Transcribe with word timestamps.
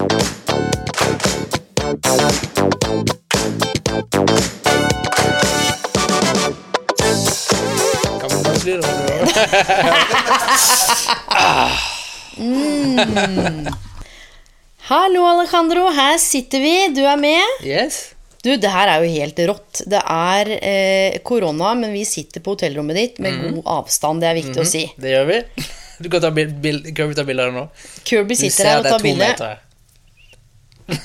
Hallo, 14.90 15.24
Alejandro. 15.26 15.90
Her 15.92 16.18
sitter 16.18 16.60
vi. 16.60 16.88
Du 16.94 17.04
er 17.04 17.16
med. 17.16 17.42
Yes. 17.64 18.14
Du, 18.42 18.56
det 18.56 18.70
her 18.72 18.88
er 18.88 19.04
jo 19.04 19.10
helt 19.12 19.38
rått. 19.50 19.82
Det 19.84 20.00
er 20.00 20.50
eh, 20.56 21.20
korona, 21.20 21.74
men 21.76 21.92
vi 21.92 22.04
sitter 22.08 22.40
på 22.40 22.50
hotellrommet 22.56 22.96
ditt 22.96 23.18
med 23.20 23.36
mm. 23.36 23.42
god 23.58 23.64
avstand. 23.76 24.24
Det 24.24 24.28
er 24.30 24.38
viktig 24.40 24.60
å 24.64 24.68
si. 24.68 24.86
Det 24.96 25.12
gjør 25.12 25.26
vi. 25.34 25.38
Du 26.00 26.08
kan 26.08 26.22
ta 26.24 26.30
bil, 26.32 26.48
bil, 26.48 26.78
kan 26.96 27.10
bilde 27.12 27.44
av 27.44 27.50
det 27.50 27.52
nå. 27.52 27.68
Kirby 28.08 28.32
sitter 28.40 28.64
her 28.70 28.78
og 28.80 28.86
tar 28.88 29.02
bilde. 29.04 29.28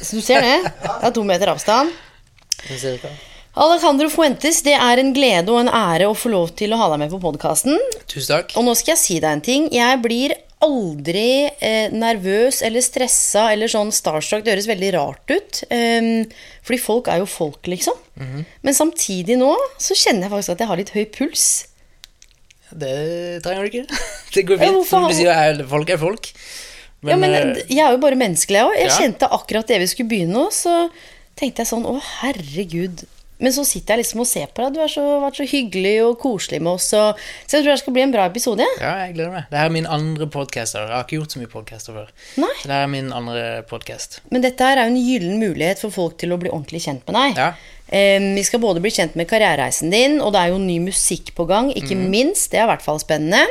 Så 0.02 0.17
du 0.19 0.22
ser 0.25 0.41
det? 0.45 0.55
Det 0.83 1.09
er 1.09 1.14
to 1.16 1.23
meter 1.28 1.52
avstand. 1.53 1.91
Alejandro 3.55 4.09
Fuentes, 4.11 4.58
det 4.66 4.73
er 4.75 5.00
en 5.00 5.14
glede 5.16 5.52
og 5.53 5.61
en 5.61 5.69
ære 5.72 6.09
å 6.11 6.16
få 6.17 6.31
lov 6.33 6.50
til 6.59 6.73
å 6.75 6.80
ha 6.81 6.89
deg 6.92 7.05
med 7.05 7.14
på 7.14 7.22
podkasten. 7.23 7.77
Tusen 8.11 8.33
takk. 8.33 8.55
Og 8.59 8.66
nå 8.67 8.73
skal 8.75 8.95
jeg 8.95 9.02
si 9.03 9.19
deg 9.23 9.30
en 9.38 9.44
ting. 9.45 9.69
Jeg 9.72 10.02
blir 10.03 10.33
aldri 10.66 11.45
eh, 11.64 11.94
nervøs 11.94 12.61
eller 12.66 12.83
stressa 12.83 13.45
eller 13.53 13.69
sånn 13.72 13.94
starstruck. 13.95 14.44
Det 14.44 14.55
høres 14.55 14.67
veldig 14.72 14.89
rart 14.97 15.31
ut. 15.31 15.61
Um, 15.69 16.25
fordi 16.66 16.81
folk 16.83 17.08
er 17.14 17.22
jo 17.23 17.30
folk, 17.30 17.61
liksom. 17.72 17.95
Mhm. 18.20 18.44
Men 18.66 18.75
samtidig 18.77 19.38
nå 19.39 19.53
så 19.77 19.95
kjenner 19.99 20.25
jeg 20.27 20.33
faktisk 20.36 20.55
at 20.55 20.64
jeg 20.66 20.72
har 20.73 20.81
litt 20.81 20.94
høy 20.95 21.05
puls. 21.16 21.45
Det 22.75 22.95
trenger 23.45 23.64
du 23.64 23.72
ikke. 23.72 24.02
Det 24.36 24.44
går 24.49 24.58
Ja, 24.59 24.66
fint. 24.66 24.75
hvorfor 24.81 25.05
Som 25.05 25.08
du 25.08 25.16
sier, 25.16 25.31
er- 25.31 25.64
folk 25.70 25.92
er 25.95 26.02
folk. 26.02 26.31
Ja, 27.11 27.17
men 27.20 27.36
eh, 27.36 27.66
Jeg 27.70 27.84
er 27.86 27.95
jo 27.95 28.02
bare 28.03 28.20
menneskelig, 28.20 28.61
jeg 28.61 28.70
òg. 28.70 28.78
Jeg 28.80 28.92
ja. 28.92 28.95
kjente 29.02 29.30
akkurat 29.38 29.73
det 29.73 29.81
vi 29.84 29.89
skulle 29.92 30.11
begynne 30.11 30.38
nå, 30.38 30.48
så 30.56 30.88
tenkte 31.39 31.64
jeg 31.64 31.72
sånn 31.73 31.86
Å, 31.89 31.98
herregud. 32.22 33.06
Men 33.38 33.52
så 33.52 33.66
sitter 33.67 33.95
jeg 33.95 34.06
liksom 34.06 34.22
og 34.23 34.28
ser 34.30 34.52
på 34.56 34.64
deg. 34.64 34.78
Du 34.78 34.80
har 34.80 35.23
vært 35.26 35.39
så 35.42 35.45
hyggelig 35.50 35.95
og 36.06 36.14
koselig 36.22 36.61
med 36.64 36.78
oss. 36.78 36.88
Og, 36.95 37.20
så 37.44 37.58
jeg 37.58 37.66
tror 37.66 37.73
det 37.73 37.81
skal 37.81 37.95
bli 37.98 38.03
en 38.06 38.14
bra 38.14 38.28
episode. 38.30 38.67
Ja, 38.80 38.94
jeg 39.03 39.17
gleder 39.17 39.33
meg. 39.33 39.50
Det 39.50 39.59
her 39.59 39.67
er 39.67 39.76
min 39.76 39.89
andre 39.92 40.28
podkast. 40.31 40.78
Jeg 40.78 40.88
har 40.94 41.03
ikke 41.03 41.20
gjort 41.20 41.36
så 41.36 41.42
mye 41.42 41.52
podkaster 41.52 41.98
før. 41.98 42.14
Nei. 42.39 42.53
Så 42.61 42.72
det 42.72 42.78
er 42.80 42.92
min 42.94 43.11
andre 43.16 43.45
podkast. 43.67 44.22
Men 44.31 44.45
dette 44.45 44.70
her 44.70 44.80
er 44.80 44.88
jo 44.88 44.95
en 44.95 45.03
gyllen 45.03 45.42
mulighet 45.44 45.83
for 45.83 45.95
folk 45.95 46.16
til 46.22 46.31
å 46.31 46.39
bli 46.39 46.53
ordentlig 46.53 46.86
kjent 46.88 47.03
med 47.09 47.20
deg. 47.20 47.42
Ja. 47.44 47.52
Um, 47.86 48.31
vi 48.39 48.44
skal 48.48 48.64
både 48.64 48.81
bli 48.81 48.94
kjent 48.95 49.20
med 49.20 49.28
karrierereisen 49.30 49.92
din, 49.94 50.17
og 50.23 50.31
det 50.33 50.42
er 50.42 50.56
jo 50.56 50.61
ny 50.64 50.80
musikk 50.88 51.36
på 51.38 51.45
gang, 51.50 51.73
ikke 51.76 52.00
minst. 52.00 52.53
Det 52.53 52.64
er 52.64 52.70
i 52.70 52.72
hvert 52.72 52.88
fall 52.88 53.03
spennende. 53.03 53.44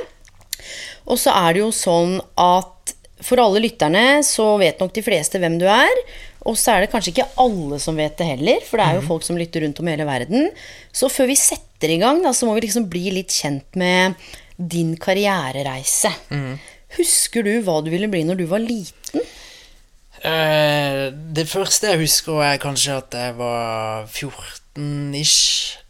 Og 1.04 1.20
så 1.20 1.34
er 1.36 1.54
det 1.54 1.60
jo 1.60 1.68
sånn 1.76 2.16
at 2.40 2.72
for 3.22 3.40
alle 3.40 3.62
lytterne 3.62 4.22
så 4.26 4.54
vet 4.60 4.80
nok 4.82 4.94
de 4.96 5.04
fleste 5.06 5.38
hvem 5.38 5.58
du 5.60 5.66
er. 5.70 6.00
Og 6.44 6.58
så 6.60 6.74
er 6.74 6.84
det 6.84 6.90
kanskje 6.92 7.14
ikke 7.14 7.28
alle 7.40 7.78
som 7.80 7.96
vet 7.96 8.16
det 8.18 8.26
heller, 8.34 8.64
for 8.66 8.80
det 8.80 8.86
er 8.86 8.98
jo 8.98 9.06
folk 9.06 9.24
som 9.24 9.38
lytter 9.40 9.64
rundt 9.64 9.78
om 9.80 9.88
i 9.88 9.94
hele 9.94 10.08
verden. 10.08 10.50
Så 10.92 11.08
før 11.12 11.30
vi 11.30 11.38
setter 11.40 11.94
i 11.94 12.00
gang, 12.02 12.20
da, 12.24 12.34
så 12.36 12.48
må 12.48 12.56
vi 12.58 12.66
liksom 12.66 12.88
bli 12.92 13.06
litt 13.14 13.32
kjent 13.32 13.78
med 13.80 14.18
din 14.58 14.92
karrierereise. 15.00 16.12
Husker 16.98 17.46
du 17.46 17.54
hva 17.64 17.80
du 17.82 17.88
ville 17.94 18.10
bli 18.12 18.22
når 18.26 18.42
du 18.42 18.44
var 18.50 18.62
liten? 18.62 19.24
Eh, 20.24 21.06
det 21.36 21.46
første 21.50 21.90
jeg 21.90 22.00
husker, 22.04 22.42
er 22.44 22.60
kanskje 22.62 22.98
at 23.00 23.16
jeg 23.18 23.34
var 23.40 24.06
14-ish. 24.08 25.83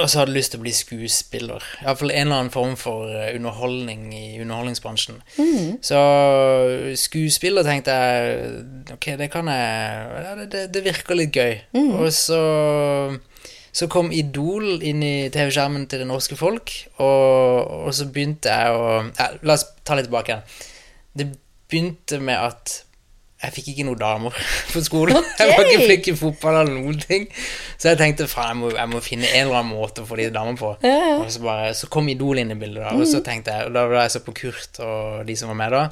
Og 0.00 0.08
så 0.08 0.22
hadde 0.22 0.32
jeg 0.32 0.38
lyst 0.38 0.54
til 0.54 0.60
å 0.60 0.64
bli 0.64 0.72
skuespiller. 0.72 1.64
Iallfall 1.82 2.14
en 2.14 2.22
eller 2.22 2.38
annen 2.38 2.52
form 2.54 2.78
for 2.80 3.10
eh, 3.12 3.34
underholdning 3.36 4.06
i 4.16 4.40
underholdningsbransjen. 4.40 5.18
Så 5.84 5.98
skuespiller 6.96 7.66
tenkte 7.66 7.92
jeg 7.92 8.94
Ok, 8.94 9.10
det 9.20 9.28
kan 9.34 9.50
jeg 9.52 10.22
ja, 10.24 10.32
det, 10.38 10.48
det, 10.54 10.62
det 10.72 10.84
virker 10.86 11.18
litt 11.18 11.36
gøy. 11.36 11.58
Og 12.00 12.08
så 12.16 12.40
så 13.72 13.88
kom 13.88 14.10
Idol 14.12 14.82
inn 14.84 15.00
i 15.00 15.30
TV-skjermen 15.32 15.86
til 15.88 16.02
det 16.02 16.08
norske 16.10 16.36
folk, 16.36 16.68
og, 17.00 17.86
og 17.86 17.94
så 17.96 18.04
begynte 18.12 18.52
jeg 18.52 18.76
å 18.76 18.88
ja, 19.16 19.28
La 19.48 19.56
oss 19.56 19.64
ta 19.80 19.96
litt 19.96 20.10
tilbake 20.10 20.34
igjen. 20.34 20.58
Det 21.16 21.28
begynte 21.72 22.18
med 22.20 22.36
at 22.36 22.74
jeg 23.42 23.54
fikk 23.56 23.68
ikke 23.72 23.86
noen 23.88 23.98
damer 24.00 24.36
på 24.72 24.82
skolen. 24.86 25.18
Jeg 25.38 25.50
var 25.50 25.66
ikke 25.66 25.86
flink 25.88 26.08
i 26.12 26.16
fotball 26.18 26.60
eller 26.62 26.76
noen 26.78 27.00
ting. 27.02 27.28
Så 27.76 27.92
jeg 27.92 27.98
tenkte 28.00 28.28
faen, 28.30 28.62
jeg 28.68 28.76
jeg 28.78 28.92
må 28.92 29.02
finne 29.02 29.28
en 29.32 29.46
eller 29.48 29.60
annen 29.60 29.74
måte 29.74 30.04
å 30.04 30.08
få 30.08 30.18
de 30.20 30.28
damene 30.34 30.58
på. 30.60 30.72
Og 30.78 31.28
så, 31.32 31.42
bare, 31.42 31.72
så 31.74 31.90
kom 31.92 32.10
Idol 32.12 32.38
inn 32.42 32.54
i 32.54 32.58
bildet, 32.58 32.84
da. 32.86 32.94
Og 32.94 33.06
så 33.10 33.22
tenkte 33.26 33.54
jeg, 33.54 33.74
da 33.74 33.86
var 33.90 34.04
jeg 34.04 34.14
så 34.16 34.22
på 34.26 34.34
Kurt 34.44 34.78
og 34.84 35.24
de 35.26 35.38
som 35.38 35.50
var 35.50 35.58
med 35.58 35.74
da 35.78 35.86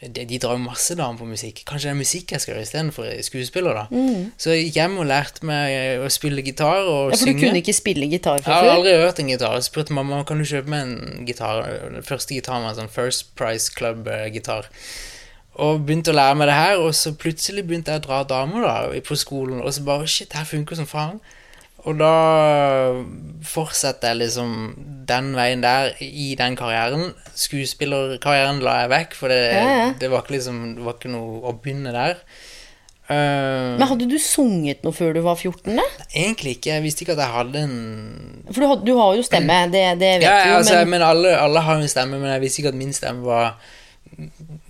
de, 0.00 0.24
de 0.24 0.38
drar 0.40 0.56
jo 0.56 0.62
masse 0.64 0.94
damer 0.96 1.18
på 1.20 1.26
musikk. 1.28 1.60
Kanskje 1.68 1.90
det 1.90 1.92
er 1.92 1.98
musikk 1.98 2.32
jeg 2.32 2.40
skal 2.40 2.54
gjøre 2.54 2.64
istedenfor 2.64 3.08
skuespiller, 3.26 3.76
da. 3.82 4.04
Så 4.40 4.54
jeg 4.54 4.68
gikk 4.70 4.78
hjem 4.80 4.94
og 5.02 5.08
lærte 5.10 5.44
meg 5.48 6.00
å 6.00 6.08
spille 6.12 6.44
gitar 6.46 6.86
og 6.88 7.12
Ja, 7.12 7.18
For 7.18 7.28
du 7.28 7.34
synge. 7.34 7.42
kunne 7.44 7.60
ikke 7.60 7.76
spille 7.76 8.08
gitar 8.08 8.40
Jeg 8.40 8.48
har 8.48 8.70
aldri 8.72 8.94
hørt 8.96 9.20
en 9.20 9.28
gitar. 9.28 9.58
Jeg 9.58 9.68
spurte 9.68 9.96
mamma 9.96 10.22
kan 10.24 10.40
du 10.40 10.48
kjøpe 10.48 10.72
meg 10.72 10.86
en 10.88 11.26
gitar. 11.28 11.66
Den 11.92 12.06
første 12.06 12.32
gitaren 12.38 12.64
var 12.64 12.72
en 12.72 12.80
sånn 12.80 12.92
First 12.94 13.34
Price 13.36 13.68
Club-gitar. 13.76 14.70
Og 15.58 15.80
begynte 15.86 16.12
å 16.12 16.16
lære 16.16 16.36
meg 16.38 16.46
det 16.48 16.54
her, 16.54 16.76
og 16.78 16.94
så 16.94 17.10
plutselig 17.18 17.64
begynte 17.66 17.90
jeg 17.92 18.00
å 18.00 18.06
dra 18.06 18.22
damer 18.24 18.62
da, 18.62 19.00
på 19.04 19.16
skolen. 19.18 19.60
Og 19.64 19.72
så 19.74 19.82
bare 19.84 20.06
Shit, 20.06 20.32
her 20.32 20.44
funker 20.48 20.76
som 20.78 20.86
faen. 20.86 21.18
Og 21.84 21.96
da 21.98 22.12
fortsetter 23.46 24.12
jeg 24.12 24.18
liksom 24.20 24.50
den 25.08 25.32
veien 25.36 25.62
der 25.64 25.94
i 26.04 26.34
den 26.38 26.56
karrieren. 26.58 27.10
Skuespillerkarrieren 27.34 28.60
la 28.64 28.82
jeg 28.84 28.92
vekk, 28.94 29.16
for 29.18 29.32
det, 29.32 29.40
Ja, 29.56 29.66
ja. 29.80 29.90
det 30.00 30.10
var 30.12 30.22
ikke 30.24 30.36
liksom 30.36 30.60
Det 30.76 30.84
var 30.86 30.98
ikke 30.98 31.12
noe 31.12 31.40
å 31.50 31.54
begynne 31.56 31.92
der. 31.96 32.20
Uh, 33.10 33.74
Men 33.80 33.88
hadde 33.90 34.06
du 34.06 34.18
sunget 34.22 34.84
noe 34.86 34.94
før 34.94 35.16
du 35.16 35.20
var 35.24 35.34
14? 35.34 35.74
da? 35.74 35.82
egentlig 36.14 36.58
ikke. 36.58 36.76
Jeg 36.76 36.82
visste 36.84 37.02
ikke 37.02 37.16
at 37.16 37.24
jeg 37.24 37.34
hadde 37.34 37.62
en 37.66 38.44
For 38.52 38.60
du, 38.62 38.66
har- 38.70 38.84
du 38.86 38.92
har 39.00 39.16
jo 39.18 39.22
stemme, 39.26 39.56
det, 39.72 39.98
det 39.98 40.12
vet 40.20 40.28
Ja, 40.28 40.36
du 40.44 40.50
jo, 40.50 40.56
altså, 40.60 40.74
men 40.84 40.90
men 40.94 41.02
alle, 41.02 41.32
alle 41.40 41.60
har 41.66 41.74
jo 41.80 41.82
en 41.82 41.88
stemme, 41.90 42.20
men 42.22 42.30
jeg 42.36 42.40
visste 42.44 42.62
ikke 42.62 42.68
at 42.76 42.78
min 42.78 42.92
stemme 42.94 43.24
var 43.26 43.56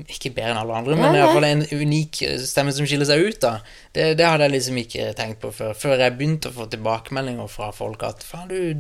ikke 0.09 0.31
bedre 0.37 0.51
enn 0.55 0.61
alle 0.63 0.77
andre, 0.81 0.97
men 0.97 1.13
Nei, 1.13 1.19
i 1.19 1.23
hvert 1.25 1.35
fall 1.37 1.47
nei. 1.47 1.51
en 1.57 1.85
unik 1.87 2.21
stemme 2.47 2.73
som 2.77 2.87
skiller 2.89 3.09
seg 3.09 3.23
ut. 3.27 3.39
da 3.43 3.53
Det, 3.95 4.17
det 4.19 4.27
hadde 4.27 4.47
jeg 4.49 4.55
liksom 4.57 4.77
ikke 4.83 5.09
tenkt 5.19 5.41
på 5.43 5.51
før 5.53 5.75
Før 5.75 5.97
jeg 6.05 6.17
begynte 6.19 6.51
å 6.51 6.57
få 6.57 6.69
tilbakemeldinger 6.73 7.49
fra 7.51 7.71
folk 7.77 8.03
at 8.07 8.23
faen, 8.27 8.49
du 8.49 8.55
er 8.57 8.75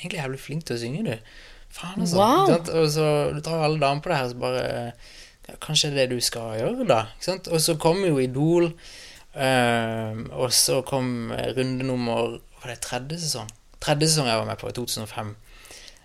egentlig 0.00 0.20
jævlig 0.22 0.40
flink 0.40 0.64
til 0.68 0.76
å 0.76 0.82
synge, 0.84 1.04
du. 1.04 1.38
Faen, 1.74 2.00
altså. 2.04 2.16
Wow. 2.20 2.54
Og 2.82 2.90
så 2.94 3.06
du 3.34 3.40
drar 3.44 3.64
alle 3.66 3.80
damer 3.82 4.02
på 4.04 4.12
det 4.12 4.18
her, 4.20 4.28
så 4.30 4.40
bare 4.44 4.64
ja, 5.48 5.56
Kanskje 5.60 5.90
det 5.92 6.04
er 6.04 6.06
det 6.08 6.16
du 6.20 6.24
skal 6.24 6.54
gjøre, 6.60 6.86
da. 6.88 7.00
Og 7.52 7.60
så 7.60 7.74
kom 7.76 7.98
jo 8.06 8.16
Idol, 8.22 8.70
øh, 9.36 10.20
og 10.32 10.52
så 10.54 10.80
kom 10.86 11.32
runde 11.56 11.84
nummer 11.84 12.38
Var 12.62 12.70
det 12.72 12.80
tredje 12.80 13.18
sesong? 13.20 13.50
Tredje 13.84 14.08
sesong 14.08 14.30
jeg 14.30 14.38
var 14.40 14.46
med 14.48 14.56
på, 14.60 14.70
i 14.70 14.76
2005. 14.76 15.34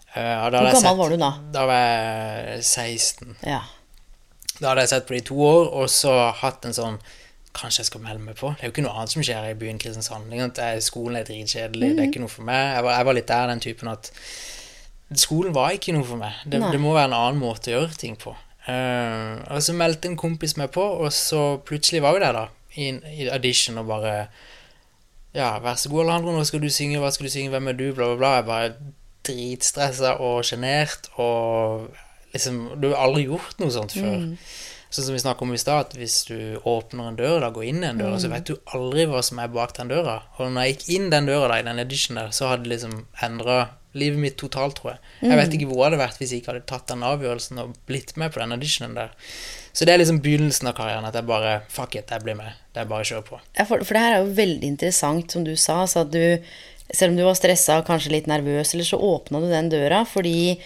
Eh, 0.10 0.24
Hvor 0.42 0.52
gammel 0.52 0.76
sett- 0.82 0.98
var 0.98 1.10
du 1.14 1.18
da? 1.22 1.30
Da 1.54 1.66
var 1.70 1.78
jeg 1.86 2.64
16. 2.66 3.36
ja. 3.46 3.60
Da 4.60 4.72
hadde 4.72 4.86
jeg 4.86 4.92
sett 4.94 5.08
på 5.08 5.16
det 5.16 5.24
i 5.24 5.28
to 5.30 5.40
år, 5.46 5.72
og 5.82 5.90
så 5.92 6.14
hatt 6.42 6.68
en 6.68 6.76
sånn 6.76 7.02
Kanskje 7.60 7.82
jeg 7.82 7.88
skal 7.88 8.04
melde 8.04 8.22
meg 8.22 8.36
på? 8.38 8.52
Det 8.54 8.62
er 8.62 8.70
jo 8.70 8.74
ikke 8.76 8.84
noe 8.86 8.94
annet 8.94 9.12
som 9.12 9.24
skjer 9.26 9.48
i 9.50 9.56
byen 9.58 9.80
Kristiansand. 9.82 10.30
Skolen 10.86 11.18
er 11.18 11.26
dritkjedelig, 11.26 11.88
det 11.98 12.04
er 12.04 12.12
ikke 12.12 12.22
noe 12.22 12.32
for 12.32 12.46
meg. 12.46 12.76
Jeg 12.76 12.86
var, 12.86 12.94
jeg 12.94 13.08
var 13.08 13.18
litt 13.18 13.32
der, 13.32 13.48
den 13.50 13.64
typen 13.64 13.90
at 13.90 14.12
Skolen 15.18 15.56
var 15.58 15.74
ikke 15.74 15.96
noe 15.96 16.06
for 16.06 16.22
meg. 16.22 16.38
Det, 16.46 16.60
det 16.62 16.80
må 16.80 16.94
være 16.94 17.10
en 17.10 17.18
annen 17.18 17.42
måte 17.42 17.72
å 17.72 17.80
gjøre 17.80 17.98
ting 17.98 18.20
på. 18.22 18.36
Uh, 18.70 19.42
og 19.50 19.64
så 19.66 19.74
meldte 19.74 20.12
en 20.12 20.20
kompis 20.20 20.54
meg 20.60 20.70
på, 20.76 20.84
og 21.02 21.10
så 21.16 21.58
plutselig 21.66 22.04
var 22.06 22.14
vi 22.14 22.22
der, 22.22 22.38
da, 22.38 22.46
i, 22.78 22.92
i 23.24 23.30
audition, 23.34 23.82
og 23.82 23.90
bare 23.90 24.14
Ja, 25.34 25.56
vær 25.62 25.78
så 25.78 25.90
god, 25.90 26.06
Alejandro, 26.06 26.36
nå 26.38 26.46
skal 26.46 26.62
du 26.62 26.70
synge, 26.74 27.02
hva 27.02 27.10
skal 27.14 27.26
du 27.26 27.34
synge, 27.34 27.50
hvem 27.54 27.72
er 27.72 27.78
du, 27.78 27.88
bla, 27.98 28.12
bla, 28.12 28.18
bla. 28.18 28.36
Jeg 28.38 28.46
bare 28.46 28.94
dritstressa 29.26 30.16
og 30.26 30.46
sjenert, 30.46 31.10
og 31.22 31.90
liksom 32.34 32.82
Du 32.82 32.92
har 32.92 33.06
aldri 33.08 33.28
gjort 33.30 33.62
noe 33.62 33.74
sånt 33.74 33.96
før. 33.98 34.28
Sånn 34.90 35.06
som 35.06 35.14
vi 35.14 35.22
snakket 35.22 35.46
om 35.46 35.52
i 35.54 35.60
stad, 35.62 35.84
at 35.86 35.98
hvis 36.00 36.24
du 36.26 36.38
åpner 36.66 37.12
en 37.12 37.18
dør, 37.18 37.36
da 37.44 37.52
går 37.54 37.68
inn 37.70 37.84
i 37.84 37.90
en 37.92 38.00
dør, 38.02 38.16
så 38.18 38.32
vet 38.32 38.48
du 38.50 38.56
aldri 38.74 39.06
hva 39.06 39.22
som 39.26 39.38
er 39.42 39.52
bak 39.54 39.76
den 39.78 39.92
døra. 39.92 40.16
Og 40.40 40.50
når 40.50 40.66
jeg 40.66 40.76
gikk 40.76 40.88
inn 40.96 41.12
den 41.14 41.30
døra 41.30 41.52
da, 41.52 41.60
i 41.62 41.68
den 41.68 41.82
edition 41.84 42.18
der, 42.18 42.32
så 42.34 42.50
hadde 42.50 42.66
det 42.66 42.74
liksom 42.74 42.96
endra 43.22 43.60
livet 43.98 44.22
mitt 44.22 44.38
totalt, 44.38 44.80
tror 44.80 44.96
jeg. 44.96 45.00
Jeg 45.26 45.38
vet 45.40 45.54
ikke 45.58 45.70
hvor 45.70 45.84
det 45.84 45.88
hadde 45.88 46.02
vært 46.02 46.20
hvis 46.22 46.34
jeg 46.34 46.42
ikke 46.42 46.54
hadde 46.54 46.68
tatt 46.70 46.90
den 46.90 47.06
avgjørelsen 47.06 47.62
og 47.62 47.78
blitt 47.90 48.16
med 48.22 48.34
på 48.34 48.42
den 48.42 48.58
auditionen 48.58 48.98
der. 48.98 49.14
Så 49.74 49.86
det 49.86 49.94
er 49.94 50.02
liksom 50.02 50.20
begynnelsen 50.26 50.70
av 50.70 50.76
karrieren, 50.78 51.06
at 51.06 51.16
jeg 51.18 51.30
bare 51.30 51.54
Fuck 51.74 51.96
it, 51.96 52.10
jeg 52.10 52.26
blir 52.26 52.38
med. 52.38 52.58
Det 52.74 52.82
er 52.84 52.90
bare 52.90 53.06
å 53.06 53.10
kjøre 53.10 53.26
på. 53.30 53.40
Ja, 53.58 53.66
for, 53.70 53.86
for 53.86 53.98
det 53.98 54.04
her 54.04 54.18
er 54.18 54.26
jo 54.26 54.36
veldig 54.42 54.74
interessant, 54.74 55.34
som 55.34 55.46
du 55.46 55.54
sa. 55.54 55.84
Så 55.90 56.04
at 56.06 56.12
du, 56.14 56.50
selv 56.90 57.14
om 57.14 57.18
du 57.22 57.26
var 57.26 57.38
stressa 57.38 57.80
og 57.80 57.88
kanskje 57.90 58.14
litt 58.14 58.30
nervøs, 58.30 58.74
eller 58.74 58.90
så 58.90 59.02
åpna 59.10 59.42
du 59.42 59.50
den 59.50 59.72
døra. 59.74 60.02
Fordi 60.10 60.58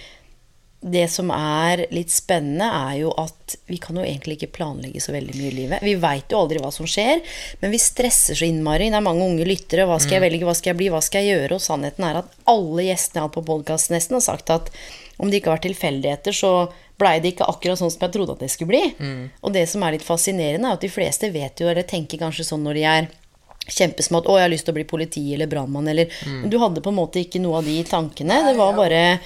det 0.83 1.05
som 1.07 1.29
er 1.31 1.85
litt 1.95 2.11
spennende, 2.11 2.67
er 2.67 2.97
jo 3.03 3.11
at 3.15 3.55
vi 3.71 3.77
kan 3.81 3.95
jo 3.95 4.03
egentlig 4.03 4.35
ikke 4.37 4.51
planlegge 4.57 4.99
så 5.03 5.13
veldig 5.15 5.35
mye 5.37 5.49
i 5.51 5.55
livet. 5.55 5.85
Vi 5.85 5.93
veit 6.01 6.33
jo 6.33 6.41
aldri 6.41 6.59
hva 6.59 6.71
som 6.75 6.87
skjer, 6.89 7.21
men 7.61 7.71
vi 7.71 7.79
stresser 7.79 8.35
så 8.35 8.47
innmari. 8.47 8.89
Det 8.91 8.99
er 8.99 9.05
mange 9.05 9.23
unge 9.23 9.47
lyttere. 9.47 9.87
Hva 9.87 9.99
skal 10.03 10.17
jeg 10.17 10.25
velge, 10.25 10.47
hva 10.49 10.55
skal 10.57 10.73
jeg 10.73 10.81
bli, 10.81 10.89
hva 10.91 11.01
skal 11.05 11.23
jeg 11.23 11.37
gjøre? 11.37 11.55
Og 11.55 11.63
sannheten 11.63 12.07
er 12.07 12.19
at 12.19 12.35
alle 12.51 12.87
gjestene 12.89 13.21
jeg 13.21 13.23
har 13.23 13.29
hatt 13.29 13.37
på 13.37 13.45
podkast 13.47 13.93
nesten, 13.95 14.19
har 14.19 14.25
sagt 14.25 14.51
at 14.51 14.73
om 15.21 15.29
det 15.29 15.39
ikke 15.39 15.53
var 15.53 15.63
tilfeldigheter, 15.63 16.35
så 16.35 16.51
blei 16.99 17.15
det 17.23 17.33
ikke 17.33 17.47
akkurat 17.47 17.79
sånn 17.79 17.91
som 17.93 18.03
jeg 18.03 18.15
trodde 18.17 18.35
at 18.35 18.43
det 18.43 18.51
skulle 18.51 18.73
bli. 18.73 18.83
Og 19.41 19.55
det 19.55 19.63
som 19.71 19.83
er 19.85 19.95
litt 19.95 20.05
fascinerende, 20.05 20.67
er 20.67 20.79
at 20.79 20.83
de 20.83 20.91
fleste 20.91 21.31
vet 21.31 21.63
jo, 21.63 21.69
eller 21.71 21.87
tenker 21.87 22.19
kanskje 22.21 22.47
sånn 22.49 22.65
når 22.65 22.79
de 22.79 22.83
er 22.89 23.09
kjempesmå 23.63 24.19
at 24.19 24.27
'Å, 24.27 24.35
jeg 24.35 24.43
har 24.43 24.51
lyst 24.51 24.65
til 24.67 24.73
å 24.73 24.79
bli 24.81 24.83
politi 24.83 25.23
eller 25.33 25.47
brannmann', 25.47 25.87
eller 25.87 26.11
Men 26.27 26.49
du 26.49 26.59
hadde 26.59 26.83
på 26.83 26.91
en 26.91 26.99
måte 26.99 27.23
ikke 27.23 27.39
noe 27.39 27.61
av 27.61 27.65
de 27.65 27.77
tankene. 27.87 28.43
Det 28.51 28.57
var 28.57 28.73
bare 28.75 29.19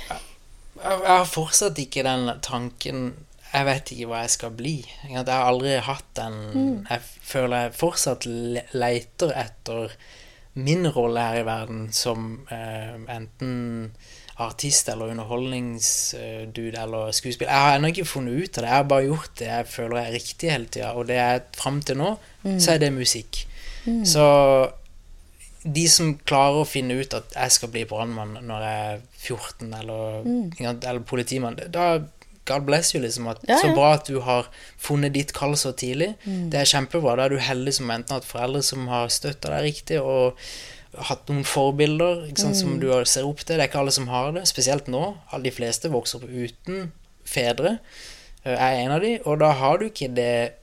Jeg 0.84 1.00
jeg 1.04 1.14
har 1.14 1.30
fortsatt 1.30 1.80
ikke 1.82 2.04
den 2.08 2.30
tanken 2.46 3.08
Jeg 3.54 3.66
vet 3.66 3.92
ikke 3.94 4.08
hva 4.10 4.22
jeg 4.26 4.32
skal 4.34 4.52
bli. 4.52 4.76
Jeg 5.08 5.24
har 5.24 5.48
aldri 5.48 5.78
hatt 5.80 6.08
den 6.20 6.86
Jeg 6.90 7.02
føler 7.24 7.68
jeg 7.68 7.78
fortsatt 7.80 8.28
leiter 8.74 9.32
etter 9.36 9.94
min 10.58 10.88
rolle 10.90 11.22
her 11.22 11.44
i 11.44 11.46
verden 11.46 11.92
som 11.94 12.48
eh, 12.50 12.96
enten 13.14 13.92
artist 14.42 14.90
eller 14.90 15.12
underholdningsdude 15.14 16.82
eller 16.82 17.12
skuespiller. 17.14 17.52
Jeg 17.52 17.62
har 17.62 17.78
ennå 17.78 17.92
ikke 17.94 18.06
funnet 18.10 18.38
ut 18.42 18.58
av 18.58 18.64
det. 18.64 18.70
Jeg 18.70 18.76
har 18.76 18.90
bare 18.90 19.06
gjort 19.06 19.32
det 19.40 19.48
jeg 19.48 19.70
føler 19.70 20.00
er 20.02 20.12
riktig 20.14 20.52
hele 20.52 20.70
tida, 20.74 20.92
og 20.94 21.08
det 21.10 21.18
er 21.22 21.40
fram 21.58 21.80
til 21.82 21.98
nå, 21.98 22.12
så 22.62 22.74
er 22.76 22.82
det 22.84 22.92
musikk. 22.94 23.40
Så 24.06 24.26
de 25.74 25.88
som 25.92 26.14
klarer 26.28 26.62
å 26.62 26.68
finne 26.68 26.96
ut 27.00 27.14
at 27.18 27.34
jeg 27.36 27.56
skal 27.58 27.72
bli 27.74 27.84
brannmann 27.90 28.38
når 28.48 28.68
jeg 28.68 28.86
er 28.92 29.02
14, 29.18 29.74
eller, 29.82 30.22
mm. 30.28 30.46
eller 30.62 31.04
politimann, 31.08 31.60
da 31.74 31.90
God 32.48 32.64
bless 32.64 32.94
you, 32.96 33.02
liksom. 33.04 33.28
At, 33.28 33.42
Ja, 33.44 33.58
Så 33.60 33.74
bra 33.76 33.90
at 33.98 34.08
du 34.08 34.22
har 34.24 34.48
funnet 34.80 35.12
ditt 35.18 35.34
kall 35.36 35.58
så 35.60 35.74
tidlig. 35.76 36.14
Det 36.24 36.56
er 36.62 36.70
kjempebra. 36.70 37.18
Da 37.20 37.26
er 37.26 37.36
du 37.36 37.42
heldig 37.44 37.74
som 37.76 37.92
enten 37.92 38.14
har 38.16 38.22
hatt 38.22 38.30
foreldre 38.30 38.62
som 38.64 38.88
har 38.88 39.12
støtta 39.12 39.52
deg 39.52 39.66
riktig, 39.66 39.98
og 40.00 40.40
hatt 41.10 41.28
noen 41.28 41.44
forbilder 41.44 42.24
sant, 42.40 42.56
som 42.56 42.78
du 42.80 42.88
ser 43.04 43.28
opp 43.28 43.44
til. 43.44 43.58
Det 43.58 43.66
er 43.66 43.68
ikke 43.68 43.82
alle 43.84 43.96
som 43.96 44.08
har 44.08 44.32
det, 44.38 44.46
spesielt 44.48 44.88
nå. 44.88 45.04
Alle 45.32 45.50
de 45.50 45.54
fleste 45.58 45.92
vokser 45.92 46.22
opp 46.22 46.32
uten 46.32 46.94
fedre. 47.28 47.78
Eh, 48.46 48.56
Jeg 48.56 48.78
er 48.78 48.86
en 48.86 48.96
av 48.96 49.04
de, 49.04 49.20
og 49.26 49.40
da 49.44 49.52
har 49.60 49.78
du 49.78 49.90
ikke 49.90 50.08
det 50.16 50.54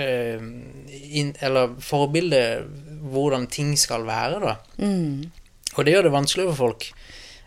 eh, 0.00 0.42
in, 1.10 1.34
Eller 1.40 1.74
forbilde 1.80 2.42
hvordan 3.04 3.46
ting 3.52 3.74
skal 3.78 4.06
være, 4.08 4.40
da. 4.42 4.54
Og 5.74 5.84
det 5.84 5.94
gjør 5.94 6.08
det 6.08 6.14
vanskelig 6.14 6.48
for 6.52 6.60
folk. 6.68 6.88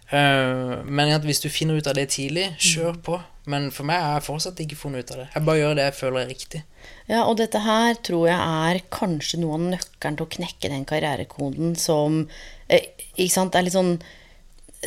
Uh, 0.07 0.85
men 0.88 1.11
hvis 1.25 1.41
du 1.44 1.49
finner 1.51 1.79
ut 1.79 1.88
av 1.89 1.97
det 1.97 2.07
tidlig, 2.15 2.53
kjør 2.63 2.99
på. 3.03 3.17
Men 3.47 3.69
for 3.71 3.88
meg 3.88 4.03
har 4.03 4.17
jeg 4.17 4.27
fortsatt 4.27 4.59
ikke 4.63 4.77
funnet 4.79 5.05
ut 5.05 5.13
av 5.15 5.19
det. 5.21 5.27
Jeg 5.33 5.47
bare 5.47 5.59
gjør 5.61 5.75
det 5.79 5.88
jeg 5.88 5.95
føler 5.95 6.19
er 6.21 6.31
riktig. 6.31 6.61
Ja, 7.07 7.21
og 7.23 7.38
dette 7.39 7.61
her 7.63 7.99
tror 8.03 8.27
jeg 8.27 8.38
er 8.38 8.79
kanskje 8.91 9.39
noe 9.39 9.55
av 9.55 9.65
nøkkelen 9.71 10.17
til 10.19 10.27
å 10.27 10.31
knekke 10.35 10.71
den 10.71 10.83
karrierekoden 10.88 11.75
som 11.79 12.25
eh, 12.67 12.89
Ikke 13.15 13.31
sant, 13.31 13.53
det 13.53 13.61
er 13.61 13.65
litt 13.67 13.75
sånn 13.75 13.93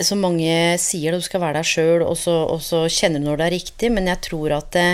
Som 0.04 0.20
mange 0.24 0.76
sier, 0.80 1.16
du 1.16 1.24
skal 1.24 1.40
være 1.42 1.60
deg 1.60 1.70
sjøl, 1.70 2.04
og, 2.04 2.20
og 2.28 2.60
så 2.64 2.84
kjenner 2.92 3.24
du 3.24 3.30
når 3.30 3.40
det 3.40 3.46
er 3.48 3.56
riktig, 3.56 3.92
men 3.96 4.12
jeg 4.12 4.22
tror 4.28 4.56
at 4.60 4.68
det, 4.76 4.86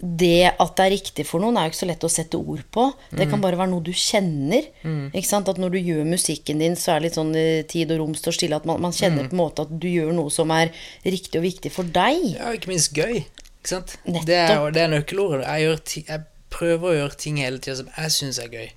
det 0.00 0.50
at 0.60 0.72
det 0.76 0.84
er 0.84 0.92
riktig 0.92 1.24
for 1.24 1.40
noen, 1.40 1.56
er 1.56 1.66
jo 1.66 1.72
ikke 1.72 1.80
så 1.80 1.88
lett 1.88 2.04
å 2.04 2.10
sette 2.12 2.36
ord 2.36 2.62
på. 2.74 2.82
Det 3.16 3.28
kan 3.30 3.40
bare 3.40 3.56
være 3.56 3.70
noe 3.72 3.84
du 3.86 3.92
kjenner. 3.96 4.66
Sant? 5.24 5.48
At 5.48 5.58
når 5.62 5.72
du 5.72 5.78
gjør 5.80 6.04
musikken 6.04 6.60
din, 6.60 6.76
så 6.76 6.92
er 6.92 7.00
det 7.00 7.08
litt 7.08 7.18
sånn 7.18 7.32
eh, 7.34 7.62
tid 7.68 7.94
og 7.94 8.02
rom 8.02 8.14
står 8.18 8.36
stille. 8.36 8.58
At 8.60 8.68
man, 8.68 8.80
man 8.84 8.92
kjenner 8.92 9.24
på 9.30 9.36
en 9.38 9.40
måte 9.40 9.64
at 9.64 9.72
du 9.72 9.88
gjør 9.88 10.12
noe 10.16 10.30
som 10.30 10.52
er 10.52 10.72
riktig 11.06 11.40
og 11.40 11.46
viktig 11.48 11.72
for 11.72 11.88
deg. 11.88 12.22
Ja, 12.36 12.52
ikke 12.52 12.72
minst 12.74 12.92
gøy. 12.96 13.22
Ikke 13.24 13.72
sant? 13.72 13.96
Nettopp. 14.04 14.28
Det 14.28 14.36
er, 14.42 14.70
det 14.76 14.82
er 14.84 14.92
nøkkelordet. 14.92 15.46
Jeg, 15.48 16.04
jeg 16.12 16.26
prøver 16.52 16.90
å 16.92 16.94
gjøre 17.00 17.18
ting 17.20 17.40
hele 17.42 17.58
tida 17.58 17.80
som 17.80 17.88
jeg 17.96 18.12
syns 18.14 18.38
er 18.42 18.52
gøy. 18.52 18.68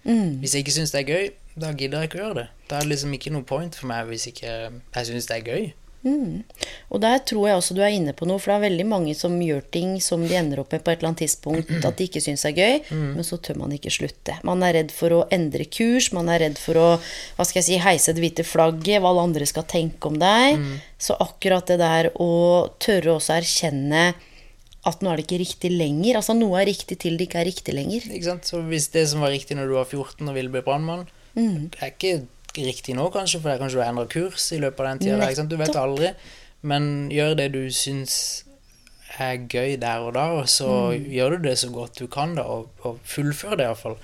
Hvis 0.42 0.56
jeg 0.56 0.66
ikke 0.66 0.78
syns 0.80 0.96
det 0.96 1.04
er 1.04 1.12
gøy, 1.12 1.30
da 1.60 1.74
gidder 1.76 2.02
jeg 2.04 2.10
ikke 2.10 2.20
å 2.20 2.24
gjøre 2.24 2.40
det. 2.40 2.48
Da 2.70 2.80
er 2.80 2.88
det 2.88 2.94
liksom 2.94 3.14
ikke 3.18 3.32
noe 3.36 3.44
point 3.48 3.76
for 3.76 3.90
meg 3.92 4.08
hvis 4.08 4.30
ikke 4.32 4.50
jeg 4.72 5.10
syns 5.12 5.28
det 5.30 5.38
er 5.42 5.48
gøy. 5.52 5.70
Og 6.04 7.02
der 7.04 7.20
tror 7.28 7.48
jeg 7.50 7.60
også 7.60 7.76
du 7.76 7.82
er 7.84 7.92
inne 7.92 8.14
på 8.16 8.28
noe, 8.30 8.40
for 8.40 8.54
det 8.54 8.56
er 8.58 8.66
veldig 8.70 8.86
mange 8.88 9.16
som 9.20 9.34
gjør 9.44 9.66
ting 9.74 9.98
som 10.02 10.24
de 10.24 10.38
ender 10.40 10.62
opp 10.62 10.72
med 10.72 10.84
på 10.86 10.94
et 10.94 11.02
eller 11.02 11.10
annet 11.12 11.24
tidspunkt 11.26 11.74
at 11.86 11.98
de 12.00 12.08
ikke 12.08 12.22
syns 12.24 12.46
er 12.48 12.56
gøy, 12.56 12.78
men 13.18 13.26
så 13.28 13.38
tør 13.44 13.60
man 13.60 13.74
ikke 13.76 13.92
slutte. 13.92 14.38
Man 14.48 14.64
er 14.64 14.78
redd 14.80 14.94
for 14.96 15.12
å 15.18 15.26
endre 15.36 15.68
kurs, 15.68 16.12
man 16.16 16.32
er 16.32 16.40
redd 16.46 16.58
for 16.62 16.80
å 16.80 16.88
hva 17.36 17.46
skal 17.46 17.60
jeg 17.60 17.68
si, 17.68 17.82
heise 17.84 18.16
det 18.16 18.24
hvite 18.24 18.48
flagget, 18.48 19.02
hva 19.04 19.12
alle 19.12 19.28
andre 19.28 19.46
skal 19.50 19.68
tenke 19.70 20.08
om 20.08 20.18
deg. 20.22 20.64
Så 21.00 21.20
akkurat 21.20 21.68
det 21.68 21.80
der 21.84 22.12
å 22.16 22.32
tørre 22.80 23.18
også 23.18 23.36
erkjenne 23.42 24.08
at 24.88 25.02
nå 25.04 25.12
er 25.12 25.20
det 25.20 25.26
ikke 25.28 25.42
riktig 25.44 25.70
lenger. 25.76 26.16
Altså 26.22 26.34
noe 26.40 26.62
er 26.62 26.70
riktig 26.72 26.96
til 27.04 27.18
det 27.20 27.28
ikke 27.28 27.42
er 27.44 27.50
riktig 27.52 27.74
lenger. 27.76 28.06
Ikke 28.08 28.30
sant? 28.32 28.48
Så 28.48 28.62
hvis 28.72 28.88
det 28.96 29.04
som 29.12 29.20
var 29.20 29.34
riktig 29.36 29.58
når 29.60 29.68
du 29.68 29.76
var 29.76 29.88
14 29.92 30.24
og 30.24 30.36
ville 30.38 30.50
bli 30.54 30.64
brannmann, 30.64 31.04
det 31.36 31.84
er 31.84 31.92
ikke 31.92 32.14
riktig 32.58 32.96
nå, 32.98 33.10
kanskje, 33.14 33.40
for 33.42 33.50
det 33.52 33.60
kanskje 33.62 33.78
du 33.80 33.84
har 33.84 33.92
endra 33.94 34.06
kurs 34.10 34.52
i 34.56 34.60
løpet 34.60 34.80
av 34.80 34.86
den 34.86 35.00
tida. 35.04 35.46
Du 35.50 35.58
vet 35.58 35.76
aldri. 35.76 36.14
Men 36.62 37.10
gjør 37.14 37.36
det 37.40 37.52
du 37.54 37.62
syns 37.72 38.44
er 39.20 39.38
gøy 39.52 39.78
der 39.82 40.00
og 40.06 40.14
da, 40.16 40.26
og 40.42 40.50
så 40.52 40.92
gjør 40.96 41.38
du 41.38 41.48
det 41.50 41.58
så 41.60 41.70
godt 41.72 42.00
du 42.00 42.08
kan, 42.08 42.36
da, 42.36 42.44
og, 42.44 42.70
og 42.88 43.00
fullfør 43.04 43.56
det 43.60 43.66
iallfall. 43.68 43.98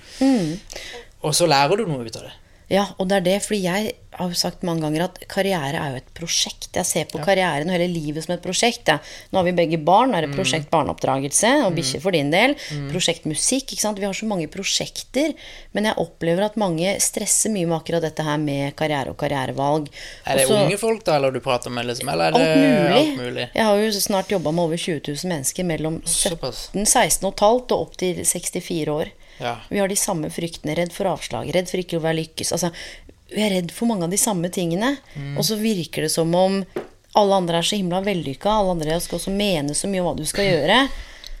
Og 1.22 1.34
så 1.34 1.46
lærer 1.48 1.76
du 1.80 1.86
noe 1.88 2.04
ut 2.04 2.16
av 2.16 2.26
det. 2.28 2.32
Ja, 2.72 2.88
og 2.98 3.06
det 3.10 3.20
er 3.20 3.26
det, 3.28 3.36
fordi 3.46 3.60
jeg 3.62 3.92
har 4.16 4.30
jo 4.32 4.36
sagt 4.38 4.64
mange 4.66 4.82
ganger 4.82 5.04
at 5.04 5.18
karriere 5.30 5.76
er 5.78 5.92
jo 5.92 5.98
et 6.00 6.08
prosjekt. 6.16 6.70
Jeg 6.74 6.88
ser 6.88 7.04
på 7.10 7.20
karrieren 7.22 7.68
og 7.68 7.76
hele 7.76 7.86
livet 7.92 8.24
som 8.24 8.32
et 8.34 8.42
prosjekt. 8.42 8.88
Ja. 8.90 8.96
Nå 9.30 9.38
har 9.38 9.46
vi 9.46 9.52
begge 9.54 9.78
barn, 9.84 10.10
nå 10.10 10.18
er 10.18 10.26
det 10.26 10.34
prosjekt 10.34 10.70
barneoppdragelse, 10.72 11.50
og 11.66 11.76
bikkje 11.76 12.00
for 12.02 12.16
din 12.16 12.32
del. 12.32 12.56
Prosjekt 12.90 13.28
musikk, 13.28 13.74
ikke 13.74 13.84
sant. 13.84 14.00
Vi 14.00 14.08
har 14.08 14.16
så 14.16 14.26
mange 14.28 14.48
prosjekter. 14.50 15.34
Men 15.76 15.90
jeg 15.90 16.00
opplever 16.02 16.48
at 16.48 16.56
mange 16.58 16.96
stresser 17.04 17.52
mye 17.54 17.68
med 17.68 17.76
akkurat 17.78 18.06
dette 18.06 18.24
her 18.26 18.40
med 18.42 18.74
karriere 18.78 19.12
og 19.12 19.20
karrierevalg. 19.20 19.86
Er 20.24 20.40
det 20.40 20.48
Også, 20.48 20.58
unge 20.64 20.80
folk 20.80 21.04
da, 21.06 21.20
eller 21.20 21.36
du 21.36 21.42
prater 21.44 21.70
med, 21.70 21.86
liksom? 21.90 22.10
Eller 22.14 22.32
er 22.32 22.38
det 22.38 22.46
Alt 22.46 22.64
mulig. 22.64 22.96
alt 22.96 23.20
mulig? 23.20 23.46
Jeg 23.54 23.68
har 23.68 23.84
jo 23.84 23.92
snart 24.08 24.32
jobba 24.32 24.50
med 24.56 24.64
over 24.64 24.80
20 24.80 25.04
000 25.12 25.30
mennesker 25.34 25.70
mellom 25.70 26.00
17, 26.02 26.82
16 26.82 27.28
og 27.28 27.32
et 27.36 27.46
halvt 27.46 27.76
og 27.76 27.86
opp 27.86 27.96
til 28.00 28.24
64 28.24 28.90
år. 28.96 29.14
Ja. 29.42 29.56
Vi 29.68 29.80
har 29.82 29.88
de 29.88 29.98
samme 30.00 30.30
fryktene. 30.32 30.76
Redd 30.78 30.94
for 30.94 31.10
avslag, 31.10 31.50
redd 31.54 31.70
for 31.70 31.82
ikke 31.82 32.00
å 32.00 32.04
være 32.04 32.20
lykkes. 32.22 32.52
Altså, 32.56 32.72
vi 33.32 33.42
er 33.42 33.56
redd 33.58 33.72
for 33.74 33.90
mange 33.90 34.06
av 34.06 34.14
de 34.14 34.20
samme 34.20 34.50
tingene. 34.54 34.96
Mm. 35.14 35.34
Og 35.36 35.46
så 35.48 35.58
virker 35.60 36.06
det 36.06 36.12
som 36.14 36.32
om 36.38 36.60
alle 37.16 37.40
andre 37.40 37.60
er 37.60 37.66
så 37.66 37.78
himla 37.78 38.02
vellykka. 38.06 38.50
Alle 38.50 38.76
andre 38.76 39.00
skal 39.02 39.20
også 39.20 39.34
mene 39.34 39.76
så 39.76 39.90
mye 39.90 40.02
om 40.02 40.10
hva 40.10 40.16
du 40.18 40.26
skal 40.28 40.50
gjøre. 40.50 40.82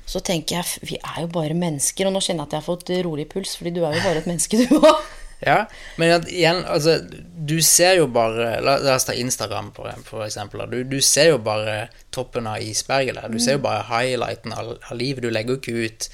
Så 0.06 0.22
tenker 0.24 0.60
jeg, 0.60 0.86
vi 0.86 0.98
er 1.02 1.22
jo 1.24 1.30
bare 1.34 1.56
mennesker. 1.58 2.08
Og 2.08 2.14
nå 2.14 2.22
kjenner 2.22 2.44
jeg 2.44 2.48
at 2.48 2.56
jeg 2.56 2.62
har 2.62 2.68
fått 2.70 2.92
rolig 3.06 3.28
puls, 3.30 3.56
fordi 3.58 3.74
du 3.76 3.82
er 3.84 3.96
jo 3.96 4.04
bare 4.06 4.22
et 4.22 4.28
menneske, 4.30 4.64
du 4.64 4.80
òg. 4.80 4.90
Ja, 5.44 5.66
men 6.00 6.22
igjen, 6.32 6.62
altså 6.64 6.94
Du 7.36 7.58
ser 7.60 7.98
jo 7.98 8.06
bare 8.08 8.54
La, 8.64 8.78
la 8.80 8.94
oss 8.96 9.04
ta 9.04 9.12
Instagram, 9.12 9.68
for, 9.76 9.90
for 10.08 10.24
eksempel. 10.24 10.62
Du, 10.72 10.78
du 10.88 10.96
ser 11.04 11.34
jo 11.34 11.42
bare 11.44 11.90
toppen 12.14 12.48
av 12.48 12.64
isberget 12.64 13.18
der. 13.18 13.28
Du 13.28 13.36
ser 13.36 13.58
jo 13.58 13.64
bare 13.66 13.84
highlighten 13.90 14.56
av, 14.56 14.78
av 14.80 14.96
livet. 14.96 15.20
Du 15.20 15.28
legger 15.28 15.52
jo 15.52 15.60
ikke 15.60 15.84
ut 15.84 16.08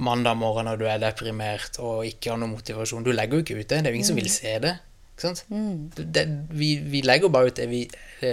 mandag 0.00 0.38
morgen 0.40 0.68
når 0.68 0.80
du 0.80 0.86
er 0.88 1.00
deprimert 1.02 1.78
og 1.82 2.06
ikke 2.08 2.32
har 2.32 2.40
noen 2.40 2.54
motivasjon. 2.56 3.04
Du 3.04 3.12
legger 3.14 3.38
jo 3.38 3.44
ikke 3.44 3.58
ut 3.60 3.66
det. 3.66 3.80
Det 3.80 3.90
er 3.90 3.94
jo 3.94 4.00
ingen 4.00 4.10
som 4.10 4.20
vil 4.20 4.32
se 4.32 4.54
det. 4.62 4.76
Sant? 5.20 5.42
Det, 5.96 6.24
vi, 6.56 6.74
vi 6.80 7.02
legger 7.04 7.32
bare 7.32 7.50
ut 7.50 7.58
det 7.58 7.68
vi 7.68 7.82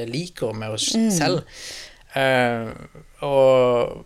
liker 0.07 0.53
med 0.55 0.77
oss 0.77 0.93
selv. 1.15 1.41
Uh, 2.15 2.71
og 3.27 4.05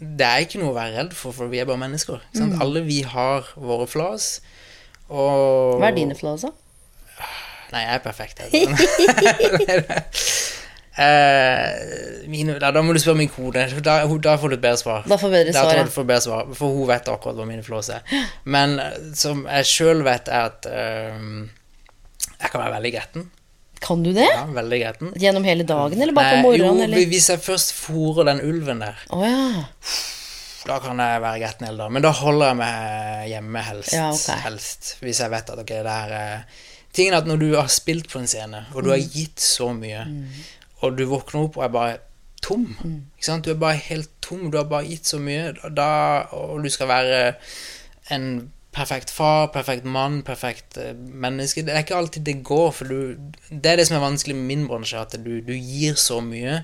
det 0.00 0.26
er 0.26 0.44
ikke 0.44 0.60
noe 0.60 0.72
å 0.72 0.76
være 0.76 0.96
redd 0.96 1.12
for, 1.16 1.36
for 1.36 1.52
vi 1.52 1.60
er 1.60 1.68
bare 1.68 1.82
mennesker. 1.84 2.24
Sant? 2.36 2.56
Alle 2.64 2.80
vi 2.86 3.02
har 3.06 3.40
våre 3.56 3.86
flas. 3.88 4.40
Og 5.12 5.76
Hva 5.80 5.92
er 5.92 5.96
dine 6.00 6.16
flaws, 6.18 6.42
da? 6.48 6.52
Nei, 7.72 7.82
jeg 7.82 7.94
er 7.98 8.02
perfekt. 8.04 8.38
Eh, 10.96 12.28
mine, 12.32 12.54
da, 12.56 12.70
da 12.72 12.80
må 12.80 12.94
du 12.96 13.00
spørre 13.02 13.20
min 13.20 13.28
kone. 13.28 13.66
Da, 13.84 13.98
da 14.06 14.36
får 14.40 14.52
du 14.52 14.56
et 14.56 14.62
bedre 14.62 14.80
svar. 14.80 15.04
Da 15.04 15.18
får 15.20 15.34
bedre 15.34 15.52
svar, 15.52 15.82
du 15.84 15.92
får 15.92 16.08
bedre 16.08 16.24
svar, 16.24 16.52
For 16.56 16.72
hun 16.72 16.88
vet 16.88 17.10
akkurat 17.12 17.36
hva 17.36 17.48
mine 17.48 17.64
flås 17.66 17.92
er. 17.92 18.18
Men 18.48 18.78
eh, 18.80 18.98
som 19.18 19.44
jeg 19.44 19.68
sjøl 19.68 20.04
vet, 20.06 20.30
er 20.32 20.48
at 20.48 20.68
eh, 20.70 21.26
jeg 22.36 22.52
kan 22.52 22.62
være 22.62 22.76
veldig 22.78 22.94
gretten. 22.96 23.30
Kan 23.84 24.02
du 24.02 24.12
det? 24.16 24.24
Ja, 24.24 24.46
veldig 24.56 24.78
gretten. 24.80 25.12
Gjennom 25.20 25.44
hele 25.44 25.66
dagen, 25.68 26.00
eller 26.00 26.16
bare 26.16 26.38
på 26.38 26.48
morgenen? 26.48 26.96
jo, 26.96 27.08
hvis 27.12 27.28
jeg 27.28 27.42
først 27.44 27.74
fôrer 27.76 28.30
den 28.30 28.40
ulven 28.46 28.80
der, 28.80 29.02
oh, 29.12 29.24
ja. 29.26 29.66
da 30.64 30.78
kan 30.82 31.00
jeg 31.02 31.20
være 31.22 31.42
gretten 31.42 31.68
hele 31.68 31.82
dagen. 31.82 31.96
Men 31.98 32.06
da 32.06 32.14
holder 32.16 32.54
jeg 32.54 32.58
meg 32.62 33.26
hjemme 33.34 33.66
helst. 33.68 33.92
Ja, 33.92 34.08
okay. 34.14 34.40
helst. 34.46 34.94
Hvis 35.04 35.20
jeg 35.20 35.34
vet 35.34 35.52
at 35.52 35.60
ok, 35.60 35.74
det 35.76 35.98
her 35.98 36.16
er 36.22 36.64
Tingen 36.96 37.12
er 37.12 37.20
at 37.20 37.26
når 37.28 37.40
du 37.42 37.50
har 37.52 37.66
spilt 37.68 38.06
på 38.08 38.22
en 38.22 38.30
scene, 38.30 38.62
og 38.72 38.86
du 38.86 38.88
har 38.88 38.96
gitt 39.12 39.42
så 39.44 39.66
mye, 39.76 40.06
og 40.82 40.98
du 40.98 41.06
våkner 41.08 41.46
opp 41.46 41.56
og 41.60 41.64
er 41.64 41.72
bare 41.72 41.96
tom 42.44 42.66
ikke 42.82 43.24
sant? 43.24 43.46
Du 43.46 43.54
er 43.54 43.60
bare 43.60 43.80
helt 43.80 44.10
tom, 44.22 44.50
du 44.50 44.58
har 44.60 44.68
bare 44.70 44.88
gitt 44.90 45.08
så 45.08 45.18
mye, 45.22 45.54
da, 45.72 45.88
og 46.36 46.62
du 46.64 46.70
skal 46.72 46.90
være 46.90 47.22
en 48.14 48.52
perfekt 48.76 49.10
far, 49.10 49.48
perfekt 49.54 49.86
mann, 49.88 50.20
perfekt 50.22 50.76
eh, 50.76 50.92
menneske 50.94 51.62
Det 51.64 51.72
er 51.72 51.84
ikke 51.84 51.96
alltid 51.96 52.26
det 52.26 52.42
går, 52.44 52.70
for 52.76 52.84
du 52.84 53.16
Det 53.48 53.70
er 53.70 53.80
det 53.80 53.86
som 53.88 53.96
er 53.96 54.04
vanskelig 54.04 54.36
med 54.36 54.50
min 54.50 54.66
bransje, 54.68 55.00
at 55.00 55.16
du, 55.24 55.38
du 55.40 55.54
gir 55.56 55.96
så 55.96 56.20
mye. 56.20 56.60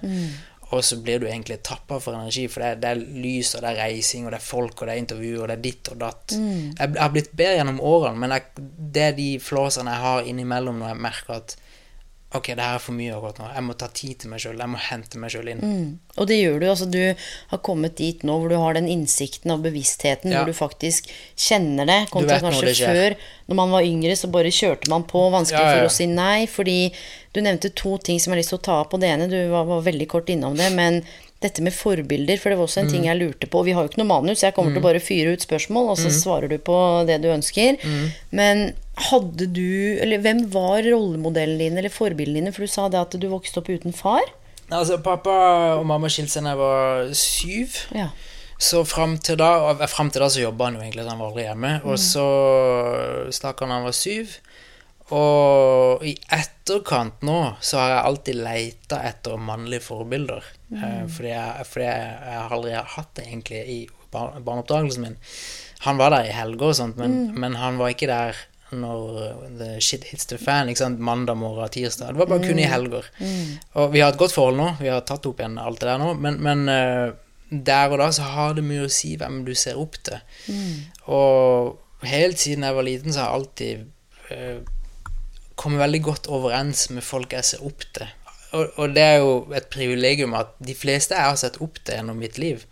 Og 0.73 0.85
så 0.85 0.97
blir 1.05 1.19
du 1.21 1.27
egentlig 1.29 1.59
tappa 1.65 1.99
for 2.01 2.17
energi, 2.17 2.47
for 2.49 2.61
det 2.65 2.69
er, 2.69 2.77
det 2.81 2.91
er 2.91 3.01
lys, 3.25 3.55
og 3.55 3.61
det 3.65 3.71
er 3.73 3.81
reising, 3.83 4.25
og 4.25 4.33
det 4.33 4.39
er 4.39 4.45
folk, 4.45 4.77
og 4.81 4.89
det 4.89 4.95
er 4.95 5.01
intervju, 5.03 5.33
og 5.43 5.49
det 5.51 5.57
er 5.59 5.65
ditt 5.67 5.91
og 5.93 5.99
datt. 6.01 6.33
Jeg, 6.33 6.77
jeg 6.95 7.03
har 7.03 7.13
blitt 7.13 7.33
bedre 7.37 7.59
gjennom 7.59 7.81
årene, 7.81 8.23
men 8.23 8.33
jeg, 8.37 8.69
det 8.97 9.03
er 9.09 9.19
de 9.19 9.29
flåsene 9.41 9.93
jeg 9.97 10.05
har 10.07 10.31
innimellom 10.33 10.81
når 10.81 10.95
jeg 10.95 11.03
merker 11.09 11.35
at 11.41 11.57
Ok, 12.35 12.47
det 12.57 12.65
her 12.65 12.79
er 12.79 12.81
for 12.81 12.97
mye 12.97 13.13
akkurat 13.13 13.39
nå. 13.43 13.49
Jeg 13.53 13.65
må 13.67 13.75
ta 13.77 13.89
tid 13.93 14.19
til 14.23 14.31
meg 14.33 14.41
sjøl. 14.41 14.61
Jeg 14.63 14.73
må 14.73 14.79
hente 14.81 15.21
meg 15.21 15.33
sjøl 15.35 15.51
inn. 15.53 15.65
Og 16.17 16.29
det 16.31 16.39
gjør 16.39 16.61
du. 16.63 16.67
altså 16.71 16.87
Du 16.89 17.01
har 17.53 17.61
kommet 17.67 17.97
dit 18.01 18.23
nå 18.25 18.39
hvor 18.41 18.49
du 18.53 18.57
har 18.57 18.79
den 18.79 18.89
innsikten 18.89 19.53
og 19.53 19.61
bevisstheten, 19.67 20.33
Ja. 20.33 20.41
hvor 20.41 20.49
du 20.49 20.57
faktisk 20.57 21.11
kjenner 21.37 21.87
det. 21.89 21.99
Kontra 22.11 22.39
kanskje 22.41 22.71
det 22.71 22.77
før, 22.81 23.17
når 23.49 23.59
man 23.61 23.75
var 23.77 23.83
yngre, 23.89 24.17
så 24.17 24.31
bare 24.33 24.49
kjørte 24.55 24.89
man 24.89 25.05
på. 25.05 25.27
Vanskelig 25.35 25.61
ja, 25.61 25.75
ja. 25.75 25.83
for 25.83 25.91
å 25.91 25.97
si 25.99 26.07
nei. 26.09 26.47
Fordi 26.47 26.79
du 27.35 27.43
nevnte 27.45 27.73
to 27.77 27.99
ting 27.99 28.19
som 28.21 28.33
jeg 28.33 28.39
har 28.39 28.43
lyst 28.43 28.55
til 28.57 28.63
å 28.63 28.67
ta 28.71 28.81
opp. 28.87 28.95
Og 28.97 29.05
det 29.05 29.13
ene, 29.13 29.29
du 29.29 29.39
var, 29.53 29.69
var 29.69 29.85
veldig 29.85 30.09
kort 30.09 30.33
innom 30.33 30.57
det, 30.57 30.73
men 30.73 31.03
dette 31.43 31.63
med 31.63 31.73
forbilder, 31.75 32.39
for 32.41 32.51
det 32.51 32.59
var 32.59 32.67
også 32.67 32.81
en 32.81 32.87
Mm. 32.87 32.93
ting 32.93 33.05
jeg 33.05 33.19
lurte 33.21 33.47
på. 33.51 33.59
Og 33.61 33.65
vi 33.67 33.73
har 33.73 33.83
jo 33.83 33.89
ikke 33.91 33.99
noe 34.03 34.11
manus, 34.13 34.41
jeg 34.43 34.55
kommer 34.55 34.73
til 34.73 34.81
å 34.83 34.87
bare 34.89 35.01
fyre 35.01 35.33
ut 35.35 35.41
spørsmål, 35.45 35.91
og 35.91 35.97
så 35.99 36.09
Mm. 36.09 36.19
svarer 36.23 36.49
du 36.49 36.59
på 36.59 37.07
det 37.07 37.21
du 37.23 37.29
ønsker. 37.29 37.79
Men 38.33 38.73
hadde 38.97 39.47
du 39.53 39.99
Eller 40.01 40.19
hvem 40.19 40.47
var 40.51 40.83
rollemodellen 40.83 41.59
din, 41.59 41.79
eller 41.79 41.89
forbildene 41.91 42.35
dine? 42.45 42.53
For 42.53 42.63
du 42.63 42.69
sa 42.69 42.89
det 42.89 43.01
at 43.01 43.11
du 43.21 43.29
vokste 43.29 43.59
opp 43.59 43.69
uten 43.69 43.93
far. 43.95 44.23
Altså, 44.71 44.97
pappa 45.03 45.77
og 45.79 45.85
mamma 45.87 46.07
skilte 46.09 46.31
seg 46.31 46.45
da 46.45 46.51
jeg 46.51 46.59
var 46.59 47.09
syv. 47.13 47.87
Ja. 47.95 48.09
Så 48.59 48.85
fram 48.87 49.19
til 49.19 49.37
da 49.37 49.57
og 49.71 49.79
Frem 49.91 50.11
til 50.11 50.21
da 50.23 50.29
så 50.29 50.41
jobba 50.41 50.65
han 50.67 50.75
jo 50.75 50.81
egentlig, 50.81 51.09
han 51.09 51.19
var 51.19 51.31
aldri 51.33 51.43
hjemme. 51.45 51.85
Og 51.85 51.99
så 51.99 53.29
stakk 53.33 53.61
han 53.61 53.69
da 53.69 53.75
han 53.75 53.85
var 53.85 53.93
syv. 53.97 54.39
Og 55.13 56.05
i 56.09 56.15
etterkant 56.33 57.25
nå 57.27 57.39
så 57.61 57.81
har 57.83 57.91
jeg 57.91 58.05
alltid 58.11 58.39
leita 58.47 59.01
etter 59.05 59.41
mannlige 59.41 59.85
forbilder. 59.85 60.47
Eh, 60.73 61.03
fordi 61.11 61.35
jeg, 61.35 61.67
fordi 61.69 61.89
jeg, 61.89 62.15
jeg 62.29 62.39
har 62.39 62.55
aldri 62.57 62.79
hatt 62.95 63.13
det 63.19 63.27
egentlig 63.27 63.61
i 63.75 63.81
bar 64.13 64.39
barneoppdragelsen 64.41 65.05
min. 65.05 65.19
Han 65.83 65.99
var 65.99 66.15
der 66.15 66.31
i 66.31 66.35
helger 66.37 66.71
og 66.71 66.79
sånt, 66.79 66.99
men, 67.01 67.33
men 67.35 67.59
han 67.59 67.81
var 67.81 67.93
ikke 67.93 68.09
der 68.11 68.41
når 68.73 69.19
the 69.59 69.81
shit 69.85 70.07
hits 70.09 70.29
the 70.31 70.39
fan. 70.41 70.71
Ikke 70.71 70.81
sant? 70.81 71.03
Mandag 71.03 71.37
morgen, 71.37 71.69
tirsdag. 71.73 72.15
Det 72.15 72.23
var 72.23 72.31
bare 72.31 72.47
kun 72.47 72.61
i 72.63 72.69
helger. 72.69 73.09
Og 73.77 73.93
vi 73.93 74.01
har 74.01 74.15
et 74.15 74.21
godt 74.21 74.33
forhold 74.33 74.57
nå. 74.61 74.71
Vi 74.81 74.89
har 74.89 75.05
tatt 75.09 75.29
opp 75.29 75.43
igjen 75.43 75.59
alt 75.61 75.83
det 75.83 75.91
der 75.91 76.01
nå. 76.01 76.13
Men, 76.25 76.41
men 76.45 76.65
eh, 76.73 77.13
der 77.53 77.93
og 77.93 78.01
da 78.01 78.09
så 78.17 78.31
har 78.33 78.57
det 78.57 78.65
mye 78.65 78.87
å 78.87 78.93
si 78.93 79.15
hvem 79.21 79.43
du 79.45 79.53
ser 79.59 79.81
opp 79.81 79.99
til. 80.07 80.23
Og 81.13 82.07
helt 82.09 82.41
siden 82.41 82.65
jeg 82.65 82.79
var 82.79 82.89
liten, 82.89 83.13
så 83.13 83.25
har 83.25 83.29
jeg 83.29 83.41
alltid 83.41 84.33
eh, 84.33 84.63
kommet 85.63 85.83
veldig 85.85 86.03
godt 86.05 86.29
overens 86.33 86.89
med 86.91 87.07
folk 87.07 87.33
jeg 87.37 87.49
ser 87.53 87.65
opp 87.67 87.87
til. 87.95 88.11
Og, 88.53 88.69
og 88.77 88.93
det 88.97 89.05
er 89.07 89.17
jo 89.23 89.33
et 89.57 89.71
privilegium 89.73 90.35
at 90.37 90.53
de 90.61 90.75
fleste 90.77 91.17
jeg 91.17 91.31
har 91.31 91.39
sett 91.41 91.61
opp 91.65 91.79
til 91.81 91.97
gjennom 91.97 92.19
mitt 92.21 92.37
liv, 92.43 92.67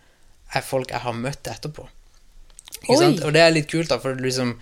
er 0.53 0.65
folk 0.65 0.91
jeg 0.93 1.01
har 1.01 1.15
møtt 1.17 1.47
etterpå. 1.49 1.87
Ikke 2.81 2.97
Oi. 2.97 2.99
sant? 2.99 3.23
Og 3.25 3.33
det 3.33 3.41
er 3.41 3.55
litt 3.55 3.69
kult, 3.71 3.89
da, 3.89 3.97
for 4.03 4.19
liksom 4.19 4.57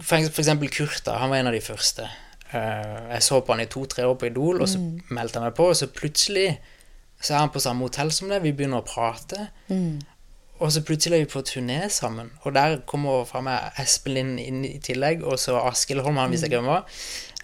for, 0.00 0.18
for 0.28 0.42
eksempel 0.42 0.70
Kurt, 0.72 1.02
da, 1.06 1.18
han 1.22 1.32
var 1.32 1.42
en 1.42 1.50
av 1.50 1.56
de 1.56 1.62
første. 1.64 2.06
Eh, 2.50 3.10
jeg 3.14 3.26
så 3.26 3.40
på 3.40 3.54
han 3.54 3.64
i 3.64 3.70
to-tre 3.70 4.06
år 4.08 4.16
på 4.20 4.28
Idol, 4.30 4.62
og 4.62 4.70
så 4.70 4.80
meldte 5.14 5.40
han 5.40 5.48
meg 5.48 5.56
på, 5.58 5.68
og 5.70 5.78
så 5.78 5.90
plutselig 5.90 6.48
så 7.20 7.34
er 7.34 7.44
han 7.44 7.52
på 7.54 7.62
samme 7.62 7.86
hotell 7.86 8.10
som 8.12 8.30
deg, 8.30 8.42
vi 8.44 8.52
begynner 8.56 8.82
å 8.82 8.86
prate. 8.86 9.48
Og 10.62 10.70
så 10.72 10.82
plutselig 10.86 11.16
er 11.18 11.24
vi 11.24 11.30
på 11.32 11.40
turné 11.42 11.88
sammen, 11.90 12.28
og 12.46 12.54
der 12.54 12.76
kommer 12.86 13.24
fra 13.26 13.40
meg 13.42 13.72
Espen 13.82 14.14
Lind 14.14 14.38
inn 14.38 14.60
i 14.64 14.78
tillegg, 14.78 15.24
og 15.26 15.38
så 15.42 15.56
Askild 15.66 16.00
Holm, 16.06 16.20
hvis 16.30 16.42
jeg 16.46 16.50
glemmer. 16.52 16.68
var. 16.84 16.84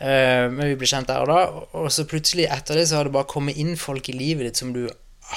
Eh, 0.00 0.47
men 0.50 0.69
vi 0.71 0.76
ble 0.79 0.87
kjent 0.87 1.09
der 1.11 1.21
og 1.25 1.29
da, 1.29 1.40
og 1.76 1.90
så 1.93 2.05
plutselig 2.09 2.47
etter 2.49 2.79
det 2.79 2.87
så 2.88 2.97
har 3.00 3.05
det 3.11 3.12
bare 3.12 3.26
kommet 3.29 3.59
inn 3.61 3.75
folk 3.76 4.09
i 4.09 4.14
livet 4.17 4.47
ditt 4.47 4.57
som 4.62 4.71
du 4.73 4.85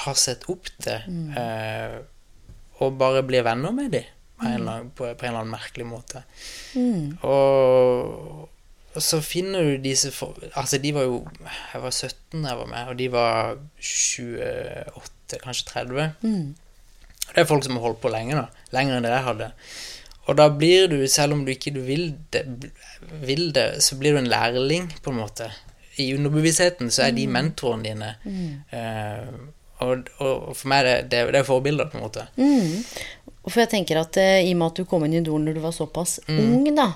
har 0.04 0.14
sett 0.14 0.46
opp 0.48 0.70
til, 0.82 1.02
uh, 1.36 1.98
og 2.80 2.96
bare 2.98 3.22
blir 3.26 3.44
venner 3.46 3.70
med 3.74 3.90
dem 3.92 4.06
på, 4.38 4.46
en 4.46 4.54
eller 4.54 4.72
annen- 4.72 4.90
på, 4.94 5.04
på 5.14 5.26
en 5.26 5.28
eller 5.34 5.40
annen 5.44 5.52
merkelig 5.54 5.86
måte. 5.86 6.22
Og, 7.22 8.48
og 8.94 9.02
så 9.02 9.20
finner 9.22 9.62
du 9.62 9.76
disse 9.82 10.10
for, 10.14 10.34
Altså, 10.54 10.78
de 10.78 10.90
var 10.94 11.02
jo 11.06 11.20
Jeg 11.74 11.82
var 11.82 11.90
17 11.90 12.42
da 12.42 12.48
jeg 12.48 12.58
var 12.58 12.66
med, 12.66 12.88
og 12.88 12.98
de 12.98 13.08
var 13.12 13.56
28, 13.78 15.40
kanskje 15.42 15.64
30. 15.70 16.10
Det 17.32 17.42
er 17.42 17.48
folk 17.48 17.64
som 17.66 17.78
har 17.78 17.86
holdt 17.88 18.02
på 18.02 18.12
lenge, 18.12 18.36
da. 18.38 18.64
Lenger 18.76 18.98
enn 18.98 19.06
det 19.06 19.14
jeg 19.14 19.26
hadde. 19.28 19.50
Og 20.24 20.36
da 20.38 20.48
blir 20.48 20.86
du, 20.88 20.96
selv 21.10 21.36
om 21.36 21.42
du 21.44 21.50
ikke 21.52 21.74
vil 21.84 22.14
det, 22.32 22.44
vil 23.24 23.50
det, 23.56 23.82
så 23.84 23.96
blir 24.00 24.14
du 24.14 24.22
en 24.22 24.30
lærling, 24.30 24.86
på 25.04 25.12
en 25.12 25.20
måte. 25.20 25.50
I 26.00 26.08
underbevisstheten 26.16 26.88
så 26.90 27.08
er 27.08 27.12
de 27.16 27.26
mentorene 27.30 27.84
dine. 27.84 28.14
Eh, 28.72 29.26
og, 29.84 30.08
og 30.22 30.54
for 30.56 30.70
meg 30.72 30.86
det, 30.86 30.94
det, 31.12 31.20
det 31.34 31.42
er 31.42 31.48
forbilder, 31.48 31.90
på 31.92 31.98
en 31.98 32.06
måte. 32.06 32.24
For 33.44 33.60
jeg 33.60 33.72
tenker 33.74 34.00
at 34.00 34.16
eh, 34.20 34.46
i 34.46 34.54
og 34.54 34.60
med 34.62 34.72
at 34.72 34.80
du 34.80 34.86
kom 34.88 35.04
inn 35.04 35.18
i 35.18 35.20
Idol 35.20 35.42
når 35.44 35.58
du 35.58 35.60
var 35.64 35.74
såpass 35.76 36.16
ung, 36.32 36.64
da, 36.76 36.86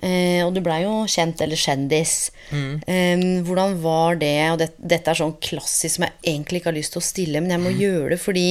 eh, 0.00 0.40
og 0.46 0.54
du 0.56 0.62
blei 0.64 0.80
jo 0.86 1.02
kjent 1.10 1.42
eller 1.44 1.60
kjendis, 1.60 2.14
eh, 2.54 3.20
hvordan 3.44 3.76
var 3.84 4.16
det 4.22 4.32
Og 4.54 4.58
det, 4.62 4.70
dette 4.78 5.12
er 5.12 5.20
sånn 5.20 5.36
klassisk 5.44 5.98
som 5.98 6.06
jeg 6.08 6.16
egentlig 6.32 6.62
ikke 6.62 6.72
har 6.72 6.78
lyst 6.80 6.96
til 6.96 7.02
å 7.02 7.10
stille, 7.10 7.44
men 7.44 7.52
jeg 7.52 7.64
må 7.66 7.74
gjøre 7.76 8.14
det 8.14 8.20
fordi 8.24 8.48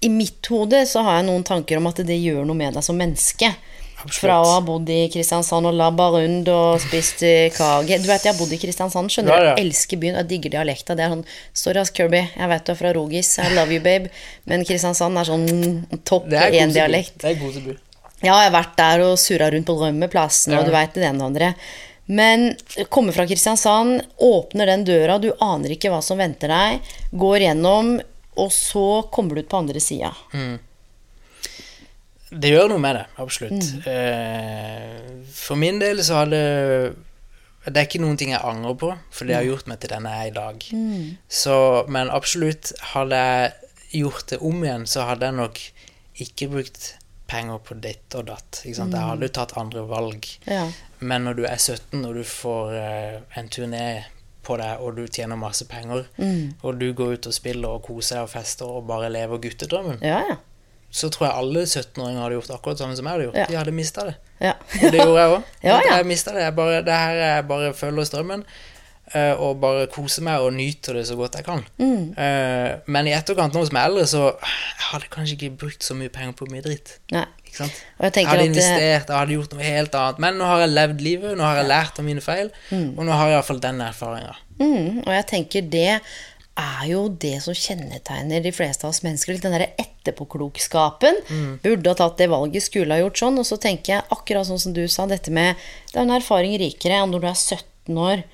i 0.00 0.08
mitt 0.08 0.46
hode 0.52 0.84
så 0.86 1.02
har 1.02 1.16
jeg 1.18 1.26
noen 1.30 1.44
tanker 1.44 1.80
om 1.80 1.86
at 1.90 1.96
det 2.06 2.16
gjør 2.22 2.44
noe 2.46 2.54
med 2.58 2.74
deg 2.78 2.84
som 2.86 2.96
menneske. 2.98 3.48
Absolutt. 3.98 4.18
Fra 4.20 4.36
å 4.44 4.50
ha 4.52 4.58
bodd 4.62 4.86
i 4.94 5.08
Kristiansand 5.10 5.66
og 5.66 5.74
labba 5.74 6.04
rundt 6.14 6.46
og 6.54 6.76
spist 6.84 7.24
eh, 7.26 7.48
kage 7.50 7.96
Du 7.98 8.04
vet, 8.06 8.22
jeg 8.22 8.30
har 8.30 8.36
bodd 8.38 8.52
i 8.54 8.58
Kristiansand, 8.62 9.10
skjønner 9.10 9.32
du. 9.34 9.46
ja. 9.48 9.54
Jeg 9.58 9.64
elsker 9.66 9.98
byen, 9.98 10.14
og 10.14 10.20
jeg 10.22 10.28
digger 10.30 10.52
dialekta. 10.54 10.94
Det 10.94 11.02
er 11.02 11.10
sånn 11.16 11.24
Sorry, 11.52 11.80
ass, 11.82 11.90
Kirby, 11.96 12.20
jeg 12.36 12.50
vet 12.52 12.62
du 12.68 12.70
er 12.70 12.78
fra 12.78 12.92
Rogis, 12.94 13.32
I 13.42 13.48
love 13.56 13.74
you, 13.74 13.82
babe. 13.82 14.12
Men 14.46 14.62
Kristiansand 14.68 15.18
er 15.18 15.26
sånn 15.26 15.48
topp 16.06 16.30
én-dialekt. 16.30 17.18
Det 17.24 17.32
er 17.32 17.40
koseby. 17.42 17.74
Ja, 18.22 18.36
jeg 18.38 18.52
har 18.52 18.54
vært 18.54 18.76
der 18.78 19.02
og 19.08 19.16
surra 19.18 19.50
rundt 19.50 19.66
på 19.66 19.74
Rømmeplassen, 19.82 20.54
Ja. 20.54 20.60
og 20.62 20.66
du 20.70 20.72
veit 20.74 20.94
det 20.94 21.02
ene 21.06 21.18
og 21.24 21.32
andre. 21.32 21.50
Men 22.06 22.52
kommer 22.94 23.12
fra 23.18 23.26
Kristiansand, 23.26 24.00
åpner 24.22 24.70
den 24.70 24.86
døra, 24.86 25.18
du 25.18 25.32
aner 25.44 25.74
ikke 25.74 25.90
hva 25.90 25.98
som 26.06 26.18
venter 26.22 26.48
deg, 26.54 26.78
går 27.18 27.48
gjennom, 27.48 27.96
og 28.38 28.50
så 28.54 28.86
kommer 29.12 29.34
du 29.34 29.42
ut 29.42 29.50
på 29.50 29.60
andre 29.60 29.82
sida. 29.82 30.12
Det 32.28 32.50
gjør 32.52 32.68
noe 32.74 32.82
med 32.82 32.98
det, 32.98 33.04
absolutt. 33.22 33.68
Eh, 33.88 35.24
for 35.32 35.56
min 35.60 35.78
del 35.80 36.02
så 36.04 36.22
hadde 36.22 36.40
Det 37.68 37.76
er 37.76 37.86
ikke 37.88 38.00
noen 38.00 38.16
ting 38.20 38.30
jeg 38.32 38.44
angrer 38.44 38.76
på, 38.80 38.90
for 39.12 39.28
det 39.28 39.36
har 39.36 39.44
gjort 39.48 39.66
meg 39.68 39.80
til 39.82 39.92
den 39.92 40.06
jeg 40.08 40.20
er 40.20 40.30
i 40.30 40.36
dag. 40.36 40.68
Så, 41.28 41.56
men 41.88 42.12
absolutt, 42.12 42.72
hadde 42.94 43.18
jeg 43.18 43.52
gjort 44.04 44.30
det 44.32 44.38
om 44.44 44.62
igjen, 44.64 44.86
så 44.88 45.04
hadde 45.08 45.28
jeg 45.28 45.36
nok 45.36 45.60
ikke 46.24 46.48
brukt 46.52 46.86
penger 47.28 47.60
på 47.64 47.76
ditt 47.76 48.16
og 48.16 48.28
datt. 48.30 48.62
Ikke 48.64 48.78
sant? 48.78 48.96
Jeg 48.96 49.04
hadde 49.10 49.28
jo 49.28 49.34
tatt 49.36 49.56
andre 49.60 49.84
valg. 49.88 50.28
Ja. 50.48 50.64
Men 51.00 51.28
når 51.28 51.40
du 51.40 51.44
er 51.48 51.58
17 51.60 52.00
og 52.00 52.16
du 52.16 52.24
får 52.24 52.72
eh, 52.78 53.18
en 53.36 53.50
turné 53.52 53.84
på 54.48 54.56
deg, 54.60 54.80
og 54.80 54.96
du 54.96 55.04
tjener 55.06 55.36
masse 55.40 55.66
penger, 55.68 56.06
og 56.64 56.80
du 56.80 56.86
går 56.96 57.18
ut 57.18 57.28
og 57.30 57.36
spiller 57.36 57.76
og 57.76 57.84
koser 57.86 58.16
deg 58.22 58.28
og 58.28 58.32
fester 58.32 58.70
og 58.78 58.86
bare 58.88 59.10
lever 59.12 59.42
guttedrømmen, 59.44 60.00
Ja, 60.02 60.22
ja. 60.32 60.38
så 60.90 61.10
tror 61.12 61.26
jeg 61.28 61.36
alle 61.42 61.66
17-åringer 61.68 62.22
hadde 62.24 62.38
gjort 62.40 62.54
akkurat 62.56 62.80
samme 62.80 62.96
som 62.96 63.04
jeg 63.06 63.12
hadde 63.18 63.28
gjort. 63.28 63.38
Ja. 63.42 63.46
De 63.52 63.60
hadde 63.60 63.76
mista 63.76 64.06
det. 64.08 64.16
ja. 64.40 64.54
Og 64.80 64.88
det 64.94 65.02
gjorde 65.04 65.20
jeg 65.20 65.36
òg. 65.36 65.54
Jeg 65.92 66.06
mista 66.08 66.32
det. 66.32 66.42
Jeg 66.48 66.54
bare, 66.56 66.82
det 66.86 66.94
her 67.04 67.22
er 67.28 67.42
bare 67.52 67.74
følger 67.76 68.04
strømmen. 68.08 68.44
eh, 69.14 69.32
og 69.40 69.60
bare 69.60 69.86
koser 69.92 70.22
meg 70.26 70.40
og 70.44 70.52
nyter 70.52 70.96
det 70.98 71.06
så 71.08 71.14
godt 71.16 71.36
jeg 71.38 71.44
kan. 71.46 71.62
Mm. 71.80 72.10
Eh, 72.12 72.72
men 72.92 73.06
i 73.08 73.14
etterkant, 73.16 73.54
nå 73.56 73.62
som 73.68 73.76
jeg 73.78 73.84
er 73.84 73.88
eldre, 73.92 74.06
så 74.10 74.22
jeg 74.36 74.84
hadde 74.90 75.08
kanskje 75.14 75.36
ikke 75.38 75.54
brukt 75.62 75.84
så 75.86 75.96
mye 75.96 76.12
penger 76.12 76.34
på 76.40 76.48
mye 76.52 76.64
dritt. 76.64 76.98
Nei. 77.16 77.22
Ikke 77.48 77.64
sant? 77.64 77.82
Jeg 77.98 78.28
hadde 78.28 78.44
eh, 78.44 78.50
investert, 78.52 79.10
jeg 79.10 79.16
hadde 79.16 79.36
gjort 79.36 79.54
noe 79.56 79.66
helt 79.66 80.00
annet. 80.00 80.24
Men 80.24 80.40
nå 80.40 80.48
har 80.48 80.64
jeg 80.64 80.74
levd 80.74 81.04
livet, 81.04 81.36
nå 81.38 81.46
har 81.46 81.62
jeg 81.62 81.70
lært 81.72 82.00
av 82.00 82.06
mine 82.06 82.24
feil, 82.24 82.50
og 82.70 83.00
nå 83.02 83.12
har 83.12 83.32
jeg 83.32 83.38
iallfall 83.38 83.62
den 83.64 83.80
erfaringa. 83.84 84.34
Mm, 84.58 85.04
og 85.04 85.12
jeg 85.14 85.28
tenker 85.32 85.70
det 85.72 85.92
er 86.58 86.86
jo 86.90 87.04
det 87.22 87.36
som 87.44 87.54
kjennetegner 87.54 88.42
de 88.42 88.50
fleste 88.54 88.86
av 88.86 88.92
oss 88.92 89.04
mennesker. 89.04 89.38
Den 89.38 89.54
derre 89.54 89.70
etterpåklokskapen. 89.78 91.20
Burde 91.62 91.92
ha 91.92 91.98
tatt 91.98 92.18
det 92.18 92.30
valget, 92.32 92.66
skulle 92.66 92.96
ha 92.96 93.04
gjort 93.04 93.20
sånn. 93.22 93.38
Og 93.38 93.46
så 93.46 93.60
tenker 93.62 93.94
jeg 93.94 94.06
akkurat 94.14 94.48
sånn 94.48 94.62
som 94.62 94.74
du 94.74 94.82
sa, 94.90 95.06
dette 95.06 95.32
med 95.34 95.54
Det 95.92 96.00
er 96.00 96.04
en 96.04 96.16
erfaring 96.18 96.58
rikere 96.60 96.98
enn 96.98 97.14
når 97.14 97.24
du 97.24 97.28
er 97.30 97.38
17 97.38 98.02
år. 98.08 98.26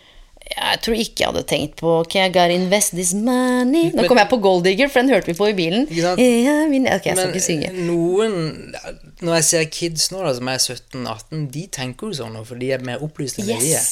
Jeg 0.44 0.80
tror 0.84 0.98
ikke 1.00 1.22
jeg 1.22 1.30
hadde 1.30 1.42
tenkt 1.48 1.78
på 1.80 1.88
Ok, 2.02 2.18
I 2.20 2.28
gotta 2.28 2.52
invest 2.52 2.92
this 2.92 3.14
money 3.16 3.88
Nå 3.96 4.04
kom 4.10 4.18
jeg 4.20 4.28
på 4.28 4.38
Gold 4.44 4.66
Digger, 4.66 4.90
for 4.92 5.00
den 5.00 5.14
hørte 5.14 5.30
vi 5.30 5.34
på 5.38 5.48
i 5.48 5.54
bilen. 5.56 5.86
Yeah, 5.88 6.66
min, 6.68 6.84
ok, 6.90 7.06
jeg 7.08 7.16
skal 7.16 7.32
ikke 7.32 7.42
synge. 7.42 7.70
noen, 7.86 8.34
når 9.24 9.38
jeg 9.38 9.46
ser 9.48 9.64
kids 9.72 10.10
nå 10.12 10.20
da, 10.20 10.34
som 10.36 10.50
er 10.52 10.60
17-18, 10.60 11.46
de 11.54 11.64
tenker 11.72 12.12
jo 12.12 12.18
sånn, 12.20 12.36
for 12.44 12.60
de 12.60 12.70
er 12.76 12.84
mer 12.84 13.02
opplyste 13.04 13.40
enn 13.40 13.48
det 13.54 13.58
vi 13.62 13.72
er. 13.78 13.86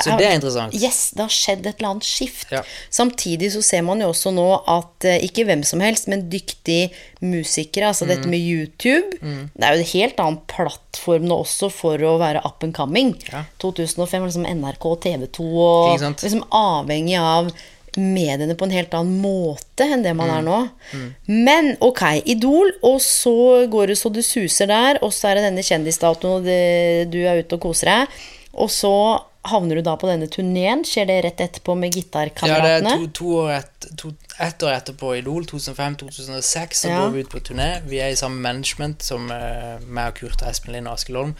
Så 0.00 0.16
det 0.16 0.26
er 0.30 0.38
interessant. 0.38 0.76
Yes, 0.78 1.02
det 1.16 1.26
har 1.26 1.34
skjedd 1.34 1.68
et 1.68 1.82
eller 1.82 1.92
annet 1.92 2.08
skift. 2.08 2.48
Ja. 2.54 2.64
Samtidig 2.88 3.52
så 3.56 3.62
ser 3.66 3.84
man 3.86 4.00
jo 4.00 4.10
også 4.14 4.32
nå 4.34 4.48
at 4.72 5.08
eh, 5.08 5.20
ikke 5.28 5.44
hvem 5.48 5.66
som 5.68 5.84
helst, 5.84 6.08
men 6.10 6.28
dyktige 6.32 6.88
musikere, 7.20 7.88
altså 7.90 8.06
dette 8.08 8.24
Mm. 8.24 8.30
med 8.30 8.40
YouTube 8.40 9.18
Det 9.20 9.64
er 9.64 9.74
jo 9.74 9.80
en 9.80 9.92
helt 9.92 10.16
annen 10.20 10.38
plattform 10.48 11.26
nå 11.28 11.40
også 11.44 11.70
for 11.70 11.98
å 11.98 12.18
være 12.18 12.40
up 12.44 12.62
and 12.64 12.74
coming. 12.74 13.14
Ja. 13.32 13.44
2005 13.58 14.20
var 14.20 14.28
liksom 14.28 14.46
NRK 14.46 14.84
og 14.90 15.00
TV 15.02 15.26
2 15.26 15.44
og 15.58 16.00
liksom 16.00 16.44
avhengig 16.50 17.18
av 17.20 17.52
mediene 17.98 18.54
på 18.54 18.64
en 18.68 18.70
helt 18.70 18.92
annen 18.94 19.20
måte 19.20 19.82
enn 19.82 20.02
det 20.04 20.12
Mm. 20.14 20.16
man 20.16 20.30
er 20.30 20.42
nå. 20.42 20.70
Men 21.26 21.76
ok, 21.80 22.22
Idol, 22.24 22.70
og 22.82 23.00
så 23.00 23.66
går 23.68 23.88
det 23.88 23.96
så 23.98 24.12
det 24.12 24.24
suser 24.24 24.66
der, 24.68 24.98
og 25.02 25.10
så 25.12 25.28
er 25.30 25.34
det 25.34 25.44
denne 25.50 25.62
kjendisdatoen, 25.66 26.36
og 26.38 26.44
det, 26.44 27.10
du 27.10 27.18
er 27.26 27.42
ute 27.42 27.54
og 27.54 27.60
koser 27.60 27.86
deg. 27.86 28.08
Og 28.54 28.68
så 28.70 29.20
havner 29.48 29.78
du 29.78 29.82
da 29.82 29.94
på 29.96 30.08
denne 30.10 30.26
turneen. 30.28 30.82
Skjer 30.84 31.06
det 31.08 31.16
rett 31.24 31.40
etterpå 31.40 31.74
med 31.78 31.88
Ja, 31.88 31.96
det 31.96 32.02
gitarkameratene? 32.04 32.92
er 32.92 33.06
to, 33.06 33.08
to 33.16 33.30
år 33.40 33.50
et, 33.54 33.86
to, 33.96 34.12
ett 34.38 34.62
år 34.62 34.74
etterpå 34.74 35.14
Idol, 35.16 35.44
2005-2006, 35.48 36.74
så 36.82 36.88
Ja. 36.88 37.00
går 37.00 37.10
vi 37.14 37.20
ut 37.20 37.30
på 37.32 37.40
turné. 37.40 37.80
Vi 37.88 37.98
er 37.98 38.08
i 38.12 38.16
samme 38.16 38.40
management 38.40 39.02
som 39.02 39.30
uh, 39.30 39.80
meg 39.80 40.12
og 40.12 40.14
Kurt 40.20 40.42
og 40.42 40.50
Espen 40.50 40.74
Lind 40.74 40.88
og 40.88 40.98
Askild 40.98 41.16
Holm 41.16 41.34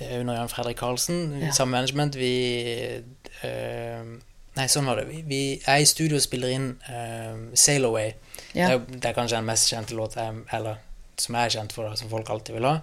eh, 0.00 0.20
under 0.20 0.34
Jan 0.34 0.48
Fredrik 0.48 0.76
Karlsen. 0.76 1.40
Ja. 1.42 1.52
Samme 1.52 1.72
management. 1.72 2.16
Vi 2.16 3.02
uh, 3.44 4.18
Nei, 4.58 4.66
sånn 4.66 4.86
var 4.90 4.98
det. 4.98 5.06
Vi, 5.08 5.22
vi 5.30 5.42
er 5.62 5.78
i 5.78 5.86
studio 5.86 6.18
og 6.18 6.22
spiller 6.24 6.50
inn 6.50 6.72
uh, 6.90 7.50
Sail 7.54 7.84
Away. 7.86 8.12
Ja. 8.52 8.66
Det, 8.66 8.74
er, 8.74 8.78
det 8.98 9.10
er 9.10 9.14
kanskje 9.16 9.38
den 9.38 9.46
mest 9.46 9.70
kjente 9.70 9.94
låta 9.94 10.26
eller, 10.52 10.80
som 11.16 11.34
jeg 11.38 11.44
er 11.44 11.54
kjent 11.54 11.72
for, 11.72 11.86
da, 11.86 11.96
som 11.96 12.10
folk 12.10 12.30
alltid 12.34 12.58
vil 12.58 12.66
ha. 12.66 12.80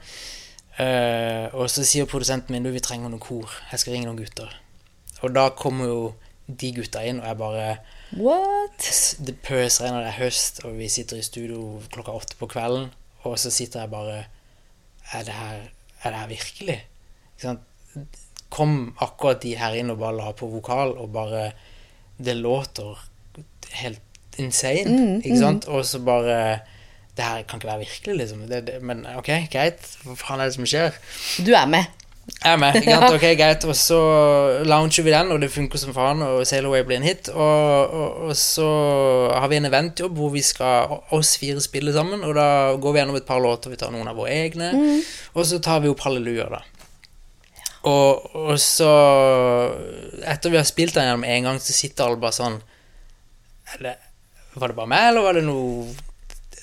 Eh, 0.77 1.47
og 1.57 1.71
så 1.73 1.81
sier 1.87 2.05
produsenten 2.09 2.53
min 2.53 2.65
du, 2.65 2.69
vi 2.73 2.83
trenger 2.83 3.09
noen 3.09 3.21
kor. 3.23 3.49
Jeg 3.71 3.81
skal 3.81 3.95
ringe 3.95 4.09
noen 4.09 4.19
gutter. 4.19 4.51
Og 5.25 5.33
da 5.33 5.47
kommer 5.57 5.89
jo 5.89 6.01
de 6.47 6.69
gutta 6.75 7.01
inn, 7.03 7.19
og 7.19 7.27
jeg 7.27 7.39
bare 7.41 7.65
What? 8.15 8.85
Det 9.19 9.35
pøsregner, 9.43 10.05
det 10.05 10.13
er 10.13 10.19
høst, 10.21 10.61
og 10.63 10.77
vi 10.77 10.87
sitter 10.91 11.19
i 11.19 11.25
studio 11.25 11.81
klokka 11.91 12.13
åtte 12.15 12.37
på 12.39 12.47
kvelden, 12.53 12.87
og 13.27 13.35
så 13.41 13.51
sitter 13.51 13.83
jeg 13.83 13.91
bare 13.91 14.21
Er 15.11 15.25
det 15.27 15.35
her, 15.35 15.59
er 16.03 16.13
det 16.13 16.19
her 16.21 16.31
virkelig? 16.31 16.77
Ikke 17.33 17.43
sant? 17.49 18.15
Kom 18.53 18.95
akkurat 19.03 19.41
de 19.43 19.57
her 19.59 19.75
inn 19.75 19.91
og 19.91 19.99
bare 19.99 20.15
la 20.15 20.31
på 20.31 20.47
vokal, 20.51 20.95
og 20.95 21.11
bare 21.11 21.51
Det 22.17 22.37
låter 22.37 22.95
helt 23.81 24.01
insane, 24.37 25.19
ikke 25.23 25.37
sant? 25.37 25.67
Og 25.67 25.85
så 25.85 25.99
bare 25.99 26.61
Det 27.17 27.25
her 27.25 27.45
kan 27.49 27.57
ikke 27.57 27.71
være 27.71 27.85
virkelig, 27.85 28.17
liksom. 28.21 28.43
Det, 28.49 28.59
det, 28.67 28.81
men 28.85 29.05
ok, 29.17 29.31
greit. 29.51 29.87
Hva 30.05 30.17
faen 30.19 30.41
er 30.43 30.51
det 30.51 30.57
som 30.57 30.67
skjer? 30.69 30.99
Du 31.41 31.49
er 31.57 31.65
med. 31.69 31.87
Jeg 32.43 32.51
er 32.51 32.59
med. 32.61 32.75
ikke? 32.81 32.97
Ok, 33.15 33.25
greit. 33.39 33.65
Og 33.65 33.75
så 33.79 33.99
launcher 34.67 35.03
vi 35.03 35.13
den, 35.15 35.31
og 35.31 35.41
det 35.41 35.49
funker 35.51 35.81
som 35.81 35.95
faen, 35.95 36.21
og 36.21 36.45
Sail 36.47 36.67
Away 36.69 36.83
blir 36.85 36.99
en 36.99 37.07
hit. 37.07 37.31
Og, 37.33 37.97
og, 37.99 38.29
og 38.29 38.37
så 38.37 38.69
har 39.33 39.49
vi 39.49 39.57
en 39.57 39.69
eventjobb 39.69 40.17
hvor 40.19 40.33
vi 40.35 40.45
skal 40.45 40.97
oss 41.15 41.35
fire 41.41 41.63
spille 41.63 41.93
sammen, 41.95 42.23
og 42.27 42.35
da 42.37 42.47
går 42.77 42.93
vi 42.93 43.01
gjennom 43.01 43.19
et 43.19 43.27
par 43.27 43.41
låter, 43.43 43.73
vi 43.73 43.79
tar 43.79 43.93
noen 43.95 44.09
av 44.11 44.19
våre 44.19 44.35
egne, 44.35 44.71
og 45.33 45.45
så 45.47 45.61
tar 45.63 45.81
vi 45.83 45.91
opp 45.91 46.03
Halleluja, 46.05 46.49
da. 46.53 46.63
Og, 47.87 48.33
og 48.35 48.57
så 48.59 48.89
Etter 50.27 50.51
vi 50.51 50.57
har 50.59 50.65
spilt 50.67 50.97
den 50.97 51.05
gjennom 51.07 51.23
én 51.23 51.45
gang, 51.45 51.59
så 51.61 51.75
sitter 51.75 52.07
alle 52.07 52.19
bare 52.19 52.35
sånn 52.35 52.57
det, 53.79 53.93
Var 54.57 54.73
det 54.73 54.75
bare 54.75 54.91
meg, 54.91 55.11
eller 55.11 55.23
var 55.23 55.37
det 55.37 55.45
noe 55.47 55.85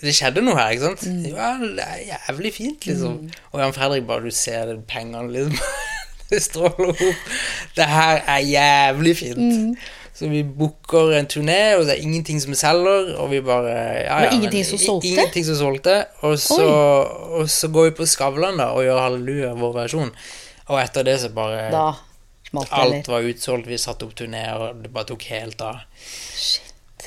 Det 0.04 0.12
skjedde 0.12 0.44
noe 0.44 0.56
her, 0.58 0.74
ikke 0.74 0.90
sant? 0.90 1.02
Ja, 1.30 1.54
det 1.62 1.84
er 1.84 2.04
jævlig 2.12 2.54
fint, 2.54 2.86
liksom. 2.88 3.18
Og 3.52 3.60
Jan 3.62 3.74
Fredrik 3.76 4.06
bare 4.08 4.24
Du 4.24 4.34
ser 4.34 4.70
det, 4.70 4.78
pengene, 4.90 5.26
liksom. 5.32 5.58
det 6.30 6.42
stråler 6.44 6.92
opp. 6.92 7.34
Det 7.76 7.90
her 7.90 8.22
er 8.36 8.48
jævlig 8.48 9.16
fint. 9.22 9.78
Så 10.14 10.28
vi 10.30 10.44
booker 10.46 11.16
en 11.18 11.26
turné, 11.26 11.74
og 11.74 11.88
det 11.88 11.96
er 11.96 12.04
ingenting 12.04 12.38
som 12.42 12.54
selger, 12.54 13.16
og 13.18 13.32
vi 13.32 13.40
bare 13.42 13.72
ja, 14.04 14.20
Men 14.20 14.28
ja, 14.28 14.32
ingenting 14.36 14.62
men 14.62 14.68
som 14.68 14.78
solgte? 14.78 15.10
Ingenting 15.10 15.46
som 15.48 15.58
solgte. 15.58 15.96
Og 16.20 16.38
så, 16.38 16.68
og 17.40 17.50
så 17.50 17.68
går 17.68 17.88
vi 17.88 17.96
på 17.98 18.06
Skavlan 18.06 18.60
da 18.62 18.70
og 18.76 18.86
gjør 18.86 19.00
Halleluja, 19.08 19.54
vår 19.58 19.78
versjon. 19.80 20.12
Og 20.68 20.78
etter 20.80 21.04
det 21.08 21.18
så 21.20 21.32
bare 21.34 21.66
Da 21.74 21.88
smalt 22.54 22.72
Alt 22.72 23.08
var 23.08 23.26
utsolgt, 23.26 23.66
vi 23.66 23.78
satte 23.80 24.06
opp 24.06 24.14
turné, 24.18 24.44
og 24.54 24.84
det 24.84 24.92
bare 24.94 25.08
tok 25.10 25.26
helt 25.32 25.60
av. 25.64 25.82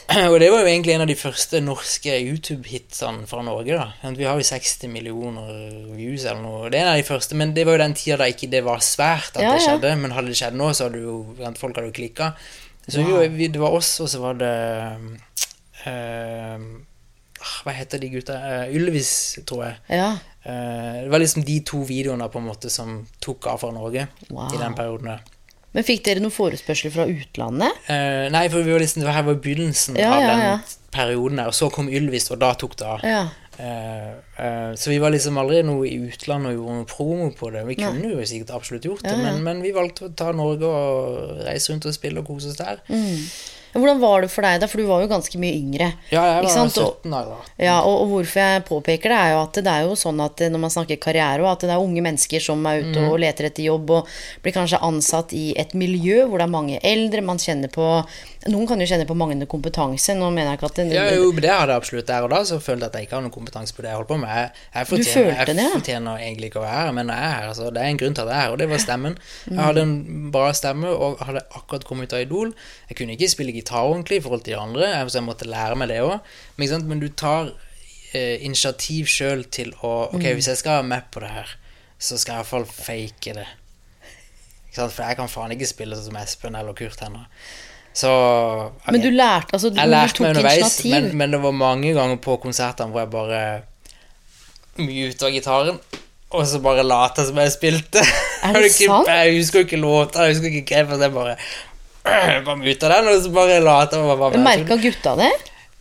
Og 0.32 0.38
det 0.40 0.48
var 0.48 0.62
jo 0.64 0.70
egentlig 0.70 0.94
en 0.96 1.04
av 1.04 1.10
de 1.10 1.18
første 1.20 1.60
norske 1.60 2.14
YouTube-hitsene 2.24 3.28
fra 3.28 3.42
Norge. 3.44 3.76
da 3.76 4.12
Vi 4.16 4.24
har 4.24 4.40
jo 4.40 4.46
60 4.48 4.88
millioner 4.92 5.50
views 5.98 6.24
eller 6.24 6.42
noe. 6.46 6.70
Det 6.72 6.80
er 6.80 6.86
en 6.86 6.94
av 6.94 7.02
de 7.02 7.08
første, 7.08 7.36
men 7.36 7.52
det 7.56 7.66
var 7.68 7.76
jo 7.76 7.84
den 7.84 7.98
tida 7.98 8.22
da 8.22 8.30
ikke 8.32 8.48
det 8.52 8.64
var 8.64 8.80
svært 8.86 9.36
at 9.36 9.44
Ja, 9.44 9.52
det 9.52 9.60
ja. 9.62 9.66
skjedde. 9.66 9.92
Men 10.00 10.16
hadde 10.16 10.32
det 10.32 10.40
skjedd 10.40 10.56
nå, 10.56 10.72
så 10.72 10.88
hadde 10.88 11.04
jo 11.04 11.18
folk 11.60 11.76
hadde 11.76 11.92
jo 11.92 11.98
klikka. 12.00 12.32
Så 12.88 13.04
wow. 13.04 13.20
vi, 13.36 13.50
det 13.52 13.60
var 13.60 13.76
oss, 13.76 13.98
og 14.00 14.08
så 14.08 14.24
var 14.24 14.40
det 14.40 14.54
ah, 15.92 16.58
Hva 17.66 17.76
heter 17.76 18.00
de 18.00 18.12
gutta? 18.16 18.40
Uh, 18.40 18.76
Ylvis, 18.76 19.12
tror 19.48 19.66
jeg. 19.68 19.82
Ja. 20.00 20.14
Uh, 20.48 21.04
det 21.04 21.12
var 21.12 21.20
liksom 21.20 21.44
de 21.44 21.60
to 21.68 21.84
videoene 21.84 22.30
på 22.32 22.40
en 22.40 22.48
måte 22.48 22.72
som 22.72 23.02
tok 23.20 23.52
av 23.52 23.60
fra 23.66 23.76
Norge 23.76 24.08
Wow. 24.30 24.54
i 24.56 24.62
den 24.62 24.76
perioden. 24.78 25.12
der 25.12 25.37
Men 25.78 25.86
fikk 25.86 26.08
dere 26.08 26.22
noen 26.24 26.34
forespørsler 26.34 26.90
fra 26.90 27.06
utlandet? 27.06 27.84
Uh, 27.86 28.26
nei, 28.34 28.48
for 28.50 28.66
vi 28.66 28.74
var 28.74 28.82
liksom, 28.82 29.04
det 29.06 29.14
her 29.14 29.26
var 29.28 29.36
begynnelsen 29.44 30.00
Ja, 30.02 30.16
av 30.16 30.24
ja, 30.24 30.30
den 30.32 30.40
ja. 30.42 30.56
perioden 30.96 31.38
der, 31.38 31.52
og 31.52 31.58
så 31.58 31.70
kom 31.74 31.92
Ylvis, 31.92 32.32
og 32.34 32.40
da 32.42 32.56
tok 32.58 32.74
det 32.80 32.88
av. 32.90 33.06
Ja. 33.06 33.20
uh, 33.60 34.16
eh, 34.42 34.72
så 34.74 34.90
vi 34.90 34.98
var 35.02 35.14
liksom 35.14 35.38
aldri 35.38 35.62
noe 35.68 35.86
i 35.86 36.00
utlandet 36.08 36.56
og 36.56 36.58
gjorde 36.58 36.80
noe 36.80 36.90
promo 36.90 37.30
på 37.38 37.52
det. 37.54 37.62
Vi 37.70 37.78
kunne 37.78 38.16
jo 38.16 38.26
sikkert 38.26 38.56
absolutt 38.58 38.90
gjort 38.90 39.06
det. 39.06 39.14
Men, 39.22 39.44
men 39.46 39.62
vi 39.62 39.76
valgte 39.76 40.10
å 40.10 40.16
ta 40.18 40.32
Norge 40.34 40.66
og 40.66 41.46
reise 41.46 41.70
rundt 41.74 41.86
og 41.86 41.94
spille 41.94 42.26
og 42.26 42.32
kose 42.32 42.50
oss 42.50 42.58
der. 42.58 42.82
Mm. 42.90 43.22
Hvordan 43.74 44.00
var 44.02 44.22
det 44.22 44.30
for 44.32 44.42
deg, 44.48 44.60
da? 44.62 44.68
For 44.68 44.82
du 44.82 44.88
var 44.90 45.02
jo 45.04 45.10
ganske 45.12 45.38
mye 45.42 45.54
yngre. 45.58 45.90
Ja, 46.12 46.24
jeg 46.26 46.44
Ikke 46.44 46.48
var 46.48 46.70
sant? 46.70 46.78
17 46.78 47.12
da. 47.12 47.20
da. 47.28 47.38
Ja, 47.62 47.76
og, 47.82 48.02
og 48.02 48.08
hvorfor 48.14 48.42
jeg 48.42 48.64
påpeker 48.66 49.10
det, 49.14 49.18
er 49.18 49.34
jo 49.36 49.42
at 49.44 49.60
det 49.62 49.74
er 49.74 49.84
jo 49.88 49.98
sånn 50.00 50.22
at 50.24 50.46
når 50.52 50.64
man 50.64 50.74
snakker 50.74 50.98
karriere, 51.04 51.44
og 51.44 51.52
at 51.52 51.66
det 51.68 51.74
er 51.76 51.84
unge 51.84 52.02
mennesker 52.06 52.42
som 52.44 52.66
er 52.66 52.82
ute 52.86 52.98
Mm. 52.98 53.10
og 53.12 53.20
leter 53.22 53.46
etter 53.50 53.64
jobb, 53.68 53.90
og 53.92 54.08
blir 54.42 54.54
kanskje 54.56 54.80
ansatt 54.82 55.34
i 55.38 55.52
et 55.60 55.74
miljø 55.78 56.24
hvor 56.26 56.40
det 56.40 56.48
er 56.48 56.56
mange 56.56 56.80
eldre, 56.82 57.22
man 57.22 57.38
kjenner 57.38 57.70
på 57.70 57.86
Noen 58.48 58.68
kan 58.70 58.82
jo 58.82 58.88
kjenne 58.90 59.06
på 59.08 59.16
manglende 59.18 59.48
kompetanse. 59.50 60.16
Nå 60.18 60.30
mener 60.32 60.54
jeg 60.54 60.60
ikke 60.60 60.70
at 60.70 60.80
det, 60.80 60.86
Ja, 60.96 61.06
jo, 61.16 61.30
det 61.36 61.52
hadde 61.52 61.74
jeg 61.74 61.82
absolutt 61.82 62.08
der 62.10 62.28
og 62.28 62.32
da, 62.32 62.40
så 62.48 62.60
følte 62.64 62.88
jeg 62.88 62.94
at 62.94 62.98
jeg 62.98 63.08
ikke 63.08 63.18
har 63.18 63.26
noen 63.26 63.34
kompetanse 63.36 63.76
på 63.76 63.84
det 63.84 63.92
jeg 63.92 64.00
holdt 64.00 64.10
på 64.12 64.20
med. 64.22 64.32
Jeg, 64.32 64.64
jeg, 64.74 64.90
fortjener, 64.92 65.14
følte 65.14 65.38
jeg 65.38 65.58
det, 65.60 65.66
ja? 65.66 65.74
fortjener 65.76 66.24
egentlig 66.24 66.52
ikke 66.52 66.62
å 66.62 66.66
være 66.66 66.80
her, 66.80 66.96
men 66.98 67.12
jeg 67.14 67.28
er 67.28 67.36
her. 67.36 67.48
Altså, 67.52 67.70
det 67.76 67.84
er 67.84 67.92
en 67.92 68.02
grunn 68.02 68.18
til 68.18 68.24
at 68.24 68.32
jeg 68.32 68.38
er 68.38 68.46
her, 68.46 68.56
og 68.56 68.62
det 68.62 68.70
var 68.72 68.84
stemmen. 68.84 69.20
Jeg 69.50 69.60
hadde 69.62 69.86
en 69.88 69.94
bra 70.38 70.48
stemme 70.62 70.96
og 70.96 71.22
hadde 71.28 71.46
akkurat 71.60 71.88
kommet 71.90 72.10
ut 72.10 72.18
av 72.18 72.26
Idol. 72.26 72.56
Jeg 72.90 73.02
kunne 73.02 73.18
ikke 73.18 73.32
spille 73.36 73.56
gitar 73.56 73.92
ordentlig 73.92 74.22
i 74.22 74.26
forhold 74.26 74.44
til 74.48 74.56
de 74.56 74.60
andre, 74.64 74.92
så 75.10 75.20
jeg 75.20 75.28
måtte 75.28 75.52
lære 75.52 75.78
meg 75.80 75.92
det 75.94 76.02
òg. 76.08 76.34
Men, 76.58 76.90
men 76.90 77.04
du 77.04 77.08
tar 77.12 77.54
eh, 78.14 78.36
initiativ 78.46 79.12
sjøl 79.12 79.48
til 79.52 79.76
å 79.84 79.96
Ok, 80.12 80.24
hvis 80.24 80.52
jeg 80.54 80.64
skal 80.64 80.82
være 80.82 80.92
med 80.96 81.08
på 81.14 81.24
det 81.24 81.32
her, 81.36 81.56
så 82.00 82.18
skal 82.18 82.38
jeg 82.38 82.46
iallfall 82.46 82.68
fake 82.70 83.40
det. 83.42 83.48
For 84.78 85.02
jeg 85.02 85.18
kan 85.18 85.32
faen 85.32 85.54
ikke 85.56 85.70
spille 85.70 85.98
sånn 85.98 86.12
som 86.12 86.20
Espen 86.22 86.58
eller 86.58 86.76
Kurt 86.78 87.02
ennå. 87.02 87.24
Så 87.98 88.10
okay. 88.12 88.94
Men 88.94 89.02
du 89.02 89.10
lærte 89.10 89.56
altså, 89.58 89.72
du, 89.74 89.80
Jeg 89.80 89.90
lærte 89.90 90.22
meg 90.22 90.36
underveis, 90.36 90.76
men, 90.86 91.08
men 91.18 91.34
det 91.34 91.40
var 91.42 91.56
mange 91.58 91.94
ganger 91.98 92.20
på 92.22 92.36
konsertene 92.44 92.94
hvor 92.94 93.02
jeg 93.02 93.10
bare 93.16 93.40
muta 94.78 95.32
gitaren, 95.34 95.80
og 96.30 96.44
så 96.46 96.60
bare 96.62 96.84
lata 96.86 97.26
som 97.26 97.40
jeg 97.42 97.56
spilte. 97.56 98.04
Er 98.46 98.60
det 98.62 98.70
sant? 98.76 99.10
Jeg 99.10 99.34
husker 99.40 99.64
jo 99.64 99.70
ikke 99.70 99.82
låter, 99.82 100.28
jeg 100.28 100.36
husker 100.36 100.60
ikke 100.62 100.84
hva. 100.86 101.00
jeg 101.02 101.16
bare 101.16 101.36
bare 102.48 102.58
muta 102.62 102.92
den, 102.94 103.10
og 103.10 103.24
så 103.24 103.34
bare 103.34 103.60
lata 103.66 104.04
Merka 104.38 104.78
gutta 104.84 105.16
det? 105.18 105.34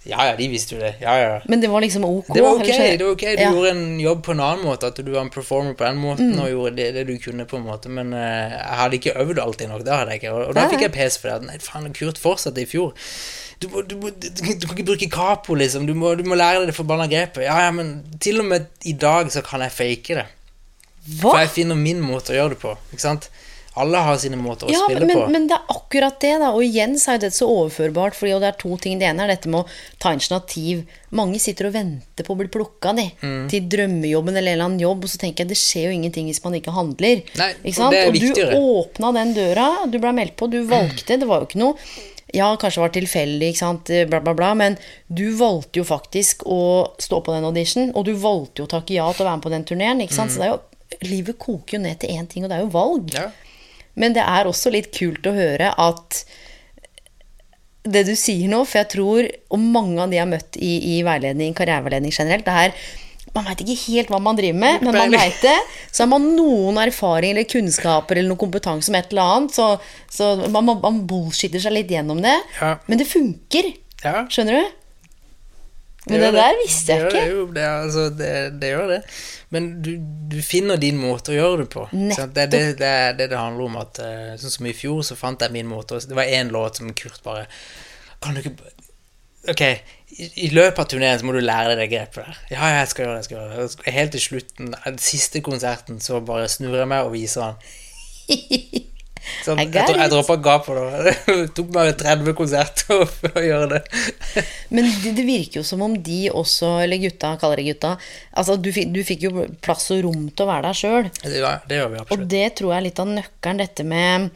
Ja, 0.07 0.25
ja, 0.29 0.37
de 0.39 0.47
visste 0.49 0.77
jo 0.77 0.81
det. 0.81 0.93
Ja, 1.03 1.17
ja. 1.19 1.31
Men 1.51 1.61
det 1.61 1.69
var 1.73 1.81
liksom 1.83 2.05
ok? 2.07 2.29
Det 2.35 2.43
var 2.45 2.55
ok. 2.61 2.67
det 2.69 3.03
var 3.05 3.13
ok 3.17 3.25
Du 3.27 3.43
Ja. 3.43 3.51
gjorde 3.51 3.71
en 3.73 4.01
jobb 4.01 4.21
på 4.27 4.33
en 4.37 4.41
annen 4.41 4.65
måte. 4.65 4.87
At 4.93 4.97
du 5.03 5.11
var 5.11 5.21
en 5.25 5.31
performer 5.35 5.75
på 5.75 5.85
den 5.85 5.97
måten 5.99 6.31
Mm. 6.33 6.41
og 6.45 6.49
gjorde 6.53 6.77
det, 6.77 6.87
det 6.95 7.07
du 7.09 7.17
kunne. 7.19 7.45
på 7.47 7.57
en 7.59 7.65
måte 7.67 7.89
Men 7.91 8.13
uh, 8.15 8.21
jeg 8.55 8.77
hadde 8.81 8.95
ikke 9.01 9.17
øvd 9.19 9.39
alltid 9.43 9.69
nok. 9.69 9.85
Det 9.85 9.93
hadde 9.93 10.11
jeg 10.15 10.23
ikke 10.23 10.33
Og, 10.33 10.47
og 10.47 10.55
da 10.55 10.69
fikk 10.71 10.81
jeg 10.87 10.93
pes 10.93 11.19
for 11.19 11.29
det. 11.35 11.47
Nei, 11.51 11.59
faen, 11.59 11.93
Kurt 11.93 12.19
fortsatte 12.19 12.63
i 12.63 12.67
fjor. 12.67 12.95
Du, 13.59 13.69
må, 13.73 13.83
du, 13.89 13.97
må, 13.97 14.11
du, 14.11 14.29
du 14.31 14.67
kan 14.69 14.77
ikke 14.77 14.85
bruke 14.85 15.09
capo, 15.11 15.55
liksom. 15.55 15.87
Du 15.87 15.95
må, 15.95 16.15
du 16.15 16.23
må 16.29 16.35
lære 16.37 16.61
deg 16.61 16.69
det 16.71 16.77
forbanna 16.77 17.07
grepet. 17.09 17.43
Ja, 17.49 17.59
ja, 17.65 17.71
men 17.73 18.05
til 18.21 18.41
og 18.41 18.45
med 18.51 18.67
i 18.85 18.93
dag 18.93 19.31
så 19.33 19.43
kan 19.43 19.61
jeg 19.65 19.73
fake 19.73 20.15
det. 20.21 20.27
Hva? 21.21 21.31
For 21.31 21.39
jeg 21.41 21.51
finner 21.55 21.75
min 21.79 22.01
måte 22.05 22.35
å 22.35 22.37
gjøre 22.37 22.55
det 22.55 22.59
på. 22.63 22.75
Ikke 22.93 23.01
sant? 23.07 23.31
Alle 23.77 24.01
har 24.01 24.17
sine 24.17 24.39
måter 24.41 24.67
å 24.67 24.73
Ja, 24.73 24.81
spille 24.87 25.05
men, 25.07 25.17
på. 25.19 25.25
men 25.31 25.47
det 25.51 25.57
er 25.59 25.67
akkurat 25.75 26.19
det, 26.25 26.31
da. 26.41 26.51
Og 26.57 26.63
igjen 26.65 26.95
så 26.99 27.11
er 27.13 27.19
jo 27.19 27.23
dette 27.27 27.37
så 27.37 27.49
overførbart, 27.53 28.15
fordi 28.17 28.33
og 28.35 28.41
det 28.41 28.49
er 28.49 28.59
to 28.63 28.77
ting. 28.81 28.99
Det 28.99 29.09
ene 29.11 29.27
er 29.27 29.35
dette 29.35 29.51
med 29.53 29.61
å 29.61 29.67
ta 30.01 30.15
initiativ. 30.17 30.81
Mange 31.13 31.39
sitter 31.43 31.69
og 31.69 31.75
venter 31.77 32.25
på 32.25 32.33
å 32.35 32.39
bli 32.41 32.49
plukka 32.49 32.95
de, 32.97 33.07
Mm. 33.23 33.49
til 33.53 33.69
drømmejobben 33.69 34.37
eller 34.37 34.53
en 34.53 34.55
eller 34.57 34.65
annen 34.71 34.81
jobb, 34.81 35.05
og 35.05 35.11
så 35.13 35.19
tenker 35.21 35.45
jeg 35.45 35.49
det 35.53 35.61
skjer 35.61 35.85
jo 35.91 35.95
ingenting 36.01 36.27
hvis 36.31 36.43
man 36.45 36.55
ikke 36.55 36.73
handler. 36.73 37.23
Nei, 37.37 37.53
ikke 37.65 37.75
sant? 37.75 37.93
det 37.93 38.09
og 38.09 38.15
du 38.15 38.43
åpna 38.57 39.13
den 39.15 39.35
døra, 39.35 39.69
du 39.91 39.99
ble 39.99 40.13
meldt 40.13 40.37
på, 40.37 40.49
du 40.51 40.63
valgte. 40.65 41.19
Det 41.21 41.27
var 41.29 41.41
jo 41.45 41.47
ikke 41.53 41.61
noe 41.63 41.75
Ja, 42.35 42.49
kanskje 42.59 42.81
det 42.81 42.83
var 42.83 42.95
tilfeldig, 42.97 43.49
ikke 43.53 43.59
sant, 43.63 43.91
bla, 44.11 44.19
bla, 44.21 44.33
bla, 44.35 44.49
men 44.59 44.75
du 45.09 45.31
valgte 45.39 45.79
jo 45.79 45.85
faktisk 45.87 46.43
å 46.45 46.91
stå 46.99 47.21
på 47.23 47.33
den 47.33 47.45
audition, 47.47 47.93
og 47.95 48.05
du 48.05 48.15
valgte 48.19 48.61
jo 48.61 48.67
å 48.67 48.73
takke 48.73 48.97
ja 48.97 49.07
til 49.13 49.25
å 49.25 49.29
være 49.29 49.37
med 49.39 49.45
på 49.47 49.53
den 49.55 49.65
turneen, 49.65 50.01
ikke 50.03 50.13
sant, 50.19 50.33
så 50.35 50.41
det 50.43 50.49
er 50.49 50.57
jo 50.57 50.61
Livet 51.03 51.37
koker 51.39 51.77
jo 51.79 51.83
ned 51.83 51.99
til 52.01 52.11
én 52.11 52.27
ting, 52.29 52.45
og 52.45 52.51
det 52.51 52.59
er 52.59 52.63
jo 52.63 52.71
valg. 52.71 53.11
Ja. 53.15 53.31
Men 53.97 54.17
det 54.17 54.25
er 54.25 54.49
også 54.49 54.73
litt 54.75 54.93
kult 54.95 55.27
å 55.27 55.35
høre 55.37 55.73
at 55.73 56.21
det 57.87 58.03
du 58.09 58.15
sier 58.19 58.51
nå, 58.51 58.65
for 58.67 58.81
jeg 58.83 58.91
tror, 58.97 59.27
og 59.55 59.63
mange 59.63 60.01
av 60.03 60.11
de 60.11 60.19
jeg 60.19 60.25
har 60.25 60.31
møtt 60.31 60.57
i, 60.59 60.73
i 60.97 61.03
veiledning, 61.07 61.55
karriereveiledning 61.57 62.15
generelt, 62.15 62.47
det 62.47 62.63
er 62.67 62.79
man 63.37 63.45
veit 63.51 63.61
ikke 63.61 63.77
helt 63.91 64.11
hva 64.13 64.21
man 64.23 64.39
driver 64.39 64.57
med, 64.57 64.85
men 64.87 64.97
man 64.97 65.13
veit 65.13 65.43
det. 65.45 65.57
Så 65.91 66.05
har 66.05 66.09
man 66.09 66.25
noen 66.39 66.79
erfaring 66.81 67.35
eller 67.35 67.45
kunnskaper 67.51 68.17
eller 68.17 68.31
noen 68.31 68.41
kompetanse 68.41 68.89
om 68.89 68.97
et 68.97 69.13
eller 69.13 69.35
annet, 69.35 69.57
så, 69.57 69.67
så 70.13 70.31
man, 70.47 70.63
man, 70.65 70.81
man 70.81 71.03
bullshitter 71.11 71.61
seg 71.63 71.75
litt 71.77 71.93
gjennom 71.93 72.23
det. 72.25 72.37
Ja. 72.61 72.77
Men 72.89 73.03
det 73.03 73.09
funker. 73.11 73.75
Ja. 74.05 74.25
Skjønner 74.33 74.63
du? 74.63 74.86
Men 76.07 76.21
det, 76.21 76.27
det 76.27 76.39
der 76.39 76.61
visste 76.61 76.95
jeg 76.95 77.07
ikke. 77.09 77.21
det, 77.21 77.31
jo, 77.33 77.47
det, 77.55 77.63
altså, 77.67 78.03
det, 78.15 78.31
det 78.63 78.69
gjør 78.71 78.91
det. 78.93 79.01
Men 79.55 79.69
du, 79.83 79.91
du 80.31 80.39
finner 80.43 80.79
din 80.79 80.99
måte 81.01 81.33
å 81.33 81.37
gjøre 81.37 81.65
det 81.65 81.69
på. 81.73 81.89
Det 81.91 82.15
er 82.15 82.31
det, 82.53 82.63
det, 82.79 82.91
er 82.91 83.19
det 83.19 83.29
det 83.33 83.41
handler 83.41 83.67
om. 83.67 83.79
At, 83.83 83.99
eh, 84.03 84.33
sånn 84.39 84.55
som 84.55 84.71
i 84.71 84.75
fjor, 84.77 85.03
så 85.07 85.19
fant 85.19 85.43
jeg 85.43 85.55
min 85.55 85.67
måte. 85.71 85.99
Det 86.07 86.19
var 86.19 86.31
én 86.31 86.53
låt 86.55 86.79
som 86.79 86.95
Kurt 86.95 87.23
bare 87.27 87.47
Kan 88.23 88.39
du 88.39 88.45
ikke 88.45 88.57
Ok, 89.47 89.61
i, 89.63 90.27
i 90.43 90.49
løpet 90.51 90.81
av 90.83 90.89
turneen 90.91 91.21
så 91.21 91.27
må 91.27 91.35
du 91.37 91.39
lære 91.39 91.77
deg 91.77 91.85
det 91.85 91.91
grepet 91.93 92.25
der. 92.25 92.39
Ja, 92.51 92.67
ja, 92.67 92.81
jeg 92.81 92.91
skal 92.91 93.05
gjøre 93.05 93.13
det. 93.13 93.21
jeg 93.21 93.29
skal 93.29 93.37
gjøre 93.39 93.67
det. 93.69 93.95
Helt 93.95 94.15
til 94.17 94.25
slutten, 94.25 94.73
den 94.75 94.99
siste 95.03 95.43
konserten, 95.47 96.01
så 96.03 96.19
bare 96.19 96.49
snur 96.51 96.75
jeg 96.75 96.91
meg 96.91 97.07
og 97.07 97.15
viser 97.15 97.53
han. 97.53 97.63
Sånn, 99.45 99.59
jeg, 99.63 99.71
dro- 99.75 99.97
jeg 99.99 100.11
droppa 100.13 100.37
gapet 100.43 100.77
da. 100.79 101.01
Det 101.07 101.37
tok 101.57 101.71
meg 101.75 101.93
30 102.01 102.35
konserter 102.39 103.03
for 103.19 103.39
å 103.41 103.45
gjøre 103.45 103.69
det. 103.77 103.81
Men 104.75 104.87
det, 105.03 105.13
det 105.19 105.25
virker 105.27 105.61
jo 105.61 105.65
som 105.67 105.83
om 105.87 105.97
de 106.07 106.19
også, 106.31 106.73
eller 106.85 107.01
gutta, 107.03 107.33
kaller 107.41 107.63
det 107.63 107.69
gutta 107.73 107.95
Altså, 108.37 108.57
du, 108.61 108.71
du 108.71 109.01
fikk 109.07 109.27
jo 109.29 109.47
plass 109.65 109.89
og 109.95 110.05
rom 110.07 110.29
til 110.31 110.47
å 110.47 110.51
være 110.51 110.69
der 110.71 110.79
sjøl. 110.83 111.11
Ja, 111.33 111.57
det 111.67 111.81
gjør 111.81 111.91
vi 111.95 112.01
absolutt. 112.03 112.23
Og 112.27 112.31
det 112.37 112.45
tror 112.61 112.73
jeg 112.75 112.79
er 112.83 112.87
litt 112.91 113.03
av 113.03 113.11
nøkkelen, 113.17 113.61
dette 113.65 113.87
med 113.89 114.29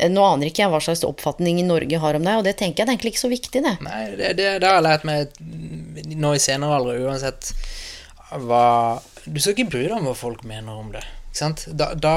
eh, 0.00 0.10
Nå 0.12 0.24
aner 0.26 0.50
ikke 0.50 0.64
jeg 0.66 0.72
hva 0.74 0.80
slags 0.84 1.04
oppfatning 1.08 1.62
Norge 1.68 2.00
har 2.02 2.18
om 2.18 2.24
deg, 2.26 2.40
og 2.42 2.44
det 2.48 2.56
tenker 2.60 2.82
jeg 2.82 2.86
det 2.86 2.92
er 2.92 2.96
egentlig 2.98 3.14
ikke 3.14 3.24
så 3.24 3.32
viktig, 3.32 3.62
det. 3.64 3.74
Nei, 3.86 4.02
det, 4.18 4.32
det, 4.40 4.48
det 4.60 4.68
har 4.68 4.80
jeg 4.80 4.86
lært 4.90 5.06
meg 5.08 5.40
nå 6.20 6.34
i 6.36 6.42
senere 6.42 6.76
alder, 6.80 7.00
uansett 7.08 7.52
hva 8.46 8.64
Du 9.24 9.38
skal 9.40 9.54
ikke 9.54 9.70
bry 9.72 9.84
deg 9.86 9.96
om 10.00 10.08
hva 10.10 10.16
folk 10.18 10.42
mener 10.46 10.76
om 10.82 10.88
det. 10.94 11.04
Da, 11.76 11.90
da 12.00 12.14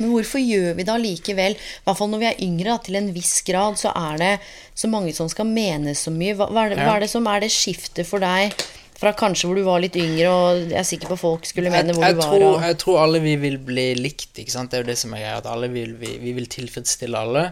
Men 0.00 0.14
hvorfor 0.14 0.42
gjør 0.42 0.74
vi 0.78 0.86
det 0.88 0.94
allikevel? 0.94 1.56
I 1.56 1.86
hvert 1.86 2.00
fall 2.00 2.12
når 2.12 2.22
vi 2.22 2.28
er 2.30 2.42
yngre, 2.46 2.72
da, 2.72 2.80
til 2.88 2.98
en 3.00 3.14
viss 3.14 3.38
grad, 3.46 3.78
så 3.80 3.92
er 3.92 4.20
det 4.20 4.34
så 4.74 4.90
mange 4.90 5.14
som 5.16 5.28
skal 5.30 5.48
mene 5.48 5.94
så 5.98 6.12
mye. 6.14 6.34
Hva, 6.38 6.50
hva, 6.50 6.66
er, 6.66 6.74
det, 6.74 6.84
hva 6.84 6.96
er 6.96 7.04
det 7.04 7.10
som 7.12 7.28
er 7.28 7.44
det 7.44 7.52
skiftet 7.54 8.08
for 8.08 8.24
deg 8.24 8.54
fra 9.00 9.14
kanskje 9.16 9.48
hvor 9.48 9.56
du 9.56 9.64
var 9.64 9.80
litt 9.80 9.96
yngre, 9.96 10.28
og 10.28 10.58
jeg 10.66 10.76
er 10.76 10.84
sikker 10.84 11.14
på 11.14 11.16
folk 11.22 11.46
skulle 11.48 11.72
mene 11.72 11.94
hvor 11.96 12.04
jeg, 12.04 12.16
du 12.16 12.20
var? 12.20 12.26
tror, 12.28 12.44
Og... 12.50 12.64
jeg 12.68 12.78
tror 12.82 12.98
alle 13.00 13.22
vi 13.24 13.32
vil 13.40 13.56
bli 13.64 13.86
likt, 13.96 14.34
ikke 14.42 14.52
sant? 14.52 14.72
Det 14.72 14.80
er 14.80 14.84
jo 14.84 14.90
det 14.90 14.98
som 15.00 15.14
er 15.16 15.22
greia, 15.22 15.38
at 15.40 15.48
alle 15.48 15.70
vil, 15.72 15.94
vi, 16.00 16.18
vi 16.20 16.34
vil 16.36 16.48
tilfredsstille 16.52 17.22
alle. 17.24 17.46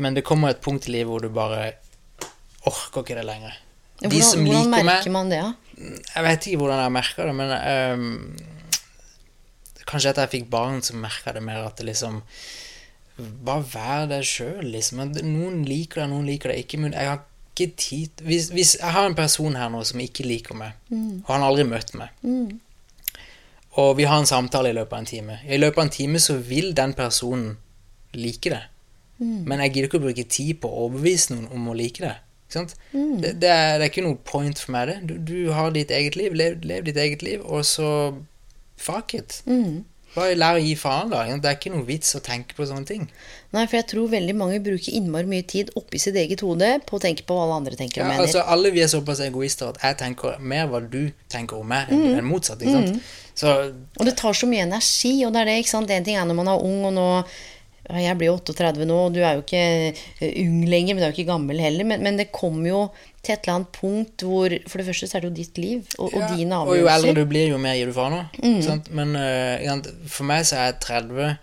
Men 0.00 0.16
det 0.16 0.24
kommer 0.28 0.54
et 0.54 0.62
punkt 0.64 0.88
i 0.88 0.94
livet 0.96 1.12
hvor 1.12 1.24
du 1.24 1.28
bare 1.32 1.74
orker 2.66 3.04
ikke 3.04 3.18
det 3.18 3.26
lenger. 3.28 3.60
De 4.00 4.08
Hvordan, 4.08 4.28
som 4.28 4.44
hvordan 4.44 4.58
liker 4.58 4.72
meg 4.72 4.88
merker 4.88 5.12
man 5.12 5.32
det, 5.32 5.42
da? 5.44 5.52
Jeg 5.76 6.24
vet 6.26 6.48
ikke 6.48 6.60
hvordan 6.62 6.82
jeg 6.82 6.94
merker 6.96 7.28
det, 7.28 7.36
men 7.36 7.52
ehm, 7.56 8.10
Kanskje 9.86 10.12
etter 10.12 10.26
jeg 10.26 10.34
fikk 10.34 10.50
barn, 10.52 10.82
så 10.82 10.96
merka 10.98 11.30
jeg 11.30 11.38
det 11.38 11.46
mer 11.46 11.66
at 11.66 11.78
det 11.78 11.88
liksom 11.92 12.22
Bare 13.16 13.64
vær 13.64 14.02
deg 14.10 14.26
sjøl, 14.28 14.66
liksom. 14.74 15.00
Noen 15.24 15.62
liker 15.64 16.02
deg, 16.02 16.10
noen 16.10 16.26
liker 16.28 16.52
deg 16.52 16.66
ikke. 16.66 16.80
Men 16.82 16.92
jeg 16.92 17.08
har 17.08 17.22
ikke 17.56 17.72
tid 17.80 18.20
hvis, 18.26 18.50
hvis 18.52 18.74
jeg 18.76 18.92
har 18.92 19.08
en 19.08 19.16
person 19.16 19.56
her 19.56 19.70
nå 19.72 19.80
som 19.88 20.02
ikke 20.04 20.26
liker 20.28 20.58
meg, 20.58 20.76
og 20.92 21.30
han 21.30 21.40
har 21.40 21.48
aldri 21.48 21.64
møtt 21.64 21.94
meg, 21.96 22.12
og 23.80 23.94
vi 23.96 24.04
har 24.08 24.20
en 24.20 24.28
samtale 24.28 24.72
i 24.72 24.76
løpet 24.76 24.92
av 24.92 25.00
en 25.02 25.08
time 25.08 25.38
I 25.44 25.58
løpet 25.60 25.80
av 25.80 25.86
en 25.86 25.94
time 25.96 26.20
så 26.20 26.36
vil 26.36 26.74
den 26.76 26.92
personen 26.96 27.56
like 28.16 28.52
det. 28.52 28.62
Men 29.48 29.62
jeg 29.64 29.72
gidder 29.72 29.88
ikke 29.88 30.00
å 30.02 30.04
bruke 30.04 30.28
tid 30.28 30.60
på 30.60 30.68
å 30.68 30.86
overbevise 30.86 31.32
noen 31.32 31.48
om 31.56 31.70
å 31.72 31.76
like 31.76 32.04
det. 32.04 32.14
Sant? 32.52 32.76
Det, 32.92 33.32
det, 33.40 33.48
er, 33.48 33.78
det 33.78 33.86
er 33.86 33.90
ikke 33.90 34.04
noe 34.04 34.20
point 34.28 34.60
for 34.60 34.74
meg, 34.76 34.90
det. 34.90 34.98
Du, 35.08 35.14
du 35.32 35.52
har 35.56 35.72
ditt 35.74 35.92
eget 35.92 36.16
liv, 36.20 36.36
lev, 36.36 36.60
lev 36.64 36.84
ditt 36.86 37.00
eget 37.00 37.24
liv, 37.24 37.40
og 37.40 37.64
så 37.66 37.88
fuck 38.76 39.14
it. 39.14 39.42
Bare 40.16 40.36
lær 40.38 40.56
å 40.56 40.60
gi 40.64 40.72
faen, 40.80 41.10
da. 41.12 41.24
Det 41.28 41.48
er 41.48 41.58
ikke 41.58 41.72
noe 41.74 41.84
vits 41.84 42.14
å 42.16 42.22
tenke 42.24 42.56
på 42.56 42.64
sånne 42.68 42.88
ting. 42.88 43.02
Nei, 43.52 43.66
for 43.66 43.76
jeg 43.76 43.88
tror 43.90 44.08
veldig 44.14 44.36
mange 44.38 44.62
bruker 44.64 44.96
innmari 44.96 45.28
mye 45.28 45.44
tid 45.48 45.72
oppi 45.76 46.00
sitt 46.00 46.16
eget 46.16 46.40
hode 46.44 46.70
på 46.88 46.96
å 46.96 47.02
tenke 47.02 47.26
på 47.28 47.36
hva 47.36 47.44
alle 47.44 47.58
andre 47.60 47.76
tenker 47.76 48.00
og 48.00 48.06
Ja, 48.06 48.12
mener. 48.14 48.24
altså, 48.24 48.44
alle 48.54 48.72
vi 48.72 48.80
er 48.84 48.88
såpass 48.92 49.20
egoister 49.26 49.74
at 49.74 49.82
jeg 49.84 49.98
tenker 50.00 50.40
mer 50.40 50.70
hva 50.72 50.80
du 50.80 51.10
tenker 51.32 51.60
om 51.60 51.68
meg, 51.68 51.92
enn 51.92 52.22
mm. 52.22 52.30
motsatt. 52.30 52.64
Ikke 52.64 52.78
sant? 52.78 53.12
Så 53.36 53.52
Og 54.00 54.08
det 54.08 54.16
tar 54.16 54.32
så 54.32 54.48
mye 54.48 54.64
energi, 54.64 55.12
og 55.26 55.34
det 55.34 55.42
er 55.42 55.50
det, 55.50 55.58
ikke 55.60 55.74
sant. 55.74 55.92
En 55.92 56.08
ting 56.08 56.16
er 56.16 56.24
når 56.24 56.40
man 56.40 56.52
er 56.54 56.64
ung, 56.64 56.80
og 56.88 56.96
nå 56.96 57.08
Jeg 57.86 58.18
blir 58.18 58.32
jo 58.32 58.38
38 58.40 58.86
nå, 58.88 58.96
og 59.06 59.14
du 59.14 59.20
er 59.22 59.36
jo 59.36 59.44
ikke 59.44 59.62
eh, 59.92 60.38
ung 60.42 60.64
lenger, 60.66 60.94
men 60.94 61.02
du 61.02 61.06
er 61.06 61.12
jo 61.12 61.16
ikke 61.16 61.32
gammel 61.32 61.60
heller. 61.62 61.86
Men, 61.86 62.02
men 62.02 62.18
det 62.18 62.32
kommer 62.34 62.68
jo 62.70 62.80
til 63.22 63.34
et 63.34 63.46
eller 63.46 63.56
annet 63.60 63.72
punkt 63.74 64.22
hvor 64.26 64.54
For 64.70 64.78
det 64.78 64.86
første 64.88 65.08
så 65.10 65.18
er 65.18 65.24
det 65.24 65.30
jo 65.30 65.36
ditt 65.38 65.58
liv, 65.62 65.82
og, 65.98 66.10
og 66.10 66.20
Ja, 66.20 66.28
avgjørelser. 66.28 66.72
Og 66.72 66.80
jo 66.80 66.90
eldre 66.94 67.14
du 67.18 67.30
blir, 67.30 67.50
jo 67.52 67.60
mer 67.62 67.78
gir 67.78 67.90
du 67.90 67.96
faen 67.96 68.18
òg. 68.20 68.38
Mm. 68.42 68.86
Men 68.98 69.18
uh, 69.18 69.92
for 70.10 70.28
meg 70.28 70.46
så 70.48 70.66
er 70.66 70.80
30 70.82 71.36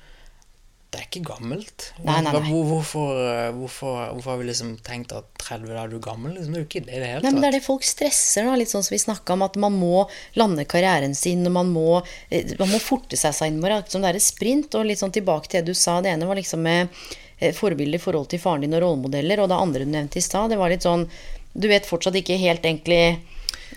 Det 0.93 0.99
er 1.01 1.05
ikke 1.07 1.23
gammelt. 1.25 1.87
Nei, 2.05 2.19
nei, 2.21 2.31
nei. 2.35 2.41
Hvor, 2.45 2.65
hvorfor, 2.69 3.13
eh, 3.17 3.47
hvorfor, 3.57 3.95
hvorfor 4.13 4.29
har 4.29 4.37
vi 4.43 4.45
liksom 4.51 4.75
tenkt 4.85 5.13
at 5.17 5.25
30 5.41 5.71
da 5.71 5.79
er 5.81 5.89
du 5.89 5.97
gammel? 6.03 6.35
Liksom, 6.35 6.53
det 6.53 6.59
er 6.59 6.61
jo 6.61 6.67
ikke 6.67 6.83
det 6.85 6.93
i 6.93 6.99
det 7.01 7.07
hele 7.09 7.31
men 7.33 7.41
det 7.41 7.49
er 7.49 7.57
det 7.57 7.63
folk 7.65 7.87
stresser, 7.87 8.45
da. 8.45 8.53
Litt 8.59 8.69
sånn 8.69 8.85
som 8.85 8.93
vi 8.93 9.01
snakka 9.01 9.33
om, 9.33 9.45
at 9.47 9.57
man 9.63 9.73
må 9.73 10.03
lande 10.37 10.67
karrieren 10.69 11.17
sin, 11.17 11.41
og 11.49 11.55
man 11.57 11.73
må, 11.73 11.87
eh, 12.29 12.53
man 12.59 12.69
må 12.69 12.81
forte 12.83 13.17
seg 13.17 13.33
seg 13.33 13.49
innmari. 13.49 13.79
akkurat 13.79 13.97
Som 13.97 14.05
det 14.05 14.13
er 14.13 14.21
et 14.21 14.27
sprint. 14.27 14.77
Og 14.77 14.85
litt 14.85 15.01
sånn 15.01 15.15
tilbake 15.17 15.49
til 15.49 15.63
det 15.63 15.73
du 15.73 15.79
sa. 15.81 15.97
Det 16.05 16.13
ene 16.13 16.29
var 16.29 16.37
liksom 16.37 16.61
med 16.61 16.93
eh, 17.39 17.55
forbilder 17.57 17.97
i 17.97 18.05
forhold 18.05 18.29
til 18.29 18.43
faren 18.43 18.61
din 18.61 18.77
og 18.77 18.85
rollemodeller, 18.85 19.41
og 19.41 19.49
det 19.49 19.61
andre 19.65 19.87
du 19.87 19.93
nevnte 19.97 20.21
i 20.21 20.27
stad, 20.29 20.53
det 20.53 20.61
var 20.61 20.69
litt 20.73 20.85
sånn 20.85 21.09
Du 21.53 21.67
vet 21.69 21.85
fortsatt 21.85 22.15
ikke 22.17 22.37
helt 22.41 22.63
egentlig 22.65 23.19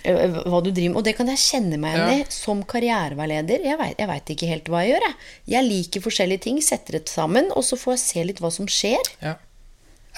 hva 0.07 0.61
du 0.63 0.71
driver 0.71 0.93
med. 0.93 0.97
Og 1.01 1.05
det 1.05 1.17
kan 1.19 1.27
jeg 1.33 1.39
kjenne 1.43 1.79
meg 1.83 1.97
igjen 1.97 2.23
i 2.23 2.27
som 2.35 2.63
karriereveileder. 2.65 3.65
Jeg 3.67 4.09
vet, 4.11 4.31
ikke 4.37 4.47
helt 4.51 4.71
hva 4.73 4.85
jeg 4.85 4.95
gjør, 4.95 5.07
jeg. 5.09 5.17
Jeg 5.57 5.69
liker 5.69 6.05
forskjellige 6.07 6.45
ting, 6.47 6.63
setter 6.63 6.99
det 6.99 7.09
sammen, 7.13 7.51
og 7.57 7.65
så 7.67 7.77
får 7.81 7.97
jeg 7.97 8.05
se 8.05 8.25
litt 8.31 8.41
hva 8.45 8.51
som 8.55 8.67
skjer. 8.71 9.13
Ja. 9.23 9.35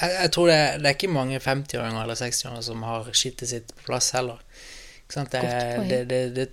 Jeg, 0.01 0.12
jeg 0.22 0.31
tror 0.37 0.46
det, 0.53 0.59
det 0.83 0.87
er 0.92 0.94
ikke 0.98 1.11
mange 1.11 1.40
50-åringer 1.42 2.05
eller 2.05 2.14
60-åringer 2.20 2.62
som 2.68 2.83
har 2.87 3.09
skittet 3.12 3.48
sitt 3.51 3.72
på 3.74 3.88
plass 3.90 4.12
heller. 4.14 4.38
Det, 5.09 6.03
det, 6.37 6.48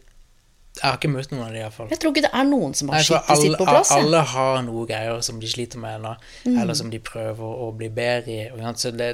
jeg 0.76 0.84
har 0.90 0.98
ikke 0.98 1.12
møtt 1.12 1.32
noen 1.32 1.44
av 1.46 1.52
dem, 1.54 1.62
iallfall. 1.62 1.88
Jeg 1.92 2.00
tror 2.04 2.12
ikke 2.12 2.24
det 2.26 2.32
er 2.36 2.48
noen 2.50 2.74
som 2.76 2.90
har 2.92 3.04
skittet 3.06 3.40
sitt 3.40 3.54
på 3.60 3.68
plass. 3.68 3.92
jeg. 3.94 4.04
alle 4.04 4.22
har 4.34 4.58
noe 4.66 4.84
greier 4.90 5.22
som 5.24 5.38
de 5.40 5.48
sliter 5.48 5.80
med 5.80 6.00
ennå, 6.02 6.16
Mm. 6.46 6.58
eller 6.62 6.74
som 6.74 6.90
de 6.92 7.00
prøver 7.00 7.62
å 7.66 7.70
bli 7.78 7.88
bedre 7.90 8.32
i. 8.32 8.50
Og, 8.52 8.60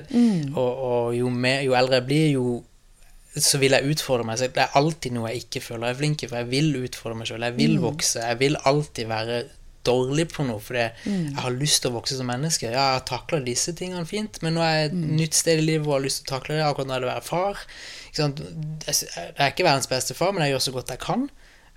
Mm. 0.09 0.57
og, 0.57 0.71
og 0.87 1.15
jo, 1.15 1.29
mer, 1.29 1.61
jo 1.61 1.73
eldre 1.77 1.99
jeg 1.99 2.05
blir, 2.07 2.27
jo 2.31 2.63
så 3.37 3.57
vil 3.61 3.71
jeg 3.71 3.85
utfordre 3.93 4.25
meg. 4.25 4.37
selv. 4.39 4.53
det 4.53 4.63
er 4.63 4.73
alltid 4.75 5.11
noe 5.13 5.29
jeg 5.31 5.45
ikke 5.45 5.61
føler 5.61 5.87
jeg 5.87 5.95
er 5.95 5.99
flink 5.99 6.23
i, 6.23 6.27
for 6.27 6.35
jeg 6.41 6.49
vil 6.51 6.73
utfordre 6.83 7.17
meg 7.17 7.27
sjøl. 7.27 7.41
Jeg 7.47 7.55
vil 7.55 7.77
Mm. 7.77 7.81
vokse. 7.85 8.19
Jeg 8.27 8.39
vil 8.39 8.57
alltid 8.65 9.07
være 9.07 9.43
dårlig 9.85 10.27
på 10.29 10.43
noe, 10.45 10.59
fordi 10.59 10.89
Mm. 11.05 11.25
jeg 11.31 11.35
har 11.41 11.51
lyst 11.51 11.81
til 11.81 11.91
å 11.91 11.93
vokse 12.01 12.17
som 12.17 12.27
menneske. 12.27 12.63
Ja, 12.67 12.71
jeg 12.71 12.99
har 12.99 12.99
takla 13.07 13.39
disse 13.43 13.73
tingene 13.73 14.05
fint, 14.05 14.41
men 14.43 14.53
nå 14.55 14.61
er 14.61 14.73
jeg 14.75 14.85
et 14.91 14.93
Mm. 14.93 15.15
nytt 15.17 15.33
sted 15.33 15.57
i 15.57 15.61
livet 15.61 15.85
hvor 15.87 15.95
jeg 15.95 16.01
har 16.01 16.05
lyst 16.09 16.25
til 16.25 16.35
å 16.35 16.39
takle 16.39 16.55
det. 16.55 16.63
Akkurat 16.65 16.87
nå 16.87 16.93
er 16.95 16.99
det 16.99 17.09
å 17.09 17.13
være 17.15 17.23
far. 17.23 17.57
Jeg 18.17 18.35
jeg 18.35 19.35
er 19.39 19.51
ikke 19.51 19.63
verdens 19.63 19.87
beste 19.87 20.13
far, 20.13 20.31
men 20.33 20.43
jeg 20.43 20.53
gjør 20.53 20.61
så 20.69 20.73
godt 20.73 20.87
jeg 20.89 20.99
kan. 20.99 21.29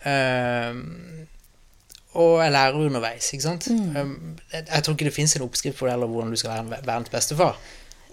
Uh, 0.04 0.74
og 2.14 2.42
jeg 2.44 2.52
lærer 2.52 2.74
underveis, 2.86 3.30
ikke 3.32 3.42
sant. 3.42 3.66
Mm. 3.70 4.36
jeg, 4.52 4.66
jeg 4.68 4.82
tror 4.84 4.94
ikke 4.94 5.04
det 5.08 5.14
fins 5.14 5.34
en 5.36 5.42
oppskrift 5.48 5.78
på 5.78 5.86
det, 5.88 5.94
eller 5.96 6.06
hvordan 6.06 6.30
du 6.30 6.36
skal 6.36 6.50
være 6.50 6.84
verdens 6.86 7.10
beste 7.10 7.36
far. 7.36 7.56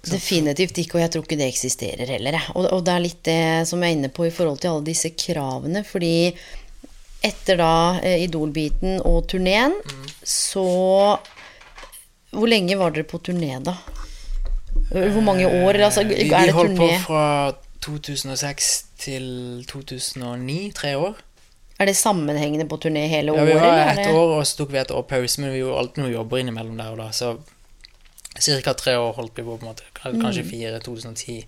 Definitivt 0.10 0.80
ikke, 0.82 0.98
og 0.98 1.04
jeg 1.04 1.12
tror 1.14 1.26
ikke 1.28 1.38
det 1.38 1.48
eksisterer 1.52 2.10
heller. 2.10 2.40
Og, 2.56 2.66
og 2.74 2.82
det 2.88 2.94
er 2.96 3.04
litt 3.04 3.22
det 3.28 3.68
som 3.70 3.84
jeg 3.84 3.94
er 3.94 3.98
inne 4.00 4.10
på 4.10 4.26
i 4.26 4.34
forhold 4.34 4.58
til 4.64 4.72
alle 4.72 4.88
disse 4.88 5.12
kravene, 5.14 5.84
fordi 5.86 6.32
etter 7.22 7.60
da 7.62 7.74
eh, 8.02 8.24
Idol-biten 8.26 8.98
og 9.06 9.28
turneen, 9.30 9.76
så 10.26 10.64
Hvor 12.32 12.48
lenge 12.48 12.78
var 12.80 12.94
dere 12.96 13.04
på 13.04 13.20
turné, 13.20 13.58
da? 13.62 13.76
Hvor 14.92 15.22
mange 15.22 15.46
år? 15.46 15.82
Altså, 15.84 16.02
Eh, 16.02 16.08
vi, 16.08 16.32
er 16.32 16.40
vi 16.40 16.48
det 16.48 16.56
holdt 16.56 16.78
på 16.80 16.88
fra 17.04 17.26
2006 17.84 18.72
til 18.98 19.66
2009, 19.68 20.72
tre 20.76 20.96
år. 20.98 21.20
Er 21.82 21.86
det 21.90 21.96
sammenhengende 21.98 22.68
på 22.70 22.78
turné 22.78 23.08
hele 23.12 23.34
Ja, 23.34 23.42
året? 23.42 23.48
vi 23.48 23.60
var 23.60 23.92
eller 23.92 24.04
er 24.06 24.16
år, 24.16 24.36
og 24.40 24.48
så 24.48 24.58
tok 24.58 24.72
vi 24.72 24.78
et 24.78 24.92
år 24.92 25.02
pause, 25.10 25.42
men 25.42 25.52
vi 25.52 25.60
gjorde 25.62 25.80
alltid 25.80 26.04
noen 26.04 26.14
jobber 26.14 26.38
innimellom 26.38 26.78
der 26.78 26.92
og 26.94 26.98
da, 27.02 27.10
så 27.12 27.38
ca. 28.64 28.74
tre 28.74 28.98
år 28.98 29.14
holdt 29.18 29.36
vi 29.36 29.44
på, 29.44 29.58
på 29.58 29.66
en 29.66 29.72
måte. 29.74 29.91
Kanskje 30.04 30.44
Mm. 30.44 30.50
fire, 30.50 30.80
2010. 30.82 31.46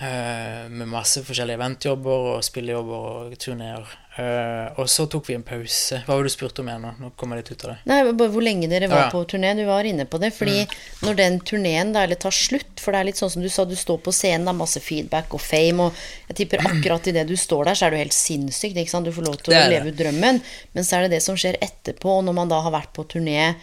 eh, 0.00 0.68
med 0.74 0.88
masse 0.90 1.20
forskjellige 1.22 1.54
eventjobber 1.54 2.24
og 2.34 2.40
spillejobber 2.42 3.04
og 3.30 3.36
turneer. 3.38 3.84
Eh, 4.18 4.72
og 4.78 4.88
så 4.90 5.04
tok 5.10 5.28
vi 5.28 5.34
en 5.36 5.44
pause. 5.46 6.00
Hva 6.06 6.16
var 6.16 6.22
det 6.24 6.32
du 6.32 6.34
spurte 6.34 6.58
om 6.64 6.68
igjen 6.70 6.82
nå? 6.82 6.90
Nå 6.98 7.10
kommer 7.16 7.36
jeg 7.38 7.44
litt 7.44 7.52
ut 7.54 7.64
av 7.64 7.70
det. 7.70 7.76
Nei, 7.86 8.12
bare 8.12 8.30
hvor 8.34 8.42
lenge 8.42 8.68
dere 8.68 8.88
var 8.90 9.04
Ja. 9.04 9.06
Mm. 9.06 9.12
på 9.12 9.22
turné. 9.30 9.54
Du 9.56 9.64
var 9.66 9.84
inne 9.84 10.04
på 10.04 10.18
det. 10.18 10.32
Fordi 10.34 10.66
når 11.06 11.14
den 11.16 11.38
turneen 11.40 11.92
tar 12.18 12.30
slutt, 12.34 12.80
for 12.80 12.90
det 12.90 13.00
er 13.00 13.04
litt 13.04 13.16
sånn 13.22 13.30
som 13.30 13.42
du 13.42 13.48
sa, 13.48 13.64
du 13.64 13.76
står 13.76 13.98
på 14.02 14.10
scenen, 14.12 14.44
det 14.46 14.48
er 14.54 14.58
masse 14.64 14.80
feedback 14.82 15.32
og 15.32 15.40
fame, 15.40 15.80
og 15.80 15.92
jeg 16.28 16.36
tipper 16.42 16.58
akkurat 16.58 17.06
idet 17.06 17.26
du 17.28 17.34
står 17.36 17.64
der, 17.66 17.74
så 17.74 17.86
er 17.86 17.90
du 17.90 17.96
helt 17.98 18.12
sinnssykt, 18.12 18.74
ikke 18.76 18.90
sant. 18.90 19.04
Du 19.06 19.12
får 19.12 19.26
lov 19.26 19.36
til 19.42 19.54
å 19.54 19.68
leve 19.70 19.86
ut 19.92 19.96
drømmen. 19.96 20.42
Men 20.74 20.82
så 20.84 20.96
er 20.98 21.02
det 21.02 21.10
det 21.18 21.22
som 21.22 21.36
skjer 21.36 21.56
etterpå, 21.62 22.18
og 22.18 22.24
når 22.24 22.34
man 22.34 22.48
da 22.48 22.60
har 22.60 22.72
vært 22.72 22.92
på 22.92 23.06
turné 23.06 23.54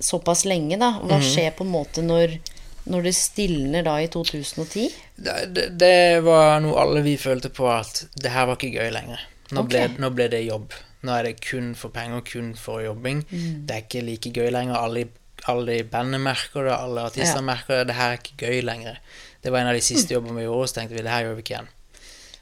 såpass 0.00 0.44
lenge, 0.44 0.76
da. 0.78 0.98
Mm. 0.98 1.06
Hva 1.08 1.20
skjer 1.22 1.54
på 1.54 1.62
en 1.62 1.70
måte 1.72 2.02
når, 2.02 2.38
når 2.88 3.08
det 3.08 3.14
stilner 3.16 3.84
da 3.86 3.96
i 4.02 4.08
2010? 4.12 4.88
Det, 5.16 5.36
det, 5.54 5.66
det 5.80 6.24
var 6.26 6.58
noe 6.64 6.78
alle 6.82 7.04
vi 7.06 7.16
følte 7.20 7.50
på 7.54 7.68
at 7.70 8.06
det 8.18 8.32
her 8.34 8.48
var 8.48 8.58
ikke 8.58 8.80
gøy 8.80 8.92
lenger. 8.94 9.22
Nå, 9.52 9.62
okay. 9.62 9.70
ble, 9.70 10.02
nå 10.02 10.10
ble 10.16 10.28
det 10.32 10.42
jobb. 10.46 10.76
Nå 11.06 11.14
er 11.14 11.28
det 11.28 11.38
kun 11.44 11.72
for 11.78 11.94
penger, 11.94 12.24
kun 12.26 12.52
for 12.58 12.82
jobbing. 12.82 13.22
Mm. 13.30 13.64
Det 13.68 13.76
er 13.76 13.86
ikke 13.86 14.04
like 14.04 14.32
gøy 14.34 14.50
lenger. 14.54 14.76
Alle, 14.80 15.06
alle 15.48 15.78
i 15.78 15.86
bandet 15.86 16.22
merker 16.24 16.66
det, 16.66 16.74
alle 16.74 17.06
artister 17.08 17.40
Ja. 17.40 17.46
merker 17.46 17.80
det. 17.80 17.88
Det 17.90 17.98
her 18.00 18.14
er 18.14 18.20
ikke 18.22 18.38
gøy 18.48 18.62
lenger. 18.66 19.00
Det 19.42 19.52
var 19.52 19.62
en 19.62 19.72
av 19.72 19.78
de 19.78 19.84
siste 19.84 20.14
jobbene 20.14 20.40
vi 20.40 20.46
gjorde, 20.48 20.66
og 20.66 20.68
så 20.68 20.80
tenkte 20.80 20.98
vi 20.98 21.04
det 21.06 21.14
her 21.14 21.26
gjør 21.26 21.36
vi 21.38 21.44
ikke 21.46 21.54
igjen. 21.54 21.74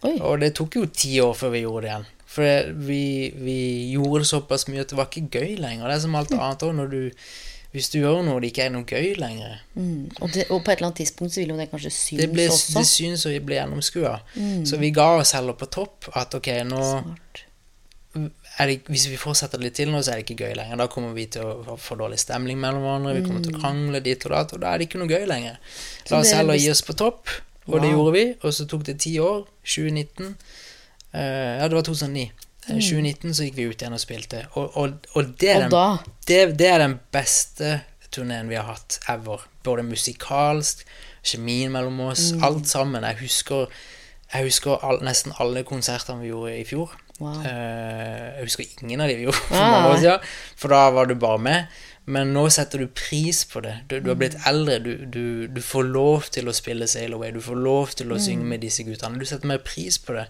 Oi. 0.06 0.14
Og 0.20 0.40
det 0.40 0.54
tok 0.56 0.78
jo 0.78 0.86
ti 0.86 1.18
år 1.20 1.34
før 1.36 1.52
vi 1.52 1.64
gjorde 1.64 1.84
det 1.84 1.92
igjen. 1.92 2.06
For 2.36 2.72
vi, 2.88 3.02
vi 3.36 3.58
gjorde 3.94 4.24
det 4.24 4.30
såpass 4.30 4.66
mye 4.68 4.84
at 4.84 4.92
det 4.92 4.98
var 4.98 5.08
ikke 5.10 5.40
gøy 5.40 5.56
lenger. 5.60 5.88
Det 5.88 5.94
er 5.96 6.02
som 6.04 6.16
alt 6.18 6.32
annet 6.36 6.64
òg, 6.66 6.74
når 6.76 6.90
du 6.92 7.02
Hvis 7.76 7.90
du 7.92 7.98
gjør 7.98 8.22
noe 8.24 8.40
det 8.40 8.48
ikke 8.54 8.64
er 8.66 8.70
noe 8.72 8.88
gøy 8.88 9.14
lenger, 9.20 9.58
Mm. 9.76 10.08
Og, 10.22 10.30
det, 10.32 10.46
og 10.48 10.62
på 10.64 10.72
et 10.72 10.78
eller 10.78 10.86
annet 10.88 11.02
tidspunkt 11.02 11.34
så 11.34 11.42
vil 11.42 11.50
jo 11.52 11.56
det 11.58 11.66
kanskje 11.68 11.90
synes 11.92 12.20
det, 12.22 12.28
ble, 12.32 12.46
også. 12.48 12.78
det 12.78 12.86
synes 12.88 13.24
vi 13.28 13.40
blir 13.44 13.58
gjennomskua. 13.58 14.14
Så 14.64 14.78
vi 14.80 14.88
ga 14.96 15.10
oss 15.18 15.34
heller 15.36 15.52
på 15.52 15.68
topp 15.68 16.08
at 16.16 16.32
ok, 16.38 16.48
nå 16.64 16.80
det, 18.16 18.78
Hvis 18.88 19.04
vi 19.10 19.18
fortsetter 19.20 19.60
litt 19.60 19.76
til 19.76 19.90
nå, 19.92 20.00
så 20.00 20.14
er 20.14 20.22
det 20.22 20.24
ikke 20.24 20.46
gøy 20.46 20.54
lenger. 20.56 20.78
Da 20.80 20.86
kommer 20.88 21.12
vi 21.12 21.26
til 21.28 21.44
å 21.44 21.76
få 21.76 21.98
dårlig 22.00 22.16
stemning 22.22 22.56
mellom 22.62 22.86
hverandre, 22.86 23.12
vi 23.18 23.26
kommer 23.26 23.44
til 23.44 23.52
å 23.52 23.60
krangle 23.60 24.00
dit 24.00 24.24
og 24.24 24.32
datt, 24.32 24.54
og 24.56 24.62
da 24.62 24.72
er 24.72 24.80
det 24.80 24.88
ikke 24.88 25.02
noe 25.02 25.12
gøy 25.12 25.26
lenger. 25.28 25.58
La 26.08 26.22
oss 26.22 26.32
heller 26.32 26.56
gi 26.56 26.70
oss 26.72 26.80
på 26.86 26.96
topp, 26.96 27.28
og 27.68 27.82
det 27.84 27.92
gjorde 27.92 28.14
vi. 28.16 28.24
Og 28.40 28.56
så 28.56 28.64
tok 28.70 28.86
det 28.88 28.96
ti 29.04 29.18
år. 29.20 29.44
2019 29.66 30.32
eh, 31.12 31.60
Ja, 31.60 31.68
det 31.68 31.76
var 31.76 31.84
2009. 31.84 32.30
Eh, 32.68 32.80
2019 32.82 33.34
så 33.34 33.44
gikk 33.46 33.56
vi 33.56 33.66
ut 33.70 33.82
igjen 33.82 33.92
og 33.94 34.00
spilte, 34.02 34.44
og, 34.58 34.72
og, 34.76 34.94
og 35.14 35.34
det 35.40 35.50
er 35.52 35.68
den 35.68 35.98
det, 36.26 36.40
det 36.58 36.66
er 36.72 36.78
den 36.82 36.98
beste 37.14 37.80
turneen 38.10 38.48
vi 38.48 38.56
har 38.58 38.64
hatt 38.72 38.98
ever. 39.12 39.44
Både 39.66 39.82
musikalsk, 39.86 40.84
kjemien 41.26 41.70
mellom 41.74 42.00
oss, 42.08 42.32
Mm. 42.32 42.42
alt 42.44 42.66
sammen. 42.70 43.02
Jeg 43.04 43.16
husker, 43.20 43.66
jeg 44.34 44.44
husker 44.48 44.82
all, 44.84 44.98
nesten 45.04 45.32
alle 45.40 45.62
konsertene 45.64 46.20
vi 46.22 46.28
gjorde 46.32 46.54
i 46.60 46.64
fjor. 46.64 46.94
Wow. 47.20 47.32
Uh, 47.40 47.46
jeg 47.46 48.42
husker 48.44 48.64
ingen 48.82 49.00
av 49.00 49.08
de 49.08 49.14
vi 49.16 49.22
gjorde 49.24 49.40
for 49.48 49.56
Ah. 49.56 49.70
mange 49.72 49.88
år 49.94 50.00
siden, 50.02 50.20
for 50.56 50.68
da 50.68 50.90
var 50.90 51.04
du 51.06 51.14
bare 51.14 51.38
med. 51.38 51.64
Men 52.06 52.28
nå 52.32 52.44
setter 52.54 52.78
du 52.78 52.86
pris 52.86 53.40
på 53.50 53.60
det. 53.64 53.72
Du, 53.90 53.96
du 54.00 54.08
har 54.12 54.18
blitt 54.20 54.36
Mm. 54.38 54.44
eldre. 54.46 54.78
Du, 54.84 54.92
du, 55.10 55.24
du 55.48 55.60
får 55.60 55.84
lov 55.90 56.28
til 56.30 56.46
å 56.46 56.54
spille 56.54 56.86
Sail 56.86 57.12
Away. 57.16 57.32
Du 57.34 57.40
får 57.42 57.56
lov 57.58 57.94
til 57.98 58.06
Mm. 58.06 58.14
å 58.14 58.20
synge 58.22 58.44
med 58.46 58.60
disse 58.62 58.84
guttene. 58.86 59.18
Du 59.18 59.24
setter 59.26 59.46
mer 59.50 59.58
pris 59.58 59.98
på 59.98 60.14
det. 60.14 60.26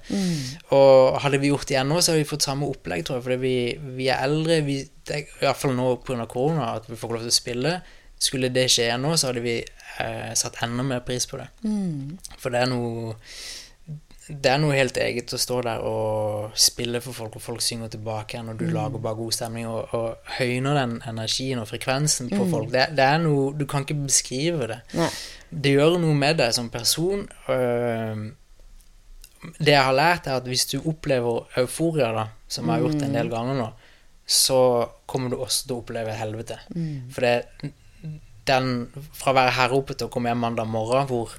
Og 0.73 1.19
hadde 1.21 1.39
vi 1.43 1.51
gjort 1.53 1.67
det 1.69 1.77
igjen 1.77 1.89
nå, 1.93 1.99
så 2.01 2.13
hadde 2.15 2.23
vi 2.25 2.31
fått 2.31 2.47
samme 2.49 2.67
opplegg, 2.71 3.05
tror 3.05 3.19
jeg. 3.19 3.27
Fordi 3.27 3.37
vi, 3.43 3.55
vi 3.99 4.09
er 4.09 4.25
eldre. 4.25 4.61
Vi, 4.65 4.79
det 5.07 5.21
I 5.27 5.45
hvert 5.45 5.57
fall 5.61 5.77
nå 5.77 5.91
pga. 6.07 6.27
korona, 6.27 6.73
at 6.81 6.89
vi 6.89 6.97
får 6.97 7.13
lov 7.13 7.27
til 7.27 7.35
å 7.35 7.41
spille. 7.41 7.75
Skulle 8.19 8.49
det 8.49 8.71
skje 8.73 8.89
igjen 8.89 9.03
nå, 9.05 9.13
så 9.21 9.29
hadde 9.29 9.43
vi 9.45 9.59
eh, 10.01 10.33
satt 10.35 10.57
enda 10.65 10.83
mer 10.83 11.01
pris 11.05 11.27
på 11.29 11.37
det. 11.37 11.51
Mm. 11.65 12.17
For 12.41 12.49
det 12.51 12.63
er 12.65 12.71
noe 12.73 13.13
det 14.27 14.51
er 14.51 14.59
noe 14.59 14.75
helt 14.75 14.97
eget 14.99 15.31
å 15.31 15.39
stå 15.39 15.61
der 15.63 15.83
og 15.87 16.57
spille 16.59 16.99
for 17.05 17.15
folk, 17.15 17.37
og 17.39 17.43
folk 17.45 17.63
synger 17.63 17.93
tilbake 17.93 18.35
igjen, 18.35 18.49
og 18.51 18.59
du 18.59 18.65
lager 18.75 19.03
bare 19.03 19.19
god 19.21 19.37
stemning 19.37 19.69
og, 19.71 19.95
og 19.95 20.33
høyner 20.41 20.75
den 20.81 20.97
energien 21.07 21.61
og 21.63 21.69
frekvensen 21.71 22.33
på 22.33 22.49
folk. 22.51 22.73
Det, 22.75 22.89
det 22.99 23.07
er 23.07 23.23
noe 23.23 23.53
Du 23.55 23.63
kan 23.71 23.87
ikke 23.87 24.01
beskrive 24.01 24.67
det. 24.73 24.81
Nei. 24.99 25.11
Det 25.51 25.77
gjør 25.77 26.01
noe 26.03 26.19
med 26.19 26.41
deg 26.43 26.51
som 26.57 26.73
person. 26.75 27.23
det 29.61 29.77
jeg 29.77 29.87
har 29.87 29.95
lært, 29.95 30.27
er 30.27 30.41
at 30.41 30.51
hvis 30.51 30.67
du 30.75 30.81
opplever 30.83 31.47
euforia, 31.63 32.11
da, 32.17 32.29
som 32.51 32.67
jeg 32.67 32.75
har 32.75 32.87
gjort 32.89 33.07
en 33.07 33.19
del 33.21 33.31
ganger 33.31 33.61
nå, 33.63 33.71
så 34.27 34.61
kommer 35.07 35.31
du 35.31 35.39
også 35.39 35.69
til 35.69 35.77
å 35.77 35.83
oppleve 35.85 36.19
helvete. 36.19 36.59
For 37.15 37.23
det 37.23 37.73
den 38.47 38.87
Fra 39.15 39.33
å 39.33 39.37
være 39.37 39.55
her 39.57 39.75
oppe 39.75 39.97
til 39.97 40.07
å 40.07 40.13
komme 40.13 40.31
hjem 40.31 40.45
mandag 40.45 40.69
morgen 40.71 41.09
hvor 41.11 41.33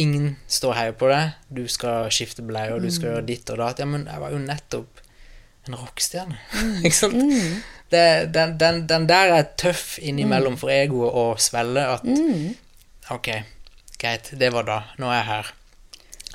ingen 0.00 0.36
står 0.48 0.72
og 0.72 0.78
heier 0.78 0.96
på 0.96 1.08
deg, 1.12 1.36
du 1.52 1.64
skal 1.68 2.08
skifte 2.14 2.44
bleier, 2.46 2.80
du 2.80 2.90
skal 2.90 3.12
gjøre 3.12 3.26
ditt 3.28 3.50
og 3.52 3.60
datt 3.60 3.82
Ja, 3.82 3.88
men 3.88 4.06
jeg 4.08 4.22
var 4.22 4.32
jo 4.34 4.40
nettopp 4.42 5.02
en 5.68 5.78
rockestjerne. 5.78 6.38
Ikke 6.86 6.96
sant? 6.96 7.22
Det, 7.92 8.04
den, 8.34 8.56
den, 8.58 8.84
den 8.88 9.08
der 9.10 9.34
er 9.36 9.50
tøff 9.60 9.98
innimellom 10.02 10.56
for 10.60 10.72
egoet 10.72 11.12
å 11.12 11.26
svelge 11.40 11.84
at 11.98 12.06
Ok, 13.12 13.28
greit, 14.00 14.30
det 14.40 14.48
var 14.54 14.64
da. 14.66 14.78
Nå 15.02 15.10
er 15.10 15.18
jeg 15.18 15.28
her. 15.28 15.50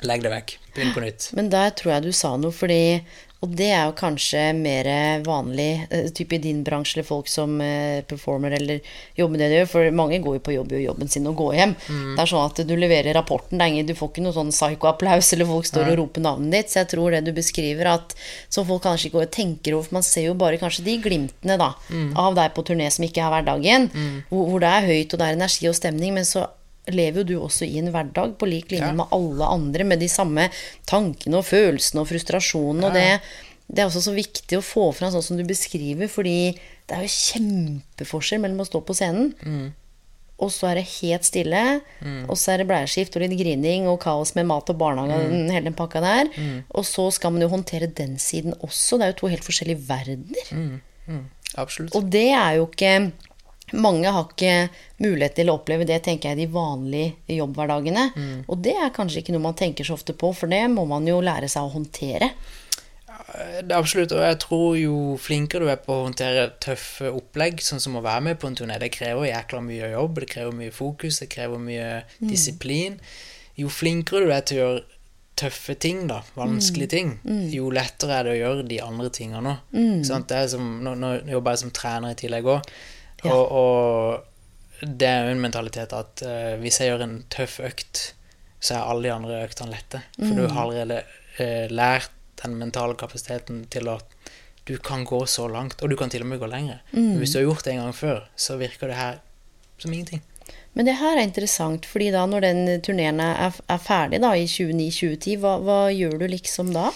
Legg 0.06 0.22
det 0.22 0.30
vekk. 0.30 0.54
Begynn 0.76 0.94
på 0.94 1.02
nytt. 1.02 1.30
Men 1.34 1.48
der 1.50 1.72
tror 1.74 1.96
jeg 1.96 2.06
du 2.06 2.12
sa 2.14 2.36
noe, 2.38 2.54
fordi 2.54 3.00
Og 3.38 3.52
det 3.54 3.68
er 3.70 3.84
jo 3.86 3.94
kanskje 3.94 4.40
mer 4.58 4.88
vanlig, 5.22 5.86
type 5.88 6.14
typ 6.18 6.32
i 6.34 6.40
din 6.42 6.64
bransje, 6.66 6.96
eller 6.96 7.06
folk 7.06 7.28
som 7.30 7.60
eh, 7.62 8.00
performer 8.08 8.56
eller 8.56 8.80
jobber 9.14 9.36
med 9.36 9.42
det 9.44 9.48
de 9.52 9.60
gjør. 9.60 9.68
For 9.70 9.90
mange 9.94 10.18
går 10.24 10.38
jo 10.38 10.42
på 10.48 10.54
jobb, 10.56 10.74
gjør 10.74 10.82
jobben 10.88 11.12
sin 11.12 11.28
og 11.30 11.36
går 11.38 11.54
hjem. 11.54 11.76
Det 12.16 12.24
er 12.24 12.32
sånn 12.32 12.48
at 12.48 12.62
du 12.66 12.74
leverer 12.74 13.14
rapporten, 13.14 13.62
ingen, 13.62 13.86
du 13.86 13.94
får 13.98 14.10
ikke 14.10 14.26
noe 14.26 14.34
sånn 14.34 14.50
psyko-applaus, 14.50 15.30
eller 15.36 15.50
folk 15.52 15.70
står 15.70 15.92
og 15.92 16.00
roper 16.02 16.26
navnet 16.26 16.56
ditt. 16.56 16.74
Så 16.74 16.82
jeg 16.82 16.90
tror 16.96 17.14
det 17.14 17.22
du 17.28 17.32
beskriver, 17.36 17.92
at 17.94 18.18
som 18.50 18.66
folk 18.66 18.82
kanskje 18.88 19.08
ikke 19.08 19.20
går 19.20 19.28
og 19.28 19.34
tenker 19.38 19.78
over, 19.78 19.86
for 19.86 20.00
man 20.00 20.08
ser 20.10 20.26
jo 20.26 20.36
bare 20.42 20.58
kanskje 20.58 20.88
de 20.90 20.98
glimtene 21.06 21.60
da, 21.62 21.72
av 22.18 22.38
deg 22.38 22.54
på 22.58 22.66
turné 22.66 22.90
som 22.90 23.06
ikke 23.06 23.22
er 23.22 23.36
hverdagen, 23.36 23.90
hvor, 24.32 24.48
hvor 24.50 24.66
det 24.66 24.74
er 24.74 24.90
høyt, 24.90 25.14
og 25.14 25.22
det 25.22 25.30
er 25.30 25.38
energi 25.38 25.70
og 25.70 25.78
stemning, 25.78 26.18
men 26.18 26.26
så 26.26 26.48
lever 26.94 27.22
jo 27.22 27.26
du 27.28 27.34
også 27.40 27.66
i 27.66 27.78
en 27.80 27.90
hverdag 27.94 28.36
på 28.38 28.48
lik 28.48 28.70
linje 28.72 28.88
Ja. 28.90 28.96
med 28.96 29.12
alle 29.12 29.44
andre, 29.44 29.84
med 29.84 30.00
de 30.00 30.08
samme 30.08 30.48
tankene 30.86 31.40
og 31.40 31.44
følelsene 31.48 32.00
og 32.02 32.08
frustrasjonene. 32.10 32.86
Og 32.86 32.94
det, 32.94 33.20
det 33.68 33.82
er 33.82 33.90
også 33.90 34.04
så 34.08 34.14
viktig 34.16 34.58
å 34.58 34.64
få 34.64 34.92
fram 34.96 35.12
sånn 35.12 35.24
som 35.24 35.36
du 35.36 35.44
beskriver, 35.44 36.08
fordi 36.08 36.54
det 36.88 36.96
er 36.96 37.04
jo 37.04 37.12
kjempeforskjell 37.12 38.40
mellom 38.40 38.64
å 38.64 38.68
stå 38.68 38.80
på 38.80 38.96
scenen, 38.96 39.34
og 40.38 40.52
så 40.54 40.68
er 40.70 40.78
det 40.78 40.84
helt 41.02 41.26
stille, 41.26 41.62
og 42.30 42.36
så 42.38 42.52
er 42.52 42.62
det 42.62 42.68
bleieskift 42.70 43.16
og 43.18 43.24
litt 43.24 43.34
grining 43.40 43.88
og 43.90 43.98
kaos 44.04 44.36
med 44.38 44.46
mat 44.46 44.70
og 44.70 44.78
barnehage 44.78 45.16
og 45.18 45.32
mm. 45.34 45.48
hele 45.50 45.66
den 45.66 45.74
pakka 45.74 46.00
der. 46.00 46.30
Og 46.78 46.86
så 46.86 47.08
skal 47.10 47.34
man 47.34 47.42
jo 47.42 47.48
håndtere 47.50 47.90
den 47.90 48.18
siden 48.22 48.54
også. 48.62 49.00
Det 49.00 49.04
er 49.08 49.12
jo 49.12 49.18
to 49.18 49.32
helt 49.32 49.44
forskjellige 49.44 49.82
verdener. 49.88 50.78
Absolutt. 51.58 51.96
Og 51.98 52.06
det 52.12 52.28
er 52.30 52.60
jo 52.60 52.68
ikke 52.70 52.92
Mange 53.72 54.12
har 54.14 54.28
ikke 54.28 54.68
mulighet 55.02 55.36
til 55.40 55.50
å 55.50 55.58
oppleve 55.58 55.86
det, 55.88 56.00
tenker 56.06 56.32
jeg, 56.32 56.40
de 56.40 56.52
vanlige 56.52 57.36
jobbhverdagene. 57.38 58.06
Og 58.46 58.62
det 58.64 58.76
er 58.78 58.94
kanskje 58.94 59.22
ikke 59.22 59.34
noe 59.36 59.48
man 59.50 59.58
tenker 59.58 59.84
så 59.84 59.98
ofte 59.98 60.16
på, 60.16 60.32
for 60.36 60.50
det 60.50 60.64
må 60.72 60.86
man 60.88 61.06
jo 61.08 61.20
lære 61.24 61.50
seg 61.52 61.66
å 61.66 61.74
håndtere. 61.76 62.32
Det 63.28 63.68
er 63.74 63.76
absolutt, 63.76 64.12
og 64.16 64.22
jeg 64.24 64.36
tror 64.40 64.76
jo 64.78 64.98
flinkere 65.20 65.66
du 65.66 65.70
er 65.72 65.80
på 65.82 65.92
å 65.92 66.04
håndtere 66.06 66.46
tøffe 66.64 67.10
opplegg, 67.12 67.60
sånn 67.64 67.82
som 67.82 67.98
å 67.98 68.04
være 68.04 68.24
med 68.30 68.38
på 68.40 68.48
en 68.48 68.56
turné, 68.56 68.78
det 68.80 68.88
krever 68.94 69.28
jækla 69.28 69.60
mye 69.66 69.90
jobb, 69.92 70.22
det 70.22 70.28
krever 70.32 70.54
mye 70.56 70.72
fokus, 70.72 71.20
det 71.20 71.28
krever 71.34 71.60
mye 71.60 71.88
disiplin. 72.22 72.96
Jo 73.58 73.68
flinkere 73.72 74.24
du 74.24 74.32
er 74.32 74.46
til 74.48 74.56
å 74.56 74.62
gjøre 74.62 74.86
tøffe 75.38 75.76
ting, 75.78 76.06
da, 76.10 76.22
vanskelige 76.34 76.90
ting, 76.90 77.10
jo 77.52 77.68
lettere 77.70 78.16
er 78.16 78.26
det 78.26 78.32
å 78.32 78.38
gjøre 78.40 78.68
de 78.70 78.80
andre 78.82 79.10
tingene 79.14 79.52
òg. 79.52 79.76
Mm. 79.76 80.24
Er 80.34 80.56
nå, 80.58 80.94
nå 80.98 81.12
jobber 81.30 81.54
jeg 81.54 81.62
som 81.62 81.74
trener 81.76 82.14
i 82.14 82.18
tillegg 82.18 82.48
òg, 82.56 82.72
Ja. 83.24 83.34
og, 83.34 83.52
og 83.52 84.88
det 85.00 85.08
er 85.08 85.26
jo 85.26 85.34
en 85.34 85.42
mentalitet 85.42 85.94
at 85.96 86.22
uh, 86.22 86.54
hvis 86.62 86.78
jeg 86.80 86.92
gjør 86.92 87.06
en 87.06 87.16
tøff 87.34 87.58
økt, 87.66 88.02
så 88.60 88.76
er 88.76 88.90
alle 88.90 89.08
de 89.08 89.14
andre 89.14 89.40
øktene 89.46 89.74
lette. 89.74 90.02
For 90.18 90.38
du 90.38 90.46
har 90.46 90.68
allerede 90.68 91.02
uh, 91.40 91.66
lært 91.74 92.14
den 92.42 92.54
mentale 92.60 92.94
kapasiteten 92.98 93.64
til 93.72 93.90
at 93.90 94.06
du 94.68 94.76
kan 94.84 95.04
gå 95.08 95.24
så 95.26 95.48
langt, 95.48 95.80
og 95.82 95.90
du 95.90 95.96
kan 95.96 96.10
til 96.12 96.22
og 96.22 96.28
med 96.30 96.38
gå 96.38 96.46
lenger. 96.46 96.82
Men 96.92 97.16
Hvis 97.18 97.32
du 97.32 97.38
har 97.38 97.48
gjort 97.48 97.64
det 97.64 97.72
en 97.72 97.82
gang 97.82 97.94
før, 97.96 98.26
så 98.36 98.58
virker 98.60 98.90
det 98.90 98.98
her 98.98 99.22
som 99.78 99.92
ingenting. 99.92 100.22
Men 100.74 100.86
det 100.86 100.98
her 101.00 101.16
er 101.16 101.24
interessant, 101.24 101.86
fordi 101.86 102.10
da 102.14 102.26
når 102.28 102.44
den 102.44 102.82
turneen 102.84 103.20
er, 103.24 103.56
er 103.68 103.80
ferdig 103.82 104.20
da, 104.22 104.34
i 104.36 104.44
2009-2010, 104.46 105.38
hva, 105.42 105.56
hva 105.64 105.78
gjør 105.90 106.18
du 106.20 106.26
liksom 106.30 106.70
da? 106.76 106.92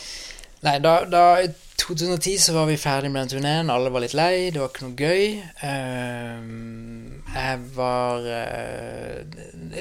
Nei, 0.62 0.76
da, 0.84 0.92
da 1.10 1.24
i 1.42 1.48
2010 1.82 2.38
så 2.38 2.52
var 2.54 2.66
vi 2.66 2.76
ferdig 2.78 3.10
med 3.10 3.24
den 3.24 3.32
turneen, 3.32 3.70
alle 3.70 3.90
var 3.90 4.04
litt 4.04 4.14
lei, 4.14 4.50
det 4.54 4.60
var 4.62 4.70
ikke 4.70 4.84
noe 4.86 4.98
gøy. 4.98 5.24
Ehm, 5.66 7.22
jeg 7.32 7.62
var 7.74 8.28
eh, 8.30 9.24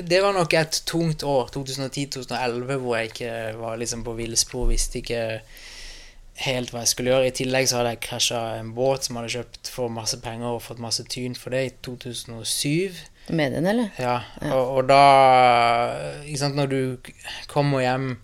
Det 0.10 0.22
var 0.24 0.34
nok 0.34 0.56
et 0.58 0.82
tungt 0.90 1.24
år, 1.24 1.52
2010-2011, 1.54 2.80
hvor 2.82 2.98
jeg 2.98 3.12
ikke 3.12 3.36
var 3.60 3.78
liksom 3.78 4.06
på 4.08 4.16
villspor, 4.18 4.72
visste 4.72 5.02
ikke 5.02 5.22
helt 6.42 6.74
hva 6.74 6.82
jeg 6.82 6.94
skulle 6.94 7.14
gjøre. 7.14 7.30
I 7.30 7.38
tillegg 7.38 7.70
så 7.70 7.80
hadde 7.80 7.94
jeg 7.94 8.04
krasja 8.08 8.42
en 8.58 8.74
båt 8.74 9.06
som 9.06 9.20
hadde 9.20 9.36
kjøpt 9.36 9.70
for 9.70 9.94
masse 9.94 10.18
penger 10.24 10.56
og 10.56 10.66
fått 10.66 10.82
masse 10.82 11.06
tyn 11.06 11.38
for 11.38 11.54
det 11.54 11.64
i 11.68 11.74
2007. 11.86 12.98
Mediene, 13.30 13.76
eller? 13.76 13.94
Ja, 14.02 14.18
og, 14.50 14.78
og 14.80 14.90
da 14.90 15.04
ikke 16.26 16.42
sant, 16.42 16.58
Når 16.58 16.72
du 16.72 17.12
kommer 17.52 17.86
hjem 17.86 18.16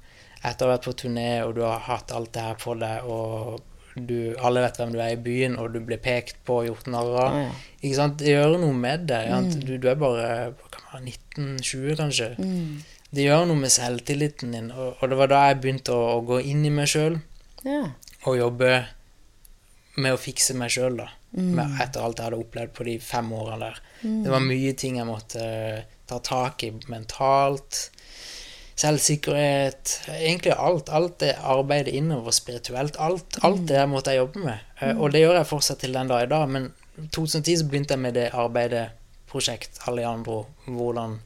etter 0.49 0.65
å 0.67 0.69
ha 0.71 0.75
vært 0.77 0.85
på 0.89 0.93
turné, 1.03 1.29
og 1.45 1.55
du 1.57 1.61
har 1.65 1.79
hatt 1.87 2.11
alt 2.15 2.31
det 2.35 2.43
her 2.45 2.57
på 2.61 2.75
deg, 2.79 3.05
og 3.07 3.61
du, 3.97 4.35
alle 4.45 4.61
vet 4.61 4.75
hvem 4.77 4.91
du 4.93 4.99
er 5.01 5.15
i 5.15 5.21
byen, 5.25 5.55
og 5.57 5.71
du 5.73 5.79
blir 5.81 5.97
pekt 6.03 6.43
på 6.45 6.59
og 6.61 6.67
gjort 6.67 6.89
narr 6.93 7.15
av. 7.23 7.37
Ikke 7.81 7.95
sant? 7.97 8.19
Det 8.21 8.35
gjør 8.35 8.57
noe 8.61 8.75
med 8.77 9.07
deg. 9.09 9.31
Du, 9.65 9.71
du 9.81 9.87
er 9.89 9.97
bare 9.97 10.27
hva 10.51 10.69
kan 10.73 10.83
man 10.91 11.07
være, 11.07 11.15
19-20, 11.37 11.95
kanskje. 11.97 12.27
Det 13.09 13.23
gjør 13.25 13.47
noe 13.49 13.57
med 13.63 13.71
selvtilliten 13.73 14.53
din, 14.53 14.69
og, 14.75 14.97
og 15.01 15.09
det 15.09 15.17
var 15.17 15.31
da 15.31 15.41
jeg 15.49 15.61
begynte 15.63 15.95
å, 15.95 16.03
å 16.17 16.21
gå 16.27 16.41
inn 16.51 16.65
i 16.67 16.73
meg 16.75 16.89
sjøl 16.91 17.17
Ja. 17.65 17.85
og 18.27 18.37
jobbe 18.37 18.71
med 19.97 20.13
å 20.13 20.19
fikse 20.21 20.53
meg 20.59 20.69
sjøl, 20.75 20.99
da. 21.01 21.07
Med, 21.37 21.73
etter 21.83 22.01
alt 22.05 22.19
jeg 22.21 22.29
hadde 22.29 22.37
opplevd 22.39 22.71
på 22.77 22.85
de 22.87 22.93
fem 23.03 23.27
årene 23.35 23.59
der. 23.67 23.79
Det 24.23 24.29
var 24.31 24.43
mye 24.45 24.71
ting 24.79 24.95
jeg 25.01 25.05
måtte 25.09 25.41
eh, 25.43 25.81
ta 26.07 26.19
tak 26.23 26.63
i 26.63 26.69
mentalt. 26.89 27.87
Selvsikkerhet. 28.77 29.93
Egentlig 30.19 30.53
alt. 30.57 30.89
Alt 30.89 31.19
det 31.23 31.33
arbeidet 31.41 31.93
innover 31.97 32.31
spirituelt. 32.35 32.97
Alt, 32.99 33.37
alt 33.43 33.63
det 33.67 33.75
der 33.77 33.87
måtte 33.89 34.13
jeg 34.13 34.21
jobbe 34.23 34.43
med. 34.43 34.59
Eh, 34.81 34.97
Og 34.97 35.11
det 35.11 35.21
gjør 35.23 35.39
jeg 35.39 35.47
fortsatt 35.49 35.79
til 35.83 35.93
den 35.93 36.07
dag 36.11 36.23
i 36.23 36.29
dag. 36.29 36.47
Men 36.49 36.71
2010 37.11 37.55
så 37.61 37.65
begynte 37.69 37.93
jeg 37.95 37.99
med 38.03 38.13
det 38.13 38.29
arbeidet, 38.33 38.89
prosjekt 39.29 39.79
Alejandro. 39.87 40.45
Hvordan 40.67 41.19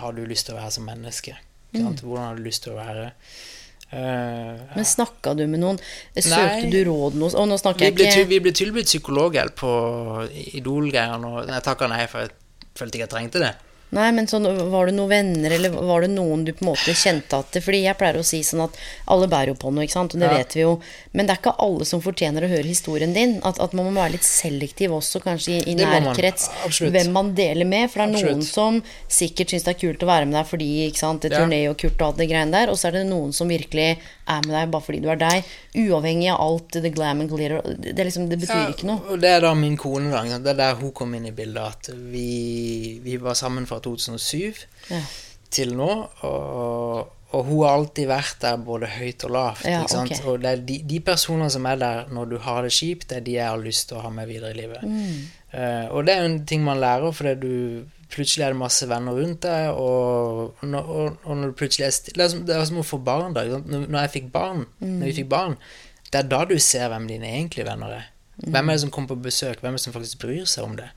har 0.00 0.12
du 0.12 0.24
lyst 0.26 0.46
til 0.46 0.54
å 0.54 0.60
være 0.60 0.70
som 0.76 0.84
menneske? 0.86 1.36
Sant? 1.74 2.00
Hvordan 2.02 2.24
har 2.28 2.36
du 2.36 2.42
lyst 2.44 2.62
til 2.64 2.72
å 2.72 2.76
være? 2.76 3.10
Eh, 3.92 4.60
Men 4.76 4.84
snakka 4.86 5.34
du 5.34 5.46
med 5.50 5.60
noen? 5.60 5.80
Nei. 6.14 6.22
Søkte 6.22 6.70
du 6.70 6.84
råd 6.86 7.16
noe 7.18 7.32
Og 7.34 7.48
nå 7.50 7.56
snakker 7.58 7.88
jeg 7.88 7.96
ikke 7.98 8.28
vi 8.30 8.38
ble 8.44 8.52
tilbudt 8.54 8.86
psykologhjelp 8.86 9.56
på 9.58 9.70
Idol-greiene, 10.60 11.26
og 11.26 11.48
jeg 11.50 11.64
takka 11.66 11.88
nei, 11.90 12.04
for 12.06 12.22
jeg 12.22 12.30
følte 12.78 12.98
ikke 13.00 13.06
jeg 13.08 13.12
trengte 13.16 13.42
det. 13.42 13.50
Nei, 13.90 14.10
men 14.14 14.28
sånn, 14.30 14.44
var 14.70 14.86
det 14.86 14.94
noen 14.94 15.10
venner, 15.10 15.50
eller 15.56 15.72
var 15.74 16.04
det 16.04 16.10
noen 16.12 16.44
du 16.46 16.52
på 16.54 16.62
en 16.62 16.68
måte 16.70 16.92
kjente 16.94 17.40
at 17.42 17.56
Fordi 17.64 17.80
jeg 17.82 17.98
pleier 17.98 18.20
å 18.20 18.24
si 18.26 18.38
sånn 18.46 18.62
at 18.68 18.76
alle 19.10 19.26
bærer 19.26 19.50
jo 19.50 19.56
på 19.58 19.72
noe, 19.74 19.82
ikke 19.82 19.96
sant, 19.96 20.14
og 20.14 20.20
det 20.22 20.28
Ja. 20.30 20.36
vet 20.38 20.54
vi 20.54 20.60
jo. 20.62 20.76
Men 21.12 21.26
det 21.26 21.34
er 21.34 21.40
ikke 21.42 21.56
alle 21.58 21.84
som 21.84 22.00
fortjener 22.00 22.46
å 22.46 22.50
høre 22.52 22.62
historien 22.70 23.12
din. 23.12 23.40
At, 23.42 23.58
at 23.58 23.72
man 23.74 23.86
må 23.90 23.96
være 24.00 24.12
litt 24.12 24.22
selektiv 24.28 24.94
også, 24.94 25.20
kanskje 25.24 25.56
i, 25.66 25.72
i 25.72 25.74
nærkrets. 25.74 26.48
man. 26.80 26.92
Hvem 26.94 27.12
man 27.12 27.34
deler 27.34 27.66
med. 27.66 27.90
For 27.90 28.06
det 28.06 28.20
er 28.22 28.30
noen 28.30 28.42
som 28.46 28.78
sikkert 29.10 29.50
syns 29.50 29.66
det 29.66 29.74
er 29.74 29.80
kult 29.82 30.06
å 30.06 30.06
være 30.06 30.26
med 30.30 30.38
deg 30.38 30.46
fordi 30.46 30.70
ikke 30.86 31.02
sant, 31.02 31.22
det 31.22 31.32
er 31.32 31.40
turné 31.42 31.60
og 31.70 31.76
kult 31.82 31.98
og 32.00 32.06
alt 32.12 32.22
det 32.22 32.28
greiene 32.30 32.54
der. 32.54 32.70
Og 32.70 32.78
så 32.78 32.88
er 32.88 33.00
det 33.00 33.06
noen 33.10 33.32
som 33.34 33.50
virkelig 33.50 33.98
er 34.30 34.46
med 34.46 34.54
deg 34.54 34.70
bare 34.70 34.86
fordi 34.86 35.00
du 35.02 35.08
er 35.10 35.18
deg. 35.18 35.50
Uavhengig 35.74 36.30
av 36.30 36.40
alt 36.46 36.78
det 36.86 36.94
glam 36.94 37.20
and 37.26 37.30
glitter. 37.30 37.58
Det, 37.80 37.98
liksom, 38.06 38.28
det 38.30 38.38
betyr 38.38 38.70
ikke 38.70 38.86
noe. 38.86 39.02
Og 39.10 39.18
det 39.20 39.34
er 39.34 39.40
da 39.42 39.52
min 39.58 39.76
kone, 39.80 40.12
da. 40.14 40.22
Det 40.38 40.54
er 40.54 40.60
der 40.62 40.78
hun 40.78 40.92
kom 40.94 41.14
inn 41.18 41.26
i 41.26 41.34
bildet. 41.34 41.58
At 41.60 41.90
vi, 41.90 43.00
vi 43.02 43.16
var 43.18 43.34
sammen 43.34 43.66
fra 43.66 43.79
2007 43.84 44.66
Ja. 44.90 45.00
til 45.50 45.74
nå. 45.76 45.90
Og, 46.26 47.08
og 47.30 47.44
hun 47.46 47.60
har 47.62 47.76
alltid 47.78 48.08
vært 48.10 48.40
der 48.42 48.56
både 48.66 48.88
høyt 48.90 49.24
og 49.28 49.30
lavt. 49.36 49.64
Ja, 49.64 49.82
ikke 49.84 49.92
sant? 49.94 50.10
ok. 50.18 50.26
Og 50.32 50.40
det 50.42 50.50
er 50.50 50.62
de, 50.66 50.78
de 50.90 51.00
personene 51.06 51.50
som 51.54 51.66
er 51.70 51.76
der 51.78 52.08
når 52.10 52.24
du 52.32 52.36
har 52.42 52.62
det 52.66 52.72
kjipt, 52.74 53.08
det 53.12 53.20
er 53.20 53.24
de 53.28 53.36
jeg 53.38 53.46
har 53.52 53.62
lyst 53.62 53.88
til 53.88 53.98
å 54.00 54.04
ha 54.06 54.10
med 54.10 54.26
videre 54.30 54.50
i 54.54 54.58
livet. 54.58 54.82
Mm. 54.82 55.20
Uh, 55.54 55.86
og 55.94 56.04
det 56.06 56.14
er 56.14 56.22
jo 56.24 56.30
en 56.32 56.44
ting 56.46 56.62
man 56.66 56.78
lærer, 56.82 57.12
fordi 57.14 57.34
du 57.42 57.84
plutselig 58.10 58.42
er 58.48 58.50
det 58.54 58.58
masse 58.58 58.86
venner 58.90 59.14
rundt 59.14 59.44
deg, 59.46 59.68
og, 59.78 60.56
når- 60.66 60.88
og, 60.90 61.16
og 61.24 61.36
når 61.38 61.52
du 61.52 61.58
plutselig 61.60 61.86
er 61.86 61.94
stille 61.94 62.18
Det 62.18 62.24
er 62.26 62.32
som, 62.34 62.40
det 62.48 62.56
er 62.56 62.64
som 62.66 62.80
å 62.82 62.86
få 62.86 62.98
barn, 63.06 63.34
da. 63.36 63.44
Når, 63.46 63.86
jeg 64.00 64.10
fikk 64.16 64.32
barn, 64.34 64.64
når 64.82 65.04
vi 65.12 65.12
fikk 65.20 65.28
barn, 65.30 65.54
det 66.10 66.18
er 66.24 66.26
da 66.32 66.40
du 66.50 66.56
ser 66.58 66.88
hvem 66.90 67.06
dine 67.06 67.30
egentlige 67.30 67.68
venner 67.70 67.92
er. 68.00 68.08
Hvem 68.40 68.68
er 68.68 68.76
det 68.76 68.80
som 68.80 68.90
kommer 68.90 69.12
på 69.14 69.22
besøk? 69.26 69.60
Hvem 69.60 69.74
er 69.74 69.78
det 69.78 69.84
som 69.84 69.92
faktisk 69.92 70.20
bryr 70.22 70.46
seg 70.48 70.64
om 70.64 70.76
det? 70.78 70.88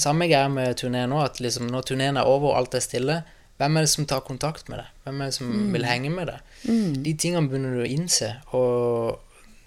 Samme 0.00 0.28
greie 0.28 0.48
med 0.52 0.76
turneen 0.80 1.10
nå, 1.12 1.20
at 1.24 1.40
liksom 1.40 1.70
når 1.72 1.86
turneen 1.88 2.16
er 2.20 2.28
over 2.28 2.52
og 2.52 2.58
alt 2.58 2.74
er 2.76 2.84
stille, 2.84 3.22
hvem 3.60 3.76
er 3.76 3.84
det 3.84 3.90
som 3.92 4.06
tar 4.08 4.22
kontakt 4.24 4.68
med 4.72 4.80
deg? 4.80 4.92
Hvem 5.04 5.20
er 5.20 5.30
det 5.30 5.36
som 5.36 5.50
vil 5.74 5.84
henge 5.84 6.10
med 6.12 6.30
deg? 6.32 6.38
De 7.04 7.12
tingene 7.20 7.48
begynner 7.48 7.76
du 7.76 7.82
å 7.84 7.88
innse, 7.88 8.30
og 8.56 9.20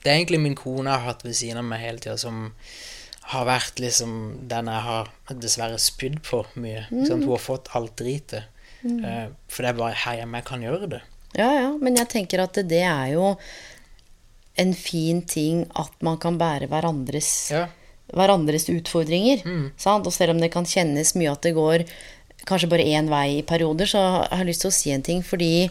det 0.03 0.11
er 0.11 0.17
egentlig 0.19 0.41
min 0.43 0.57
kone 0.59 0.89
jeg 0.89 0.99
har 0.99 1.13
hatt 1.13 1.21
ved 1.25 1.37
siden 1.37 1.61
av 1.61 1.67
meg 1.69 1.83
hele 1.83 2.01
tida, 2.01 2.17
som 2.17 2.49
har 3.33 3.45
vært 3.47 3.79
liksom 3.79 4.15
den 4.51 4.67
jeg 4.67 4.83
har 4.87 5.11
dessverre 5.39 5.77
spydd 5.79 6.19
på 6.27 6.41
mye. 6.59 6.87
ikke? 6.89 7.13
Hun 7.13 7.27
har 7.29 7.39
fått 7.39 7.69
alt 7.77 7.95
dritet. 8.01 8.49
Eh, 8.83 9.29
for 9.47 9.63
det 9.63 9.69
er 9.71 9.77
bare 9.79 9.95
her 9.95 10.17
hjemme 10.19 10.41
jeg 10.41 10.47
kan 10.49 10.65
gjøre 10.65 10.89
det. 10.97 11.01
Ja, 11.37 11.47
ja, 11.55 11.69
men 11.81 11.95
jeg 11.97 12.09
tenker 12.11 12.43
at 12.43 12.53
det, 12.57 12.67
det 12.69 12.81
er 12.85 13.13
jo 13.15 13.29
en 14.57 14.73
fin 14.77 15.21
ting 15.25 15.63
at 15.75 15.91
man 16.01 16.17
kan 16.21 16.37
bære 16.37 16.67
hverandres, 16.69 17.51
Ja. 17.51 17.67
hverandres 18.13 18.67
utfordringer. 18.69 19.41
Sant? 19.77 20.05
Og 20.05 20.13
selv 20.13 20.31
om 20.35 20.39
det 20.39 20.51
kan 20.51 20.65
kjennes 20.65 21.15
mye 21.15 21.31
at 21.31 21.41
det 21.41 21.55
går 21.55 21.85
kanskje 22.45 22.69
bare 22.69 22.83
én 22.85 23.07
vei 23.09 23.39
i 23.39 23.41
perioder, 23.41 23.85
så 23.87 24.27
har 24.29 24.37
jeg 24.43 24.47
lyst 24.47 24.61
til 24.61 24.69
å 24.69 24.73
si 24.73 24.91
en 24.91 25.01
ting. 25.01 25.21
Fordi 25.23 25.69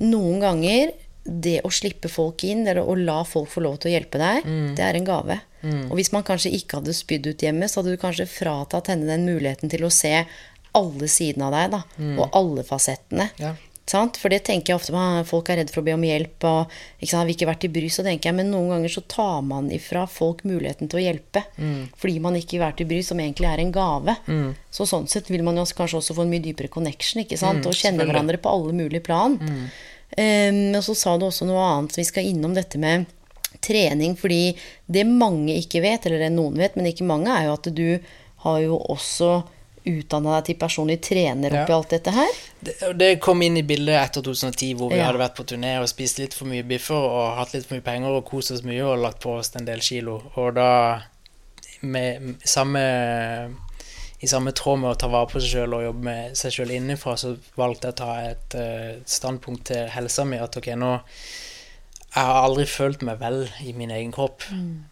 noen 0.00 0.40
ganger 0.40 0.92
det 1.24 1.60
å 1.64 1.70
slippe 1.72 2.08
folk 2.12 2.44
inn, 2.44 2.66
eller 2.68 2.82
å 2.84 2.94
la 2.96 3.22
folk 3.24 3.48
få 3.48 3.62
lov 3.64 3.78
til 3.80 3.90
å 3.90 3.94
hjelpe 3.98 4.18
deg, 4.20 4.44
det 4.76 4.84
er 4.84 4.94
en 4.96 5.04
gave. 5.08 5.40
Og 5.90 5.96
hvis 5.96 6.12
man 6.12 6.22
kanskje 6.22 6.52
ikke 6.52 6.76
hadde 6.80 6.92
spydd 6.92 7.26
ut 7.26 7.38
hjemme, 7.40 7.64
så 7.68 7.80
hadde 7.80 7.94
du 7.96 8.00
kanskje 8.00 8.26
fratatt 8.28 8.88
henne 8.92 9.06
den 9.08 9.24
muligheten 9.26 9.70
til 9.72 9.80
å 9.86 9.90
se 9.92 10.26
alle 10.74 11.08
sidene 11.08 11.46
av 11.48 11.52
deg, 11.52 11.70
da. 11.70 11.82
Og 12.20 12.30
alle 12.34 12.62
fasettene. 12.64 13.30
Ja. 13.40 13.54
Sant? 13.86 14.16
For 14.16 14.32
det 14.32 14.44
tenker 14.46 14.72
jeg 14.72 14.78
ofte 14.80 14.94
«Ah, 14.96 15.22
Folk 15.28 15.50
er 15.52 15.58
redd 15.60 15.68
for 15.70 15.82
å 15.82 15.84
be 15.84 15.92
om 15.92 16.00
hjelp. 16.06 16.44
Og, 16.48 16.70
ikke 17.04 17.18
har 17.18 17.26
vi 17.28 17.34
ikke 17.36 17.48
vært 17.50 17.64
i 17.66 17.68
bry, 17.68 17.88
så 17.92 18.02
tenker 18.06 18.30
jeg, 18.30 18.34
Men 18.38 18.50
noen 18.50 18.70
ganger 18.72 18.88
så 18.94 19.02
tar 19.06 19.42
man 19.44 19.68
ifra 19.70 20.06
folk 20.08 20.40
muligheten 20.48 20.88
til 20.88 21.00
å 21.00 21.04
hjelpe. 21.04 21.42
Fordi 22.00 22.18
man 22.24 22.34
ikke 22.38 22.58
har 22.58 22.70
vært 22.72 22.80
i 22.80 22.88
bry, 22.88 23.02
som 23.04 23.18
egentlig 23.20 23.50
er 23.50 23.60
en 23.60 23.72
gave. 23.72 24.16
Så 24.72 24.86
sånn 24.88 25.06
sett 25.08 25.28
vil 25.28 25.42
man 25.44 25.56
jo 25.60 25.64
kanskje 25.64 25.98
også 26.00 26.14
få 26.16 26.22
en 26.24 26.30
mye 26.32 26.40
dypere 26.42 26.68
connection. 26.72 27.20
ikke 27.22 27.36
sant? 27.38 27.66
Og 27.66 27.72
kjenne 27.76 28.06
hverandre 28.08 28.40
på 28.40 28.48
alle 28.50 28.72
mulige 28.72 29.04
plan. 29.04 29.36
Um, 30.16 30.72
Men 30.72 30.80
så 30.82 30.94
sa 30.96 31.18
du 31.18 31.26
også 31.26 31.44
noe 31.46 31.60
annet. 31.60 31.96
Vi 31.98 32.04
skal 32.04 32.24
innom 32.24 32.54
dette 32.54 32.78
med 32.78 33.04
trening. 33.60 34.16
Fordi 34.16 34.56
det 34.88 35.04
mange 35.06 35.56
ikke 35.60 35.82
vet, 35.82 36.06
eller 36.06 36.18
det 36.24 36.32
noen 36.32 36.56
vet, 36.56 36.74
men 36.76 36.86
ikke 36.86 37.04
mange, 37.04 37.28
er 37.28 37.46
jo 37.48 37.52
at 37.58 37.68
du 37.74 37.98
har 38.44 38.60
jo 38.60 38.78
også 38.78 39.44
utdanna 39.86 40.38
deg 40.38 40.46
til 40.48 40.56
personlig 40.60 41.00
trener 41.04 41.52
oppi 41.62 41.72
Ja. 41.74 41.76
alt 41.78 41.90
dette 41.92 42.10
her. 42.14 42.30
Det, 42.64 42.74
det 42.98 43.10
kom 43.20 43.42
inn 43.44 43.56
i 43.60 43.62
bildet 43.62 43.94
etter 44.00 44.22
2010, 44.24 44.74
hvor 44.80 44.90
vi 44.90 44.96
Ja. 44.98 45.06
hadde 45.10 45.18
vært 45.20 45.36
på 45.36 45.44
turné 45.44 45.74
og 45.80 45.88
spist 45.88 46.18
litt 46.18 46.34
for 46.34 46.46
mye 46.48 46.62
biffer 46.64 46.96
og 46.96 47.36
hatt 47.36 47.52
litt 47.54 47.66
for 47.66 47.76
mye 47.76 47.84
penger 47.84 48.08
og 48.16 48.24
kost 48.24 48.50
oss 48.54 48.62
mye 48.64 48.80
og 48.84 48.98
lagt 49.02 49.20
på 49.20 49.36
oss 49.38 49.52
en 49.56 49.64
del 49.68 49.80
kilo. 49.84 50.22
Og 50.36 50.54
da, 50.56 51.02
med 51.82 52.36
samme 52.44 52.80
i 54.24 54.26
samme 54.26 54.52
tråd 54.56 54.78
med 54.80 54.90
å 54.94 54.96
ta 54.96 55.08
vare 55.12 55.26
på 55.28 55.40
seg 55.42 55.50
sjøl 55.52 55.74
og 55.76 55.82
jobbe 55.84 56.04
med 56.06 56.36
seg 56.38 56.52
sjøl 56.54 56.70
innenfra, 56.72 57.12
så 57.20 57.34
valgte 57.60 57.90
jeg 57.90 57.92
å 57.92 57.98
ta 57.98 58.12
et 58.30 58.54
uh, 58.56 59.02
standpunkt 59.04 59.66
til 59.68 59.86
helsa 59.92 60.24
mi 60.24 60.38
at 60.40 60.56
ok, 60.56 60.70
nå 60.80 60.94
Jeg 62.14 62.22
har 62.28 62.44
aldri 62.46 62.64
følt 62.70 63.02
meg 63.02 63.18
vel 63.18 63.40
i 63.66 63.72
min 63.74 63.90
egen 63.90 64.12
kropp 64.14 64.44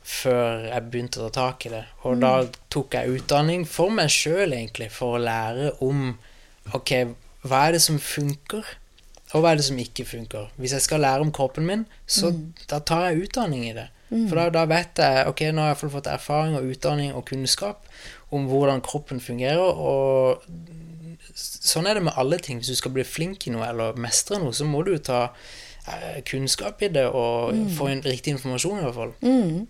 før 0.02 0.64
jeg 0.66 0.86
begynte 0.90 1.20
å 1.22 1.28
ta 1.30 1.52
tak 1.52 1.66
i 1.68 1.70
det. 1.70 1.84
Og 2.02 2.18
da 2.18 2.32
tok 2.68 2.96
jeg 2.98 3.20
utdanning 3.20 3.62
for 3.68 3.94
meg 3.94 4.10
sjøl, 4.10 4.52
egentlig, 4.56 4.90
for 4.90 5.16
å 5.16 5.22
lære 5.22 5.72
om 5.86 6.18
Ok, 6.74 6.92
hva 7.42 7.64
er 7.66 7.72
det 7.74 7.80
som 7.82 7.96
funker, 7.98 8.62
og 9.32 9.42
hva 9.42 9.50
er 9.50 9.58
det 9.58 9.64
som 9.66 9.78
ikke 9.78 10.04
funker? 10.06 10.50
Hvis 10.62 10.74
jeg 10.76 10.84
skal 10.84 11.02
lære 11.02 11.24
om 11.24 11.32
kroppen 11.34 11.66
min, 11.66 11.86
så 12.06 12.30
da 12.70 12.78
tar 12.78 13.08
jeg 13.08 13.24
utdanning 13.26 13.64
i 13.66 13.74
det. 13.74 13.88
For 14.12 14.36
da, 14.36 14.50
da 14.52 14.66
vet 14.68 15.00
jeg 15.00 15.26
Ok, 15.30 15.40
nå 15.54 15.64
har 15.64 15.72
jeg 15.72 15.90
fått 15.94 16.10
erfaring 16.12 16.54
og 16.58 16.68
utdanning 16.68 17.14
og 17.16 17.24
kunnskap 17.30 17.86
om 18.30 18.46
hvordan 18.50 18.82
kroppen 18.84 19.20
fungerer, 19.20 19.58
og 19.58 20.42
sånn 21.34 21.86
er 21.88 21.98
det 21.98 22.06
med 22.06 22.18
alle 22.20 22.38
ting. 22.42 22.58
Hvis 22.60 22.74
du 22.74 22.78
skal 22.78 22.94
bli 22.94 23.04
flink 23.06 23.46
i 23.46 23.52
noe 23.54 23.66
eller 23.68 23.98
mestre 24.00 24.38
noe, 24.42 24.54
så 24.56 24.66
må 24.68 24.82
du 24.86 24.94
ta 24.98 25.24
eh, 25.28 25.71
kunnskap 26.28 26.82
i 26.82 26.88
det 26.94 27.06
og 27.10 27.54
få 27.76 27.88
en 27.90 28.04
riktig 28.04 28.36
informasjon, 28.36 28.78
i 28.78 28.82
hvert 28.82 28.94
fall. 28.94 29.14
Mm. 29.20 29.66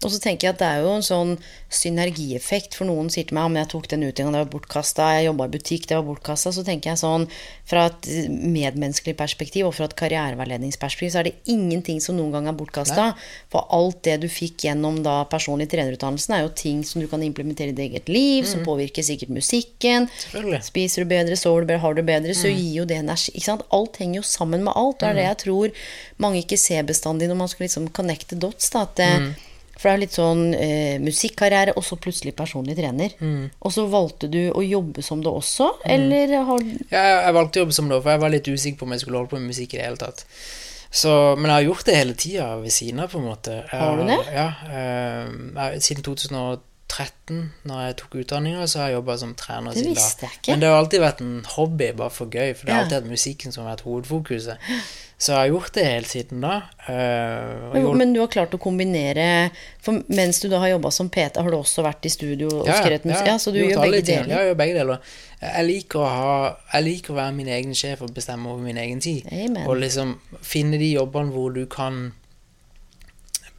Og 0.00 0.08
så 0.08 0.16
tenker 0.22 0.48
jeg 0.48 0.54
at 0.54 0.60
det 0.62 0.68
er 0.68 0.84
jo 0.84 0.92
en 0.96 1.04
sånn 1.04 1.32
synergieffekt. 1.68 2.76
For 2.78 2.88
noen 2.88 3.10
sier 3.12 3.26
til 3.28 3.36
meg 3.36 3.50
om 3.50 3.56
jeg 3.58 3.68
tok 3.68 3.88
den 3.92 4.06
utdanninga, 4.06 4.38
det 4.38 4.44
var 4.46 4.52
bortkasta, 4.54 5.08
jeg 5.18 5.26
jobba 5.26 5.48
i 5.48 5.52
butikk, 5.52 5.88
det 5.90 5.98
var 5.98 6.06
bortkasta. 6.06 6.52
Så 6.56 6.64
tenker 6.64 6.92
jeg 6.92 7.00
sånn 7.02 7.26
fra 7.68 7.84
et 7.90 8.08
medmenneskelig 8.30 9.14
perspektiv 9.18 9.68
og 9.68 9.74
fra 9.76 9.90
et 9.90 9.96
karriereveiledningsperspektiv, 10.00 11.12
så 11.12 11.20
er 11.20 11.28
det 11.28 11.52
ingenting 11.52 12.00
som 12.00 12.16
noen 12.16 12.32
gang 12.32 12.48
er 12.48 12.56
bortkasta. 12.56 13.10
For 13.52 13.68
alt 13.76 14.00
det 14.08 14.16
du 14.24 14.28
fikk 14.32 14.64
gjennom 14.66 15.02
da 15.04 15.18
personlig 15.30 15.68
trenerutdannelsen, 15.74 16.38
er 16.38 16.46
jo 16.46 16.54
ting 16.56 16.80
som 16.88 17.04
du 17.04 17.08
kan 17.10 17.22
implementere 17.26 17.74
i 17.74 17.76
ditt 17.76 17.84
eget 17.90 18.08
liv, 18.08 18.48
som 18.48 18.64
påvirker 18.64 19.04
sikkert 19.04 19.34
musikken. 19.36 20.08
Spiser 20.64 21.04
du 21.04 21.12
bedre, 21.12 21.36
sover 21.36 21.66
du 21.66 21.74
bedre, 21.74 21.84
har 21.84 22.00
du 22.00 22.02
bedre, 22.06 22.38
så 22.38 22.48
gir 22.48 22.80
jo 22.80 22.88
det 22.88 23.02
energi. 23.02 23.36
Ikke 23.36 23.50
sant? 23.50 23.68
Alt 23.76 24.00
henger 24.00 24.22
jo 24.22 24.26
sammen 24.26 24.64
med 24.64 24.72
alt. 24.74 25.02
Det 25.02 25.12
er 25.12 25.20
det 25.20 25.28
jeg 25.28 25.40
tror 25.44 25.78
mange 26.24 26.40
ikke 26.40 26.58
ser 26.60 26.88
bestandig 26.88 27.28
når 27.28 27.40
man 27.44 27.52
skal 27.52 27.68
liksom 27.68 27.92
connecte 27.96 28.40
dots. 28.40 28.72
Da, 28.72 28.88
at 28.88 28.96
det, 28.96 29.12
For 29.80 29.88
det 29.88 29.92
er 29.92 29.96
jo 29.96 30.04
litt 30.04 30.16
sånn 30.16 30.42
eh, 30.52 30.96
musikkarriere, 31.00 31.72
og 31.80 31.84
så 31.86 31.96
plutselig 31.96 32.34
personlig 32.36 32.76
trener. 32.76 33.14
Og 33.64 33.72
så 33.72 33.86
valgte 33.88 34.28
du 34.28 34.42
å 34.52 34.64
jobbe 34.64 35.00
som 35.04 35.22
det 35.24 35.32
også, 35.32 35.70
eller 35.88 36.34
har 36.50 36.66
Ja, 36.92 37.04
jeg, 37.24 37.36
valgte 37.38 37.60
å 37.60 37.64
jobbe 37.64 37.76
som 37.78 37.88
det, 37.88 38.02
for 38.02 38.12
jeg 38.12 38.24
var 38.26 38.34
litt 38.34 38.50
usikker 38.50 38.82
på 38.82 38.88
om 38.88 38.92
jeg 38.92 39.04
skulle 39.06 39.22
holde 39.22 39.32
på 39.32 39.40
med 39.40 39.54
musikk 39.54 39.72
i 39.72 39.80
det 39.80 39.86
hele 39.88 40.02
tatt. 40.02 40.26
Så, 40.90 41.10
men 41.38 41.46
jeg 41.46 41.54
har 41.54 41.68
gjort 41.68 41.86
det 41.86 41.96
hele 41.96 42.16
tida 42.18 42.48
ved 42.60 42.74
siden 42.74 43.00
av, 43.00 43.12
på 43.12 43.20
en 43.20 43.28
måte. 43.30 43.60
Jeg, 43.62 43.78
Har 43.78 43.96
du 43.96 44.08
det? 44.10 44.18
Ja. 44.34 44.48
eh, 44.68 45.32
jeg, 45.70 45.84
siden 45.86 46.04
13, 46.90 47.52
når 47.70 47.84
jeg 47.84 47.96
tok 48.00 48.16
utdanninga, 48.24 48.64
så 48.66 48.80
har 48.80 48.90
jeg 48.90 48.98
jobba 48.98 49.16
som 49.20 49.34
trener 49.38 49.76
siden 49.76 49.94
da. 49.94 50.06
jeg 50.24 50.32
ikke. 50.34 50.50
Men 50.50 50.62
det 50.62 50.70
har 50.70 50.80
alltid 50.80 51.04
vært 51.04 51.22
en 51.24 51.36
hobby, 51.54 51.92
bare 52.00 52.14
for 52.14 52.32
gøy, 52.34 52.50
for 52.58 52.66
det 52.66 52.74
har 52.74 52.82
alltid 52.84 52.98
vært 52.98 53.12
musikken 53.14 53.54
som 53.54 53.64
har 53.64 53.76
vært 53.76 53.86
hovedfokuset. 53.86 54.66
Så 55.20 55.34
jeg 55.34 55.36
har 55.36 55.48
gjort 55.52 55.74
det 55.76 55.82
helt 55.84 56.08
siden 56.08 56.40
da. 56.40 56.54
eh, 56.88 57.74
gjort- 57.76 57.96
Men 58.00 58.14
du 58.14 58.20
har 58.22 58.28
klart 58.32 58.54
å 58.56 58.58
kombinere 58.58 59.50
For 59.84 59.98
mens 60.08 60.38
du 60.40 60.48
da 60.48 60.58
har 60.62 60.70
jobba 60.72 60.90
som 60.96 61.10
PT, 61.12 61.36
har 61.36 61.50
du 61.50 61.56
også 61.58 61.84
vært 61.84 62.06
i 62.08 62.12
studio 62.14 62.48
og 62.62 62.66
skrevet 62.70 63.04
musikk? 63.04 63.26
Ja, 63.28 63.34
så 63.36 63.52
du 63.52 63.58
gjør 63.60 63.82
begge 63.84 64.00
deler? 64.06 64.30
Ja, 64.32 64.38
jeg 64.40 64.48
gjør 64.54 64.56
begge 64.62 64.78
deler. 64.78 64.98
Jeg 65.42 65.66
liker 65.68 66.06
ha 66.08 66.56
Jeg 66.72 66.84
liker 66.88 67.12
å 67.12 67.18
være 67.20 67.34
min 67.36 67.48
egen 67.52 67.74
sjef 67.76 68.00
og 68.02 68.14
bestemme 68.16 68.48
over 68.48 68.64
min 68.64 68.80
egen 68.80 69.00
tid. 69.04 69.28
Amen. 69.30 69.66
Og 69.68 69.76
liksom 69.76 70.16
finne 70.40 70.78
de 70.80 70.94
jobbene 70.94 71.32
hvor 71.36 71.52
du 71.52 71.66
kan 71.66 72.12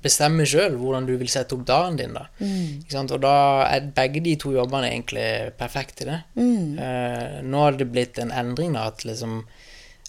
bestemme 0.01 0.45
sjøl 0.49 0.77
hvordan 0.81 1.05
du 1.05 1.13
vil 1.21 1.29
sette 1.29 1.53
opp 1.53 1.65
dagen 1.69 1.97
din, 1.99 2.13
da. 2.17 2.23
Mm. 2.41 2.81
Ikke 2.81 2.95
sant? 2.95 3.11
Og 3.13 3.21
da 3.21 3.33
er 3.69 3.91
begge 3.93 4.23
de 4.25 4.35
to 4.41 4.53
jobbene 4.55 4.89
egentlig 4.89 5.53
perfekte 5.59 6.07
i 6.07 6.09
det. 6.09 6.19
Mm. 6.41 6.79
Uh, 6.79 7.41
nå 7.45 7.61
har 7.67 7.77
det 7.77 7.91
blitt 7.93 8.17
en 8.17 8.31
endring, 8.33 8.73
da, 8.73 8.87
at 8.89 9.05
liksom 9.05 9.43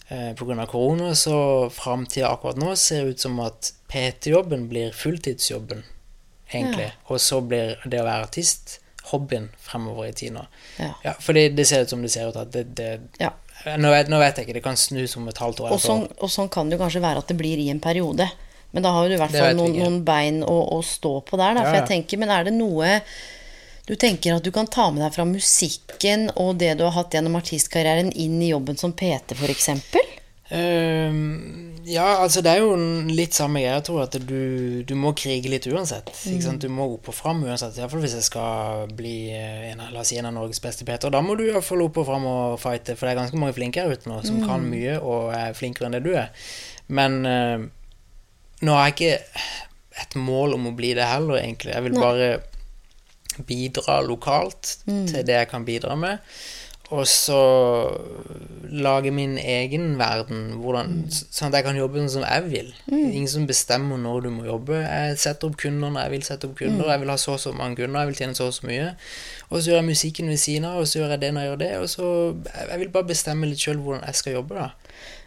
eh, 0.09 0.59
av 0.59 0.65
korona, 0.65 1.15
så 1.15 1.69
framtida 1.69 2.29
akkurat 2.29 2.57
nå 2.57 2.75
ser 2.75 3.05
ut 3.05 3.19
som 3.19 3.39
at 3.39 3.73
PT-jobben 3.91 4.67
blir 4.69 4.91
fulltidsjobben, 4.91 5.83
egentlig. 6.51 6.91
Og 7.07 7.21
så 7.21 7.41
blir 7.41 7.77
det 7.85 8.01
å 8.01 8.07
være 8.07 8.27
artist 8.27 8.79
hobbyen 9.11 9.49
fremover 9.59 10.07
i 10.09 10.13
tid 10.15 10.33
nå. 10.33 10.45
Ja. 10.79 10.93
Ja, 11.03 11.13
fordi 11.19 11.49
det 11.55 11.65
ser 11.67 11.83
ut 11.83 11.91
som 11.91 12.01
det 12.01 12.11
ser 12.13 12.29
ut 12.31 12.39
at 12.39 12.51
det, 12.55 12.63
det 12.75 13.01
Ja. 13.19 13.33
nå, 13.77 13.91
vet, 13.91 14.09
nå 14.09 14.19
vet 14.19 14.37
jeg 14.37 14.47
ikke, 14.47 14.57
det 14.59 14.63
kan 14.63 14.79
snus 14.79 15.17
om 15.17 15.27
et 15.27 15.37
halvt 15.37 15.59
år. 15.65 15.75
Og 15.75 15.81
sånn, 15.83 16.07
og 16.19 16.31
sånn 16.31 16.49
kan 16.49 16.69
det 16.69 16.77
jo 16.77 16.83
kanskje 16.85 17.03
være 17.03 17.23
at 17.23 17.27
det 17.27 17.37
blir 17.37 17.59
i 17.59 17.69
en 17.73 17.83
periode. 17.83 18.29
Men 18.73 18.83
da 18.83 18.93
har 18.95 19.07
du 19.07 19.13
i 19.13 19.19
hvert 19.21 19.35
fall 19.35 19.53
noen, 19.57 19.75
noen 19.77 19.99
bein 20.05 20.41
å, 20.41 20.55
å 20.73 20.79
stå 20.81 21.19
på 21.27 21.37
der. 21.37 21.53
Da. 21.53 21.61
For 21.67 21.69
Ja, 21.69 21.75
ja. 21.75 21.81
jeg 21.83 21.89
tenker, 21.91 22.17
Men 22.23 22.31
er 22.33 22.47
det 22.47 22.55
noe 22.55 23.01
du 23.87 23.95
tenker 23.99 24.37
at 24.37 24.45
du 24.45 24.51
kan 24.55 24.67
ta 24.71 24.89
med 24.91 25.03
deg 25.03 25.13
fra 25.15 25.25
musikken 25.27 26.29
og 26.39 26.55
det 26.61 26.75
du 26.79 26.85
har 26.87 26.95
hatt 26.95 27.13
gjennom 27.15 27.35
artistkarrieren, 27.39 28.13
inn 28.15 28.41
i 28.41 28.53
jobben 28.53 28.77
som 28.79 28.93
PT, 28.95 29.35
f.eks.? 29.35 29.69
Uh, 30.53 31.11
ja, 31.87 32.05
altså 32.21 32.43
det 32.45 32.51
er 32.53 32.61
jo 32.61 32.75
litt 33.09 33.33
samme 33.35 33.59
greie. 33.59 33.73
Jeg 33.73 33.85
tror 33.87 34.03
at 34.05 34.15
du, 34.21 34.83
du 34.87 34.93
må 34.99 35.11
krige 35.17 35.49
litt 35.51 35.65
uansett. 35.67 36.11
Mm. 36.29 36.59
Du 36.61 36.67
må 36.71 36.85
opp 36.93 37.09
og 37.11 37.15
fram 37.17 37.41
uansett. 37.43 37.75
Iallfall 37.79 38.03
hvis 38.05 38.15
jeg 38.19 38.27
skal 38.27 38.93
bli 38.95 39.33
eh, 39.35 39.65
en, 39.71 39.81
la 39.91 40.03
oss 40.03 40.13
si, 40.13 40.19
en 40.19 40.29
av 40.29 40.35
Norges 40.37 40.61
beste 40.63 40.85
Peter. 40.87 41.11
Da 41.11 41.23
må 41.25 41.35
du 41.39 41.43
iallfall 41.47 41.83
opp 41.87 41.99
og 41.99 42.07
fram 42.07 42.27
og 42.29 42.55
fighte, 42.61 42.95
for 42.95 43.07
det 43.09 43.15
er 43.15 43.21
ganske 43.23 43.41
mange 43.41 43.57
flinke 43.57 43.83
her 43.83 43.91
ute 43.91 44.11
nå 44.11 44.21
som 44.23 44.39
Mm. 44.43 44.45
kan 44.47 44.63
mye 44.69 44.95
og 45.01 45.33
er 45.35 45.57
flinkere 45.57 45.89
enn 45.89 45.97
det 45.97 46.03
du 46.05 46.13
er. 46.15 46.31
Men 46.87 47.19
uh, 47.25 47.65
nå 48.63 48.77
har 48.77 48.87
jeg 48.87 48.95
ikke 48.95 49.51
et 50.03 50.15
mål 50.19 50.55
om 50.55 50.69
å 50.71 50.75
bli 50.77 50.93
det 50.97 51.05
heller, 51.09 51.41
egentlig. 51.41 51.73
Jeg 51.73 51.87
vil 51.89 51.99
bare 51.99 52.29
bidra 53.47 54.01
lokalt 54.05 54.77
Mm. 54.87 55.07
til 55.07 55.23
det 55.25 55.35
jeg 55.39 55.49
kan 55.49 55.65
bidra 55.65 55.95
med. 55.95 56.17
Og 56.91 57.07
så 57.07 57.39
lage 58.69 59.11
min 59.11 59.37
egen 59.37 59.95
verden, 59.97 60.59
hvordan, 60.61 61.05
sånn 61.09 61.49
at 61.49 61.57
jeg 61.59 61.65
kan 61.67 61.77
jobbe 61.79 62.01
sånn 62.03 62.11
som 62.17 62.25
jeg 62.25 62.43
vil. 62.51 62.69
Ingen 62.91 63.27
som 63.31 63.47
bestemmer 63.49 63.97
når 64.01 64.25
du 64.25 64.29
må 64.35 64.45
jobbe. 64.45 64.81
Jeg 64.83 65.17
setter 65.21 65.49
opp 65.49 65.57
kunder 65.61 65.89
når 65.93 66.03
jeg 66.05 66.11
vil 66.15 66.25
sette 66.27 66.49
opp 66.49 66.57
kunder. 66.59 66.91
Jeg 66.91 67.01
vil 67.03 67.09
ha 67.13 67.17
så 67.17 67.33
og 67.33 67.39
så 67.43 67.53
mange 67.55 67.77
kunder, 67.79 68.03
jeg 68.03 68.11
vil 68.11 68.19
tjene 68.21 68.37
så 68.37 68.49
og 68.51 68.53
så 68.57 68.67
mye. 68.69 68.91
Og 69.49 69.61
så 69.61 69.71
gjør 69.71 69.79
jeg 69.81 69.89
musikken 69.89 70.29
ved 70.29 70.37
siden 70.41 70.65
av, 70.69 70.79
og 70.81 70.87
så 70.89 70.99
gjør 71.01 71.15
jeg 71.15 71.21
det 71.23 71.31
når 71.33 71.41
jeg 71.45 71.51
gjør 71.51 71.61
det. 71.63 71.71
Og 71.79 71.89
så 71.89 72.11
Jeg 72.69 72.79
vil 72.83 72.89
bare 72.89 73.09
bestemme 73.09 73.49
litt 73.49 73.59
sjøl 73.63 73.77
hvordan 73.81 74.05
jeg 74.05 74.15
skal 74.15 74.33
jobbe, 74.33 74.55
da. 74.55 74.69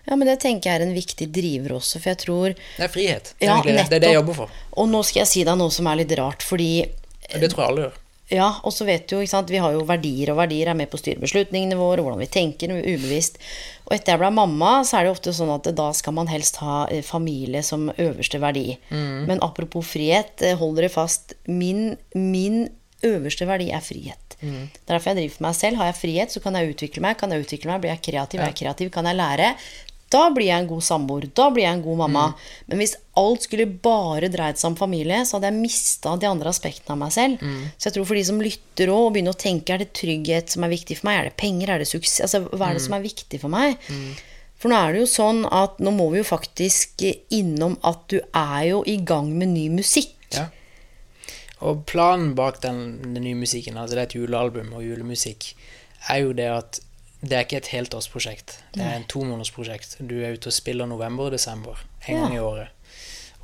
Ja, 0.06 0.14
men 0.14 0.28
det 0.28 0.38
tenker 0.40 0.70
jeg 0.70 0.80
er 0.80 0.84
en 0.86 0.94
viktig 0.94 1.26
driver 1.34 1.76
også, 1.80 1.98
for 1.98 2.10
jeg 2.12 2.18
tror 2.22 2.54
Det 2.54 2.84
er 2.84 2.88
frihet. 2.88 3.32
Det 3.40 3.48
er, 3.48 3.56
Ja, 3.56 3.62
det. 3.62 3.74
det 3.90 3.96
er 3.96 3.98
det 4.06 4.08
jeg 4.12 4.20
jobber 4.20 4.34
for. 4.34 4.50
Og 4.76 4.88
nå 4.88 5.02
skal 5.04 5.20
jeg 5.24 5.28
si 5.32 5.42
deg 5.44 5.58
noe 5.58 5.70
som 5.74 5.86
er 5.90 5.96
litt 5.96 6.12
rart, 6.18 6.42
fordi 6.46 6.86
det 7.34 7.52
tror 7.52 7.64
jeg 7.64 7.70
alle 7.70 7.86
gjør. 7.86 8.02
Ja, 8.26 8.48
og 8.66 8.72
så 8.74 8.82
vet 8.88 9.04
du 9.06 9.14
jo, 9.14 9.20
ikke 9.22 9.30
sant, 9.36 9.50
vi 9.54 9.60
har 9.62 9.70
jo 9.70 9.84
verdier, 9.86 10.32
og 10.32 10.40
verdier 10.40 10.72
er 10.72 10.74
med 10.78 10.90
på 10.90 10.98
å 10.98 11.00
styre 11.00 11.22
beslutningene 11.22 11.76
våre, 11.78 12.02
hvordan 12.02 12.18
vi 12.24 12.26
tenker, 12.26 12.72
ubevisst. 12.74 13.38
Og 13.86 13.94
etter 13.94 14.16
jeg 14.16 14.22
ble 14.24 14.32
mamma, 14.34 14.80
så 14.82 14.98
er 14.98 15.04
det 15.04 15.12
jo 15.12 15.14
ofte 15.14 15.34
sånn 15.36 15.52
at 15.54 15.68
da 15.78 15.92
skal 15.94 16.16
man 16.16 16.26
helst 16.26 16.58
ha 16.58 16.88
eh, 16.90 17.04
familie 17.06 17.62
som 17.62 17.86
øverste 17.94 18.40
verdi. 18.42 18.80
Men 18.90 19.42
apropos 19.46 19.86
frihet, 19.92 20.42
eh, 20.42 20.58
hold 20.58 20.74
dere 20.80 20.90
fast, 20.90 21.36
min, 21.46 21.92
min 22.18 22.64
øverste 23.06 23.46
verdi 23.46 23.70
er 23.70 23.84
frihet. 23.84 24.22
Det 24.40 24.90
er 24.90 24.96
derfor 24.96 25.12
jeg 25.12 25.16
driver 25.20 25.36
for 25.36 25.46
meg 25.46 25.54
selv. 25.56 25.78
Har 25.80 25.86
jeg 25.92 26.00
frihet, 26.00 26.34
så 26.34 26.42
kan 26.44 26.58
jeg 26.58 26.74
utvikle 26.74 27.02
meg. 27.06 27.16
Kan 27.20 27.32
jeg 27.32 27.46
utvikle 27.46 27.70
meg, 27.70 27.80
blir 27.84 27.94
jeg 27.94 28.02
kreativ. 28.10 28.42
Er 28.42 28.50
jeg 28.50 28.58
kreativ, 28.60 28.90
kan 28.92 29.06
jeg 29.08 29.16
lære. 29.16 29.52
Da 30.16 30.26
blir 30.32 30.48
jeg 30.48 30.64
en 30.64 30.68
god 30.70 30.84
samboer. 30.86 31.28
Da 31.36 31.48
blir 31.52 31.66
jeg 31.66 31.76
en 31.76 31.82
god 31.84 32.00
mamma. 32.04 32.26
Men 32.70 32.80
hvis 32.80 32.96
alt 33.20 33.44
skulle 33.44 33.66
bare 33.68 34.30
dreid 34.32 34.60
seg 34.60 34.70
om 34.70 34.78
familie, 34.78 35.22
så 35.28 35.36
hadde 35.36 35.50
jeg 35.50 35.60
mista 35.60 36.14
de 36.20 36.28
andre 36.28 36.52
aspektene 36.52 36.96
av 36.96 37.02
meg 37.04 37.12
selv. 37.14 37.42
Så 37.76 37.90
jeg 37.90 37.96
tror 37.98 38.08
for 38.08 38.18
de 38.18 38.24
som 38.28 38.40
lytter 38.40 38.92
òg, 38.92 39.02
og 39.08 39.12
begynner 39.16 39.36
å 39.36 39.40
tenke 39.40 39.76
er 39.76 39.84
det 39.84 39.92
trygghet 39.96 40.56
som 40.56 40.64
er 40.64 40.72
viktig 40.72 40.98
for 41.00 41.10
meg, 41.10 41.20
er 41.20 41.28
det 41.30 41.36
penger, 41.40 41.74
er 41.74 41.84
det 41.84 41.90
suksess 41.90 42.24
Altså, 42.26 42.42
hva 42.48 42.70
er 42.70 42.78
det 42.78 42.84
som 42.86 42.96
er 42.96 43.04
viktig 43.04 43.40
for 43.42 43.52
meg? 43.52 43.76
For 44.56 44.72
nå 44.72 44.76
er 44.80 44.94
det 44.94 45.02
jo 45.04 45.08
sånn 45.12 45.42
at 45.52 45.80
nå 45.84 45.92
må 45.92 46.08
vi 46.14 46.22
jo 46.22 46.26
faktisk 46.26 47.04
innom 47.34 47.76
at 47.84 48.06
du 48.12 48.18
er 48.24 48.62
jo 48.70 48.80
i 48.88 48.96
gang 49.04 49.28
med 49.36 49.52
ny 49.52 49.66
musikk. 49.74 50.16
Ja. 50.32 50.48
Og 51.64 51.84
planen 51.88 52.34
bak 52.36 52.62
den, 52.64 52.98
den 53.02 53.22
nye 53.24 53.36
musikken, 53.38 53.76
altså 53.80 53.96
det 53.96 54.02
er 54.02 54.08
et 54.10 54.16
julealbum 54.18 54.72
og 54.76 54.84
julemusikk, 54.84 55.52
er 56.12 56.24
jo 56.24 56.34
det 56.36 56.48
at 56.52 56.80
det 57.28 57.36
er 57.36 57.44
ikke 57.46 57.60
et 57.62 57.72
helt 57.74 57.94
årsprosjekt. 57.94 58.58
Det 58.74 58.84
er 58.84 58.96
en 58.96 59.06
tomånedersprosjekt. 59.10 59.98
Du 60.00 60.16
er 60.22 60.36
ute 60.36 60.50
og 60.50 60.56
spiller 60.56 60.88
november 60.90 61.28
og 61.28 61.36
desember 61.36 61.78
en 62.06 62.22
gang 62.22 62.34
i 62.36 62.42
året. 62.42 62.72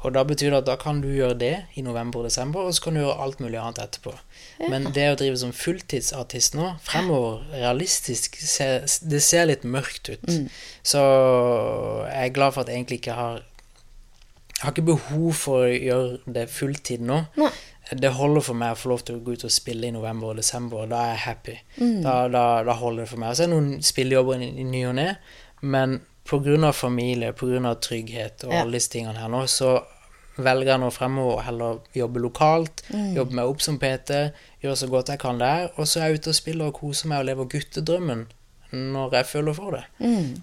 Og 0.02 0.10
da 0.16 0.24
betyr 0.26 0.50
det 0.50 0.56
at 0.64 0.66
da 0.66 0.74
kan 0.82 0.98
du 0.98 1.06
gjøre 1.14 1.36
det 1.38 1.52
i 1.78 1.82
november 1.86 2.22
og 2.22 2.26
desember, 2.26 2.64
og 2.66 2.74
så 2.74 2.82
kan 2.82 2.96
du 2.96 3.04
gjøre 3.04 3.20
alt 3.22 3.38
mulig 3.38 3.58
annet 3.60 3.78
etterpå. 3.84 4.14
Men 4.72 4.88
det 4.96 5.04
å 5.12 5.18
drive 5.20 5.38
som 5.38 5.52
fulltidsartist 5.54 6.56
nå, 6.58 6.72
fremover, 6.82 7.44
realistisk, 7.54 8.40
det 8.40 9.20
ser 9.22 9.46
litt 9.46 9.62
mørkt 9.62 10.10
ut. 10.10 10.26
Så 10.82 11.02
jeg 12.10 12.24
er 12.32 12.34
glad 12.34 12.56
for 12.56 12.64
at 12.64 12.72
jeg 12.72 12.80
egentlig 12.82 13.02
ikke 13.02 13.18
har 13.18 13.42
Jeg 14.62 14.66
har 14.68 14.74
ikke 14.76 14.90
behov 14.92 15.32
for 15.34 15.64
å 15.66 15.70
gjøre 15.74 16.34
det 16.34 16.44
fulltid 16.54 17.00
nå. 17.02 17.16
Nei. 17.40 17.48
Det 18.00 18.10
holder 18.16 18.40
for 18.40 18.54
meg 18.54 18.72
å 18.72 18.78
få 18.78 18.88
lov 18.92 19.02
til 19.04 19.16
å 19.16 19.22
gå 19.24 19.32
ut 19.36 19.44
og 19.44 19.50
spille 19.52 19.86
i 19.88 19.94
november 19.94 20.32
og 20.32 20.36
desember, 20.40 20.84
og 20.84 20.90
da 20.92 21.00
er 21.06 21.14
jeg 21.16 21.22
happy. 21.26 21.56
Da, 22.02 22.14
da, 22.32 22.44
da 22.64 22.72
holder 22.78 23.02
det 23.04 23.08
for 23.10 23.18
meg. 23.22 23.30
Og 23.30 23.36
så 23.36 23.42
er 23.44 23.50
det 23.50 23.56
noen 23.56 23.82
spillejobber 23.82 24.40
i, 24.42 24.48
i 24.62 24.64
ny 24.64 24.84
og 24.88 24.94
ne, 25.00 25.08
men 25.62 26.00
pga. 26.28 26.72
familie, 26.72 27.32
pga. 27.32 27.74
trygghet 27.80 28.44
og 28.44 28.52
Ja. 28.52 28.60
alle 28.62 28.72
disse 28.78 28.90
tingene 28.90 29.18
her 29.18 29.28
nå, 29.28 29.44
så 29.46 29.82
velger 30.38 30.70
jeg 30.72 30.80
nå 30.80 30.90
fremover 30.90 31.36
å 31.36 31.42
heller 31.44 31.80
jobbe 31.94 32.20
lokalt, 32.24 32.82
jobbe 33.14 33.34
meg 33.36 33.44
opp 33.50 33.60
som 33.60 33.76
PT, 33.78 34.32
gjøre 34.62 34.76
så 34.76 34.88
godt 34.88 35.08
jeg 35.12 35.18
kan 35.20 35.38
der, 35.38 35.68
og 35.76 35.84
så 35.86 36.00
er 36.00 36.08
jeg 36.08 36.20
ute 36.22 36.30
og 36.30 36.34
spiller 36.38 36.66
og 36.70 36.78
koser 36.80 37.08
meg 37.08 37.18
og 37.20 37.26
lever 37.26 37.44
guttedrømmen 37.52 38.26
når 38.72 39.12
jeg 39.18 39.26
føler 39.28 39.52
for 39.56 39.74
det. 39.76 39.82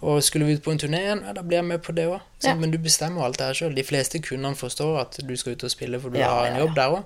Og 0.05 0.19
skulle 0.23 0.45
vi 0.45 0.53
ut 0.59 0.63
på 0.65 0.71
en 0.75 0.79
turné 0.81 0.99
igjen, 1.01 1.23
ja, 1.25 1.33
da 1.33 1.41
blir 1.41 1.57
jeg 1.59 1.65
med 1.65 1.81
på 1.81 1.95
det 1.97 2.05
òg. 2.11 2.19
Ja. 2.45 2.53
Men 2.55 2.71
du 2.71 2.77
bestemmer 2.79 3.25
alt 3.25 3.39
det 3.41 3.47
her 3.49 3.57
sjøl. 3.57 3.73
De 3.75 3.83
fleste 3.83 4.21
kundene 4.23 4.55
forstår 4.55 4.99
at 5.01 5.17
du 5.27 5.33
skal 5.35 5.57
ut 5.57 5.65
og 5.67 5.71
spille, 5.73 5.99
for 5.99 6.13
du 6.13 6.19
Ja, 6.21 6.29
har 6.29 6.51
en 6.51 6.59
jobb 6.61 6.75
der 6.77 6.93
òg. 6.99 7.03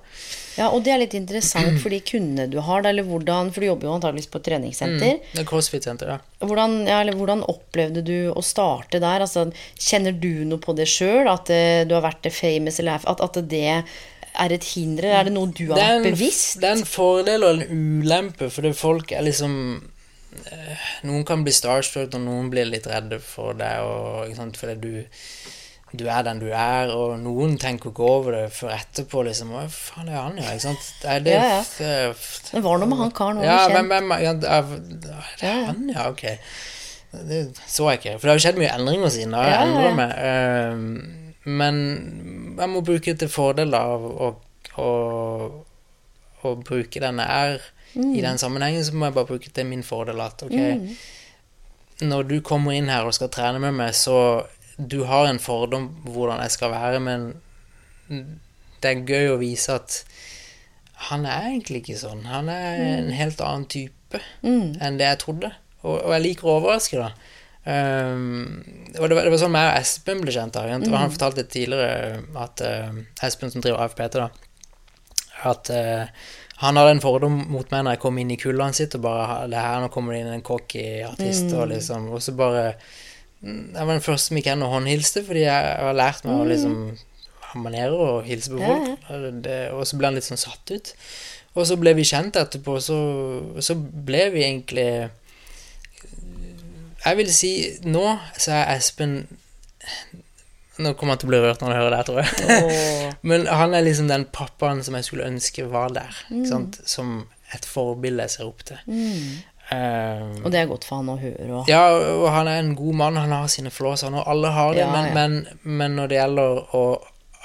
Ja, 0.58 0.68
og 0.68 0.84
det 0.86 0.92
er 0.94 1.00
litt 1.02 1.16
interessant 1.18 1.80
for 1.82 1.90
de 1.90 1.98
kundene 2.06 2.46
du 2.52 2.60
har, 2.62 2.84
eller 2.86 3.02
hvordan 3.08 3.48
For 3.54 3.64
du 3.64 3.66
jobber 3.70 3.88
jo 3.88 3.94
antageligvis 3.96 4.28
på 4.30 4.38
et 4.38 4.46
treningssenter. 4.50 5.18
Det 5.32 5.42
er 5.42 5.48
CrossFit-senter, 5.48 6.12
ja. 6.14 6.18
Hvordan, 6.44 6.76
ja, 6.86 7.00
eller 7.00 7.16
hvordan 7.18 7.42
opplevde 7.50 8.04
du 8.06 8.16
å 8.30 8.42
starte 8.44 9.00
der? 9.02 9.24
Altså, 9.26 9.48
kjenner 9.80 10.12
du 10.12 10.44
noe 10.46 10.60
på 10.62 10.76
det 10.78 10.86
sjøl? 10.92 11.26
At 11.32 11.48
uh, 11.50 11.82
du 11.88 11.96
har 11.96 12.04
vært 12.04 12.28
famous, 12.36 12.78
eller 12.84 13.00
at, 13.00 13.24
at 13.24 13.40
det 13.50 13.64
er 13.72 14.52
et 14.54 14.64
hinder? 14.74 15.08
Er 15.14 15.24
det 15.28 15.32
noe 15.34 15.50
du 15.54 15.68
har 15.72 15.78
Det 15.80 15.88
en, 15.98 16.06
bevisst? 16.12 16.60
det 16.60 16.68
er 16.70 16.78
en 16.78 16.86
fordel 16.86 17.44
og 17.46 17.64
en 17.64 17.82
ulempe, 18.04 18.50
fordi 18.50 18.72
folk 18.76 19.12
er 19.14 19.22
liksom 19.26 19.58
Noen 21.04 21.24
kan 21.28 21.42
bli 21.44 21.52
starstruck, 21.54 22.14
og 22.14 22.24
noen 22.24 22.48
blir 22.52 22.66
litt 22.68 22.86
redde 22.90 23.18
for 23.22 23.54
deg, 23.58 23.82
og, 23.84 24.32
sant, 24.36 24.56
fordi 24.60 24.76
du 24.80 25.04
du 25.94 26.08
er 26.10 26.24
den 26.26 26.40
du 26.42 26.48
er, 26.50 26.90
og 26.90 27.20
noen 27.22 27.52
tenker 27.62 27.92
ikke 27.92 28.02
over 28.02 28.34
det 28.34 28.46
før 28.56 28.72
etterpå. 28.74 29.20
liksom, 29.28 29.52
Hva 29.54 29.60
faen 29.70 30.08
er 30.10 30.16
han, 30.18 30.38
ja? 30.42 30.48
ikke 30.50 30.64
sant? 30.64 30.88
Er 31.06 31.20
det, 31.22 31.34
Ja, 31.36 31.44
ja. 31.78 32.12
det- 32.50 32.62
var 32.64 32.78
noe 32.82 32.88
med 32.90 32.98
han 32.98 33.12
karen 33.14 33.42
Ja, 33.44 33.68
ja, 33.68 33.76
hvem, 33.76 33.92
hvem 33.92 34.10
ja, 34.20 34.32
det 34.32 34.48
er, 34.50 35.64
han, 35.68 35.88
ja, 35.94 36.08
ok. 36.10 36.24
Det 37.12 37.38
så 37.70 37.90
jeg 37.92 38.00
ikke. 38.00 38.18
For 38.18 38.26
det 38.26 38.32
har 38.32 38.38
jo 38.40 38.42
skjedd 38.48 38.58
mye 38.58 38.72
endringer 38.74 39.08
siden. 39.14 39.30
Da 39.36 39.44
jeg 39.46 39.70
Ja, 39.84 39.94
meg. 39.94 40.16
Ehm, 40.18 41.34
men 41.44 41.78
jeg 42.58 42.68
må 42.74 42.82
bruke 42.82 43.12
det 43.12 43.18
til 43.20 43.28
fordel 43.30 43.74
av 43.78 44.02
å, 44.02 44.32
å, 44.82 44.90
å 46.42 46.54
bruke 46.64 46.98
den 47.06 47.22
jeg 47.22 47.28
er 47.54 47.60
Mm. 47.94 48.14
i 48.14 48.22
den 48.24 48.38
sammenhengen, 48.38 48.84
så 48.84 48.94
må 48.94 49.06
jeg 49.06 49.14
bare 49.14 49.28
bruke 49.28 49.50
til 49.54 49.66
min 49.70 49.84
fordel 49.86 50.20
at 50.24 50.42
ok, 50.42 50.56
når 52.02 52.26
du 52.26 52.40
kommer 52.42 52.74
inn 52.74 52.90
her 52.90 53.06
og 53.06 53.14
skal 53.14 53.30
trene 53.30 53.60
med 53.62 53.76
meg, 53.78 53.94
så 53.94 54.44
du 54.76 55.04
har 55.06 55.28
en 55.28 55.38
fordom 55.38 55.92
hvordan 56.08 56.42
jeg 56.42 56.54
skal 56.56 56.72
være, 56.74 57.02
men 57.04 57.28
det 58.82 58.90
er 58.90 59.04
gøy 59.06 59.34
å 59.34 59.40
vise 59.40 59.76
at 59.78 60.00
han 61.08 61.26
er 61.28 61.52
egentlig 61.52 61.82
ikke 61.82 62.00
sånn. 62.00 62.24
Han 62.26 62.48
er 62.50 62.80
en 62.82 63.12
helt 63.14 63.40
annen 63.44 63.68
type 63.70 64.20
enn 64.42 64.98
det 64.98 65.08
jeg 65.08 65.20
trodde. 65.22 65.50
Og, 65.84 65.98
og 65.98 66.14
jeg 66.14 66.24
liker 66.24 66.48
å 66.48 66.58
overraske, 66.58 67.00
da. 67.00 67.12
Um, 67.64 68.60
og 68.98 69.08
det 69.08 69.16
var, 69.16 69.24
det 69.24 69.32
var 69.32 69.40
sånn 69.40 69.54
meg 69.54 69.70
og 69.70 69.78
Espen 69.78 70.20
ble 70.20 70.32
kjent. 70.34 70.56
da 70.56 70.64
mm. 70.68 70.90
Han 70.92 71.12
fortalte 71.12 71.46
tidligere 71.48 72.20
at 72.40 72.60
uh, 72.64 72.98
Espen 73.24 73.52
som 73.52 73.64
driver 73.64 73.84
AFPT, 73.84 74.18
da 74.20 74.28
at 75.44 75.70
uh, 75.70 76.08
Han 76.62 76.78
hadde 76.78 76.94
en 76.94 77.02
fordom 77.02 77.40
mot 77.50 77.70
meg 77.72 77.82
når 77.82 77.96
jeg 77.96 78.02
kom 78.04 78.18
inn 78.22 78.30
i 78.30 78.38
kullet 78.38 78.78
sitt, 78.78 78.94
og 78.94 79.02
bare 79.06 79.40
Det 79.50 79.58
her, 79.58 79.80
nå 79.82 79.88
kommer 79.92 80.14
det 80.14 80.20
inn 80.22 80.34
en 80.36 80.44
cocky 80.46 81.02
artist, 81.06 81.50
og 81.52 81.68
liksom 81.72 82.06
Og 82.14 82.22
så 82.22 82.34
bare 82.38 82.76
mm, 83.42 83.74
Jeg 83.74 83.80
var 83.80 83.92
den 83.92 84.04
første 84.04 84.28
som 84.28 84.38
gikk 84.38 84.52
hen 84.52 84.66
og 84.66 84.74
håndhilste, 84.76 85.24
fordi 85.26 85.46
jeg 85.46 85.74
har 85.82 85.98
lært 85.98 86.26
meg 86.28 86.38
å 86.38 86.48
liksom 86.48 86.78
ha 87.50 87.62
manerer 87.62 87.94
og 87.94 88.26
hilse 88.26 88.50
på 88.50 88.58
folk. 88.62 89.08
Og 89.10 89.42
Det, 89.44 89.58
og 89.74 89.86
så 89.86 89.98
ble 89.98 90.10
han 90.10 90.18
litt 90.18 90.26
sånn 90.26 90.40
satt 90.40 90.74
ut. 90.74 90.94
Og 91.54 91.68
så 91.68 91.76
ble 91.78 91.92
vi 91.94 92.06
kjent 92.06 92.38
etterpå, 92.38 92.80
så, 92.82 92.96
så 93.62 93.76
ble 93.78 94.24
vi 94.34 94.42
egentlig 94.42 94.88
Jeg 97.04 97.18
vil 97.20 97.30
si 97.34 97.52
nå 97.86 98.04
så 98.40 98.56
er 98.58 98.74
Espen 98.74 99.18
Nå 100.82 100.90
kommer 100.98 101.14
han 101.14 101.20
til 101.22 101.28
å 101.28 101.32
bli 101.32 101.38
rørt 101.44 101.60
når 101.62 101.70
han 101.70 101.78
hører 101.78 101.94
det, 101.94 102.02
tror 102.08 102.20
jeg. 102.22 102.60
Oh. 102.66 103.12
Men 103.30 103.46
han 103.46 103.74
er 103.78 103.84
liksom 103.86 104.08
den 104.10 104.24
pappaen 104.34 104.82
som 104.82 104.96
jeg 104.98 105.06
skulle 105.06 105.28
ønske 105.30 105.66
var 105.70 105.92
der. 105.94 106.16
Sant? 106.48 106.80
Som 106.90 107.26
et 107.54 107.66
forbilde 107.68 108.24
jeg 108.26 108.32
ser 108.34 108.48
opp 108.48 108.64
til. 108.66 108.80
Eh, 109.70 110.24
Og 110.44 110.50
det 110.52 110.60
er 110.60 110.66
godt 110.68 110.84
for 110.84 111.00
han 111.00 111.12
å 111.12 111.16
høre. 111.20 111.46
Og. 111.60 111.68
ja, 111.70 111.84
og 111.94 112.26
han 112.34 112.50
er 112.50 112.58
en 112.60 112.74
god 112.76 112.98
mann. 113.00 113.16
Han 113.22 113.32
har 113.32 113.46
sine 113.52 113.70
flåser, 113.72 114.12
og 114.12 114.26
alle 114.30 114.50
har 114.52 114.74
det. 114.74 114.82
Ja, 114.82 114.90
men, 114.92 115.06
ja. 115.08 115.14
Men, 115.14 115.62
men 115.62 115.96
når 116.00 116.10
det 116.10 116.18
gjelder 116.20 116.60
å 116.76 116.84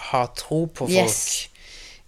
ha 0.10 0.26
tro 0.40 0.66
på 0.68 0.88
folk 0.90 0.96
Yes. 0.98 1.46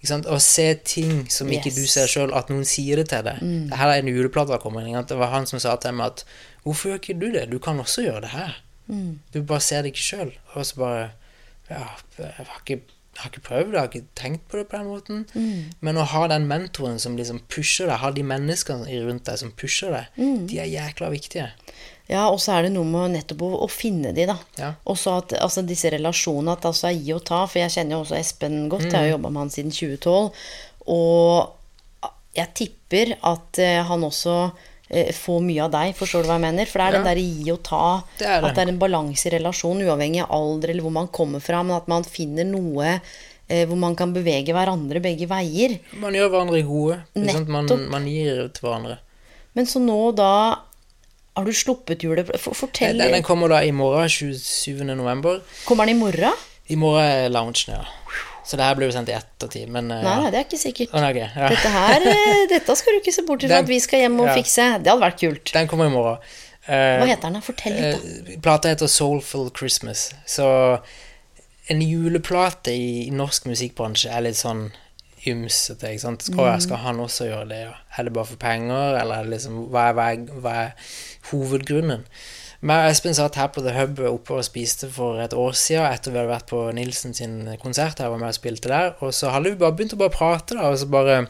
Og 0.02 0.40
se 0.42 0.64
ting 0.82 1.28
som 1.30 1.52
ikke 1.54 1.70
Yes. 1.70 1.76
du 1.78 1.86
ser 1.86 2.08
sjøl, 2.10 2.32
at 2.34 2.50
noen 2.50 2.66
sier 2.66 2.98
det 2.98 3.12
til 3.12 3.22
deg. 3.28 3.38
Mm. 3.46 3.70
her 3.78 3.92
er 3.92 4.00
en 4.02 4.08
juleplate. 4.10 4.58
Det 4.58 5.18
var 5.20 5.30
han 5.30 5.46
som 5.46 5.62
sa 5.62 5.76
til 5.78 5.94
meg 5.94 6.08
at 6.16 6.26
Hvorfor 6.66 6.90
gjør 6.92 7.00
ikke 7.00 7.20
du 7.22 7.28
det? 7.34 7.48
Du 7.52 7.60
kan 7.62 7.80
også 7.80 8.04
gjøre 8.06 8.22
det 8.26 8.30
her. 8.34 8.58
Du 9.34 9.42
bare 9.42 9.64
ser 9.64 9.84
det 9.84 9.94
ikke 9.94 10.08
sjøl. 10.08 10.34
Og 10.56 10.66
så 10.68 10.82
bare 10.82 11.06
Ja, 11.72 11.86
jeg 12.18 12.34
har 12.36 12.58
ikke, 12.60 12.82
jeg 13.16 13.22
har 13.22 13.30
ikke 13.32 13.46
prøvd 13.46 13.70
det, 13.70 13.74
jeg 13.74 13.80
har 13.80 13.90
ikke 13.92 14.16
tenkt 14.20 14.48
på 14.52 14.58
det 14.60 14.66
på 14.68 14.78
den 14.78 14.90
måten. 14.90 15.22
Men 15.80 16.00
å 16.02 16.04
ha 16.12 16.26
den 16.28 16.50
mentoren 16.50 17.00
som 17.00 17.16
liksom 17.16 17.40
pusher 17.48 17.88
deg, 17.88 18.02
ha 18.02 18.12
de 18.12 18.26
menneskene 18.28 19.00
rundt 19.06 19.30
deg 19.30 19.40
som 19.40 19.54
pusher 19.56 19.96
deg, 19.96 20.20
de 20.52 20.60
er 20.60 20.68
jækla 20.68 21.12
viktige. 21.14 21.48
Ja, 22.12 22.26
og 22.28 22.42
så 22.44 22.58
er 22.58 22.66
det 22.66 22.74
noe 22.74 22.84
med 22.84 23.14
nettopp 23.16 23.46
å, 23.48 23.50
å 23.64 23.70
finne 23.72 24.12
de, 24.16 24.26
da. 24.28 24.36
Ja. 24.60 24.74
Og 24.84 25.00
så 25.00 25.16
at 25.22 25.32
altså, 25.40 25.64
disse 25.64 25.94
relasjonene, 25.94 26.58
at 26.58 26.66
det 26.66 26.72
altså 26.74 26.90
er 26.90 26.98
gi 27.00 27.14
og 27.16 27.24
ta. 27.30 27.46
For 27.48 27.62
jeg 27.62 27.72
kjenner 27.78 27.96
jo 27.96 28.02
også 28.04 28.18
Espen 28.20 28.58
godt, 28.72 28.90
jeg 28.90 28.98
har 28.98 29.08
jo 29.08 29.14
jobba 29.16 29.32
med 29.32 29.46
han 29.46 29.54
siden 29.54 29.72
2012. 29.78 30.44
Og 30.92 32.10
jeg 32.36 32.54
tipper 32.58 33.16
at 33.32 33.62
eh, 33.64 33.80
han 33.88 34.04
også 34.08 34.36
eh, 34.92 35.10
få 35.16 35.40
mye 35.42 35.64
av 35.66 35.72
deg, 35.74 35.96
forstår 35.98 36.22
du 36.26 36.30
hva 36.30 36.38
jeg 36.38 36.46
mener? 36.46 36.70
For 36.70 36.80
det 36.84 36.86
er 36.88 36.92
den 36.98 37.06
Ja. 37.06 37.10
derre 37.10 37.26
gi 37.26 37.52
og 37.56 37.62
ta. 37.64 37.84
Det 38.20 38.28
det. 38.28 38.44
At 38.44 38.56
det 38.60 38.64
er 38.68 38.72
en 38.76 38.80
balanse 38.84 39.26
i 39.28 39.34
relasjonen, 39.38 39.86
uavhengig 39.88 40.22
av 40.26 40.32
alder 40.38 40.70
eller 40.76 40.84
hvor 40.86 40.92
man 41.00 41.08
kommer 41.08 41.40
fra, 41.44 41.64
men 41.64 41.76
at 41.78 41.88
man 41.88 42.04
finner 42.04 42.46
noe 42.46 43.00
eh, 43.50 43.66
hvor 43.68 43.78
man 43.80 43.96
kan 43.96 44.14
bevege 44.14 44.54
hverandre 44.56 45.02
begge 45.04 45.28
veier. 45.28 45.80
Man 46.00 46.14
gjør 46.14 46.30
hverandre 46.30 46.62
gode. 46.68 47.00
ikke? 47.16 47.48
Man, 47.48 47.72
man 47.90 48.06
gir 48.08 48.48
til 48.54 48.68
hverandre. 48.68 49.00
Men 49.56 49.66
så 49.68 49.82
nå 49.84 49.98
da 50.16 50.30
har 51.36 51.46
du 51.48 51.52
sluppet 51.56 52.04
julet 52.04 52.28
Fortell. 52.40 52.98
Den, 53.00 53.12
den 53.16 53.24
kommer 53.24 53.48
da 53.52 53.62
i 53.64 53.72
morgen, 53.72 54.08
27. 54.08 54.84
november. 54.96 55.42
Kommer 55.66 55.86
den 55.88 55.96
i 55.98 56.00
morgen? 56.00 56.34
I 56.72 56.76
morgen 56.80 57.04
er 57.04 57.30
loungen, 57.32 57.56
ja. 57.68 57.82
Så 58.44 58.58
det 58.58 58.66
her 58.66 58.76
blir 58.78 58.90
jo 58.90 58.94
sendt 58.96 59.12
i 59.12 59.14
ettertid, 59.14 59.70
men 59.70 59.92
uh, 59.94 60.00
Nei, 60.02 60.32
det 60.34 60.40
er 60.40 60.46
ikke 60.48 60.58
sikkert. 60.62 60.94
Oh, 60.96 61.02
nei, 61.04 61.12
ok, 61.14 61.20
ja. 61.22 61.50
Dette 61.54 61.74
her, 61.76 62.06
eh, 62.10 62.40
dette 62.56 62.76
skal 62.80 62.96
du 62.96 63.02
ikke 63.04 63.14
se 63.14 63.26
bort 63.28 63.46
fra 63.46 63.60
at 63.62 63.70
vi 63.70 63.78
skal 63.84 64.02
hjem 64.06 64.18
og 64.24 64.32
ja. 64.32 64.38
fikse. 64.40 64.66
Det 64.82 64.90
hadde 64.92 65.04
vært 65.06 65.20
kult. 65.22 65.54
Den 65.54 65.70
kommer 65.70 65.92
i 65.92 65.94
morgen. 65.94 66.34
Uh, 66.66 66.74
Hva 67.02 67.06
heter 67.10 67.30
den? 67.30 67.42
Fortell 67.46 67.78
litt, 67.78 68.02
da. 68.02 68.34
Uh, 68.34 68.42
plata 68.46 68.74
heter 68.74 68.90
Soulful 68.90 69.52
Christmas. 69.58 70.08
Så 70.30 70.48
en 71.72 71.82
juleplate 71.86 72.74
i, 72.74 73.10
norsk 73.14 73.46
musikkbransje 73.50 74.10
er 74.12 74.26
litt 74.26 74.40
sånn 74.42 74.68
ymsete, 75.30 75.92
ikke 75.94 76.02
sant. 76.02 76.26
Skal, 76.26 76.48
Mm. 76.56 76.62
skal 76.66 76.78
han 76.82 77.00
også 77.00 77.28
gjøre 77.30 77.48
det, 77.54 77.60
ja? 77.68 77.74
Er 77.98 78.04
det 78.10 78.14
bare 78.18 78.26
for 78.26 78.42
penger, 78.42 78.98
eller 78.98 79.22
er 79.22 79.30
liksom 79.30 79.68
Hva 79.70 79.90
er, 79.92 79.94
hva 79.94 80.08
er, 80.12 80.24
hva 80.42 80.54
er 80.66 80.72
hovedgrunnen? 81.30 82.08
Men 82.62 82.86
Espen 82.92 83.16
satt 83.18 83.40
her 83.40 83.50
på 83.50 83.64
The 83.66 83.74
Hub 83.74 84.00
oppe 84.06 84.36
og 84.38 84.46
spiste 84.46 84.90
for 84.94 85.18
et 85.24 85.34
år 85.34 85.56
siden, 85.58 85.88
etter 85.90 86.14
vi 86.14 86.20
hadde 86.22 86.30
vært 86.30 86.50
på 86.52 86.60
Nilsen 86.78 87.16
sin 87.18 87.40
konsert. 87.62 88.00
Jeg 88.00 88.14
var 88.14 88.22
med 88.22 88.30
og 88.30 88.38
spilte 88.38 88.70
der. 88.70 88.92
Og 89.02 89.16
så 89.18 89.32
hadde 89.34 89.50
vi 89.50 89.62
bare 89.64 89.74
begynt 89.78 89.96
å 89.98 90.02
bare 90.02 90.14
prate, 90.14 90.58
da, 90.60 90.70
og 90.70 90.78
så 90.82 90.90
bare 90.92 91.24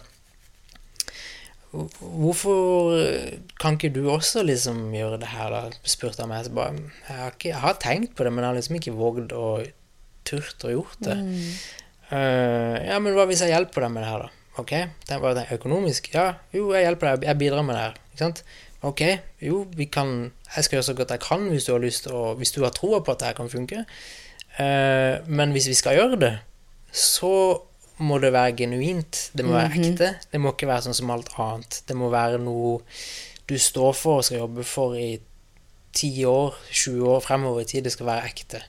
Hvorfor 1.72 2.98
kan 3.62 3.78
ikke 3.78 3.94
du 3.96 4.02
også 4.12 4.42
liksom 4.44 4.90
gjøre 4.92 5.22
det 5.22 5.30
her, 5.32 5.54
da? 5.54 5.78
spurte 5.88 6.20
han 6.20 6.32
meg. 6.34 6.44
Så 6.44 6.52
bare, 6.56 6.82
jeg, 7.08 7.16
har 7.16 7.32
ikke, 7.32 7.48
jeg 7.54 7.64
har 7.64 7.78
tenkt 7.80 8.18
på 8.18 8.28
det, 8.28 8.34
men 8.34 8.44
jeg 8.44 8.52
har 8.52 8.58
liksom 8.60 8.80
ikke 8.82 8.96
vågd 8.98 9.32
å 9.32 9.46
turt 10.28 10.66
å 10.68 10.74
gjort 10.74 11.00
det. 11.08 11.16
Eh, 12.12 12.76
ja, 12.90 13.00
men 13.00 13.16
hva 13.16 13.24
hvis 13.30 13.46
jeg 13.46 13.54
hjelper 13.54 13.86
deg 13.86 13.94
med 13.96 14.04
det 14.04 14.12
her, 14.12 14.26
da? 14.28 14.38
Ok, 14.60 14.74
det 15.08 15.22
var 15.24 15.38
det 15.38 15.46
økonomisk. 15.56 16.12
Ja, 16.12 16.26
jo, 16.52 16.74
jeg 16.76 16.84
hjelper 16.90 17.14
deg, 17.14 17.30
jeg 17.32 17.40
bidrar 17.40 17.64
med 17.64 17.78
det 17.78 17.86
her. 17.86 17.96
Ikke 18.12 18.24
sant? 18.26 18.44
Ok, 18.82 19.02
jo, 19.42 19.66
vi 19.78 19.86
kan 19.86 20.32
Jeg 20.56 20.64
skal 20.66 20.78
gjøre 20.78 20.88
så 20.90 20.94
godt 20.98 21.12
jeg 21.14 21.22
kan 21.22 21.50
hvis 21.50 21.68
du 21.68 21.72
har 21.76 21.84
lyst, 21.84 22.08
og 22.08 22.36
hvis 22.40 22.52
du 22.52 22.64
har 22.64 22.74
troa 22.76 23.00
på 23.00 23.14
at 23.14 23.20
det 23.20 23.28
her 23.28 23.38
kan 23.38 23.50
funke. 23.50 23.86
Uh, 24.60 25.22
men 25.30 25.54
hvis 25.56 25.70
vi 25.70 25.78
skal 25.78 25.96
gjøre 25.96 26.20
det, 26.20 26.34
så 26.92 27.62
må 28.02 28.18
det 28.20 28.34
være 28.34 28.56
genuint. 28.58 29.30
Det 29.38 29.46
må 29.46 29.54
være 29.54 29.78
ekte. 29.78 30.16
Det 30.32 30.42
må 30.42 30.52
ikke 30.56 30.68
være 30.68 30.88
sånn 30.88 30.98
som 30.98 31.12
alt 31.14 31.30
annet. 31.40 31.84
Det 31.88 31.96
må 31.98 32.10
være 32.12 32.42
noe 32.42 32.80
du 33.50 33.58
står 33.60 33.94
for 33.98 34.22
og 34.22 34.26
skal 34.26 34.42
jobbe 34.42 34.66
for 34.68 34.96
i 34.98 35.20
ti 35.94 36.24
år, 36.26 36.56
20 36.72 37.08
år 37.14 37.24
fremover 37.24 37.62
i 37.62 37.68
tid. 37.70 37.86
Det 37.86 37.94
skal 37.94 38.08
være 38.08 38.30
ekte. 38.32 38.62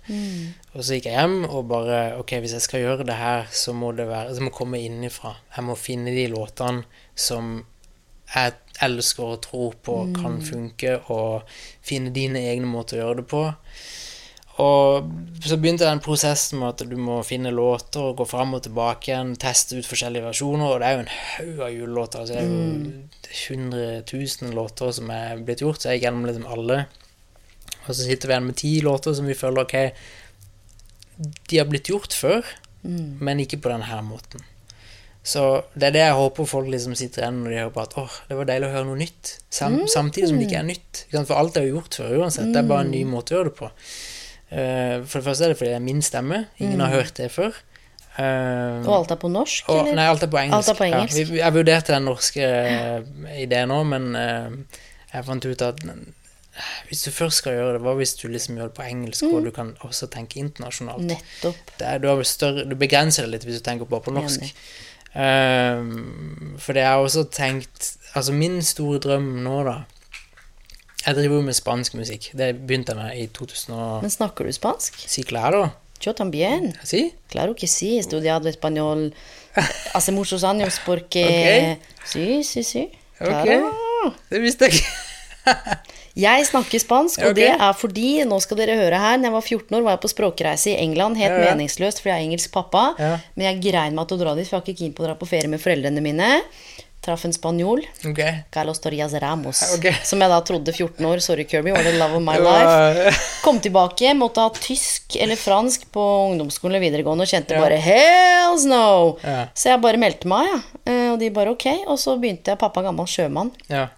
Og 0.75 0.85
så 0.85 0.99
gikk 0.99 1.09
jeg 1.09 1.19
hjem 1.19 1.45
og 1.47 1.69
bare 1.71 2.01
Ok, 2.19 2.35
hvis 2.43 2.57
jeg 2.59 2.65
skal 2.65 2.83
gjøre 2.85 3.07
det 3.09 3.17
her, 3.17 3.47
så 3.51 3.73
må 3.73 3.93
det 3.97 4.09
være 4.11 4.35
så 4.37 4.45
må 4.45 4.55
komme 4.55 4.83
innenfra. 4.83 5.37
Jeg 5.57 5.65
må 5.65 5.79
finne 5.79 6.15
de 6.15 6.27
låtene 6.33 6.85
som 7.15 7.63
jeg 8.35 8.55
elsker 8.85 9.35
og 9.37 9.43
tror 9.47 9.75
på 9.85 9.99
kan 10.17 10.41
funke, 10.45 10.99
og 11.13 11.49
finne 11.85 12.15
dine 12.15 12.43
egne 12.53 12.71
måter 12.71 12.99
å 12.99 13.05
gjøre 13.07 13.23
det 13.23 13.29
på. 13.33 13.45
Og 14.61 15.09
så 15.41 15.57
begynte 15.57 15.87
den 15.89 16.03
prosessen 16.05 16.61
med 16.61 16.75
at 16.75 16.83
du 16.91 16.97
må 17.01 17.23
finne 17.25 17.55
låter 17.55 18.03
og 18.05 18.19
gå 18.21 18.27
fram 18.29 18.53
og 18.59 18.67
tilbake 18.67 19.09
igjen, 19.09 19.33
teste 19.41 19.79
ut 19.79 19.89
forskjellige 19.89 20.27
versjoner, 20.27 20.67
og 20.69 20.83
det 20.83 20.89
er 20.89 20.99
jo 20.99 21.05
en 21.05 21.15
haug 21.17 21.63
av 21.65 21.73
julelåter. 21.73 22.21
Altså 22.21 22.35
det 22.37 22.43
er 22.43 22.51
jo 22.51 22.59
100 23.33 24.03
000 24.13 24.59
låter 24.59 24.93
som 24.99 25.15
er 25.15 25.41
blitt 25.41 25.65
gjort, 25.65 25.81
så 25.81 25.89
jeg 25.89 26.03
gikk 26.03 26.11
gjennom 26.11 26.29
liksom 26.29 26.51
alle. 26.53 26.83
Og 27.87 27.95
så 27.95 28.03
sitter 28.05 28.29
vi 28.29 28.37
igjen 28.37 28.51
med 28.51 28.61
ti 28.61 28.75
låter 28.85 29.17
som 29.17 29.31
vi 29.31 29.39
føler 29.39 29.65
ok, 29.65 29.77
de 31.49 31.59
har 31.59 31.69
blitt 31.71 31.89
gjort 31.89 32.15
før, 32.17 32.45
men 32.83 33.41
ikke 33.41 33.61
på 33.63 33.73
denne 33.73 34.03
måten. 34.05 34.45
Så 35.23 35.43
det 35.79 35.87
er 35.87 35.95
det 35.95 36.01
jeg 36.03 36.15
håper 36.19 36.47
folk 36.51 36.67
liksom 36.73 36.97
sitter 36.99 37.23
igjen 37.23 37.37
når 37.45 37.53
de 37.53 37.59
hører 37.61 37.75
på 37.77 37.83
at 37.85 37.93
åh, 38.01 38.15
det 38.29 38.39
var 38.41 38.49
deilig 38.49 38.67
å 38.69 38.73
høre 38.73 38.89
noe 38.89 38.99
nytt. 38.99 39.37
Sam 39.55 39.77
Samtidig 39.87 40.29
som 40.33 40.41
det 40.41 40.49
ikke 40.49 40.59
er 40.59 40.67
nytt. 40.67 41.03
For 41.15 41.37
alt 41.39 41.59
er 41.61 41.69
jo 41.69 41.77
gjort 41.77 41.99
før 42.01 42.17
uansett. 42.25 42.49
Det 42.51 42.59
er 42.59 42.71
bare 42.73 42.87
en 42.89 42.91
ny 42.91 43.05
måte 43.07 43.35
å 43.35 43.39
gjøre 43.39 43.53
det 43.53 43.59
på. 43.61 43.69
Eh, 44.53 44.97
for 45.07 45.21
det 45.21 45.27
første 45.29 45.47
er 45.47 45.53
det 45.55 45.59
fordi 45.61 45.71
det 45.71 45.79
er 45.79 45.85
min 45.87 46.03
stemme. 46.03 46.41
Ingen 46.59 46.83
har 46.83 46.91
hørt 46.97 47.15
det 47.21 47.31
før. 47.33 47.55
Uh, 48.13 48.83
Og 48.85 48.91
alt 48.93 49.13
er 49.15 49.17
på 49.17 49.29
norsk, 49.33 49.69
og, 49.73 49.87
nei, 49.97 50.05
alt 50.05 50.21
er 50.21 50.29
på 50.29 50.37
engelsk. 50.37 50.69
Er 50.69 50.77
på 50.77 50.85
engelsk. 50.85 51.17
Ja, 51.17 51.29
vi, 51.31 51.39
jeg 51.39 51.55
vurderte 51.55 51.95
den 51.95 52.05
norske 52.05 52.45
uh, 52.45 53.31
ideen 53.41 53.71
nå, 53.73 53.79
men 53.89 54.11
uh, 54.13 54.83
jeg 55.15 55.25
fant 55.31 55.47
ut 55.49 55.65
at 55.65 55.81
hvis 56.91 57.07
du 57.07 57.11
først 57.17 57.41
skal 57.41 57.55
gjøre 57.57 57.79
det, 57.79 57.81
hva 57.87 57.95
hvis 57.97 58.13
du 58.21 58.27
liksom 58.29 58.59
gjør 58.61 58.69
det 58.69 58.77
på 58.77 58.85
engelsk, 58.85 59.25
Mm. 59.25 59.33
og 59.39 59.47
du 59.49 59.51
kan 59.57 59.71
også 59.89 60.11
tenke 60.13 60.43
internasjonalt? 60.43 61.07
Nettopp. 61.09 61.73
Det 61.79 61.89
er, 61.89 62.03
du, 62.05 62.11
større, 62.29 62.67
du 62.69 62.77
begrenser 62.77 63.25
det 63.25 63.33
litt 63.39 63.47
hvis 63.49 63.63
du 63.63 63.65
tenker 63.65 63.89
bare 63.89 64.05
på 64.05 64.13
norsk. 64.13 64.45
Enig. 64.45 64.53
Ehm, 65.15 66.57
for 66.59 66.73
det 66.73 66.83
har 66.83 66.97
jeg 66.97 67.05
også 67.05 67.25
tenkt 67.29 67.97
Altså, 68.15 68.33
min 68.33 68.63
store 68.63 68.99
drøm 68.99 69.23
nå, 69.45 69.59
da 69.65 69.75
Jeg 71.07 71.15
driver 71.15 71.35
jo 71.35 71.43
med 71.43 71.53
spansk 71.53 71.95
musikk. 71.95 72.31
Det 72.39 72.53
begynte 72.57 72.93
jeg 72.93 72.97
med 72.97 73.19
i 73.19 73.27
2000 73.27 73.75
og... 73.75 74.03
Men 74.03 74.11
snakker 74.11 74.47
du 74.47 74.53
spansk? 74.53 75.01
Si 75.07 75.23
claro. 75.23 75.69
Yo 76.07 76.13
también. 76.13 76.73
Si? 76.85 77.13
Claro 77.31 77.55
que 77.55 77.67
sí, 77.67 77.95
he 77.95 77.99
estudiado 77.99 78.49
español 78.49 79.13
hace 79.95 80.13
muchos 80.13 80.45
años 80.45 80.81
porque... 80.87 81.77
Ok. 81.77 82.07
Sí, 82.07 82.45
sí, 82.45 82.63
sí. 82.63 82.91
Claro. 83.19 83.41
Okay. 83.41 83.61
Det 84.31 84.43
visste 84.43 84.65
jeg 84.65 84.75
ikke. 84.75 84.87
Jeg 86.19 86.45
snakker 86.45 86.79
spansk, 86.83 87.23
og 87.25 87.35
det 87.39 87.49
er 87.55 87.73
fordi, 87.73 88.23
nå 88.29 88.37
skal 88.45 88.59
dere 88.61 88.77
høre 88.77 88.99
her, 89.01 89.17
når 89.17 89.31
jeg 89.31 89.33
var 89.33 89.47
14 89.49 89.77
år, 89.79 89.83
var 89.87 89.95
jeg 89.97 90.03
på 90.05 90.11
språkreise 90.13 90.75
i 90.75 90.77
England, 90.83 91.17
helt 91.17 91.33
Ja, 91.33 91.39
ja. 91.41 91.55
meningsløst, 91.55 92.03
fordi 92.03 92.13
jeg 92.13 92.21
er 92.21 92.27
engelsk 92.29 92.53
pappa, 92.53 92.95
Ja. 92.99 93.17
men 93.35 93.47
jeg 93.49 93.63
grein 93.73 93.95
meg 93.97 94.09
til 94.09 94.19
å 94.19 94.21
dra 94.27 94.35
dit, 94.37 94.47
for 94.49 94.57
jeg 94.57 94.61
var 94.63 94.69
ikke 94.69 94.79
keen 94.83 94.93
på 94.93 95.03
å 95.05 95.07
dra 95.09 95.15
på 95.17 95.29
ferie 95.29 95.49
med 95.49 95.61
foreldrene 95.61 96.03
mine. 96.05 96.43
Traff 97.03 97.25
en 97.25 97.33
spanjol, 97.35 97.81
okay. 98.07 98.45
Carlos 98.53 98.79
Torrias 98.79 99.13
Ramos, 99.19 99.63
okay. 99.77 99.91
som 100.05 100.21
jeg 100.23 100.31
da 100.31 100.37
trodde 100.47 100.71
14 100.71 101.03
år, 101.09 101.19
sorry 101.25 101.45
Kirby, 101.51 101.73
var 101.73 101.83
the 101.83 101.97
love 101.99 102.15
of 102.15 102.23
my 102.23 102.37
life. 102.39 103.17
Kom 103.43 103.59
tilbake, 103.59 104.13
måtte 104.15 104.39
ha 104.45 104.51
tysk 104.55 105.17
eller 105.19 105.35
fransk 105.41 105.89
på 105.91 106.05
ungdomsskolen 106.29 106.77
eller 106.77 106.85
videregående, 106.85 107.25
og 107.27 107.33
kjente 107.33 107.59
bare 107.59 107.81
hells 107.83 108.69
no! 108.71 109.17
Så 109.57 109.73
jeg 109.73 109.81
bare 109.83 109.99
meldte 109.99 110.29
meg, 110.31 110.47
ja. 110.53 110.61
Eh, 110.87 111.09
og 111.15 111.19
de 111.19 111.31
bare 111.35 111.51
ok, 111.57 111.67
og 111.89 111.99
så 111.99 112.15
begynte 112.21 112.53
jeg, 112.53 112.59
pappa 112.63 112.83
gammel 112.87 113.09
sjømann, 113.11 113.51
Ja. 113.73 113.89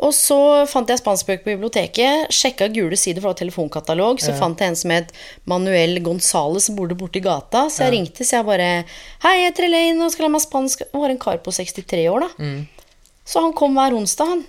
Og 0.00 0.14
så 0.16 0.36
fant 0.70 0.88
jeg 0.88 0.96
spanskbøker 1.02 1.42
på 1.44 1.52
biblioteket, 1.52 2.30
sjekka 2.32 2.70
gule 2.72 2.96
sider, 2.96 3.20
fra 3.20 3.34
telefonkatalog. 3.36 4.22
Så 4.24 4.32
fant 4.38 4.58
jeg 4.62 4.72
en 4.72 4.78
som 4.80 4.90
het 4.94 5.10
Manuel 5.44 5.98
Gonzales, 6.02 6.64
som 6.70 6.76
bodde 6.78 6.96
borti 6.96 7.20
gata. 7.20 7.66
Så 7.68 7.84
jeg 7.84 7.92
ringte, 7.98 8.24
så 8.24 8.38
jeg 8.38 8.46
bare 8.48 8.68
Hei, 9.26 9.34
jeg 9.42 9.50
heter 9.50 9.66
Elaine 9.68 10.06
og 10.06 10.12
skal 10.14 10.24
lære 10.24 10.32
meg 10.38 10.44
spansk. 10.46 10.86
Det 10.88 11.02
var 11.02 11.12
en 11.12 11.20
kar 11.20 11.42
på 11.44 11.52
63 11.52 12.06
år, 12.08 12.24
da. 12.24 12.30
Så 13.28 13.42
han 13.44 13.52
kom 13.52 13.76
hver 13.76 13.92
onsdag, 13.98 14.32
han. 14.32 14.46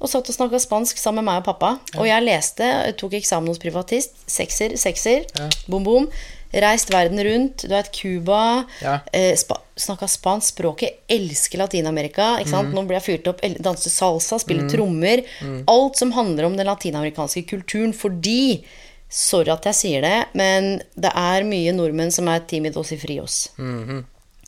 Og 0.00 0.08
satt 0.08 0.28
og 0.28 0.36
snakka 0.36 0.60
spansk 0.60 0.96
sammen 1.00 1.24
med 1.24 1.32
meg 1.32 1.40
og 1.42 1.48
pappa. 1.48 1.70
Og 2.00 2.06
jeg 2.08 2.24
leste, 2.24 2.68
tok 3.00 3.16
eksamen 3.18 3.48
hos 3.52 3.58
privatist. 3.60 4.14
Sekser, 4.30 4.76
sekser. 4.80 5.24
Bom, 5.68 5.84
bom. 5.84 6.06
Reist 6.52 6.90
verden 6.90 7.22
rundt. 7.24 7.62
Du 7.62 7.74
vet, 7.74 7.90
Cuba. 7.94 8.64
Ja. 8.82 8.98
Eh, 9.12 9.36
spa 9.38 9.60
Snakka 9.80 10.08
spansk. 10.10 10.54
Språket. 10.54 11.00
Elsker 11.08 11.62
Latin-Amerika. 11.62 12.34
ikke 12.40 12.50
sant? 12.52 12.74
Nå 12.74 12.84
blir 12.84 12.98
jeg 12.98 13.06
fyrt 13.06 13.30
opp. 13.32 13.40
Danse 13.64 13.88
salsa, 13.92 14.38
spiller 14.42 14.68
trommer. 14.68 15.22
Alt 15.70 15.96
som 15.96 16.12
handler 16.12 16.50
om 16.50 16.56
den 16.58 16.68
latinamerikanske 16.68 17.46
kulturen. 17.48 17.94
Fordi 17.96 18.64
Sorry 19.10 19.50
at 19.50 19.64
jeg 19.66 19.74
sier 19.74 20.04
det, 20.06 20.18
men 20.38 20.76
det 20.94 21.10
er 21.18 21.42
mye 21.42 21.72
nordmenn 21.74 22.12
som 22.14 22.28
er 22.30 22.44
timidos 22.46 22.92
i 22.94 22.98
frios. 23.00 23.40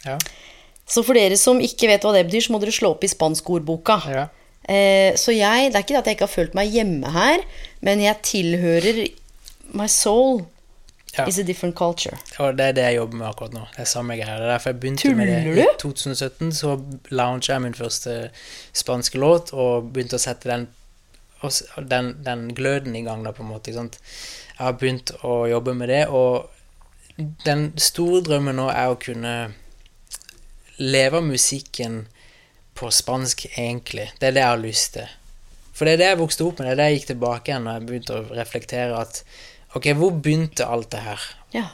Ja. 0.06 0.14
Så 0.86 1.02
for 1.02 1.18
dere 1.18 1.34
som 1.40 1.58
ikke 1.62 1.88
vet 1.90 2.06
hva 2.06 2.12
det 2.14 2.28
betyr, 2.28 2.44
så 2.46 2.54
må 2.54 2.60
dere 2.62 2.74
slå 2.74 2.92
opp 2.94 3.02
i 3.02 3.10
spanskordboka. 3.10 3.98
Ja. 4.12 4.28
Eh, 4.62 5.18
så 5.18 5.34
jeg, 5.34 5.72
det 5.72 5.80
er 5.80 5.82
ikke 5.82 5.96
det 5.96 6.02
at 6.04 6.10
jeg 6.12 6.18
ikke 6.18 6.28
har 6.28 6.36
følt 6.36 6.54
meg 6.54 6.70
hjemme 6.70 7.10
her, 7.10 7.42
men 7.82 8.04
jeg 8.04 8.22
tilhører 8.28 9.02
My 9.72 9.86
soul 9.90 10.44
Ja. 11.18 11.26
is 11.28 11.38
a 11.38 11.42
different 11.42 11.76
culture. 11.76 12.16
Og 12.38 12.56
det 12.56 12.66
er 12.66 12.72
det 12.72 12.84
jeg 12.86 12.96
jobber 12.96 13.16
med 13.20 13.26
akkurat 13.28 13.52
nå. 13.52 13.66
Det 13.74 13.82
er 13.84 13.88
samme 13.90 14.14
greia. 14.16 14.38
Det 14.40 14.46
er 14.46 14.52
derfor 14.54 14.70
jeg 14.70 14.80
begynte 14.80 15.14
med 15.14 15.28
det. 15.28 15.42
Tuller 15.44 15.62
I 15.62 15.80
2017 15.80 16.52
så 16.56 16.76
launcha 17.10 17.52
jeg 17.52 17.62
min 17.66 17.76
første 17.76 18.14
spanske 18.72 19.20
låt, 19.20 19.52
og 19.52 19.90
begynte 19.92 20.16
å 20.16 20.22
sette 20.22 20.48
den, 20.48 20.66
den, 21.90 22.14
den 22.24 22.46
gløden 22.56 22.96
i 22.96 23.04
gang, 23.04 23.26
da, 23.26 23.34
på 23.36 23.44
en 23.44 23.52
måte. 23.52 23.74
Jeg 23.76 24.56
har 24.56 24.78
begynt 24.80 25.12
å 25.20 25.42
jobbe 25.52 25.76
med 25.76 25.92
det, 25.92 26.06
og 26.08 26.48
den 27.44 27.72
store 27.76 28.22
drømmen 28.24 28.56
nå 28.56 28.70
er 28.72 28.88
å 28.88 29.00
kunne 29.00 29.36
leve 30.80 31.20
av 31.20 31.28
musikken 31.28 32.06
på 32.74 32.88
spansk, 32.88 33.50
egentlig. 33.52 34.08
Det 34.18 34.30
er 34.30 34.38
det 34.38 34.46
jeg 34.46 34.54
har 34.54 34.64
lyst 34.64 34.94
til. 34.96 35.18
For 35.76 35.84
det 35.84 35.92
er 35.92 36.00
det 36.00 36.12
jeg 36.14 36.24
vokste 36.24 36.44
opp 36.46 36.58
med, 36.60 36.68
det 36.68 36.72
er 36.72 36.80
det 36.80 36.88
jeg 36.88 37.00
gikk 37.00 37.10
tilbake 37.12 37.52
igjen 37.52 37.66
når 37.66 37.76
jeg 37.76 37.88
begynte 37.88 38.16
å 38.16 38.24
reflektere 38.36 38.96
at 39.04 39.22
Ok, 39.76 39.88
hvor 39.96 40.12
begynte 40.22 40.66
alt 40.68 40.90
det 40.92 41.04
her? 41.06 41.28
Ja. 41.54 41.68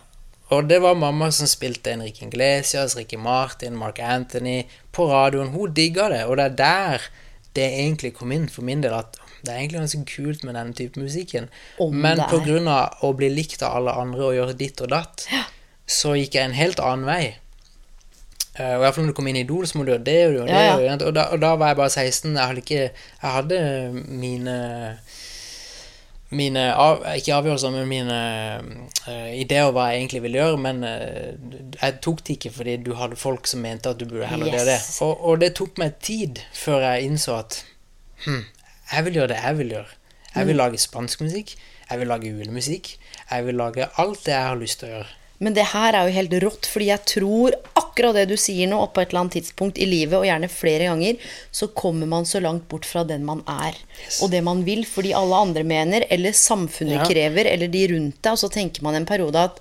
Og 0.54 0.68
det 0.68 0.78
var 0.80 0.96
mamma 0.96 1.28
som 1.34 1.48
spilte 1.50 1.92
Enrique 1.92 2.26
Iglesias, 2.26 2.96
Ricky 2.96 3.18
Martin, 3.20 3.76
Mark 3.76 3.98
Anthony 3.98 4.62
på 4.92 5.08
radioen. 5.10 5.50
Hun 5.52 5.74
digga 5.76 6.08
det, 6.12 6.22
og 6.24 6.38
det 6.38 6.44
er 6.44 6.54
der 6.60 7.08
det 7.58 7.66
egentlig 7.66 8.14
kom 8.16 8.32
inn 8.32 8.46
for 8.48 8.64
min 8.64 8.84
del. 8.84 8.94
At 8.94 9.18
det 9.42 9.52
er 9.52 9.58
egentlig 9.58 9.82
ganske 9.82 10.04
kult 10.08 10.46
med 10.46 10.56
denne 10.56 10.74
type 10.78 11.00
musikken. 11.00 11.50
Om 11.82 11.94
Men 11.94 12.22
det 12.22 12.62
av 12.70 13.04
å 13.04 13.12
bli 13.18 13.28
likt 13.32 13.62
av 13.62 13.76
alle 13.80 13.94
andre 13.98 14.30
og 14.30 14.38
gjøre 14.38 14.56
ditt 14.58 14.80
og 14.84 14.90
datt, 14.94 15.26
så 15.86 16.14
gikk 16.18 16.38
jeg 16.38 16.48
en 16.48 16.58
helt 16.58 16.80
annen 16.80 17.06
vei. 17.08 17.22
Uh, 18.58 18.74
og 18.74 18.82
Iallfall 18.82 19.04
når 19.06 19.12
du 19.12 19.16
kom 19.20 19.28
inn 19.30 19.38
i 19.38 19.44
Idol, 19.46 19.66
så 19.70 19.78
må 19.78 19.84
du 19.86 19.92
gjøre 19.92 20.06
det 20.06 20.18
og 20.26 20.32
gjøre 20.40 20.48
det. 20.48 20.54
Ja, 20.56 20.78
ja. 20.82 20.94
og. 20.96 21.04
Og, 21.06 21.14
da, 21.14 21.28
og 21.34 21.42
da 21.44 21.52
var 21.60 21.72
jeg 21.72 21.80
bare 21.82 21.94
16. 21.94 22.32
Jeg 22.32 22.46
hadde 22.46 22.64
ikke 22.64 22.80
Jeg 22.82 23.34
hadde 23.36 23.60
mine 24.08 24.56
mine 26.30 26.74
av, 26.76 27.02
Ikke 27.16 27.34
avgjørelser, 27.38 27.70
men 27.72 27.88
mine 27.88 28.16
uh, 29.08 29.30
ideer 29.40 29.70
hva 29.72 29.86
jeg 29.92 30.02
egentlig 30.02 30.22
ville 30.26 30.38
gjøre. 30.42 30.58
Men 30.60 30.82
uh, 30.84 31.78
jeg 31.80 31.96
tok 32.04 32.20
det 32.26 32.36
ikke 32.36 32.52
fordi 32.58 32.76
du 32.84 32.92
hadde 32.98 33.16
folk 33.16 33.46
som 33.48 33.62
mente 33.64 33.88
at 33.88 34.00
du 34.00 34.04
burde 34.10 34.28
heller 34.28 34.50
gjøre 34.52 34.66
det. 34.68 34.76
Yes. 34.82 34.98
Og, 35.06 35.14
og 35.24 35.40
det 35.40 35.54
tok 35.56 35.78
meg 35.80 35.96
tid 36.04 36.42
før 36.52 36.84
jeg 36.84 37.08
innså 37.08 37.38
at 37.40 37.62
hm, 38.26 38.44
jeg 38.92 39.04
vil 39.08 39.20
gjøre 39.20 39.32
det 39.34 39.40
jeg 39.44 39.58
vil 39.62 39.74
gjøre. 39.78 39.94
Jeg 40.34 40.44
Mm. 40.44 40.48
vil 40.48 40.56
lage 40.60 40.78
spansk 40.78 41.20
musikk. 41.24 41.54
Jeg 41.90 41.98
vil 41.98 42.06
lage 42.12 42.28
julemusikk. 42.28 42.90
Jeg 43.30 43.46
vil 43.46 43.56
lage 43.56 43.86
alt 43.98 44.20
det 44.26 44.34
jeg 44.34 44.44
har 44.50 44.58
lyst 44.60 44.78
til 44.82 44.88
å 44.90 44.92
gjøre. 44.98 45.14
Men 45.38 45.54
det 45.54 45.68
her 45.70 45.94
er 45.94 46.08
jo 46.08 46.14
helt 46.16 46.32
rått, 46.42 46.66
fordi 46.66 46.88
jeg 46.90 47.04
tror 47.06 47.54
akkurat 47.78 48.16
det 48.18 48.24
du 48.32 48.36
sier 48.36 48.66
nå, 48.70 48.80
og 48.82 48.92
på 48.94 49.02
et 49.04 49.12
eller 49.12 49.20
annet 49.24 49.36
tidspunkt 49.38 49.78
i 49.78 49.86
livet, 49.86 50.16
og 50.18 50.26
gjerne 50.26 50.48
flere 50.50 50.88
ganger, 50.90 51.20
så 51.54 51.68
kommer 51.78 52.10
man 52.10 52.26
så 52.26 52.40
langt 52.42 52.66
bort 52.68 52.84
fra 52.88 53.04
den 53.06 53.22
man 53.28 53.44
er, 53.46 53.78
og 54.22 54.32
det 54.34 54.42
man 54.46 54.64
vil, 54.66 54.82
fordi 54.86 55.12
alle 55.14 55.38
andre 55.46 55.62
mener, 55.62 56.06
eller 56.10 56.34
samfunnet 56.34 56.98
Ja. 56.98 57.06
krever, 57.06 57.46
eller 57.52 57.68
de 57.70 57.86
rundt 57.94 58.18
deg, 58.22 58.32
og 58.32 58.38
så 58.38 58.50
tenker 58.50 58.82
man 58.82 58.98
en 58.98 59.06
periode 59.06 59.38
at 59.38 59.60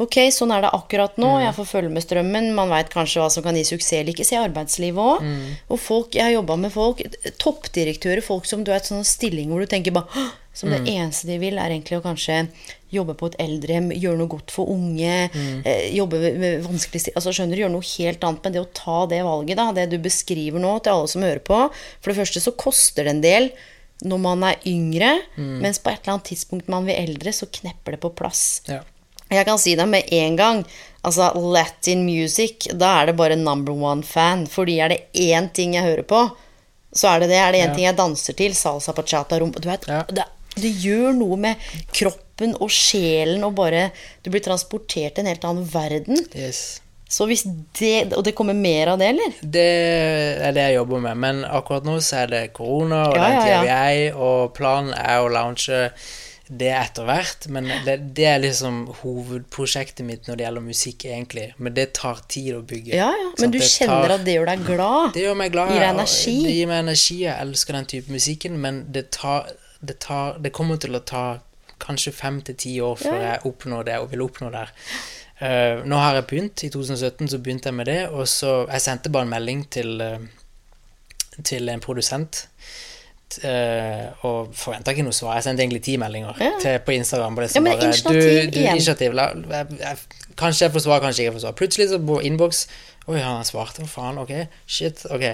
Ok, 0.00 0.16
sånn 0.32 0.50
er 0.54 0.62
det 0.64 0.70
akkurat 0.72 1.18
nå. 1.20 1.34
Jeg 1.42 1.52
får 1.58 1.66
følge 1.68 1.90
med 1.92 2.02
strømmen. 2.02 2.54
Man 2.56 2.70
veit 2.72 2.88
kanskje 2.92 3.20
hva 3.20 3.28
som 3.30 3.44
kan 3.44 3.56
gi 3.58 3.64
suksess 3.68 3.98
eller 4.00 4.14
ikke. 4.14 4.24
Se 4.24 4.38
arbeidslivet 4.40 4.96
òg. 4.96 5.26
Og 5.68 5.80
folk, 5.80 6.14
jeg 6.16 6.24
har 6.24 6.32
jobba 6.32 6.56
med 6.56 6.72
folk, 6.72 7.02
toppdirektører, 7.38 8.22
folk 8.24 8.48
som 8.48 8.64
du 8.64 8.72
har 8.72 8.80
et 8.80 8.88
sånn 8.88 9.04
stilling 9.04 9.52
hvor 9.52 9.60
du 9.60 9.66
tenker 9.68 9.92
bare 9.92 10.08
som 10.08 10.32
Som 10.52 10.68
det 10.68 10.84
eneste 10.92 11.26
de 11.26 11.38
vil, 11.40 11.56
er 11.56 11.72
egentlig 11.72 11.96
å 11.96 12.02
kanskje 12.04 12.46
jobbe 12.92 13.14
på 13.16 13.30
et 13.30 13.38
eldrehjem, 13.40 13.86
gjøre 13.96 14.18
noe 14.18 14.28
godt 14.28 14.50
for 14.52 14.68
unge, 14.68 15.30
eh, 15.64 15.86
jobbe 15.96 16.18
med, 16.36 16.60
vanskelige 16.66 17.14
Altså, 17.16 17.32
skjønner 17.32 17.56
du, 17.56 17.62
gjøre 17.62 17.72
noe 17.72 17.88
helt 17.96 18.20
annet. 18.20 18.44
Men 18.44 18.52
det 18.52 18.60
å 18.60 18.68
ta 18.76 19.06
det 19.08 19.22
valget, 19.24 19.56
da, 19.56 19.72
det 19.72 19.88
du 19.88 19.98
beskriver 19.98 20.60
nå 20.60 20.78
til 20.84 20.92
alle 20.92 21.08
som 21.08 21.22
hører 21.24 21.40
på 21.40 21.72
For 21.72 22.12
det 22.12 22.18
første 22.20 22.40
så 22.44 22.52
koster 22.52 23.04
det 23.04 23.14
en 23.16 23.24
del 23.24 23.50
når 24.02 24.18
man 24.18 24.42
er 24.42 24.56
yngre, 24.66 25.22
mens 25.36 25.78
på 25.78 25.88
et 25.88 26.00
eller 26.02 26.16
annet 26.16 26.24
tidspunkt 26.32 26.68
man 26.68 26.84
blir 26.84 26.98
eldre, 26.98 27.30
så 27.30 27.46
knepper 27.46 27.94
det 27.94 28.00
på 28.02 28.10
plass. 28.18 28.60
Ja. 28.66 28.80
Jeg 29.32 29.46
kan 29.48 29.58
si 29.58 29.74
det 29.78 29.86
med 29.88 30.04
en 30.12 30.36
gang. 30.36 30.64
Altså, 31.02 31.32
Latin 31.54 32.04
music, 32.06 32.68
da 32.78 33.00
er 33.02 33.06
det 33.10 33.16
bare 33.18 33.36
number 33.36 33.72
one 33.74 34.02
fan. 34.06 34.46
Fordi 34.46 34.78
er 34.84 34.88
det 34.94 35.00
én 35.18 35.48
ting 35.52 35.74
jeg 35.74 35.82
hører 35.88 36.04
på, 36.06 36.20
så 36.94 37.14
er 37.14 37.20
det 37.24 37.30
det. 37.32 37.38
Er 37.40 37.52
det 37.52 37.60
én 37.64 37.68
Ja. 37.70 37.74
ting 37.74 37.84
jeg 37.88 37.96
danser 37.96 38.36
til, 38.38 38.54
salsa, 38.54 38.92
pachata 38.92 39.38
rom 39.40 39.50
Du 39.52 39.68
vet, 39.68 39.88
Ja. 39.88 40.02
det, 40.08 40.24
det 40.54 40.72
gjør 40.84 41.12
noe 41.16 41.36
med 41.36 41.56
kroppen 41.92 42.54
og 42.60 42.70
sjelen, 42.70 43.42
og 43.44 43.54
bare 43.54 43.90
Du 44.22 44.30
blir 44.30 44.40
transportert 44.44 45.14
til 45.16 45.24
en 45.24 45.26
helt 45.32 45.44
annen 45.44 45.64
verden. 45.72 46.26
Yes. 46.36 46.80
Så 47.08 47.26
hvis 47.26 47.42
det 47.78 48.12
Og 48.16 48.22
det 48.24 48.34
kommer 48.34 48.54
mer 48.54 48.88
av 48.88 48.98
det, 48.98 49.08
eller? 49.08 49.32
Det 49.42 49.66
er 50.46 50.52
det 50.52 50.62
jeg 50.70 50.74
jobber 50.76 51.00
med, 51.00 51.16
men 51.16 51.44
akkurat 51.44 51.84
nå 51.84 51.98
så 52.00 52.22
er 52.22 52.26
det 52.26 52.52
korona, 52.52 53.08
og 53.10 53.16
Ja, 53.16 53.28
den 53.28 53.42
tida 53.42 53.60
vi 53.62 53.68
er 53.68 53.90
i, 54.06 54.10
og 54.12 54.54
planen 54.54 54.94
er 54.94 55.18
å 55.20 55.28
launche 55.28 55.90
det 56.60 56.68
etter 56.76 57.06
hvert. 57.08 57.46
Men 57.54 57.68
det, 57.86 57.94
det 58.16 58.24
er 58.28 58.40
liksom 58.42 58.82
hovedprosjektet 59.02 60.04
mitt 60.06 60.26
når 60.28 60.36
det 60.40 60.44
gjelder 60.46 60.64
musikk, 60.66 61.06
egentlig. 61.08 61.46
Men 61.58 61.74
det 61.76 61.86
tar 61.98 62.20
tid 62.32 62.50
å 62.58 62.62
bygge. 62.68 62.92
Ja, 62.98 63.08
ja. 63.16 63.30
Men 63.40 63.54
du 63.54 63.58
kjenner 63.62 64.08
tar- 64.08 64.16
at 64.18 64.26
det 64.26 64.34
gjør 64.36 64.50
deg 64.52 64.66
glad? 64.66 65.14
Det 65.16 65.24
gjør 65.24 65.38
meg 65.40 65.54
glad. 65.54 65.72
Gir 65.72 65.80
deg 65.84 65.94
energi? 65.94 66.36
Det 66.46 66.52
gir 66.58 66.68
meg 66.72 66.82
energi. 66.84 67.16
Jeg 67.24 67.46
elsker 67.46 67.78
den 67.78 67.88
type 67.94 68.12
musikken, 68.18 68.60
men 68.60 68.84
det 68.92 69.08
tar 69.18 69.50
Det, 69.82 69.96
tar, 69.98 70.36
det 70.38 70.52
kommer 70.54 70.76
til 70.78 70.94
å 70.94 71.00
ta 71.02 71.22
kanskje 71.82 72.12
fem 72.14 72.36
til 72.46 72.54
ti 72.54 72.76
år 72.80 72.94
før 73.00 73.16
Ja. 73.18 73.32
jeg 73.32 73.40
oppnår 73.50 73.84
det 73.88 73.96
og 73.98 74.10
vil 74.12 74.20
oppnå 74.22 74.50
der. 74.54 74.70
Uh, 75.42 75.82
nå 75.90 75.96
har 75.98 76.14
jeg 76.20 76.26
begynt. 76.30 76.62
I 76.62 76.68
2017 76.70 77.32
så 77.32 77.38
begynte 77.42 77.66
jeg 77.72 77.74
med 77.74 77.86
det, 77.90 78.08
og 78.14 78.28
så 78.30 78.68
Jeg 78.70 78.80
sendte 78.84 79.10
bare 79.10 79.26
en 79.26 79.32
melding 79.34 79.64
til 79.74 79.98
uh, 80.00 80.18
til 81.42 81.68
en 81.72 81.80
produsent. 81.80 82.44
Eh, 83.44 84.24
og 84.28 84.52
forventa 84.58 84.92
ikke 84.94 85.04
noe 85.06 85.16
svar. 85.16 85.36
Jeg 85.38 85.46
sendte 85.46 85.64
egentlig 85.64 85.82
ti 85.86 85.96
meldinger 86.00 86.38
Ja. 86.40 86.52
til, 86.60 86.78
på 86.86 86.94
Instagram. 86.96 87.36
Bare, 87.38 87.48
Ja, 87.54 87.60
men 87.60 87.80
initiativ 87.80 88.20
du, 88.20 88.50
du, 88.54 88.60
initiativ 88.60 89.12
la, 89.18 89.30
jeg, 89.34 89.66
jeg, 89.80 89.96
Kanskje 90.36 90.64
jeg 90.64 90.72
får 90.72 90.84
svar, 90.86 91.00
kanskje 91.04 91.24
ikke 91.26 91.36
får 91.36 91.44
svar. 91.44 91.52
Plutselig 91.58 91.88
så 91.90 91.98
på 92.00 92.20
innboks 92.24 92.66
Oi, 93.10 93.18
han 93.18 93.40
har 93.40 93.44
svart. 93.44 93.78
Hva 93.82 93.88
faen? 93.90 94.18
Ok, 94.22 94.30
shit. 94.70 95.00
Ok. 95.10 95.24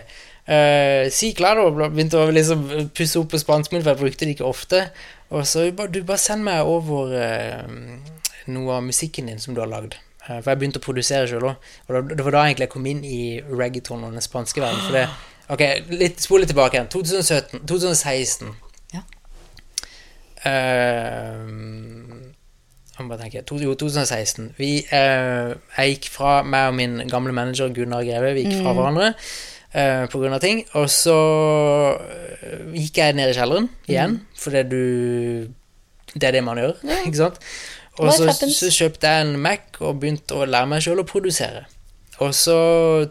Uh, 0.49 1.11
si 1.13 1.35
claro. 1.37 1.67
Begynte 1.77 2.17
å 2.17 2.31
liksom 2.33 2.63
pusse 2.97 3.21
opp 3.21 3.29
på 3.35 3.41
spansk 3.43 3.75
min, 3.75 3.83
for 3.85 3.93
jeg 3.93 4.01
brukte 4.01 4.25
det 4.25 4.37
ikke 4.39 4.49
ofte. 4.49 4.87
Og 5.29 5.45
så 5.47 5.67
du 5.69 5.99
bare 6.09 6.17
send 6.23 6.47
meg 6.47 6.65
over 6.65 7.13
uh, 7.13 7.69
noe 8.49 8.79
av 8.79 8.87
musikken 8.87 9.29
din 9.29 9.43
som 9.43 9.53
du 9.53 9.61
har 9.61 9.69
lagd. 9.69 9.99
Uh, 10.25 10.39
for 10.39 10.49
jeg 10.55 10.63
begynte 10.63 10.81
å 10.81 10.87
produsere 10.87 11.29
sjøl 11.29 11.51
òg. 11.51 11.69
Og 11.89 11.99
da, 11.99 12.03
det 12.15 12.25
var 12.25 12.39
da 12.39 12.47
egentlig 12.47 12.71
jeg 12.71 12.75
kom 12.79 12.89
inn 12.89 13.05
i 13.05 13.21
reggaeton 13.45 14.09
og 14.09 14.17
den 14.17 14.25
spanske 14.25 14.65
verden. 14.65 14.81
For 14.89 14.97
det, 14.97 15.05
ok, 15.53 15.65
litt, 15.99 16.23
spole 16.25 16.49
tilbake 16.49 16.79
igjen. 16.79 16.89
2017, 16.93 17.63
2016. 17.69 18.55
Ja. 18.95 19.05
Uh, 20.45 21.45
jeg 22.99 23.07
må 23.07 23.13
bare 23.13 23.29
tenke. 23.29 23.45
Jo, 23.63 23.77
2016. 23.79 24.53
Vi, 24.59 24.73
uh, 24.91 25.55
jeg 25.77 25.95
gikk 25.95 26.11
fra 26.15 26.41
meg 26.43 26.73
og 26.73 26.79
min 26.81 26.99
gamle 27.11 27.35
manager 27.37 27.71
Gunnar 27.75 28.03
Greve 28.07 28.35
Vi 28.35 28.47
gikk 28.49 28.59
fra 28.65 28.75
hverandre 28.75 29.13
uh, 29.15 30.05
på 30.11 30.19
grunn 30.19 30.35
av 30.35 30.43
ting. 30.43 30.65
Og 30.81 30.89
så 30.91 31.17
eh, 31.95 32.67
gikk 32.75 32.99
jeg 32.99 33.17
ned 33.19 33.31
i 33.31 33.39
kjelleren 33.39 33.71
igjen, 33.87 34.21
fordi 34.39 34.65
du 34.69 34.83
Det 36.15 36.25
er 36.25 36.39
det 36.39 36.45
man 36.45 36.59
gjør, 36.59 36.79
ikke 37.05 37.19
sant? 37.21 37.43
Og 37.99 38.13
så, 38.15 38.31
så 38.33 38.71
kjøpte 38.73 39.11
jeg 39.11 39.27
en 39.27 39.35
Mac 39.43 39.79
og 39.83 39.99
begynte 40.01 40.37
å 40.39 40.47
lære 40.47 40.71
meg 40.71 40.83
sjøl 40.83 41.03
å 41.03 41.07
produsere. 41.07 41.67
Og 42.25 42.35
så 42.35 42.59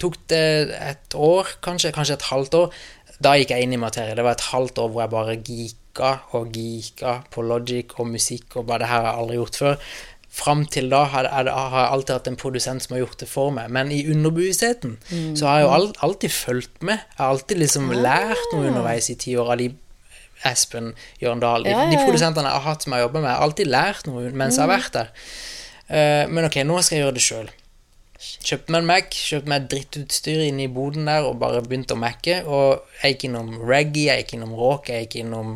tok 0.01 0.17
det 0.31 0.43
et 0.75 1.15
år, 1.15 1.47
kanskje, 1.63 1.93
kanskje 1.95 2.17
et 2.17 2.27
halvt 2.31 2.59
år. 2.59 2.77
Da 3.23 3.33
gikk 3.39 3.53
jeg 3.55 3.65
inn 3.65 3.73
i 3.73 3.81
materie. 3.81 4.15
Det 4.17 4.25
var 4.25 4.37
et 4.37 4.49
halvt 4.51 4.83
år 4.83 4.91
hvor 4.91 5.03
jeg 5.05 5.13
bare 5.13 5.37
geeka 5.39 6.11
og 6.37 6.51
geeka 6.53 7.15
på 7.33 7.45
logic 7.47 7.95
og 7.97 8.11
musikk 8.11 8.59
og 8.59 8.67
bare 8.69 8.83
det 8.83 8.91
her 8.91 9.01
har 9.01 9.09
jeg 9.09 9.23
aldri 9.23 9.39
gjort 9.39 9.59
før. 9.63 9.89
Fram 10.37 10.65
til 10.69 10.91
da 10.91 10.99
har 11.09 11.25
jeg, 11.25 11.49
alltid 11.49 12.13
hatt 12.13 12.27
en 12.29 12.37
produsent 12.37 12.83
som 12.83 12.93
har 12.93 13.01
gjort 13.05 13.23
det 13.23 13.29
for 13.31 13.55
meg. 13.55 13.71
Men 13.73 13.89
i 13.95 14.03
underbevisstheten 14.11 14.97
så 15.39 15.47
har 15.49 15.59
jeg 15.63 15.65
jo 15.65 15.91
alltid 16.05 16.35
fulgt 16.35 16.83
med. 16.83 16.99
Jeg 17.15 17.23
har 17.23 17.33
alltid 17.33 17.63
liksom 17.63 17.89
lært 17.95 18.53
noe 18.53 18.69
underveis 18.69 19.09
i 19.09 19.17
ti 19.17 19.33
år 19.39 19.55
av 19.55 19.61
de 19.63 19.71
Espen 20.45 20.91
Jørndal. 21.23 21.63
De, 21.65 21.71
Ja, 21.73 21.87
ja, 21.87 21.89
de 21.89 22.03
produsentene 22.05 22.51
jeg 22.51 22.59
har 22.59 22.67
hatt 22.67 22.83
som 22.85 22.93
jeg 22.93 23.07
jobber 23.07 23.23
med, 23.23 23.31
jeg 23.31 23.39
har 23.39 23.47
alltid 23.47 23.71
lært 23.73 24.09
noe 24.09 24.29
mens 24.29 24.59
jeg 24.59 24.67
har 24.67 24.69
vært 24.69 24.93
der. 24.93 25.09
Eh, 25.87 26.23
men 26.29 26.45
ok, 26.45 26.59
nå 26.67 26.77
skal 26.83 26.99
jeg 26.99 27.05
gjøre 27.07 27.17
det 27.17 27.23
sjøl. 27.25 27.49
Kjøpte 28.17 28.73
meg 28.73 28.81
en 28.81 28.87
Mac, 28.89 29.11
kjøpte 29.13 29.51
meg 29.51 29.67
drittutstyr 29.71 30.41
inne 30.47 30.65
i 30.65 30.71
boden 30.73 31.05
der 31.09 31.27
og 31.27 31.37
bare 31.41 31.61
begynte 31.65 31.93
å 31.93 32.01
Mac-e. 32.01 32.39
Og 32.49 32.81
jeg 33.03 33.13
gikk 33.15 33.27
innom 33.29 33.51
reggae, 33.61 34.07
jeg 34.09 34.23
gikk 34.25 34.37
innom 34.39 34.55
rock, 34.57 34.89
jeg 34.89 35.05
gikk 35.05 35.19
innom 35.21 35.51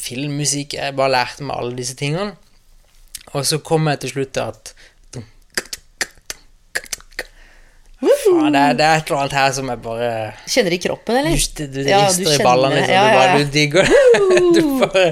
filmmusikk. 0.00 0.74
Jeg 0.80 0.96
bare 0.98 1.14
lærte 1.14 1.46
meg 1.46 1.60
alle 1.60 1.78
disse 1.78 1.94
tingene. 1.98 2.34
Og 3.34 3.46
så 3.46 3.60
kom 3.64 3.86
jeg 3.90 4.02
til 4.04 4.16
slutt 4.16 4.34
til 4.36 4.50
at 4.50 4.74
Faen, 8.24 8.52
det, 8.52 8.60
er, 8.60 8.74
det 8.76 8.84
er 8.84 8.98
et 8.98 9.08
eller 9.08 9.20
annet 9.22 9.34
her 9.36 9.52
som 9.56 9.68
jeg 9.70 9.80
bare 9.84 10.08
Kjenner 10.50 10.74
i 10.74 10.78
kroppen, 10.82 11.16
eller? 11.20 11.34
Just 11.36 11.56
du 11.56 11.64
du 11.72 11.80
Ja, 11.86 12.02
du 12.04 12.20
rister 12.20 12.34
i 12.34 12.44
ballene, 12.44 12.80
liksom. 12.80 12.94
Ja, 12.94 13.04
Du, 13.04 13.08
ja, 13.08 13.20
bare, 13.20 13.38
du 13.38 13.52
digger 13.54 13.88
det. 13.88 14.00
Du 14.56 14.60
bare, 14.80 15.04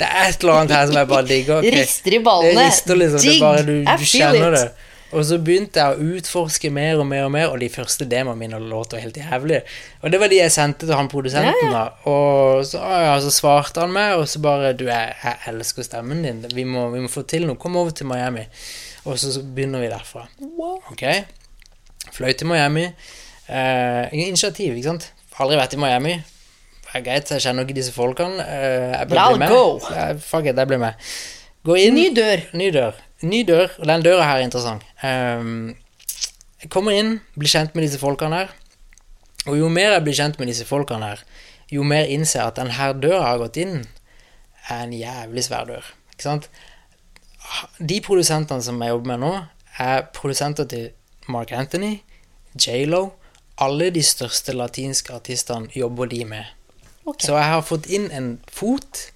det 0.00 0.08
er 0.08 0.28
et 0.28 0.42
eller 0.44 0.58
annet 0.58 0.74
her 0.74 0.86
som 0.90 0.98
jeg 0.98 1.08
bare 1.12 1.26
digger. 1.28 1.60
Okay. 1.62 1.74
Rister 1.78 2.16
i 2.16 2.20
ballene. 2.24 2.66
Rister 2.66 3.00
liksom. 3.00 3.24
Dig! 3.24 3.38
Bare, 3.40 3.62
du, 3.64 3.72
I 3.80 3.96
du 3.96 4.04
feel 4.04 4.38
it. 4.40 4.46
det. 4.56 4.83
Og 5.14 5.22
så 5.28 5.36
begynte 5.38 5.78
jeg 5.78 5.94
å 5.94 6.14
utforske 6.16 6.70
mer 6.74 6.98
og 6.98 7.06
mer 7.06 7.28
og 7.28 7.30
mer, 7.34 7.52
og 7.52 7.60
de 7.62 7.68
første 7.70 8.06
demoene 8.10 8.40
mine 8.40 8.58
låter 8.58 8.98
helt 8.98 9.16
jævlig. 9.20 9.60
Og 10.02 10.10
det 10.10 10.18
var 10.20 10.32
de 10.32 10.40
jeg 10.40 10.52
sendte 10.54 10.88
til 10.88 10.96
han 10.98 11.10
produsenten, 11.12 11.70
da. 11.70 11.84
Og 12.10 12.64
så, 12.66 12.80
ja, 13.06 13.14
så 13.22 13.30
svarte 13.34 13.84
han 13.84 13.94
meg, 13.94 14.16
og 14.18 14.26
så 14.30 14.42
bare 14.42 14.72
Du, 14.74 14.88
jeg, 14.90 15.14
jeg 15.22 15.38
elsker 15.52 15.86
stemmen 15.86 16.24
din. 16.26 16.42
Vi 16.50 16.66
må, 16.66 16.88
vi 16.90 17.04
må 17.04 17.12
få 17.12 17.22
til 17.30 17.46
noe. 17.46 17.60
Kom 17.60 17.78
over 17.78 17.94
til 17.94 18.10
Miami. 18.10 18.42
Og 19.04 19.18
så, 19.20 19.30
så 19.36 19.44
begynner 19.44 19.84
vi 19.84 19.92
derfra. 19.92 20.26
Ok? 20.90 21.04
Fløy 22.14 22.32
til 22.34 22.50
Miami. 22.50 22.88
Eh, 23.48 24.14
initiativ, 24.18 24.74
ikke 24.74 24.88
sant? 24.90 25.10
Aldri 25.38 25.58
vært 25.60 25.76
i 25.76 25.80
Miami. 25.82 26.18
Det 26.84 27.00
er 27.00 27.06
greit, 27.06 27.30
jeg 27.30 27.42
kjenner 27.42 27.66
ikke 27.66 27.76
disse 27.76 27.94
folkene. 27.94 28.44
Eh, 28.44 28.92
jeg 28.94 29.08
ble, 29.10 29.24
blir 29.30 29.40
med. 29.42 29.50
go. 29.50 29.94
Eh, 29.94 30.12
fuck 30.22 30.46
it, 30.46 30.56
jeg 30.58 30.70
blir 30.70 30.82
med. 30.82 31.08
Gå 31.66 31.78
inn. 31.80 31.96
Ny 31.98 32.10
dør. 32.16 32.44
Ny 32.56 32.68
dør. 32.74 32.98
Ny 33.24 33.40
dør, 33.48 33.70
og 33.80 33.88
den 33.88 34.04
døra 34.04 34.26
her 34.28 34.42
er 34.42 34.46
interessant. 34.46 34.84
Ehm, 35.06 35.74
jeg 36.60 36.70
kommer 36.72 36.96
inn, 36.96 37.18
blir 37.38 37.50
kjent 37.50 37.74
med 37.76 37.86
disse 37.86 38.00
folkene 38.00 38.42
her. 38.42 38.52
Og 39.46 39.58
jo 39.58 39.68
mer 39.72 39.96
jeg 39.96 40.04
blir 40.06 40.16
kjent 40.16 40.38
med 40.40 40.48
disse 40.48 40.66
folkene 40.68 41.10
her, 41.12 41.24
jo 41.72 41.84
mer 41.84 42.08
innser 42.08 42.40
jeg 42.40 42.52
at 42.52 42.60
den 42.60 42.72
her 42.76 42.94
døra 42.96 43.18
jeg 43.18 43.28
har 43.28 43.42
gått 43.42 43.60
inn, 43.60 43.82
er 44.68 44.86
en 44.86 44.94
jævlig 44.96 45.44
svær 45.44 45.68
dør. 45.68 45.90
Ikke 46.14 46.26
sant? 46.28 46.48
De 47.78 47.98
produsentene 48.04 48.64
som 48.64 48.80
jeg 48.80 48.94
jobber 48.94 49.12
med 49.12 49.22
nå, 49.24 49.32
er 49.84 50.06
produsenter 50.16 50.68
til 50.70 50.90
Mark 51.28 51.52
Anthony, 51.52 51.98
J.Lo, 52.54 53.08
alle 53.60 53.90
de 53.94 54.02
største 54.02 54.54
latinske 54.54 55.12
artistene 55.14 55.68
jobber 55.74 56.08
de 56.10 56.24
med. 56.28 56.44
Okay. 57.04 57.26
Så 57.26 57.36
jeg 57.36 57.50
har 57.52 57.66
fått 57.66 57.86
inn 57.92 58.08
en 58.14 58.30
fot 58.48 59.10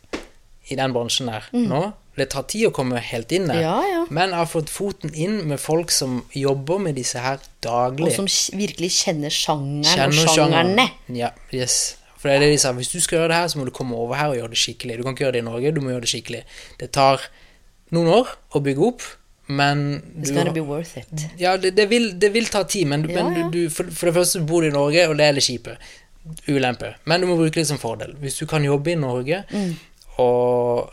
i 0.69 0.77
den 0.77 0.93
bransjen 0.93 1.31
der 1.31 1.49
nå. 1.53 1.83
Det 2.19 2.29
tar 2.35 2.45
tid 2.51 2.67
å 2.69 2.73
komme 2.75 2.99
helt 3.01 3.33
inn 3.33 3.47
der. 3.51 3.61
Ja, 3.63 3.77
ja. 3.87 4.01
men 4.11 4.31
jeg 4.35 4.39
har 4.41 4.49
fått 4.51 4.71
foten 4.73 5.15
inn 5.15 5.41
med 5.51 5.61
folk 5.63 5.91
som 5.95 6.25
jobber 6.37 6.79
med 6.83 6.97
disse 6.99 7.19
her 7.23 7.39
daglig. 7.65 8.11
Og 8.11 8.17
som 8.29 8.59
virkelig 8.59 8.91
kjenner 9.03 9.31
sjangeren 9.35 9.87
Kjenner 9.87 10.25
og 10.27 10.35
sjangerne. 10.37 10.89
Ja, 11.17 11.31
yes. 11.55 11.79
For 12.19 12.29
det 12.29 12.37
er 12.37 12.41
det 12.47 12.51
de 12.57 12.59
sa, 12.59 12.73
hvis 12.75 12.91
du 12.91 12.99
skal 13.01 13.21
gjøre 13.21 13.31
det 13.31 13.37
her, 13.39 13.49
så 13.53 13.59
må 13.61 13.65
du 13.69 13.71
komme 13.75 13.95
over 13.95 14.19
her 14.19 14.33
og 14.33 14.37
gjøre 14.41 14.51
det 14.57 14.59
skikkelig. 14.59 14.97
Du 14.99 15.05
kan 15.07 15.15
ikke 15.15 15.25
gjøre 15.29 15.37
det 15.39 15.43
i 15.45 15.47
Norge, 15.47 15.71
du 15.77 15.81
må 15.85 15.93
gjøre 15.95 16.03
det 16.03 16.11
skikkelig. 16.11 16.41
Det 16.81 16.89
tar 16.97 17.23
noen 17.95 18.09
år 18.17 18.33
å 18.59 18.63
bygge 18.67 18.83
opp, 18.89 19.05
men 19.49 19.85
It's 20.19 20.29
du 20.29 20.35
gonna 20.37 20.53
be 20.53 20.61
worth 20.67 20.99
it. 20.99 21.07
ja, 21.41 21.55
det, 21.57 21.71
det, 21.79 21.87
vil, 21.89 22.11
det 22.21 22.33
vil 22.35 22.51
ta 22.53 22.65
tid, 22.69 22.89
men, 22.91 23.07
Ja, 23.09 23.23
men 23.23 23.51
du, 23.53 23.55
du, 23.55 23.71
for, 23.73 23.87
for 23.95 24.11
det 24.11 24.17
første 24.19 24.43
bor 24.45 24.67
du 24.67 24.69
i 24.69 24.75
Norge, 24.75 25.07
og 25.09 25.15
det 25.17 25.25
er 25.31 25.39
det 25.39 25.45
kjipe. 25.47 25.79
Ulempe. 26.51 26.91
Men 27.09 27.23
du 27.23 27.29
må 27.31 27.39
bruke 27.39 27.55
det 27.63 27.65
som 27.71 27.79
fordel. 27.81 28.13
Hvis 28.21 28.37
du 28.43 28.45
kan 28.51 28.67
jobbe 28.67 28.93
i 28.93 28.99
Norge, 29.01 29.45
Mm. 29.55 29.71
og 30.19 30.91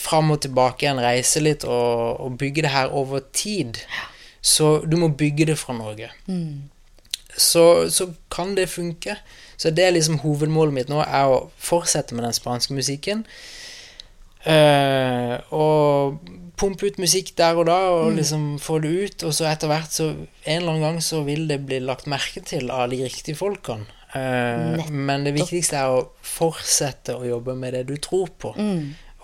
fram 0.00 0.32
og 0.32 0.40
tilbake 0.44 0.86
igjen 0.86 1.02
reise 1.02 1.42
litt, 1.44 1.66
og, 1.68 2.20
og 2.24 2.38
bygge 2.40 2.64
det 2.66 2.74
her 2.74 2.92
over 2.96 3.24
tid, 3.36 3.82
så 4.40 4.78
du 4.86 4.96
må 5.00 5.10
bygge 5.12 5.50
det 5.52 5.58
fra 5.60 5.76
Norge. 5.76 6.08
Mm. 6.26 6.70
Så, 7.36 7.90
så 7.92 8.08
kan 8.32 8.56
det 8.56 8.70
funke. 8.72 9.16
Så 9.60 9.70
det 9.70 9.84
er 9.84 9.92
liksom 9.94 10.22
hovedmålet 10.22 10.74
mitt 10.74 10.92
nå, 10.92 11.02
er 11.04 11.28
å 11.28 11.42
fortsette 11.60 12.16
med 12.16 12.24
den 12.24 12.36
spanske 12.36 12.74
musikken. 12.74 13.26
Uh, 14.40 15.36
og 15.52 16.22
pumpe 16.60 16.88
ut 16.88 17.00
musikk 17.00 17.34
der 17.36 17.58
og 17.60 17.68
da, 17.68 17.76
og 17.92 18.14
liksom 18.16 18.54
få 18.62 18.78
det 18.80 18.92
ut. 18.92 19.26
Og 19.28 19.36
så 19.36 19.50
etter 19.50 19.68
hvert, 19.70 19.92
så 19.92 20.10
en 20.10 20.56
eller 20.56 20.72
annen 20.72 20.86
gang, 20.86 21.00
så 21.04 21.22
vil 21.28 21.44
det 21.50 21.60
bli 21.68 21.82
lagt 21.84 22.08
merke 22.10 22.42
til 22.44 22.72
av 22.72 22.88
de 22.92 23.02
riktige 23.04 23.38
folkene. 23.38 23.88
Uh, 24.10 24.80
men 24.90 25.28
det 25.28 25.36
viktigste 25.36 25.78
er 25.78 25.92
å 25.92 26.08
fortsette 26.26 27.14
å 27.14 27.28
jobbe 27.28 27.54
med 27.58 27.76
det 27.76 27.84
du 27.92 27.94
tror 28.02 28.32
på. 28.40 28.56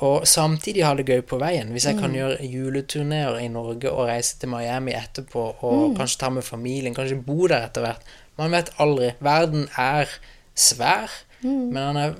Og 0.04 0.26
samtidig 0.28 0.84
ha 0.84 0.92
det 0.96 1.06
gøy 1.08 1.22
på 1.24 1.38
veien. 1.40 1.70
Hvis 1.72 1.86
jeg 1.88 1.96
kan 1.96 2.12
gjøre 2.12 2.44
juleturneer 2.44 3.38
i 3.40 3.48
Norge 3.48 3.88
og 3.88 4.10
reise 4.10 4.36
til 4.40 4.50
Miami 4.52 4.92
etterpå, 4.92 5.44
og 5.64 5.96
kanskje 5.96 6.20
ta 6.20 6.28
med 6.34 6.44
familien, 6.44 6.94
kanskje 6.96 7.22
bo 7.24 7.46
der 7.48 7.64
etter 7.64 7.86
hvert. 7.86 8.04
Man 8.36 8.52
vet 8.52 8.74
aldri. 8.82 9.14
Verden 9.24 9.64
er 9.80 10.12
svær, 10.52 11.08
men 11.40 11.80
den 11.80 12.00
er 12.02 12.14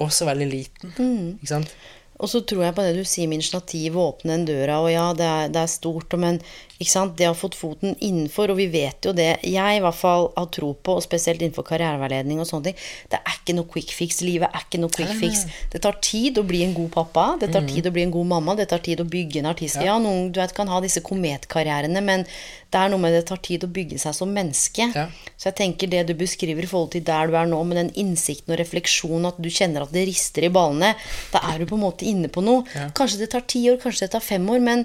også 0.00 0.28
veldig 0.30 0.48
liten. 0.48 0.94
Ikke 1.36 1.52
sant? 1.52 1.76
Og 2.18 2.30
så 2.32 2.40
tror 2.42 2.64
jeg 2.64 2.74
på 2.74 2.82
det 2.82 2.96
du 2.96 3.04
sier 3.06 3.28
med 3.30 3.38
initiativ, 3.38 3.98
åpne 4.02 4.32
den 4.34 4.48
døra, 4.48 4.80
og 4.82 4.90
ja, 4.90 5.04
det 5.14 5.26
er, 5.28 5.52
det 5.54 5.60
er 5.62 5.70
stort, 5.70 6.16
men 6.18 6.40
det 6.78 7.26
har 7.26 7.34
fått 7.34 7.56
foten 7.58 7.96
innenfor, 7.98 8.52
og 8.52 8.58
vi 8.60 8.68
vet 8.70 9.02
jo 9.04 9.12
det, 9.12 9.40
jeg 9.42 9.78
i 9.78 9.80
hvert 9.82 9.98
fall 9.98 10.28
har 10.36 10.46
tro 10.54 10.72
på, 10.74 10.94
og 10.94 11.02
spesielt 11.02 11.42
innenfor 11.42 11.66
karriereveiledning 11.66 12.38
og 12.38 12.46
sånne 12.46 12.70
ting, 12.70 12.84
det 13.10 13.18
er 13.18 13.34
ikke 13.40 13.56
noe 13.58 13.66
quick 13.72 13.90
fix, 13.90 14.20
livet 14.22 14.46
er 14.52 14.62
ikke 14.62 14.80
noe 14.82 14.94
quick 14.94 15.10
fix. 15.18 15.42
Det 15.72 15.82
tar 15.82 15.98
tid 16.04 16.38
å 16.38 16.46
bli 16.46 16.62
en 16.62 16.76
god 16.76 16.92
pappa, 16.94 17.26
det 17.40 17.50
tar 17.50 17.66
tid 17.66 17.88
å 17.90 17.94
bli 17.94 18.06
en 18.06 18.14
god 18.14 18.30
mamma, 18.30 18.54
det 18.54 18.68
tar 18.70 18.84
tid 18.84 19.02
å 19.02 19.08
bygge 19.08 19.42
en 19.42 19.50
artist. 19.50 19.80
Ja, 19.82 19.98
noen 19.98 20.30
du 20.30 20.38
vet, 20.38 20.54
kan 20.54 20.70
ha 20.70 20.78
disse 20.84 21.02
kometkarrierene, 21.02 22.04
men 22.04 22.24
det 22.68 22.78
er 22.78 22.92
noe 22.92 23.02
med 23.02 23.14
det 23.16 23.24
tar 23.26 23.42
tid 23.42 23.66
å 23.66 23.72
bygge 23.72 23.98
seg 23.98 24.14
som 24.14 24.30
menneske. 24.32 24.88
Ja. 24.94 25.08
Så 25.34 25.50
jeg 25.50 25.58
tenker 25.64 25.90
det 25.90 26.04
du 26.10 26.14
beskriver 26.18 26.62
i 26.62 26.70
forhold 26.70 26.92
til 26.94 27.04
der 27.06 27.30
du 27.30 27.36
er 27.40 27.50
nå, 27.50 27.58
med 27.66 27.80
den 27.82 27.92
innsikten 27.98 28.54
og 28.54 28.62
refleksjonen, 28.62 29.30
at 29.32 29.42
du 29.42 29.50
kjenner 29.50 29.86
at 29.86 29.94
det 29.94 30.06
rister 30.06 30.46
i 30.46 30.52
ballene, 30.52 30.94
da 31.32 31.42
er 31.50 31.58
du 31.58 31.70
på 31.70 31.78
en 31.78 31.86
måte 31.88 32.06
inne 32.06 32.30
på 32.30 32.44
noe. 32.44 32.62
Kanskje 32.94 33.24
det 33.24 33.32
tar 33.34 33.46
ti 33.50 33.66
år, 33.72 33.80
kanskje 33.82 34.06
det 34.06 34.14
tar 34.14 34.24
fem 34.24 34.46
år, 34.52 34.62
men 34.62 34.84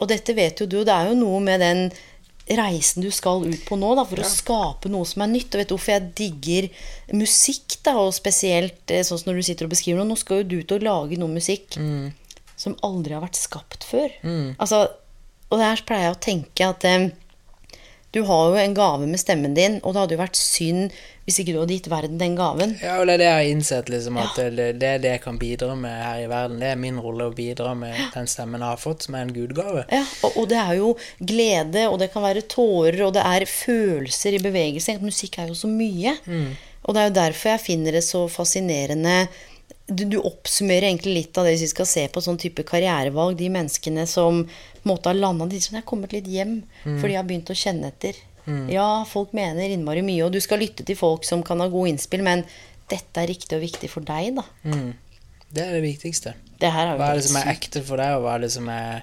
Og 0.00 0.10
dette 0.10 0.34
vet 0.36 0.60
jo 0.60 0.66
du, 0.68 0.82
det 0.84 0.92
er 0.92 1.10
jo 1.10 1.18
noe 1.18 1.40
med 1.44 1.62
den 1.64 1.88
reisen 2.46 3.02
du 3.02 3.08
skal 3.10 3.42
ut 3.42 3.62
på 3.66 3.74
nå, 3.78 3.88
da, 3.98 4.04
for 4.06 4.22
å 4.22 4.28
skape 4.28 4.90
noe 4.92 5.06
som 5.08 5.24
er 5.24 5.32
nytt. 5.32 5.50
Og 5.54 5.62
vet 5.62 5.70
du 5.70 5.74
hvorfor 5.74 5.96
jeg 5.96 6.10
digger 6.20 6.68
musikk, 7.18 7.78
da, 7.86 7.96
og 7.98 8.14
spesielt 8.14 8.92
eh, 8.94 9.02
sånn 9.06 9.18
som 9.18 9.32
når 9.32 9.40
du 9.40 9.46
sitter 9.48 9.66
og 9.66 9.72
beskriver 9.74 10.02
noe. 10.02 10.12
Nå 10.12 10.18
skal 10.20 10.42
jo 10.42 10.48
du 10.52 10.56
ut 10.60 10.76
og 10.76 10.86
lage 10.86 11.18
noe 11.18 11.32
musikk 11.32 11.78
som 12.56 12.76
aldri 12.86 13.12
har 13.16 13.24
vært 13.24 13.36
skapt 13.40 13.84
før. 13.84 14.12
Altså, 14.62 14.86
og 15.50 15.58
der 15.60 15.82
pleier 15.86 16.08
jeg 16.08 16.14
å 16.16 16.22
tenke 16.28 16.68
at 16.70 16.86
eh, 16.88 17.08
du 18.14 18.22
har 18.24 18.52
jo 18.52 18.56
en 18.62 18.76
gave 18.78 19.06
med 19.10 19.20
stemmen 19.20 19.54
din, 19.58 19.80
og 19.82 19.92
det 19.92 20.00
hadde 20.04 20.16
jo 20.16 20.22
vært 20.22 20.38
synd 20.40 20.94
hvis 21.26 21.40
ikke 21.42 21.56
du 21.56 21.58
hadde 21.58 21.74
gitt 21.74 21.88
verden 21.90 22.20
den 22.20 22.36
gaven. 22.38 22.76
Ja, 22.78 23.00
og 23.00 23.08
det 23.08 23.16
er 23.16 23.20
det 23.22 23.26
jeg 23.26 23.38
har 23.40 23.48
innsett, 23.50 23.88
liksom, 23.90 24.18
at 24.22 24.36
det, 24.38 24.66
det 24.78 24.90
er 24.92 25.00
det 25.02 25.14
jeg 25.16 25.22
kan 25.24 25.40
bidra 25.40 25.72
med 25.74 25.96
her 25.98 26.20
i 26.22 26.28
verden. 26.30 26.60
Det 26.62 26.68
er 26.70 26.78
min 26.78 27.00
rolle 27.02 27.26
å 27.26 27.34
bidra 27.34 27.72
med 27.78 27.98
den 28.14 28.30
stemmen 28.30 28.62
jeg 28.62 28.70
har 28.76 28.78
fått, 28.78 29.08
som 29.08 29.16
er 29.18 29.26
en 29.26 29.34
gudgave. 29.34 29.82
Ja, 29.90 30.04
og, 30.22 30.38
og 30.38 30.46
det 30.52 30.60
er 30.62 30.78
jo 30.78 30.92
glede, 31.18 31.88
og 31.90 31.98
det 32.02 32.12
kan 32.14 32.22
være 32.22 32.46
tårer, 32.46 33.00
og 33.08 33.16
det 33.18 33.26
er 33.26 33.48
følelser 33.50 34.38
i 34.38 34.42
bevegelse. 34.44 34.94
Musikk 35.02 35.40
er 35.42 35.50
jo 35.50 35.58
så 35.58 35.70
mye. 35.70 36.14
Og 36.86 36.94
det 36.94 37.02
er 37.02 37.10
jo 37.10 37.18
derfor 37.18 37.56
jeg 37.56 37.64
finner 37.64 37.98
det 37.98 38.06
så 38.06 38.22
fascinerende 38.30 39.24
du, 39.86 40.04
du 40.04 40.16
oppsummerer 40.18 40.88
egentlig 40.88 41.12
litt 41.14 41.38
av 41.38 41.46
det 41.46 41.54
hvis 41.54 41.68
vi 41.68 41.74
skal 41.74 41.86
se 41.90 42.06
på 42.10 42.22
sånn 42.22 42.38
type 42.42 42.64
karrierevalg. 42.66 43.36
De 43.38 43.50
menneskene 43.54 44.06
som 44.10 44.40
på 44.46 44.82
en 44.82 44.90
måte 44.90 45.10
har 45.10 45.18
landa 45.18 45.46
dit 45.50 45.62
som 45.62 45.78
har 45.78 45.86
kommet 45.86 46.14
litt 46.14 46.26
hjem 46.30 46.60
fordi 46.82 47.14
jeg 47.14 47.20
har 47.20 47.28
begynt 47.28 47.52
å 47.52 47.58
kjenne 47.58 47.90
etter. 47.92 48.18
Ja, 48.70 49.04
folk 49.08 49.32
mener 49.34 49.68
innmari 49.74 50.02
mye, 50.06 50.24
og 50.26 50.32
du 50.32 50.40
skal 50.40 50.60
lytte 50.62 50.84
til 50.86 50.96
folk 50.98 51.24
som 51.26 51.42
kan 51.46 51.60
ha 51.60 51.66
gode 51.72 51.90
innspill, 51.90 52.22
men 52.22 52.44
dette 52.90 53.22
er 53.22 53.26
riktig 53.26 53.56
og 53.58 53.64
viktig 53.64 53.90
for 53.90 54.06
deg, 54.06 54.36
da. 54.38 54.44
Det 55.50 55.64
er 55.64 55.72
det 55.78 55.82
viktigste. 55.82 56.34
Det 56.60 56.70
her 56.72 56.94
Hva 56.96 57.10
er 57.12 57.18
det 57.20 57.26
som 57.26 57.36
er 57.40 57.50
ekte 57.52 57.82
for 57.84 58.00
deg, 58.00 58.14
og 58.16 58.22
hva 58.24 58.36
er 58.36 58.46
det 58.46 58.52
som 58.54 58.68
er 58.72 59.02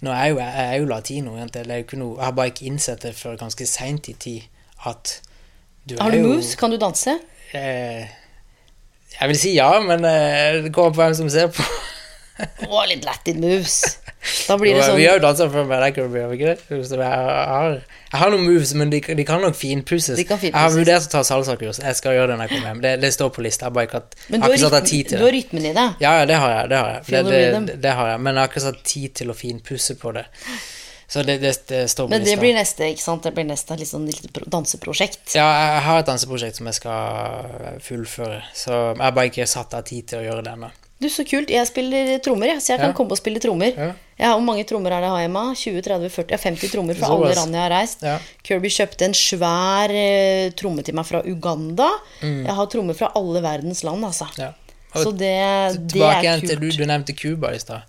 Nå 0.00 0.12
er 0.14 0.28
jeg 0.28 0.30
jo, 0.30 0.38
jeg 0.38 0.62
er 0.62 0.76
jo 0.78 0.84
latino, 0.86 1.32
eller 1.34 1.58
er 1.58 1.82
jeg 1.82 1.86
har 2.22 2.32
bare 2.36 2.52
ikke 2.52 2.68
innsett 2.70 3.02
det 3.02 3.16
før 3.18 3.34
ganske 3.40 3.66
seint 3.66 4.06
i 4.08 4.14
tid 4.14 4.42
at 4.86 5.16
du 5.88 5.96
Har 5.98 6.06
er 6.06 6.14
du 6.14 6.18
jo 6.20 6.28
moves? 6.28 6.54
Kan 6.54 6.70
du 6.70 6.76
danse? 6.78 7.16
eh, 7.52 8.06
Jeg 9.18 9.28
vil 9.28 9.38
si 9.38 9.54
ja, 9.56 9.72
men 9.82 10.04
eh, 10.04 10.62
det 10.62 10.72
kommer 10.72 10.94
på 10.94 11.02
hvem 11.02 11.14
som 11.18 11.30
ser 11.30 11.50
på. 11.50 11.66
Å, 12.68 12.84
litt 12.86 13.04
Latin 13.06 13.40
moves. 13.42 13.98
Da 14.48 14.56
blir 14.58 14.74
det 14.74 14.82
sånn 14.84 14.96
Vi 14.98 15.06
har 15.06 15.18
jo 15.18 15.22
dansa 15.22 15.46
før 15.50 15.68
det? 15.70 15.88
Jeg, 15.94 16.04
har, 18.18 18.30
noen 18.32 18.44
moves, 18.44 18.72
men 18.78 18.90
de, 18.92 19.00
de 19.00 19.24
kan 19.26 19.42
nok 19.42 19.56
finpusses. 19.58 20.18
Kan 20.28 20.40
Jeg 20.42 20.54
har 20.54 20.72
vurdert 20.74 21.06
å 21.06 21.12
ta 21.12 21.22
salsakurs. 21.26 21.78
Jeg 21.84 21.98
skal 21.98 22.16
gjøre 22.16 22.32
det 22.32 22.38
når 22.40 22.48
jeg 22.48 22.56
kommer 22.56 22.72
hjem. 22.72 22.82
Det, 22.86 22.92
det 23.04 23.12
står 23.14 23.30
på 23.34 23.44
lista. 23.46 23.68
Jeg 23.68 23.76
bare 23.78 23.88
ikke 23.88 24.00
hatt 24.00 24.18
Men 24.26 24.42
du 24.42 24.48
har 24.48 24.56
ikke 24.56 24.72
satt 24.74 24.90
tid 24.90 25.12
til 25.12 25.22
du 25.22 25.28
har 25.28 25.36
rytmen 25.38 25.68
i 25.70 25.76
det. 25.76 25.86
Ja, 26.02 26.16
ja, 26.20 26.26
det 26.30 26.40
har 26.42 26.56
jeg. 26.56 26.72
Det 26.72 26.80
har 26.80 26.90
jeg. 26.96 27.04
Det, 27.06 27.22
det, 27.28 27.62
det, 27.68 27.78
det 27.86 27.94
har 28.00 28.10
jeg. 28.14 28.24
Men 28.26 28.34
jeg 28.34 28.44
har 28.44 28.50
ikke 28.52 28.66
satt 28.66 28.82
tid 28.94 29.16
til 29.22 29.32
å 29.32 29.38
finpusse 29.38 29.96
på 30.02 30.08
det. 30.18 30.26
Så 31.08 31.22
det, 31.22 31.38
det, 31.40 31.54
det 31.70 31.86
står 31.88 32.04
på 32.04 32.12
Men 32.12 32.20
det 32.20 32.34
lista. 32.34 32.40
blir 32.42 32.58
neste, 32.58 32.88
ikke 32.92 33.04
sant? 33.06 33.22
Det 33.24 33.30
blir 33.32 33.46
neste 33.48 33.78
litt 33.80 33.88
sånn 33.88 34.04
litt 34.04 34.42
danseprosjekt. 34.52 35.22
Ja, 35.38 35.46
jeg 35.46 35.86
har 35.86 36.02
et 36.02 36.10
danseprosjekt 36.10 36.60
som 36.60 36.68
jeg 36.68 36.76
skal 36.76 37.80
fullføre, 37.86 38.42
så 38.52 38.74
jeg 38.90 39.00
har 39.00 39.16
bare 39.16 39.32
ikke 39.32 39.46
satt 39.48 39.72
av 39.78 39.86
tid 39.88 40.10
til 40.10 40.20
å 40.20 40.26
gjøre 40.26 40.44
det 40.44 40.52
ennå. 40.58 40.68
Du, 40.98 41.06
så 41.08 41.22
kult. 41.22 41.50
Jeg 41.50 41.66
spiller 41.68 42.16
trommer, 42.24 42.46
jeg, 42.50 42.62
så 42.62 42.72
jeg 42.72 42.80
kan 42.80 42.90
Ja. 42.90 42.96
komme 42.98 43.14
og 43.14 43.18
spille 43.20 43.38
trommer. 43.38 43.70
Ja. 43.76 43.92
Jeg 44.18 44.26
har, 44.26 44.34
Hvor 44.34 44.44
mange 44.48 44.64
trommer 44.66 44.90
er 44.90 45.00
det 45.04 45.06
jeg 45.06 45.14
har 45.14 45.20
hjemme? 45.26 45.42
20, 45.54 45.82
30, 45.86 46.08
40, 46.10 46.38
50 46.42 46.72
trommer 46.72 46.94
fra 46.98 47.10
alle 47.14 47.34
land 47.38 47.54
jeg 47.54 47.62
har 47.62 47.70
reist. 47.70 48.02
Kirby 48.42 48.70
kjøpte 48.74 49.04
en 49.06 49.14
svær 49.14 49.94
uh, 49.94 50.50
tromme 50.58 50.82
til 50.82 50.94
meg 50.98 51.06
fra 51.06 51.22
Uganda. 51.22 51.88
Jeg 52.22 52.54
har 52.58 52.66
trommer 52.66 52.94
fra 52.98 53.12
alle 53.14 53.42
verdens 53.44 53.84
land, 53.86 54.04
altså. 54.04 54.26
Mm. 54.34 54.42
Ja. 54.42 54.52
Så 54.98 55.12
det, 55.12 55.34
det 55.92 56.02
er 56.02 56.22
igjen 56.24 56.40
til 56.48 56.58
du, 56.58 56.70
du 56.72 56.84
nevnte 56.88 57.14
Cuba 57.14 57.52
i 57.54 57.58
stad. 57.62 57.84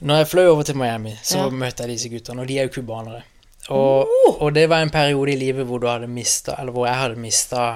Når 0.00 0.16
jeg 0.22 0.28
fløy 0.32 0.46
over 0.48 0.62
til 0.66 0.76
Miami, 0.80 1.12
så 1.22 1.50
møtte 1.52 1.84
jeg 1.84 1.92
disse 1.94 2.08
guttene, 2.08 2.40
og 2.42 2.48
de 2.48 2.58
er 2.58 2.66
jo 2.66 2.80
cubanere. 2.80 3.22
Og, 3.70 4.08
og 4.40 4.54
det 4.56 4.64
var 4.72 4.82
en 4.82 4.90
periode 4.90 5.30
i 5.34 5.36
livet 5.38 5.66
hvor 5.68 5.78
du 5.78 5.86
hadde 5.86 6.08
mista 6.10 6.56
Eller 6.58 6.72
hvor 6.72 6.86
jeg 6.88 6.96
hadde 6.96 7.20
mista 7.20 7.66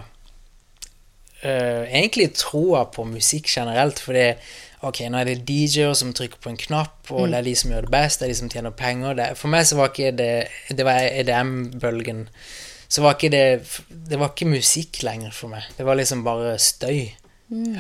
egentlig 1.45 2.32
troa 2.38 2.84
på 2.92 3.07
musikk 3.09 3.51
generelt, 3.53 4.01
fordi 4.03 4.32
Ok, 4.84 4.99
nå 5.09 5.16
er 5.16 5.30
det 5.30 5.47
DJ-er 5.49 5.95
som 5.97 6.11
trykker 6.12 6.42
på 6.45 6.51
en 6.51 6.59
knapp, 6.61 7.09
og 7.09 7.30
det 7.32 7.38
er 7.38 7.47
de 7.47 7.55
som 7.57 7.70
gjør 7.72 7.86
det 7.86 7.92
best, 7.95 8.20
det 8.20 8.26
er 8.26 8.32
de 8.34 8.36
som 8.36 8.51
tjener 8.53 8.74
penger. 8.76 9.14
Det, 9.16 9.28
for 9.40 9.53
meg 9.53 9.64
så 9.64 9.78
var 9.78 9.92
ikke 9.92 10.11
det 10.18 10.49
Det 10.76 10.84
var 10.84 11.07
EDM-bølgen. 11.09 12.26
Så 12.92 13.01
var 13.01 13.16
ikke 13.16 13.30
det 13.32 13.45
Det 13.88 14.18
var 14.20 14.34
ikke 14.34 14.51
musikk 14.51 15.01
lenger 15.07 15.32
for 15.32 15.55
meg. 15.55 15.64
Det 15.78 15.86
var 15.88 15.97
liksom 15.97 16.24
bare 16.26 16.59
støy. 16.59 17.14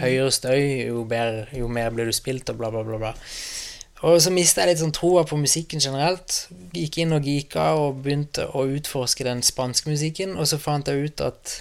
Høyere 0.00 0.30
støy, 0.32 0.86
jo, 0.88 1.04
bedre, 1.08 1.46
jo 1.52 1.68
mer 1.68 1.90
blir 1.90 2.08
du 2.08 2.12
spilt, 2.12 2.48
og 2.48 2.56
bla, 2.56 2.70
bla, 2.70 2.82
bla. 2.86 2.98
bla. 2.98 3.12
Og 4.04 4.20
så 4.22 4.30
mista 4.32 4.62
jeg 4.62 4.74
litt 4.74 4.82
sånn 4.82 4.92
troa 4.94 5.22
på 5.28 5.36
musikken 5.40 5.80
generelt. 5.80 6.44
Gikk 6.76 6.98
inn 7.00 7.14
og 7.16 7.24
geeka 7.24 7.70
og 7.80 8.02
begynte 8.04 8.46
å 8.52 8.66
utforske 8.76 9.24
den 9.24 9.40
spanske 9.44 9.88
musikken, 9.90 10.36
og 10.36 10.48
så 10.48 10.60
fant 10.60 10.88
jeg 10.88 11.08
ut 11.08 11.24
at 11.24 11.60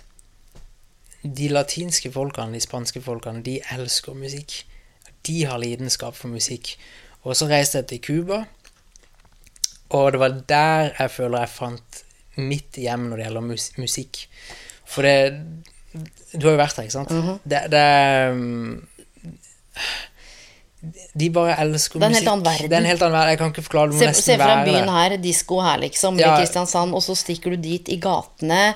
de 1.24 1.48
latinske 1.50 2.12
folkene, 2.12 2.54
de 2.54 2.60
spanske 2.64 3.02
folkene, 3.02 3.44
de 3.46 3.60
elsker 3.72 4.14
musikk. 4.18 4.64
De 5.24 5.44
har 5.48 5.58
lidenskap 5.62 6.16
for 6.16 6.28
musikk. 6.28 6.76
Og 7.24 7.36
så 7.40 7.48
reiste 7.48 7.78
jeg 7.80 7.88
til 7.88 8.02
Cuba, 8.04 8.42
og 9.94 10.12
det 10.12 10.20
var 10.20 10.34
der 10.50 10.90
jeg 11.00 11.12
føler 11.12 11.40
jeg 11.46 11.50
fant 11.54 12.04
mitt 12.36 12.76
hjem 12.82 13.10
når 13.12 13.20
det 13.22 13.26
gjelder 13.28 13.46
mus 13.46 13.70
musikk. 13.78 14.24
For 14.90 15.02
det 15.06 15.36
Du 16.34 16.48
har 16.48 16.56
jo 16.56 16.58
vært 16.64 16.76
der, 16.76 16.88
ikke 16.88 16.98
sant? 16.98 17.42
det, 17.46 17.60
det 17.72 17.84
um, 18.34 18.88
De 21.16 21.30
bare 21.32 21.56
elsker 21.64 22.02
Det 22.02 22.04
er 22.04 22.10
en 22.10 22.12
musikk. 22.12 22.24
helt 22.26 22.32
annen 22.34 22.46
verden. 22.48 22.70
Det 22.72 22.76
er 22.76 22.82
en 22.82 22.90
helt 22.90 23.04
annen 23.06 23.16
verden. 23.16 23.30
Jeg 23.32 23.40
kan 23.40 23.52
ikke 23.54 23.64
forklare 23.70 23.92
det. 23.94 24.00
Se, 24.18 24.24
se 24.26 24.36
fra 24.42 24.56
byen 24.66 24.90
her, 24.92 25.16
disko 25.24 25.60
her, 25.64 25.78
liksom, 25.86 26.18
Ja. 26.20 26.34
i 26.34 26.42
Kristiansand, 26.42 26.94
og 26.98 27.04
så 27.06 27.16
stikker 27.16 27.54
du 27.56 27.62
dit 27.62 27.88
i 27.94 28.00
gatene. 28.04 28.74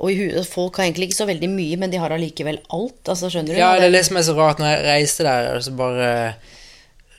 Og 0.00 0.10
i 0.12 0.16
huet, 0.16 0.46
Folk 0.48 0.78
har 0.80 0.86
egentlig 0.88 1.10
ikke 1.10 1.18
så 1.20 1.26
veldig 1.28 1.48
mye, 1.52 1.76
men 1.76 1.92
de 1.92 1.98
har 2.00 2.12
allikevel 2.16 2.58
alt. 2.72 3.02
altså 3.12 3.28
Skjønner 3.28 3.52
du? 3.52 3.58
Ja, 3.60 3.74
det 3.76 3.90
er 3.90 3.96
det 3.98 4.04
som 4.06 4.16
er 4.16 4.24
så 4.24 4.34
rart 4.38 4.58
når 4.62 4.70
jeg 4.72 4.86
reiser 4.86 5.28
der. 5.28 5.50
Altså 5.58 5.74
bare 5.76 6.08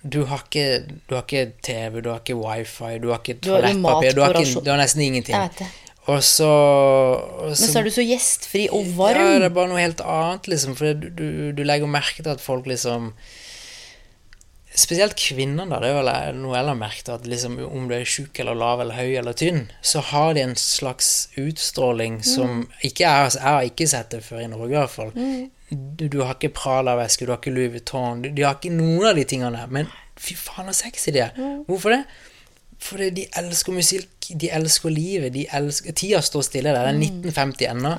du 0.02 0.24
har, 0.26 0.42
ikke, 0.50 0.88
du 1.10 1.14
har 1.14 1.22
ikke 1.28 1.52
TV, 1.62 2.00
du 2.02 2.10
har 2.10 2.24
ikke 2.24 2.34
wifi, 2.40 2.96
du 3.04 3.12
har 3.12 3.20
ikke 3.22 3.36
toalettpapir, 3.46 4.16
du, 4.18 4.22
har 4.26 4.34
ikke- 4.34 4.64
du 4.66 4.70
har 4.74 4.80
nesten 4.82 5.02
ingenting. 5.06 5.36
Jeg 5.36 5.50
vet 5.52 5.60
det. 5.60 5.68
Og 6.10 6.24
så, 6.26 6.48
og 6.50 7.52
Men 7.52 7.56
så 7.56 7.78
er 7.80 7.84
du 7.86 7.92
så 7.94 8.02
gjestfri 8.02 8.64
og 8.74 8.88
varm. 8.98 9.20
Ja, 9.22 9.36
det 9.38 9.46
er 9.52 9.54
bare 9.54 9.70
noe 9.70 9.78
helt 9.84 10.02
annet, 10.02 10.48
liksom. 10.50 10.74
For 10.76 10.96
du, 10.98 11.06
du, 11.14 11.28
du 11.54 11.62
legger 11.64 11.86
merke 11.86 12.24
til 12.26 12.32
at 12.34 12.42
folk 12.42 12.66
liksom 12.66 13.12
Spesielt 14.72 15.18
kvinner, 15.20 15.68
da. 15.68 15.82
Det 15.84 15.90
er 15.92 15.98
vel 15.98 16.38
noe 16.40 16.56
jeg 16.56 16.68
har 16.70 16.78
merket, 16.80 17.10
at 17.12 17.26
liksom, 17.28 17.58
om 17.66 17.90
du 17.90 17.96
er 17.98 18.06
tjukk 18.08 18.40
eller 18.40 18.56
lav 18.56 18.80
eller 18.80 18.96
høy 18.96 19.18
eller 19.20 19.36
tynn, 19.36 19.66
så 19.84 20.00
har 20.12 20.34
de 20.38 20.46
en 20.46 20.56
slags 20.56 21.28
utstråling 21.36 22.22
som 22.24 22.64
ikke 22.88 23.04
er 23.04 23.28
Jeg 23.36 23.44
har 23.44 23.68
ikke 23.68 23.88
sett 23.92 24.14
det 24.16 24.22
før 24.24 24.46
i 24.46 24.48
Norge, 24.48 24.72
i 24.72 24.80
hvert 24.80 24.94
fall. 24.96 25.12
Du, 25.72 26.08
du 26.08 26.22
har 26.24 26.36
ikke 26.38 26.54
Prada-veske, 26.56 27.28
du 27.28 27.34
har 27.34 27.40
ikke 27.44 27.52
Louis 27.56 27.72
Vuitton, 27.74 28.24
de, 28.24 28.32
de 28.36 28.44
har 28.48 28.56
ikke 28.60 28.72
noen 28.76 29.10
av 29.12 29.16
de 29.20 29.24
tingene. 29.28 29.66
Men 29.72 29.92
fy 30.20 30.36
faen, 30.40 30.72
så 30.72 30.86
sexy 30.88 31.12
de 31.16 31.26
er. 31.28 31.36
Hvorfor 31.68 31.98
det? 31.98 32.04
Fordi 32.82 33.10
de 33.14 33.28
elsker 33.38 33.76
musikk, 33.76 34.08
de 34.42 34.48
elsker 34.56 34.90
livet, 34.90 35.34
de 35.36 35.44
elsker 35.54 35.94
Tida 35.94 36.18
står 36.26 36.48
stille 36.48 36.72
det 36.74 36.80
er 36.82 36.96
1950 36.96 37.68
ennå. 37.76 37.92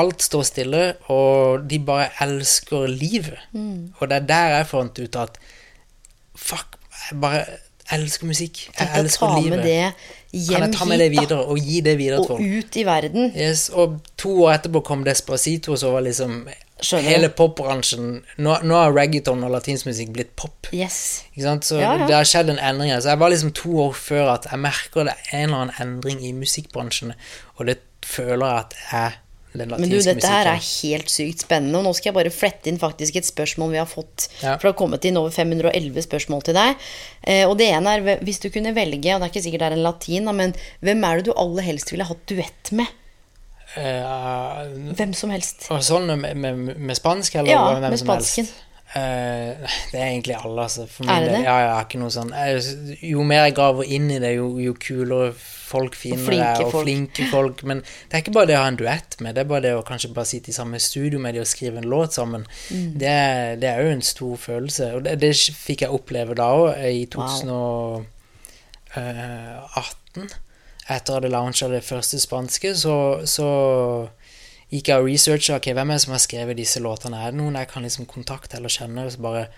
Alt 0.00 0.24
står 0.26 0.42
stille, 0.48 0.82
og 1.12 1.68
de 1.70 1.78
bare 1.78 2.08
elsker 2.24 2.88
livet. 2.90 3.38
Og 4.00 4.08
det 4.10 4.16
er 4.22 4.26
der 4.32 4.56
jeg 4.56 4.66
fant 4.72 4.98
ut 5.04 5.20
at 5.22 5.38
Fuck, 6.38 6.78
jeg 7.10 7.18
bare 7.22 7.42
elsker 7.94 8.28
musikk. 8.28 8.62
Jeg 8.68 8.76
Tenk 8.78 8.94
å 8.94 9.02
elsker 9.02 9.26
ta 9.26 9.40
livet. 9.40 9.58
med 9.58 9.66
det 9.66 10.46
kan 10.52 10.64
jeg 10.66 10.74
ta 10.76 10.84
med 10.84 11.00
det 11.00 11.10
videre, 11.14 11.40
og 11.48 11.58
gi 11.58 11.80
det 11.80 11.94
videre 11.98 12.20
til 12.26 12.34
Og 12.36 12.40
ut 12.60 12.76
i 12.76 12.82
verden. 12.84 13.30
Yes, 13.34 13.68
og 13.72 14.00
to 14.20 14.34
år 14.44 14.58
etterpå 14.58 14.82
kom 14.84 15.04
Despacito, 15.06 15.76
så 15.80 15.94
var 15.94 16.04
liksom 16.04 16.42
Skjønner 16.78 17.10
hele 17.10 17.28
popbransjen 17.34 18.20
nå, 18.38 18.52
nå 18.62 18.74
har 18.76 18.92
reggaeton 18.94 19.40
og 19.42 19.50
latinsk 19.50 19.88
musikk 19.88 20.12
blitt 20.14 20.36
pop. 20.38 20.68
Yes. 20.70 21.24
Ikke 21.32 21.46
sant? 21.48 21.66
Så 21.66 21.80
Ja, 21.80 21.96
ja. 21.98 22.06
det 22.06 22.14
har 22.14 22.28
skjedd 22.28 22.52
en 22.52 22.60
endring. 22.62 22.92
Så 23.02 23.08
jeg 23.10 23.18
var 23.18 23.32
liksom 23.32 23.50
to 23.56 23.72
år 23.88 23.96
før 23.98 24.34
at 24.36 24.46
jeg 24.52 24.60
merker 24.62 25.08
det 25.08 25.16
er 25.16 25.40
en 25.40 25.48
eller 25.48 25.64
annen 25.64 25.80
endring 25.82 26.20
i 26.22 26.30
musikkbransjen, 26.36 27.16
og 27.56 27.66
det 27.66 27.80
føler 28.06 28.46
jeg 28.46 28.58
at 28.68 28.76
er 29.00 29.18
den 29.52 29.72
Men 29.72 29.88
du, 29.88 29.96
dette 30.04 30.28
her 30.28 30.50
er 30.50 30.60
helt 30.60 31.08
sykt 31.12 31.46
spennende. 31.46 31.80
Og 31.80 31.86
nå 31.88 31.94
skal 31.96 32.10
jeg 32.10 32.18
bare 32.18 32.32
flette 32.34 32.68
inn 32.70 32.78
faktisk 32.80 33.16
et 33.16 33.28
spørsmål 33.28 33.72
vi 33.72 33.80
har 33.80 33.88
fått. 33.88 34.28
Ja. 34.42 34.58
For 34.58 34.68
det 34.68 34.74
har 34.74 34.78
kommet 34.82 35.08
inn 35.08 35.16
over 35.20 35.32
511 35.34 36.04
spørsmål 36.04 36.44
til 36.48 36.58
deg. 36.58 36.86
Eh, 37.24 37.44
og 37.48 37.56
det 37.60 37.70
ene 37.72 37.96
er 37.96 38.22
hvis 38.24 38.42
du 38.44 38.50
kunne 38.54 38.74
velge, 38.76 39.14
og 39.14 39.22
det 39.22 39.28
er 39.28 39.32
ikke 39.32 39.44
sikkert 39.48 39.64
det 39.64 39.70
er 39.70 39.78
en 39.78 39.86
latin, 39.88 40.30
men 40.36 40.54
hvem 40.84 41.04
er 41.08 41.20
det 41.20 41.30
du 41.30 41.34
aller 41.34 41.64
helst 41.70 41.92
ville 41.94 42.06
hatt 42.08 42.24
duett 42.28 42.72
med? 42.76 42.94
Uh, 43.76 44.64
Hvem 44.96 45.12
som 45.12 45.28
helst. 45.30 45.66
og 45.68 45.82
sånn 45.84 46.08
med, 46.16 46.38
med, 46.40 46.70
med 46.80 46.96
spansk, 46.96 47.34
eller 47.36 47.52
Ja, 47.52 47.64
hvem 47.76 47.92
med 47.92 48.00
spansken. 48.00 48.48
helst? 48.48 48.64
Eh, 48.96 49.68
det 49.92 49.98
er 50.00 50.06
egentlig 50.06 50.36
alle, 50.38 50.62
altså. 50.62 50.86
Er 51.04 51.20
det 51.20 51.28
det? 51.28 51.42
Ja, 51.44 51.56
jeg 51.60 51.72
har 51.74 51.84
ikke 51.84 51.98
noe 52.00 52.12
sånn 52.14 52.30
jeg, 52.32 52.62
Jo 53.04 53.20
mer 53.28 53.44
jeg 53.44 53.56
graver 53.58 53.84
inn 53.84 54.08
i 54.14 54.20
det, 54.22 54.30
jo, 54.38 54.46
jo 54.62 54.72
kulere 54.80 55.34
folk 55.68 55.92
finner 55.98 56.32
det, 56.32 56.64
og 56.64 56.70
folk. 56.72 56.86
flinke 56.86 57.26
folk. 57.28 57.60
Men 57.68 57.82
det 57.84 58.14
er 58.16 58.22
ikke 58.22 58.32
bare 58.38 58.48
det 58.48 58.56
å 58.56 58.62
ha 58.64 58.70
en 58.72 58.80
duett 58.80 59.18
med, 59.20 59.34
det 59.36 59.42
er 59.44 59.50
bare 59.50 59.64
det 59.66 59.74
å 59.76 59.84
kanskje 59.86 60.14
bare 60.16 60.30
sitte 60.30 60.48
i 60.48 60.56
samme 60.56 60.78
studio 60.80 61.18
med 61.20 61.36
de 61.36 61.40
og 61.44 61.50
skrive 61.50 61.76
en 61.82 61.90
låt 61.92 62.12
sammen. 62.16 62.42
Mm. 62.72 62.90
Det, 63.02 63.16
det 63.60 63.68
er 63.68 63.78
jo 63.84 63.90
en 63.92 64.06
stor 64.08 64.34
følelse, 64.40 64.84
og 64.96 65.00
det, 65.04 65.12
det 65.20 65.32
fikk 65.36 65.80
jeg 65.84 65.92
oppleve 65.92 66.32
da 66.38 66.46
òg, 66.56 66.68
i 66.88 67.04
2018. 67.12 68.06
Etter 70.88 71.12
at 71.18 71.24
jeg 71.26 71.34
launcha 71.34 71.68
det 71.68 71.84
første 71.84 72.16
spanske, 72.22 72.72
så, 72.80 73.20
så 73.28 73.48
gikk 74.72 74.90
jeg 74.90 75.00
og 75.00 75.08
researcha 75.08 75.56
ok, 75.56 75.70
hvem 75.76 75.90
er 75.90 75.98
det 75.98 76.04
som 76.04 76.14
har 76.14 76.22
skrevet 76.22 76.58
disse 76.58 76.82
låtene. 76.84 77.20
Er 77.22 77.32
det 77.32 77.40
noen 77.40 77.56
jeg 77.58 77.70
kan 77.70 77.84
liksom 77.86 78.08
kontakte 78.10 78.58
eller 78.58 78.72
kjenne? 78.72 79.06
Og 79.06 79.14
så 79.14 79.24
bare 79.24 79.48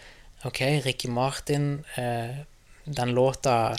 Ok, 0.41 0.61
Ricky 0.87 1.09
Martin, 1.13 1.85
eh, 2.01 2.45
den 2.87 3.11
låta 3.13 3.77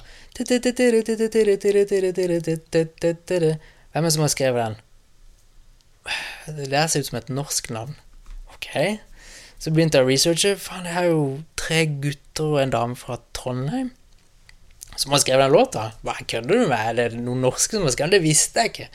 Hvem 3.91 4.05
er 4.05 4.07
det 4.07 4.13
som 4.13 4.21
har 4.21 4.34
skrevet 4.36 4.61
den? 4.65 4.75
Det 6.69 6.89
ser 6.89 6.99
ut 6.99 7.09
som 7.09 7.17
et 7.17 7.29
norsk 7.29 7.69
navn. 7.69 7.95
Ok. 8.53 8.69
Så 9.61 9.73
begynte 9.73 9.97
jeg 9.97 10.05
å 10.05 10.09
researche. 10.09 10.53
Faen, 10.57 10.86
jeg 10.86 10.93
har 10.93 11.09
jo 11.09 11.41
tre 11.57 11.86
gutter 11.86 12.55
og 12.55 12.61
en 12.61 12.73
dame 12.73 12.95
fra 12.97 13.19
Trondheim 13.34 13.91
som 15.01 15.13
har 15.13 15.21
skrevet 15.23 15.47
den 15.47 15.55
låta. 15.55 15.91
Hva 16.05 16.15
kødder 16.19 16.49
du 16.51 16.69
med? 16.69 16.77
Er 16.77 16.97
det 16.97 17.21
noen 17.21 17.41
norske 17.45 17.77
som 17.77 17.86
har 17.88 17.93
skrevet 17.93 18.11
den? 18.11 18.19
Det 18.19 18.27
visste 18.27 18.63
jeg 18.63 18.73
ikke. 18.73 18.89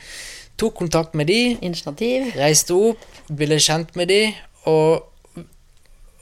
Tok 0.57 0.73
kontakt 0.73 1.15
med 1.15 1.29
de, 1.29 1.57
Initiativ. 1.61 2.31
reiste 2.37 2.73
opp, 2.73 3.03
ble 3.29 3.59
kjent 3.61 3.93
med 3.95 4.09
de, 4.09 4.21
og, 4.65 5.03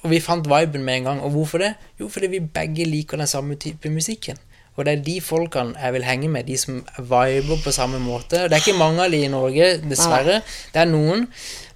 og 0.03 0.09
vi 0.11 0.19
fant 0.19 0.47
viben 0.47 0.83
med 0.83 0.99
en 0.99 1.07
gang. 1.09 1.21
Og 1.23 1.31
hvorfor 1.37 1.63
det? 1.63 1.73
Jo, 1.99 2.09
fordi 2.11 2.27
vi 2.33 2.41
begge 2.43 2.85
liker 2.85 3.17
den 3.21 3.31
samme 3.31 3.55
type 3.55 3.89
musikken. 3.89 4.37
Og 4.75 4.85
det 4.85 4.93
er 4.93 5.03
de 5.05 5.15
folkene 5.23 5.79
jeg 5.79 5.95
vil 5.95 6.03
henge 6.03 6.29
med, 6.31 6.43
de 6.49 6.57
som 6.59 6.81
viber 6.97 7.61
på 7.63 7.71
samme 7.71 7.99
måte. 8.03 8.43
Det 8.43 8.57
er 8.57 8.63
ikke 8.63 8.79
mange 8.79 9.05
av 9.05 9.11
de 9.13 9.21
i 9.23 9.31
Norge, 9.31 9.69
dessverre. 9.87 10.41
Det 10.73 10.81
er 10.83 10.89
noen. 10.91 11.29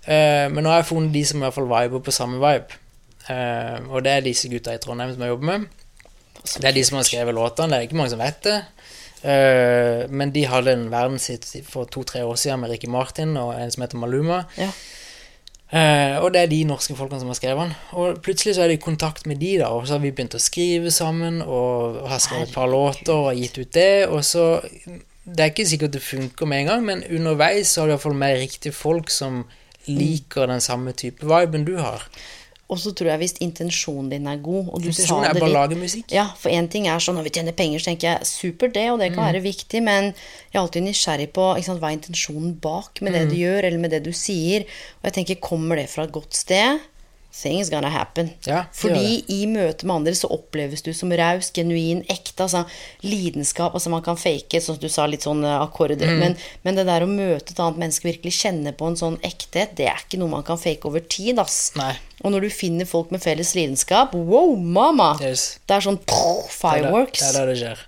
Uh, 0.04 0.48
men 0.52 0.64
nå 0.64 0.72
har 0.72 0.82
jeg 0.82 0.90
funnet 0.92 1.16
de 1.16 1.24
som 1.28 1.40
i 1.40 1.46
hvert 1.46 1.56
fall 1.56 1.70
viber 1.70 2.04
på 2.04 2.16
samme 2.16 2.42
vibe. 2.44 2.80
Uh, 3.30 3.88
og 3.94 4.04
det 4.04 4.12
er 4.18 4.26
disse 4.26 4.52
gutta 4.52 4.76
i 4.76 4.82
Trondheim 4.84 5.14
som 5.14 5.24
jeg 5.24 5.32
jobber 5.32 5.52
med. 5.54 5.70
Det 6.44 6.68
er 6.68 6.76
de 6.76 6.84
som 6.84 7.00
har 7.00 7.08
skrevet 7.08 7.36
låtene. 7.36 7.72
Det 7.72 7.78
er 7.78 7.88
ikke 7.88 8.00
mange 8.00 8.12
som 8.12 8.24
vet 8.24 8.44
det. 8.44 8.60
Eh, 9.24 10.06
men 10.10 10.32
de 10.32 10.46
hadde 10.48 10.74
en 10.74 10.88
verdenshit 10.92 11.46
for 11.68 11.90
to-tre 11.92 12.24
år 12.24 12.40
siden 12.40 12.62
med 12.64 12.72
Ricky 12.72 12.88
Martin 12.92 13.36
og 13.38 13.54
en 13.58 13.72
som 13.72 13.84
heter 13.84 14.00
Maluma. 14.00 14.44
Ja. 14.60 14.72
Uh, 15.70 16.16
og 16.24 16.32
det 16.34 16.40
er 16.42 16.48
de 16.50 16.64
norske 16.66 16.96
folkene 16.98 17.20
som 17.22 17.30
har 17.30 17.38
skrevet 17.38 17.68
den. 17.68 17.74
Og 18.02 18.24
plutselig 18.26 18.56
så 18.58 18.64
er 18.64 18.72
det 18.72 18.80
i 18.80 18.82
kontakt 18.82 19.28
med 19.30 19.38
de, 19.38 19.52
da, 19.62 19.68
og 19.70 19.86
så 19.86 20.00
har 20.00 20.02
vi 20.02 20.10
begynt 20.10 20.34
å 20.34 20.42
skrive 20.42 20.90
sammen, 20.90 21.44
og 21.46 22.00
har 22.10 22.24
skrevet 22.24 22.50
et 22.50 22.56
par 22.56 22.72
låter 22.72 23.14
og 23.14 23.38
gitt 23.38 23.60
ut 23.60 23.76
det, 23.78 24.08
og 24.10 24.24
så 24.26 24.48
Det 25.30 25.44
er 25.44 25.52
ikke 25.52 25.66
sikkert 25.70 25.94
det 25.94 26.02
funker 26.02 26.48
med 26.50 26.64
en 26.64 26.70
gang, 26.72 26.86
men 26.86 27.04
underveis 27.14 27.70
så 27.70 27.84
har 27.84 27.88
du 27.88 27.92
iallfall 27.94 28.16
mer 28.18 28.40
riktige 28.42 28.74
folk 28.74 29.12
som 29.14 29.44
liker 29.86 30.48
den 30.50 30.62
samme 30.62 30.90
type 30.98 31.22
viben 31.22 31.68
du 31.68 31.76
har. 31.78 32.08
Og 32.70 32.78
så 32.78 32.92
tror 32.94 33.08
jeg 33.10 33.20
hvis 33.24 33.34
intensjonen 33.42 34.12
din 34.12 34.28
er 34.30 34.38
god, 34.38 34.68
og 34.70 34.82
du 34.84 34.90
Intensjonen 34.92 35.26
sa 35.26 35.30
er 35.32 35.40
bare 35.40 35.50
å 35.50 35.54
lage 35.56 35.76
musikk. 35.80 36.12
Ja, 36.14 36.28
for 36.38 36.54
én 36.54 36.68
ting 36.70 36.86
er 36.86 37.00
sånn 37.02 37.16
når 37.18 37.24
vi 37.26 37.32
tjener 37.40 37.56
penger, 37.58 37.80
så 37.82 37.90
tenker 37.90 38.12
jeg 38.12 38.28
supert 38.30 38.74
det, 38.78 38.92
og 38.92 39.00
det 39.00 39.10
Mm. 39.12 39.16
kan 39.16 39.34
være 39.34 39.42
viktig, 39.42 39.82
men 39.82 40.04
jeg 40.14 40.54
er 40.54 40.60
alltid 40.62 40.84
nysgjerrig 40.86 41.30
på 41.34 41.64
sant, 41.66 41.82
hva 41.82 41.90
er 41.90 41.98
intensjonen 41.98 42.54
bak 42.62 43.02
med 43.02 43.14
det 43.14 43.24
Mm. 43.26 43.30
du 43.30 43.36
gjør, 43.38 43.64
eller 43.66 43.80
med 43.80 43.92
det 43.92 44.04
du 44.04 44.12
sier. 44.14 44.62
Og 45.02 45.12
jeg 45.12 45.14
tenker, 45.14 45.42
kommer 45.42 45.76
det 45.78 45.90
fra 45.90 46.04
et 46.04 46.12
godt 46.12 46.34
sted? 46.34 46.80
Things 47.40 47.70
gonna 47.72 47.90
happen. 47.90 48.30
Ja, 48.44 48.66
Fordi 48.76 49.24
i 49.32 49.46
møte 49.48 49.88
med 49.88 50.02
andre 50.02 50.14
så 50.18 50.28
oppleves 50.34 50.84
du 50.84 50.92
som 50.96 51.14
raus, 51.16 51.52
genuin, 51.56 52.02
ekte. 52.12 52.44
Altså 52.46 52.66
lidenskap. 53.06 53.74
Altså 53.78 53.92
man 53.94 54.04
kan 54.04 54.20
fake, 54.20 54.62
som 54.64 54.80
du 54.80 54.90
sa, 54.92 55.08
litt 55.08 55.24
sånn 55.28 55.46
eh, 55.48 55.58
akkorder. 55.64 56.12
Mm. 56.12 56.20
Men, 56.24 56.38
men 56.68 56.80
det 56.80 56.88
der 56.90 57.06
å 57.06 57.10
møte 57.10 57.54
et 57.54 57.62
annet 57.64 57.80
menneske, 57.86 58.10
virkelig 58.10 58.36
kjenne 58.42 58.76
på 58.76 58.92
en 58.92 59.00
sånn 59.00 59.20
ekthet, 59.26 59.78
det 59.80 59.88
er 59.92 60.04
ikke 60.04 60.20
noe 60.20 60.34
man 60.36 60.46
kan 60.48 60.60
fake 60.60 60.90
over 60.90 61.04
tid, 61.08 61.40
ass. 61.40 61.72
Nei. 61.80 61.94
Og 62.20 62.34
når 62.34 62.50
du 62.50 62.52
finner 62.52 62.90
folk 62.90 63.14
med 63.16 63.24
felles 63.24 63.54
lidenskap, 63.56 64.16
wow, 64.16 64.52
mama! 64.60 65.14
Yes. 65.24 65.54
Det 65.64 65.78
er 65.78 65.88
sånn 65.88 66.02
pow, 66.04 66.44
fireworks. 66.52 67.24
Det 67.24 67.32
er 67.32 67.40
det 67.40 67.56
det 67.56 67.62
skjer. 67.64 67.86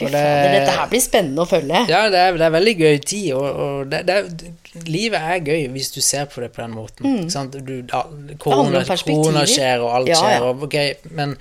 Fy 0.00 0.06
fader, 0.08 0.54
dette 0.54 0.74
her 0.78 0.88
blir 0.88 1.02
spennende 1.04 1.44
å 1.44 1.48
følge. 1.48 1.84
Ja, 1.90 2.06
det 2.08 2.20
er, 2.24 2.36
det 2.40 2.46
er 2.46 2.54
veldig 2.54 2.74
gøy 2.78 3.00
tid, 3.04 3.26
og, 3.36 3.48
og 3.50 3.90
det, 3.92 4.00
det 4.08 4.54
livet 4.86 5.18
er 5.18 5.42
gøy 5.42 5.66
hvis 5.74 5.90
du 5.94 6.00
ser 6.04 6.28
på 6.30 6.42
det 6.44 6.52
på 6.54 6.62
den 6.62 6.76
måten. 6.76 7.06
Mm. 7.06 7.28
sant? 7.32 7.58
Du, 7.66 7.80
da, 7.88 8.04
korona, 8.38 8.84
korona 8.86 9.44
skjer, 9.48 9.82
og 9.84 9.94
alt 9.98 10.12
Ja, 10.12 10.22
skjer, 10.22 10.46
og, 10.46 10.64
okay, 10.68 10.94
men 11.10 11.36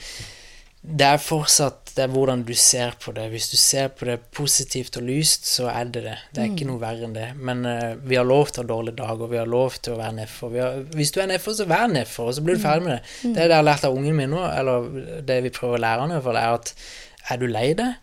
det 0.80 1.06
er 1.06 1.20
fortsatt 1.20 1.90
det 1.98 2.06
er 2.06 2.12
hvordan 2.14 2.46
du 2.48 2.54
ser 2.56 2.94
på 3.04 3.12
det. 3.12 3.26
Hvis 3.34 3.50
du 3.52 3.58
ser 3.60 3.90
på 3.92 4.06
det 4.08 4.16
positivt 4.36 4.96
og 5.02 5.04
lyst, 5.10 5.50
så 5.50 5.68
er 5.68 5.90
det 5.92 6.06
det. 6.06 6.16
Det 6.32 6.42
er 6.42 6.52
ikke 6.54 6.68
noe 6.70 6.80
verre 6.80 7.04
enn 7.10 7.16
det. 7.18 7.28
Men 7.36 7.66
uh, 7.68 7.98
vi 8.00 8.16
har 8.16 8.28
lov 8.28 8.54
til 8.54 8.62
å 8.62 8.64
ha 8.64 8.70
dårlige 8.70 9.00
dager, 9.02 9.32
vi 9.34 9.42
har 9.42 9.50
lov 9.50 9.76
til 9.84 9.98
å 9.98 10.00
være 10.00 10.16
nedfor. 10.22 10.54
Vi 10.54 10.62
har, 10.64 10.80
hvis 10.96 11.12
du 11.12 11.20
er 11.20 11.32
nedfor, 11.34 11.58
så 11.58 11.68
vær 11.68 11.90
nedfor, 11.92 12.30
og 12.32 12.38
så 12.38 12.46
blir 12.46 12.56
du 12.56 12.64
ferdig 12.64 12.88
med 12.88 12.96
det. 12.96 13.34
Er 13.34 13.42
det 13.42 13.50
jeg 13.50 13.58
har 13.58 13.68
lært 13.68 13.88
av 13.90 13.98
ungen 13.98 14.16
min 14.22 14.32
nå, 14.32 14.46
eller 14.48 15.20
det 15.28 15.42
vi 15.50 15.54
prøver 15.60 15.82
å 15.82 15.84
lære 15.84 16.06
han 16.06 16.14
i 16.14 16.18
hvert 16.18 16.30
fall, 16.30 16.40
er 16.40 16.62
at 16.62 16.74
er 17.30 17.42
du 17.42 17.50
lei 17.52 17.68
deg, 17.78 18.00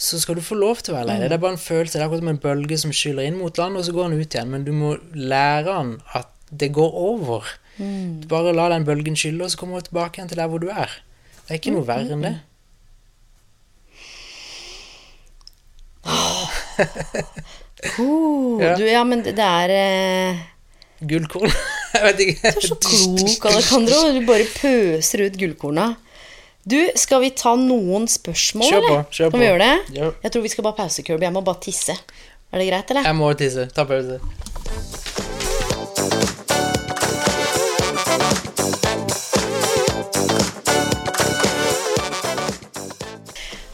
så 0.00 0.16
skal 0.20 0.38
du 0.38 0.44
få 0.44 0.56
lov 0.56 0.80
til 0.80 0.94
å 0.94 0.96
være 0.96 1.10
lei 1.10 1.16
deg. 1.20 1.28
Det 1.28 1.36
er 1.36 1.42
bare 1.42 1.56
en 1.58 1.60
følelse. 1.60 1.98
Det 1.98 2.00
er 2.00 2.06
akkurat 2.06 2.22
som 2.22 2.30
en 2.32 2.42
bølge 2.44 2.78
som 2.80 2.92
skyller 2.96 3.26
inn 3.28 3.36
mot 3.36 3.58
land, 3.60 3.76
og 3.76 3.84
så 3.84 3.92
går 3.92 4.08
den 4.08 4.22
ut 4.22 4.36
igjen. 4.36 4.52
Men 4.54 4.64
du 4.64 4.72
må 4.72 4.94
lære 5.12 5.74
han 5.76 5.90
at 6.16 6.30
det 6.50 6.70
går 6.76 6.94
over. 6.96 7.48
Du 7.76 8.26
bare 8.28 8.54
la 8.56 8.70
den 8.72 8.86
bølgen 8.88 9.16
skylle, 9.16 9.44
og 9.44 9.52
så 9.52 9.60
kommer 9.60 9.80
du 9.80 9.90
tilbake 9.90 10.18
igjen 10.18 10.30
til 10.32 10.40
der 10.40 10.48
hvor 10.52 10.62
du 10.62 10.70
er. 10.72 10.94
Det 11.44 11.52
er 11.52 11.60
ikke 11.60 11.74
noe 11.76 11.88
verre 11.88 12.16
enn 12.16 12.24
det. 12.24 12.36
Oh. 18.00 18.60
Ja. 18.60 18.74
Du, 18.76 18.84
ja, 18.84 19.04
men 19.08 19.22
det 19.24 19.32
det 19.38 19.44
er 19.44 19.72
eh, 19.72 20.40
Gullkorn. 21.08 21.52
Jeg 21.94 22.02
vet 22.04 22.20
ikke. 22.24 22.40
Du 22.40 22.48
er 22.48 22.66
så 22.66 22.76
klok, 22.84 23.46
Alejandro. 23.50 24.00
Du 24.16 24.20
bare 24.28 24.46
pøser 24.52 25.24
ut 25.26 25.38
gullkorna. 25.40 25.86
Du, 26.68 26.76
skal 27.00 27.22
vi 27.24 27.30
ta 27.32 27.54
noen 27.56 28.04
spørsmål, 28.10 28.68
Kjør 28.68 28.80
på, 28.84 28.90
eller? 28.92 29.04
kjør 29.10 29.30
Kan 29.30 29.32
på. 29.32 29.38
vi 29.40 29.46
gjøre 29.48 29.62
det? 29.64 29.94
Ja. 29.96 30.10
Jeg 30.26 30.32
tror 30.34 30.42
vi 30.44 30.48
skal 30.52 30.64
bare 30.66 30.76
pause, 30.82 31.02
Kirby. 31.06 31.24
Jeg 31.24 31.32
må 31.32 31.40
bare 31.46 31.60
tisse. 31.64 31.96
Er 32.52 32.58
det 32.60 32.66
greit, 32.68 32.90
eller? 32.92 33.06
Jeg 33.08 33.16
må 33.16 33.32
tisse. 33.38 33.64
Ta 33.74 33.84
pause. 33.88 34.20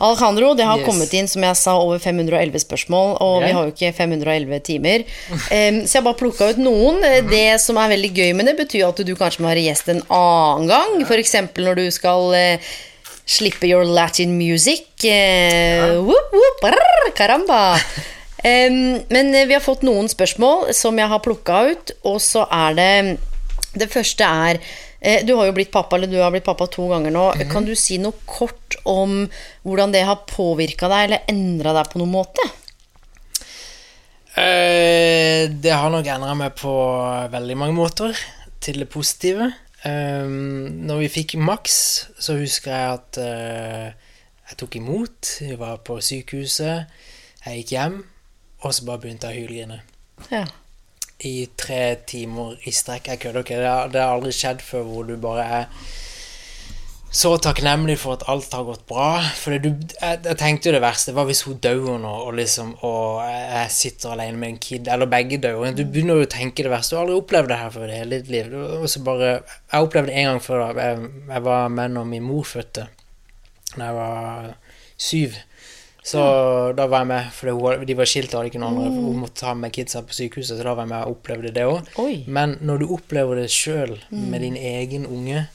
Alejandro, 0.01 0.55
det 0.55 0.65
har 0.69 0.79
Yes. 0.79 0.87
kommet 0.87 1.13
inn, 1.15 1.29
som 1.29 1.43
jeg 1.43 1.57
sa, 1.57 1.77
over 1.81 1.99
511 1.99 2.59
spørsmål, 2.65 3.17
og 3.21 3.41
yeah. 3.41 3.47
vi 3.47 3.53
har 3.57 3.65
jo 3.65 3.73
ikke 3.73 3.93
511 3.97 4.61
timer. 4.67 5.05
Um, 5.33 5.79
så 5.87 5.99
jeg 5.99 6.05
bare 6.05 6.21
plukka 6.21 6.51
ut 6.53 6.59
noen. 6.61 7.01
Mhm. 7.01 7.31
Det 7.31 7.61
som 7.61 7.77
er 7.81 7.95
veldig 7.95 8.13
gøy 8.15 8.35
med 8.37 8.47
det, 8.51 8.57
betyr 8.59 8.89
at 8.89 9.01
du 9.07 9.15
kanskje 9.17 9.41
må 9.41 9.49
være 9.49 9.65
gjest 9.65 9.89
en 9.89 10.03
annen 10.11 10.69
gang. 10.69 11.01
F.eks. 11.07 11.35
når 11.57 11.81
du 11.81 11.87
skal 11.91 12.29
uh, 12.37 12.75
slippe 13.27 13.67
your 13.67 13.85
Latin 13.85 14.37
music. 14.39 14.87
Eh, 15.05 15.97
whoop, 15.99 16.33
whoop, 16.33 16.61
brrr, 16.63 17.11
caramba. 17.17 17.75
um, 18.45 19.01
men 19.11 19.35
eh, 19.35 19.47
vi 19.47 19.57
har 19.57 19.65
fått 19.65 19.83
noen 19.83 20.09
spørsmål 20.09 20.71
som 20.77 20.99
jeg 20.99 21.11
har 21.11 21.25
plukka 21.25 21.63
ut, 21.73 21.95
og 22.07 22.21
så 22.23 22.47
er 22.53 22.77
det 22.79 22.93
Det 23.77 23.91
første 23.93 24.25
er 24.25 24.57
eh, 24.57 24.86
Du 25.01 25.35
har 25.37 25.47
jo 25.47 25.55
blitt 25.55 25.71
pappa, 25.71 25.97
eller 25.97 26.11
du 26.11 26.17
har 26.19 26.31
blitt 26.33 26.47
pappa 26.47 26.67
to 26.73 26.87
ganger 26.89 27.13
nå. 27.13 27.27
Mhm. 27.35 27.51
Kan 27.53 27.67
du 27.69 27.75
si 27.77 27.99
noe 28.03 28.17
kort 28.27 28.79
om 28.89 29.29
hvordan 29.63 29.93
det 29.93 30.05
har 30.09 30.25
påvirka 30.31 30.89
deg, 30.89 31.05
eller 31.05 31.29
endra 31.29 31.75
deg 31.77 31.91
på 31.93 32.01
noen 32.01 32.15
måte? 32.15 32.47
Eh, 34.37 35.49
det 35.49 35.73
har 35.73 35.89
nok 35.93 36.09
endra 36.13 36.35
meg 36.37 36.57
på 36.61 36.73
veldig 37.33 37.57
mange 37.57 37.77
måter, 37.77 38.17
til 38.61 38.83
det 38.83 38.91
positive. 38.93 39.49
Eh, 39.87 40.27
når 40.27 41.05
vi 41.05 41.13
fikk 41.21 41.37
Max, 41.41 41.79
så 42.21 42.37
husker 42.37 42.75
jeg 42.75 42.99
at 42.99 43.21
eh, 43.23 44.13
jeg 44.51 44.61
tok 44.61 44.77
imot. 44.77 45.33
Vi 45.41 45.57
var 45.61 45.81
på 45.87 45.97
sykehuset, 46.05 46.93
jeg 47.47 47.63
gikk 47.63 47.75
hjem, 47.79 47.99
og 48.63 48.77
så 48.77 48.85
bare 48.89 49.05
begynte 49.07 49.33
jeg 49.33 49.41
å 49.41 49.47
hylgrine. 49.47 49.81
Ja. 50.33 50.45
I 51.25 51.49
tre 51.57 51.97
timer 52.07 52.59
i 52.69 52.73
strekk. 52.75 53.09
Jeg 53.09 53.23
kødder 53.23 53.45
ikke. 53.45 53.61
Det 53.93 54.03
har, 54.03 54.11
aldri 54.13 54.35
skjedd 54.37 54.61
før 54.65 54.85
hvor 54.85 55.07
du 55.09 55.15
bare 55.21 55.47
er 55.61 55.71
så 57.17 57.31
takknemlig 57.41 57.95
for 58.03 58.19
at 58.19 58.27
alt 58.29 58.53
har 58.53 58.67
gått 58.67 58.83
bra. 58.91 59.23
For 59.39 59.57
jeg, 59.57 59.73
jeg 60.03 60.37
tenkte 60.37 60.69
jo 60.69 60.75
det 60.77 60.83
verste. 60.85 61.15
Hva 61.17 61.25
hvis 61.29 61.41
hun 61.47 61.57
dør 61.65 61.97
nå, 62.03 62.13
og, 62.27 62.35
liksom, 62.37 62.75
og 62.85 63.23
jeg 63.25 63.73
sitter 63.73 64.13
alene 64.13 64.37
med 64.43 64.53
en 64.53 64.61
kid, 64.69 64.91
eller 64.93 65.09
begge 65.09 65.41
dør? 65.41 65.65
Du 65.73 65.87
begynner 65.87 66.21
jo 66.21 66.29
å 66.29 66.35
tenke 66.37 66.67
det 66.67 66.75
verste. 66.75 66.93
Du 66.93 67.01
har 67.01 67.07
aldri 67.07 67.21
opplevd 67.23 67.53
det 67.55 67.61
her 67.63 67.75
før 67.79 67.89
i 67.89 67.99
hele 68.03 68.21
ditt 68.21 68.33
liv. 68.35 68.53
Bare, 69.09 69.33
jeg 69.73 69.89
opplevde 69.89 70.13
det 70.13 70.21
en 70.21 70.31
gang 70.33 70.45
før. 70.45 70.67
da. 70.67 70.89
Jeg, 70.91 71.11
jeg 71.33 71.49
var 71.49 71.75
med 71.81 71.97
når 71.97 72.13
min 72.13 72.29
mor 72.29 72.45
fødte, 72.45 72.89
da 73.73 73.89
jeg 73.89 74.01
var 74.03 74.53
syv. 75.09 75.41
Så 76.07 76.23
da 76.79 76.87
var 76.87 77.03
jeg 77.03 77.11
med, 77.11 77.31
for 77.35 77.83
de 77.89 77.97
var 77.99 78.07
skilt 78.07 78.31
og 78.31 78.39
hadde 78.39 78.51
ikke 78.53 78.61
noen 78.63 78.77
andre. 78.79 79.07
Hun 79.09 79.23
måtte 79.25 79.41
ta 79.41 79.55
med 79.59 79.75
kidsa 79.75 80.05
på 80.07 80.15
sykehuset, 80.15 80.55
så 80.55 80.63
da 80.63 80.75
var 80.77 80.87
jeg 80.87 80.93
med 80.93 81.03
og 81.03 81.17
opplevde 81.17 81.51
det 81.57 81.65
òg. 81.67 81.89
Men 82.31 82.55
når 82.63 82.83
du 82.83 82.93
opplever 82.95 83.41
det 83.41 83.49
sjøl 83.51 83.97
med 84.15 84.45
din 84.47 84.59
egen 84.61 85.09
unge 85.11 85.49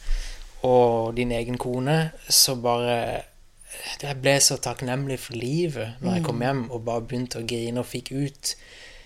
og 0.68 1.16
din 1.16 1.32
egen 1.32 1.58
kone, 1.62 2.12
så 2.30 2.56
bare 2.60 3.28
Jeg 4.02 4.18
ble 4.20 4.34
så 4.44 4.58
takknemlig 4.60 5.16
for 5.24 5.34
livet 5.40 5.96
når 6.04 6.18
jeg 6.18 6.24
kom 6.26 6.42
hjem 6.44 6.66
og 6.76 6.84
bare 6.86 7.06
begynte 7.08 7.40
å 7.40 7.46
grine 7.48 7.80
og 7.80 7.88
fikk 7.88 8.12
ut 8.12 8.52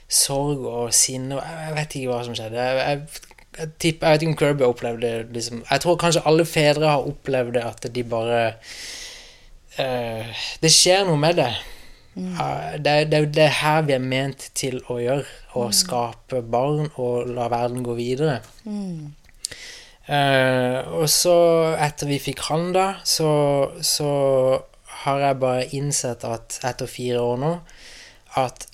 sorg 0.09 0.65
og 0.65 0.89
sinne. 0.93 1.37
Jeg 1.37 1.75
vet 1.77 1.95
ikke 1.99 2.09
hva 2.09 2.23
som 2.25 2.35
skjedde. 2.35 2.65
Jeg, 2.65 2.81
jeg, 2.81 3.35
jeg, 3.59 3.69
tipper, 3.77 4.07
jeg 4.07 4.15
vet 4.15 4.25
ikke 4.25 4.33
om 4.33 4.39
Kirby 4.41 4.65
opplevde. 4.65 5.11
Liksom. 5.37 5.61
Jeg 5.69 5.83
tror 5.85 5.99
kanskje 6.01 6.25
alle 6.25 6.47
fedre 6.49 6.89
har 6.89 7.05
opplevd 7.05 7.53
det, 7.59 7.63
at 7.69 7.87
de 7.93 8.03
bare 8.09 8.41
eh, 9.81 10.25
Det 10.61 10.71
skjer 10.71 11.05
noe 11.07 11.17
med 11.19 11.35
det. 11.41 11.51
Ja, 12.15 12.77
det, 12.79 12.87
er- 12.91 13.05
det, 13.11 13.17
er 13.17 13.23
jo 13.25 13.31
det 13.35 13.49
her 13.59 13.81
vi 13.83 13.93
er 13.97 13.99
ment 14.03 14.49
til 14.55 14.77
å 14.89 14.99
gjøre. 15.03 15.25
Å 15.55 15.65
skape 15.75 16.41
barn 16.41 16.87
og 16.95 17.27
la 17.35 17.47
verden 17.51 17.83
gå 17.83 17.95
videre. 17.97 18.37
Eh, 20.07 20.79
og 20.95 21.07
så, 21.09 21.35
etter 21.81 22.07
vi 22.11 22.19
fikk 22.21 22.43
han, 22.51 22.69
da, 22.75 22.87
så, 23.07 23.29
så 23.81 24.09
har 25.05 25.19
jeg 25.23 25.39
bare 25.41 25.65
innsett 25.77 26.23
at 26.27 26.59
etter 26.65 26.89
fire 26.89 27.21
år 27.25 27.39
nå 27.41 27.51
at 28.41 28.67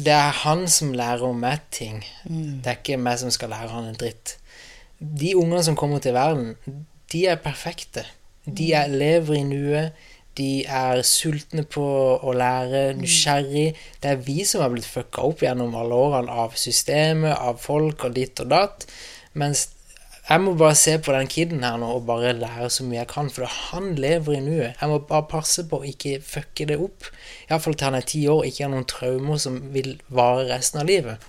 det 0.00 0.12
er 0.14 0.36
han 0.44 0.66
som 0.70 0.92
lærer 0.96 1.24
om 1.26 1.40
meg 1.42 1.64
ting. 1.74 1.98
Det 2.24 2.70
er 2.70 2.78
ikke 2.78 2.96
meg 3.00 3.18
som 3.20 3.32
skal 3.34 3.50
lære 3.52 3.72
han 3.72 3.88
en 3.90 3.98
dritt. 4.00 4.36
De 5.00 5.34
ungene 5.36 5.62
som 5.66 5.76
kommer 5.76 6.00
til 6.02 6.14
verden, 6.16 6.54
de 7.12 7.24
er 7.28 7.40
perfekte. 7.42 8.04
De 8.56 8.72
er, 8.76 8.90
lever 8.92 9.40
i 9.40 9.44
nuet. 9.46 10.06
De 10.38 10.62
er 10.64 11.02
sultne 11.04 11.64
på 11.68 11.84
å 12.22 12.32
lære, 12.36 12.94
nysgjerrig. 12.98 13.74
Det 14.00 14.12
er 14.12 14.22
vi 14.24 14.44
som 14.48 14.62
har 14.64 14.70
blitt 14.72 14.88
fucka 14.88 15.26
opp 15.26 15.42
gjennom 15.44 15.74
alle 15.76 15.98
årene 15.98 16.38
av 16.44 16.54
systemet, 16.58 17.34
av 17.34 17.58
folk 17.60 18.06
og 18.06 18.14
ditt 18.16 18.40
og 18.40 18.52
datt. 18.52 18.86
Mens 19.38 19.68
jeg 20.30 20.42
må 20.44 20.52
bare 20.54 20.76
se 20.78 20.92
på 21.02 21.10
den 21.10 21.26
kiden 21.26 21.64
her 21.66 21.78
nå 21.82 21.88
og 21.96 22.04
bare 22.06 22.36
lære 22.38 22.68
så 22.70 22.84
mye 22.86 23.00
jeg 23.00 23.10
kan, 23.10 23.30
for 23.34 23.50
han 23.50 23.96
lever 23.98 24.36
i 24.36 24.42
nuet. 24.44 24.76
Jeg 24.78 24.90
må 24.92 25.00
bare 25.08 25.26
passe 25.30 25.64
på 25.66 25.80
å 25.80 25.88
ikke 25.88 26.20
fucke 26.22 26.68
det 26.70 26.78
opp. 26.78 27.08
Iallfall 27.48 27.74
til 27.74 27.88
han 27.88 27.98
er 27.98 28.06
ti 28.06 28.20
år, 28.30 28.44
ikke 28.46 28.64
har 28.68 28.70
noen 28.70 28.86
traumer 28.90 29.40
som 29.42 29.58
vil 29.74 29.96
vare 30.06 30.46
resten 30.52 30.84
av 30.84 30.86
livet. 30.86 31.26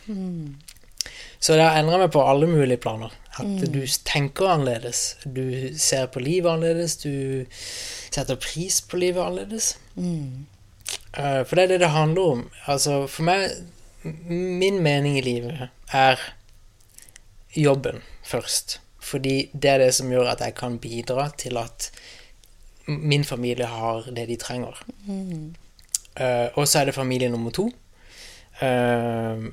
Så 1.41 1.57
det 1.57 1.65
har 1.65 1.79
endra 1.81 1.97
meg 2.03 2.13
på 2.13 2.21
alle 2.21 2.45
mulige 2.51 2.77
planer. 2.83 3.15
At 3.39 3.61
du 3.73 3.79
tenker 4.05 4.49
annerledes. 4.51 5.17
Du 5.23 5.71
ser 5.79 6.09
på 6.11 6.19
livet 6.19 6.51
annerledes. 6.51 6.97
Du 6.99 7.45
setter 8.11 8.35
pris 8.35 8.81
på 8.81 8.99
livet 8.99 9.23
annerledes. 9.23 9.77
Mm. 9.95 10.47
For 11.15 11.55
det 11.55 11.63
er 11.63 11.71
det 11.73 11.79
det 11.85 11.93
handler 11.95 12.33
om. 12.35 12.49
Altså, 12.67 13.05
for 13.07 13.27
meg 13.27 13.51
Min 14.03 14.79
mening 14.81 15.19
i 15.19 15.21
livet 15.21 15.67
er 15.93 16.17
jobben 17.53 18.01
først. 18.25 18.79
Fordi 18.99 19.49
det 19.53 19.69
er 19.69 19.77
det 19.77 19.93
som 19.93 20.09
gjør 20.09 20.31
at 20.31 20.41
jeg 20.41 20.55
kan 20.57 20.79
bidra 20.81 21.29
til 21.37 21.57
at 21.61 21.91
min 22.87 23.23
familie 23.23 23.65
har 23.65 24.09
det 24.15 24.27
de 24.27 24.37
trenger. 24.41 24.81
Eh, 26.17 26.47
og 26.55 26.67
så 26.67 26.79
er 26.79 26.85
det 26.85 26.95
familie 26.95 27.29
nummer 27.29 27.51
to. 27.51 27.69
Eh, 28.61 29.51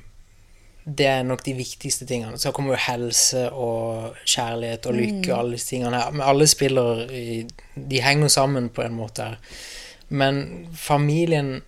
det 0.85 1.05
er 1.05 1.23
nok 1.23 1.43
de 1.45 1.53
viktigste 1.53 2.05
tingene. 2.05 2.37
Så 2.39 2.51
kommer 2.55 2.73
jo 2.73 2.83
helse 2.87 3.45
og 3.51 4.15
kjærlighet 4.25 4.87
og 4.89 4.95
lykke 4.97 5.33
og 5.33 5.39
alle 5.39 5.57
disse 5.57 5.73
tingene 5.73 5.99
her. 5.99 6.13
Men 6.15 6.25
alle 6.25 6.47
spiller 6.47 7.03
i, 7.11 7.47
De 7.75 8.01
henger 8.01 8.27
sammen 8.27 8.69
på 8.69 8.81
en 8.81 8.95
måte 8.95 9.23
her. 9.23 9.37
Men 10.09 10.67
familien 10.73 11.61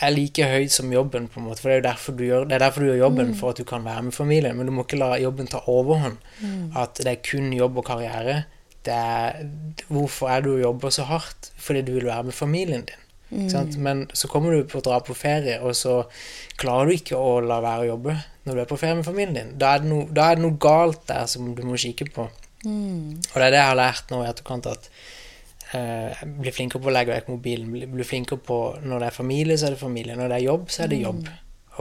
er 0.00 0.14
like 0.14 0.46
høyt 0.46 0.72
som 0.72 0.92
jobben, 0.92 1.26
på 1.28 1.40
en 1.40 1.48
måte. 1.48 1.60
For 1.60 1.68
det 1.68 1.74
er 1.74 1.80
jo 1.80 1.88
derfor 1.88 2.12
du 2.16 2.24
gjør, 2.24 2.46
det 2.46 2.56
er 2.56 2.64
derfor 2.64 2.80
du 2.80 2.86
gjør 2.90 3.02
jobben, 3.02 3.34
for 3.34 3.50
at 3.50 3.58
du 3.58 3.64
kan 3.64 3.84
være 3.84 4.02
med 4.02 4.12
familien. 4.12 4.56
Men 4.56 4.66
du 4.66 4.72
må 4.72 4.84
ikke 4.86 5.00
la 5.00 5.16
jobben 5.18 5.50
ta 5.50 5.60
overhånd. 5.66 6.16
At 6.78 7.02
det 7.02 7.12
er 7.12 7.24
kun 7.30 7.52
jobb 7.52 7.82
og 7.82 7.84
karriere. 7.90 8.44
Det 8.86 8.94
er, 8.94 9.44
hvorfor 9.88 10.30
er 10.32 10.40
du 10.40 10.54
og 10.54 10.60
jobber 10.60 10.94
så 10.94 11.04
hardt? 11.04 11.52
Fordi 11.58 11.82
du 11.82 11.92
vil 11.98 12.06
være 12.06 12.30
med 12.30 12.32
familien 12.32 12.86
din. 12.88 13.04
Sant? 13.52 13.76
Men 13.76 14.06
så 14.16 14.28
kommer 14.32 14.54
du 14.54 14.64
på 14.68 14.80
å 14.80 14.84
dra 14.84 14.98
på 15.04 15.16
ferie, 15.16 15.58
og 15.60 15.76
så 15.76 16.00
klarer 16.60 16.88
du 16.88 16.96
ikke 16.96 17.18
å 17.20 17.38
la 17.44 17.60
være 17.60 17.84
å 17.84 17.90
jobbe 17.92 18.16
når 18.48 18.54
du 18.54 18.62
er 18.62 18.70
på 18.70 18.78
ferie 18.80 18.96
med 18.96 19.04
familien 19.04 19.36
din. 19.36 19.50
Da 19.60 19.74
er 19.76 19.84
det 19.84 19.90
noe, 19.90 20.06
da 20.08 20.30
er 20.30 20.38
det 20.38 20.46
noe 20.46 20.56
galt 20.62 21.04
der 21.10 21.26
som 21.28 21.50
du 21.54 21.62
må 21.68 21.76
kikke 21.80 22.08
på. 22.14 22.28
Og 23.20 23.34
det 23.36 23.44
er 23.44 23.52
det 23.52 23.60
jeg 23.60 23.70
har 23.70 23.78
lært 23.78 24.10
nå 24.10 24.22
i 24.24 24.28
etterkant, 24.30 24.66
at 24.72 24.88
eh, 25.76 26.24
bli 26.40 26.54
flinkere 26.56 26.82
på 26.82 26.88
å 26.88 26.96
legge 26.96 27.12
vekk 27.14 27.28
mobilen. 27.34 27.68
Bli, 27.74 27.84
bli 27.92 28.06
flinkere 28.08 28.40
på 28.48 28.58
når 28.82 29.04
det 29.04 29.10
er 29.10 29.18
familie, 29.20 29.58
så 29.60 29.68
er 29.68 29.76
det 29.76 29.82
familie. 29.84 30.16
Når 30.16 30.32
det 30.32 30.38
er 30.40 30.46
jobb, 30.48 30.68
så 30.72 30.82
er 30.86 30.92
det 30.94 31.02
jobb. 31.04 31.28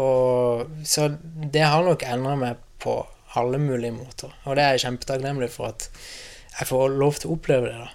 Og, 0.03 0.79
så 0.85 1.07
det 1.55 1.63
har 1.63 1.87
nok 1.87 2.03
endra 2.05 2.35
meg 2.37 2.59
på 2.83 2.99
alle 3.39 3.57
mulige 3.61 3.95
måter. 3.95 4.33
Og 4.45 4.57
det 4.57 4.63
er 4.65 4.75
jeg 4.75 4.83
kjempetakknemlig 4.89 5.49
for 5.53 5.71
at 5.71 5.87
jeg 6.59 6.67
får 6.69 6.97
lov 6.99 7.21
til 7.21 7.31
å 7.31 7.37
oppleve 7.37 7.71
det. 7.71 7.77
da. 7.85 7.89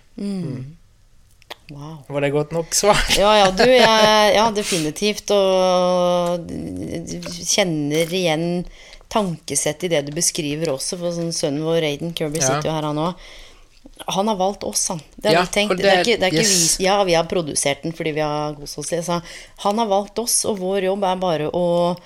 Wow. 1.72 1.98
Var 2.08 2.20
det 2.26 2.30
godt 2.34 2.52
nok 2.52 2.74
svar? 2.76 2.98
Ja, 3.16 3.30
ja, 3.40 3.50
du, 3.50 3.64
jeg, 3.64 4.34
ja, 4.36 4.46
definitivt. 4.54 5.30
Og 5.34 6.46
du 6.48 7.30
kjenner 7.46 8.12
igjen 8.12 8.46
tankesettet 9.12 9.88
i 9.88 9.92
det 9.96 10.02
du 10.08 10.12
beskriver 10.16 10.72
også. 10.74 10.98
For 11.00 11.14
sånn 11.16 11.32
sønnen 11.36 11.64
vår, 11.66 11.84
Aiden 11.88 12.12
Kirby, 12.16 12.40
Ja. 12.40 12.48
sitter 12.54 12.70
jo 12.70 12.76
her, 12.76 12.88
han 12.90 13.00
òg. 13.08 13.14
Han 14.16 14.28
har 14.30 14.36
valgt 14.40 14.64
oss, 14.64 14.86
han. 14.88 15.00
Det 15.16 15.28
har 15.30 15.34
Ja, 15.36 15.42
vi 15.42 15.52
tenkt. 15.54 15.76
Det, 15.76 15.82
Det, 15.82 15.90
er 15.92 16.00
ikke, 16.02 16.18
det 16.20 16.26
er 16.28 16.32
ikke 16.32 16.42
yes. 16.46 16.76
vi 16.78 16.84
Ja, 16.84 16.96
vi 17.04 17.14
har 17.14 17.24
produsert 17.30 17.82
den 17.82 17.92
fordi 17.92 18.12
vi 18.16 18.20
har 18.24 18.54
kost 18.54 18.78
oss. 18.78 18.90
Han 19.66 19.78
har 19.78 19.86
valgt 19.86 20.18
oss, 20.18 20.44
og 20.48 20.58
vår 20.58 20.84
jobb 20.88 21.04
er 21.04 21.16
bare 21.16 21.50
å 21.52 21.96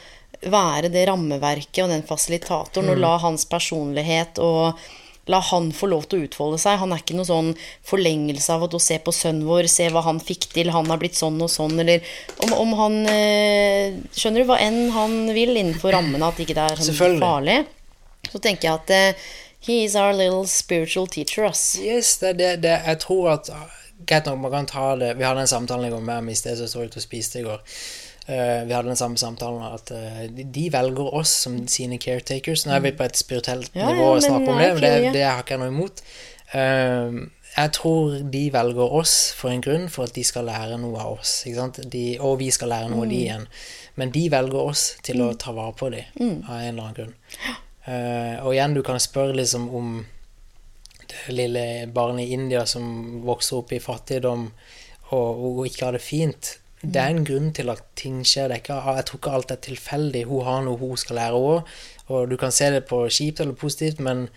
være 0.42 0.90
det 0.92 1.06
rammeverket 1.08 1.84
og 1.84 1.90
den 1.90 2.02
fasilitatoren, 2.02 2.86
Mm. 2.86 2.92
og 2.92 2.98
la 2.98 3.16
hans 3.18 3.44
personlighet 3.46 4.38
og 4.38 4.74
La 5.32 5.40
han 5.42 5.72
få 5.74 5.88
lov 5.90 6.04
til 6.06 6.20
å 6.20 6.26
utfolde 6.28 6.58
seg. 6.62 6.78
Han 6.78 6.92
er 6.94 7.02
ikke 7.02 7.16
noen 7.18 7.28
sånn 7.28 7.48
forlengelse 7.86 8.54
av 8.54 8.66
at 8.68 8.76
å 8.78 8.82
se 8.82 8.98
på 9.02 9.14
sønnen 9.14 9.46
vår, 9.48 9.66
se 9.70 9.88
hva 9.90 10.04
han 10.06 10.20
fikk 10.22 10.48
til, 10.54 10.70
han 10.74 10.86
har 10.92 11.00
blitt 11.02 11.18
sånn 11.18 11.40
og 11.42 11.50
sånn, 11.50 11.74
eller 11.82 12.04
om, 12.46 12.54
om 12.54 12.76
han 12.78 13.00
eh, 13.10 13.96
Skjønner 14.14 14.44
du 14.44 14.50
hva 14.50 14.60
enn 14.62 14.92
han 14.94 15.16
vil 15.34 15.56
innenfor 15.56 15.96
rammene, 15.96 16.30
at 16.30 16.38
ikke 16.42 16.56
det 16.56 16.68
er 16.70 16.84
sånn 16.86 17.18
farlig. 17.22 17.58
Så 18.30 18.40
tenker 18.42 18.68
jeg 18.68 18.78
at 18.80 18.94
eh, 18.94 19.26
he 19.66 19.82
is 19.84 19.96
our 19.98 20.14
little 20.14 20.46
spiritual 20.46 21.06
teacher, 21.06 21.46
ass. 21.50 21.76
Yes, 21.82 22.16
det, 22.22 22.36
det, 22.38 22.56
det 22.62 22.78
Jeg 22.86 23.02
tror 23.02 23.34
at 23.36 23.50
Greit 24.06 24.26
nok, 24.28 24.38
man 24.44 24.52
kan 24.52 24.66
ta 24.68 24.88
det 25.00 25.14
Vi 25.16 25.24
hadde 25.24 25.46
en 25.46 25.48
samtale 25.48 25.88
i 25.88 25.90
går 25.90 26.02
med 26.04 26.20
ham 26.20 26.28
i 26.28 26.36
sted, 26.36 26.56
så 26.58 26.66
jeg 26.66 26.72
så 26.74 26.84
ut 26.84 26.98
og 27.00 27.02
spiste 27.02 27.40
i 27.40 27.46
går. 27.46 27.62
Eh, 28.28 28.64
vi 28.66 28.74
hadde 28.74 28.88
den 28.90 28.98
samme 28.98 29.16
samtalen 29.20 29.62
at 29.62 29.90
eh, 29.94 30.24
de, 30.34 30.64
velger 30.74 31.14
oss 31.14 31.30
som 31.44 31.60
sine 31.70 31.98
caretakers. 32.02 32.64
Nå 32.66 32.72
er 32.74 32.80
vi 32.80 32.90
på 32.98 33.04
et 33.06 33.16
spirituelt 33.16 33.70
Ja, 33.76 33.86
nivå 33.92 34.14
ja, 34.16 34.20
snakker 34.20 34.20
men 34.20 34.22
snakke 34.22 34.52
om 34.52 34.58
det, 34.58 34.70
men 34.74 34.82
det, 34.82 35.12
det 35.14 35.22
har 35.28 35.42
ikke 35.44 35.54
jeg 35.54 35.62
noe 35.62 35.68
imot. 35.74 36.02
Eh, 36.58 37.20
jeg 37.56 37.72
tror 37.72 38.16
de 38.34 38.42
velger 38.52 38.96
oss 39.00 39.12
for 39.38 39.48
en 39.54 39.62
grunn, 39.64 39.86
for 39.88 40.04
at 40.04 40.14
de 40.18 40.24
skal 40.26 40.44
lære 40.50 40.76
noe 40.82 40.98
av 41.00 41.20
oss. 41.20 41.36
Ikke 41.46 41.60
sant? 41.62 41.78
De, 41.92 42.02
og 42.20 42.34
vi 42.42 42.50
skal 42.52 42.68
lære 42.74 42.90
noe 42.90 43.06
av 43.06 43.08
de 43.12 43.16
Mm. 43.16 43.22
igjen. 43.22 43.46
Men 43.96 44.10
de 44.12 44.24
velger 44.34 44.58
oss 44.74 44.82
til 45.06 45.22
å 45.24 45.30
ta 45.38 45.52
vare 45.56 45.72
på 45.72 45.88
dem, 45.94 46.04
Mm. 46.20 46.42
av 46.50 46.56
en 46.58 46.66
eller 46.68 46.82
annen 46.82 46.94
grunn. 46.98 47.14
Og 48.44 48.52
igjen, 48.52 48.74
du 48.74 48.82
kan 48.82 48.98
spørre 49.00 49.32
liksom 49.38 49.70
om 49.74 50.04
det 51.08 51.32
lille 51.34 51.86
barnet 51.94 52.26
i 52.26 52.32
India 52.34 52.66
som 52.66 53.22
vokser 53.24 53.56
opp 53.62 53.72
i 53.72 53.78
fattigdom 53.78 54.50
og, 55.12 55.44
og 55.46 55.66
ikke 55.66 55.84
har 55.86 55.92
det 55.96 56.02
fint. 56.02 56.58
Det 56.82 57.00
er 57.00 57.14
en 57.14 57.24
grunn 57.24 57.52
til 57.56 57.72
at 57.72 57.82
ting 57.96 58.20
skjer. 58.26 58.50
Er 58.50 58.60
ikke, 58.60 58.76
jeg 58.98 59.06
tror 59.08 59.20
ikke 59.20 59.36
alt 59.38 59.54
er 59.54 59.62
tilfeldig. 59.64 60.26
Hun 60.28 60.44
har 60.44 60.66
noe 60.66 60.80
hun 60.80 61.00
skal 61.00 61.20
lære 61.20 61.40
òg. 61.40 61.78
Og 62.12 62.28
du 62.30 62.36
kan 62.40 62.52
se 62.54 62.68
det 62.74 62.84
på 62.90 63.00
kjipt 63.08 63.40
eller 63.42 63.56
positivt, 63.58 64.02
men 64.04 64.28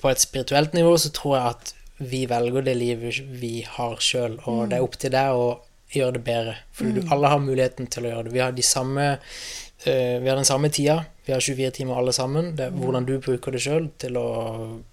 på 0.00 0.10
et 0.10 0.20
spirituelt 0.20 0.74
nivå 0.74 0.96
så 1.00 1.12
tror 1.14 1.36
jeg 1.36 1.54
at 1.54 1.74
vi 1.98 2.24
velger 2.26 2.66
det 2.66 2.74
livet 2.76 3.20
vi 3.40 3.62
har 3.76 4.00
sjøl, 4.02 4.40
og 4.50 4.66
det 4.70 4.78
er 4.78 4.84
opp 4.84 4.98
til 4.98 5.12
deg 5.14 5.38
å 5.38 5.46
gjøre 5.94 6.16
det 6.16 6.24
bedre. 6.26 6.56
For 6.74 6.90
mm. 6.90 7.06
alle 7.14 7.30
har 7.30 7.42
muligheten 7.42 7.88
til 7.92 8.06
å 8.06 8.10
gjøre 8.10 8.26
det. 8.26 8.34
Vi 8.34 8.42
har 8.42 8.54
de 8.56 8.66
samme 8.66 9.04
uh, 9.14 10.16
vi 10.20 10.28
har 10.28 10.36
den 10.36 10.48
samme 10.48 10.68
tida. 10.74 11.04
Vi 11.24 11.32
har 11.32 11.40
24 11.40 11.70
timer 11.78 12.00
alle 12.00 12.12
sammen. 12.12 12.52
Det 12.58 12.66
er 12.66 12.74
hvordan 12.74 13.06
du 13.08 13.14
bruker 13.22 13.54
det 13.54 13.62
sjøl 13.64 13.88
til 14.02 14.18
å 14.20 14.28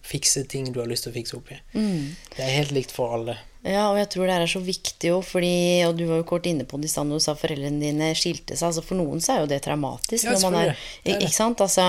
fikse 0.05 0.45
ting 0.51 0.69
du 0.71 0.79
har 0.83 0.87
lyst 0.91 1.07
til 1.07 1.11
å 1.11 1.17
fikse 1.17 1.39
opp 1.39 1.51
i. 1.51 1.57
Det 2.37 2.45
er 2.45 2.53
helt 2.59 2.75
likt 2.75 2.93
for 2.95 3.17
alle. 3.17 3.39
Ja, 3.61 3.91
og 3.91 3.97
jeg 3.99 4.07
tror 4.09 4.25
det 4.25 4.33
her 4.33 4.43
er 4.47 4.49
så 4.49 4.59
viktig 4.65 5.11
jo, 5.11 5.19
fordi 5.21 5.83
Og 5.85 5.93
du 5.93 6.07
var 6.09 6.17
jo 6.17 6.25
kort 6.25 6.47
inne 6.49 6.65
på 6.65 6.79
det 6.81 6.87
i 6.89 6.93
stad 6.93 7.05
når 7.05 7.19
du 7.19 7.25
sa 7.27 7.35
foreldrene 7.37 7.77
dine 7.77 8.07
skilte 8.17 8.55
seg. 8.57 8.71
Altså 8.71 8.81
For 8.81 8.97
noen 8.97 9.21
så 9.21 9.35
er 9.35 9.43
jo 9.43 9.51
det 9.51 9.59
traumatisk. 9.67 10.25
Ja, 10.25 10.33
når 10.41 10.55
man 10.55 10.71
er. 10.71 10.87
Det 11.05 11.19
ikke 11.19 11.35
sant? 11.35 11.61
Altså, 11.61 11.85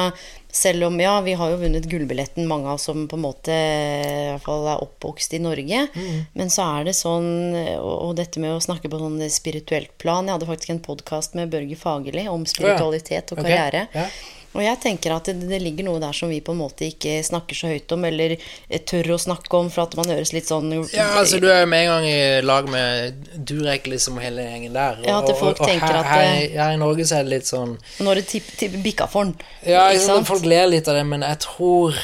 selv 0.53 0.91
om 0.91 1.01
Ja, 1.01 1.15
vi 1.25 1.33
har 1.41 1.55
jo 1.55 1.63
vunnet 1.63 1.89
gullbilletten, 1.89 2.45
mange 2.51 2.69
av 2.69 2.77
oss 2.77 2.91
som 2.91 3.07
på 3.09 3.17
en 3.17 3.25
måte 3.25 3.57
i 3.57 4.29
hvert 4.35 4.45
fall 4.45 4.69
er 4.69 4.85
oppvokst 4.85 5.33
i 5.33 5.41
Norge. 5.41 5.87
Mm. 5.97 6.21
Men 6.37 6.53
så 6.53 6.69
er 6.77 6.91
det 6.91 6.97
sånn 6.99 7.31
Og, 7.79 7.97
og 8.11 8.13
dette 8.21 8.43
med 8.43 8.53
å 8.53 8.61
snakke 8.61 8.93
på 8.93 9.01
sånn 9.01 9.17
spirituelt 9.33 9.97
plan 10.03 10.29
Jeg 10.29 10.37
hadde 10.37 10.51
faktisk 10.53 10.77
en 10.77 10.85
podkast 10.85 11.41
med 11.41 11.51
Børge 11.57 11.81
Fagerli 11.81 12.29
om 12.29 12.45
spiritualitet 12.45 13.33
og 13.33 13.41
karriere. 13.41 13.89
ja. 13.97 14.07
Og 14.53 14.61
jeg 14.61 14.79
tenker 14.83 15.15
at 15.15 15.31
det, 15.31 15.49
det 15.49 15.61
ligger 15.63 15.87
noe 15.87 16.01
der 16.03 16.17
som 16.17 16.29
vi 16.33 16.43
på 16.45 16.53
en 16.53 16.61
måte 16.61 16.85
ikke 16.91 17.19
snakker 17.25 17.57
så 17.57 17.71
høyt 17.73 17.93
om, 17.95 18.05
eller 18.09 18.35
eh, 18.37 18.83
tør 18.89 19.15
å 19.17 19.21
snakke 19.21 19.59
om, 19.59 19.71
for 19.73 19.87
at 19.87 19.97
man 19.99 20.13
høres 20.13 20.35
litt 20.37 20.51
sånn 20.51 20.73
Ja, 20.93 21.09
altså 21.21 21.41
Du 21.43 21.49
er 21.49 21.63
jo 21.63 21.71
med 21.73 21.87
en 21.87 21.93
gang 21.93 22.09
i 22.09 22.17
lag 22.45 22.69
med 22.73 23.29
Durek 23.37 23.89
liksom 23.91 24.21
og 24.21 24.27
hele 24.27 24.47
gjengen 24.47 24.77
der. 24.77 25.01
Og, 25.01 25.09
Ja, 25.09 25.21
at 25.23 25.33
folk 25.41 25.57
og, 25.57 25.65
og 25.65 25.71
tenker 25.73 25.89
her, 25.89 26.01
at 26.03 26.11
her, 26.13 26.59
her 26.61 26.75
i 26.77 26.81
Norge 26.83 27.09
så 27.09 27.21
er 27.21 27.29
det 27.29 27.39
litt 27.39 27.49
sånn 27.49 27.79
Når 28.05 28.21
det 28.21 28.27
tipp, 28.35 28.51
tipp, 28.61 28.77
bikka 28.85 29.09
for 29.11 29.31
den. 29.31 29.39
Ja, 29.65 29.89
ikke 29.93 30.09
sant? 30.09 30.29
folk 30.29 30.45
ler 30.49 30.69
litt 30.71 30.91
av 30.91 31.01
det, 31.01 31.07
men 31.09 31.25
jeg 31.27 31.41
tror 31.47 31.97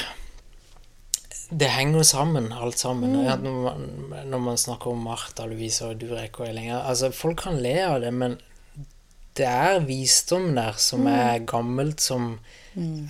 det 1.49 1.65
henger 1.73 2.03
sammen, 2.05 2.51
alt 2.53 2.77
sammen. 2.77 3.15
Mm. 3.15 3.41
Når, 3.41 3.55
man, 3.63 3.87
når 4.29 4.41
man 4.43 4.59
snakker 4.61 4.91
om 4.91 5.01
Martha, 5.01 5.47
Louise 5.49 5.87
og 5.87 5.97
Durek 5.97 6.37
og 6.41 6.45
Ellinger 6.45 6.83
altså, 6.83 7.09
Folk 7.15 7.41
kan 7.41 7.57
le 7.61 7.73
av 7.87 8.01
det, 8.03 8.11
men 8.13 8.37
det 9.37 9.45
er 9.47 9.79
visdom 9.85 10.53
der 10.55 10.73
som 10.77 11.03
Mm. 11.05 11.13
er 11.13 11.39
gammelt, 11.45 11.99
som 12.01 12.39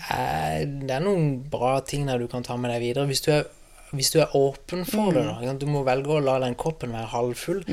er 0.09 0.65
Det 0.65 0.91
er 0.91 1.01
noen 1.03 1.43
bra 1.49 1.80
ting 1.86 2.05
der 2.07 2.17
du 2.20 2.28
kan 2.28 2.43
ta 2.43 2.55
med 2.57 2.72
deg 2.72 2.82
videre. 2.82 3.05
Hvis 3.07 3.22
du 3.22 3.32
er, 3.32 3.43
hvis 3.91 4.11
du 4.13 4.20
er 4.22 4.30
åpen 4.38 4.86
for 4.86 5.11
det, 5.13 5.24
da. 5.26 5.53
Du 5.53 5.65
må 5.65 5.84
velge 5.84 6.07
å 6.07 6.24
la 6.24 6.39
den 6.39 6.55
koppen 6.55 6.91
være 6.93 7.09
halvfull, 7.09 7.63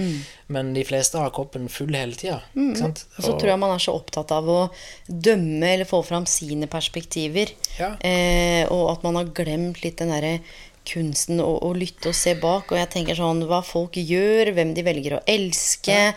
men 0.48 0.72
de 0.74 0.84
fleste 0.84 1.18
har 1.18 1.30
koppen 1.30 1.68
full 1.68 1.92
hele 1.94 2.12
tida. 2.16 2.40
Mm. 2.54 2.70
Og 2.82 3.22
så 3.22 3.34
tror 3.38 3.48
jeg 3.52 3.58
man 3.58 3.74
er 3.74 3.78
så 3.84 3.94
opptatt 3.96 4.32
av 4.32 4.44
å 4.48 4.70
dømme 5.08 5.74
eller 5.74 5.84
få 5.88 6.02
fram 6.04 6.24
sine 6.26 6.66
perspektiver. 6.66 7.52
Ja. 7.78 7.94
Eh, 8.00 8.66
og 8.70 8.90
at 8.96 9.04
man 9.04 9.14
har 9.20 9.24
glemt 9.36 9.82
litt 9.84 9.98
den 9.98 10.08
derre 10.08 10.40
kunsten 10.86 11.40
å, 11.42 11.74
lytte 11.74 12.08
og 12.08 12.14
se 12.14 12.34
bak. 12.38 12.70
Og 12.72 12.78
jeg 12.78 12.90
tenker 12.90 13.16
sånn 13.18 13.42
hva 13.48 13.62
folk 13.64 13.92
gjør, 13.98 14.52
hvem 14.54 14.74
de 14.74 14.82
velger 14.86 15.18
å 15.18 15.24
elske. 15.26 16.14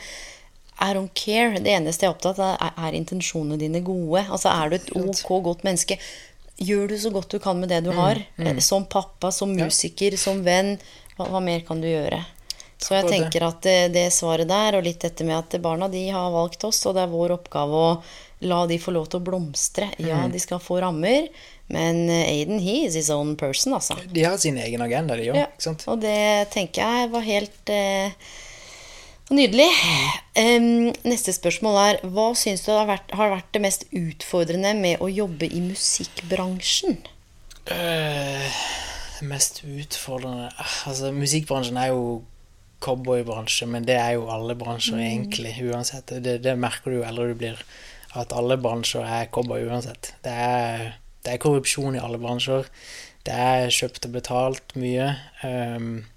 I 0.82 0.93
don't 0.95 1.11
care. 1.13 1.59
Det 1.59 1.71
eneste 1.75 2.05
jeg 2.05 2.09
er 2.11 2.15
opptatt 2.15 2.39
av, 2.39 2.55
er, 2.61 2.73
er 2.88 2.97
intensjonene 2.99 3.57
dine 3.59 3.82
gode. 3.84 4.25
Altså 4.32 4.49
er 4.53 4.69
du 4.69 4.75
et 4.80 4.91
ok, 4.95 5.30
godt 5.43 5.63
menneske, 5.67 5.97
gjør 6.59 6.88
du 6.91 6.97
så 6.99 7.11
godt 7.11 7.30
du 7.36 7.39
kan 7.43 7.59
med 7.59 7.69
det 7.71 7.82
du 7.86 7.91
har. 7.95 8.19
Eh, 8.38 8.57
Som 8.63 8.86
pappa, 8.86 9.32
som 9.32 9.51
musiker, 9.55 10.15
som 10.19 10.41
venn. 10.43 10.77
Hva, 11.17 11.27
hva 11.34 11.41
mer 11.43 11.65
kan 11.67 11.82
du 11.84 11.88
gjøre? 11.89 12.21
Så 12.80 12.95
jeg 12.95 13.09
tenker 13.11 13.43
at 13.43 13.57
det, 13.67 13.77
det 13.91 14.05
svaret 14.15 14.47
der, 14.47 14.77
og 14.80 14.86
litt 14.86 15.01
dette 15.03 15.25
med 15.27 15.36
at 15.36 15.57
barna 15.61 15.89
de 15.91 16.05
har 16.15 16.30
valgt 16.32 16.63
oss, 16.63 16.80
og 16.88 16.95
det 16.95 17.01
er 17.03 17.11
vår 17.11 17.34
oppgave 17.36 17.75
å 17.75 17.89
la 18.47 18.61
de 18.71 18.77
få 18.80 18.93
lov 18.95 19.09
til 19.11 19.19
å 19.19 19.25
blomstre. 19.27 19.89
Ja, 19.99 20.21
Mm. 20.23 20.32
de 20.32 20.39
skal 20.39 20.61
få 20.63 20.77
rammer, 20.80 21.27
men 21.67 22.05
eh, 22.09 22.23
Aiden, 22.32 22.61
he 22.63 22.86
is 22.86 22.95
his 22.95 23.09
own 23.11 23.36
person, 23.36 23.73
altså. 23.75 23.97
De 24.07 24.23
har 24.23 24.38
sin 24.39 24.55
egen 24.57 24.80
agenda, 24.82 25.17
de 25.19 25.27
òg. 25.34 25.36
Ja, 25.41 25.47
og 25.91 25.99
det 25.99 26.47
tenker 26.55 26.88
jeg 26.88 27.11
var 27.11 27.27
helt 27.27 27.69
eh, 27.75 28.15
nydelig. 29.34 29.69
Um, 30.39 30.89
neste 31.07 31.34
spørsmål 31.36 31.80
er 31.84 32.01
hva 32.14 32.31
syns 32.38 32.64
du 32.65 32.72
har 32.73 32.88
vært, 32.89 33.11
har 33.15 33.34
vært 33.34 33.49
det 33.56 33.64
mest 33.64 33.85
utfordrende 33.95 34.73
med 34.77 35.03
å 35.03 35.10
jobbe 35.11 35.49
i 35.49 35.61
musikkbransjen? 35.64 36.99
Øh, 37.69 38.60
det 39.19 39.27
mest 39.30 39.61
utfordrende 39.68 40.47
ah, 40.57 40.76
Altså, 40.89 41.11
musikkbransjen 41.14 41.77
er 41.77 41.91
jo 41.91 42.23
cowboybransje, 42.81 43.68
men 43.68 43.85
det 43.88 43.97
er 43.99 44.15
jo 44.15 44.30
alle 44.31 44.56
bransjer 44.56 45.01
egentlig, 45.03 45.57
uansett. 45.68 46.14
Det, 46.23 46.39
det 46.43 46.56
merker 46.57 46.93
du 46.93 46.99
jo 47.01 47.07
eldre 47.07 47.34
du 47.34 47.39
blir, 47.41 47.60
at 48.18 48.34
alle 48.34 48.57
bransjer 48.61 49.03
er 49.03 49.27
cowboy 49.34 49.68
uansett. 49.68 50.14
Det 50.23 50.31
er, 50.31 50.85
det 51.26 51.35
er 51.35 51.43
korrupsjon 51.43 51.97
i 51.99 52.03
alle 52.03 52.22
bransjer. 52.22 52.69
Det 53.27 53.35
er 53.35 53.73
kjøpt 53.76 54.07
og 54.07 54.15
betalt 54.15 54.77
mye. 54.80 55.11
Um, 55.43 56.07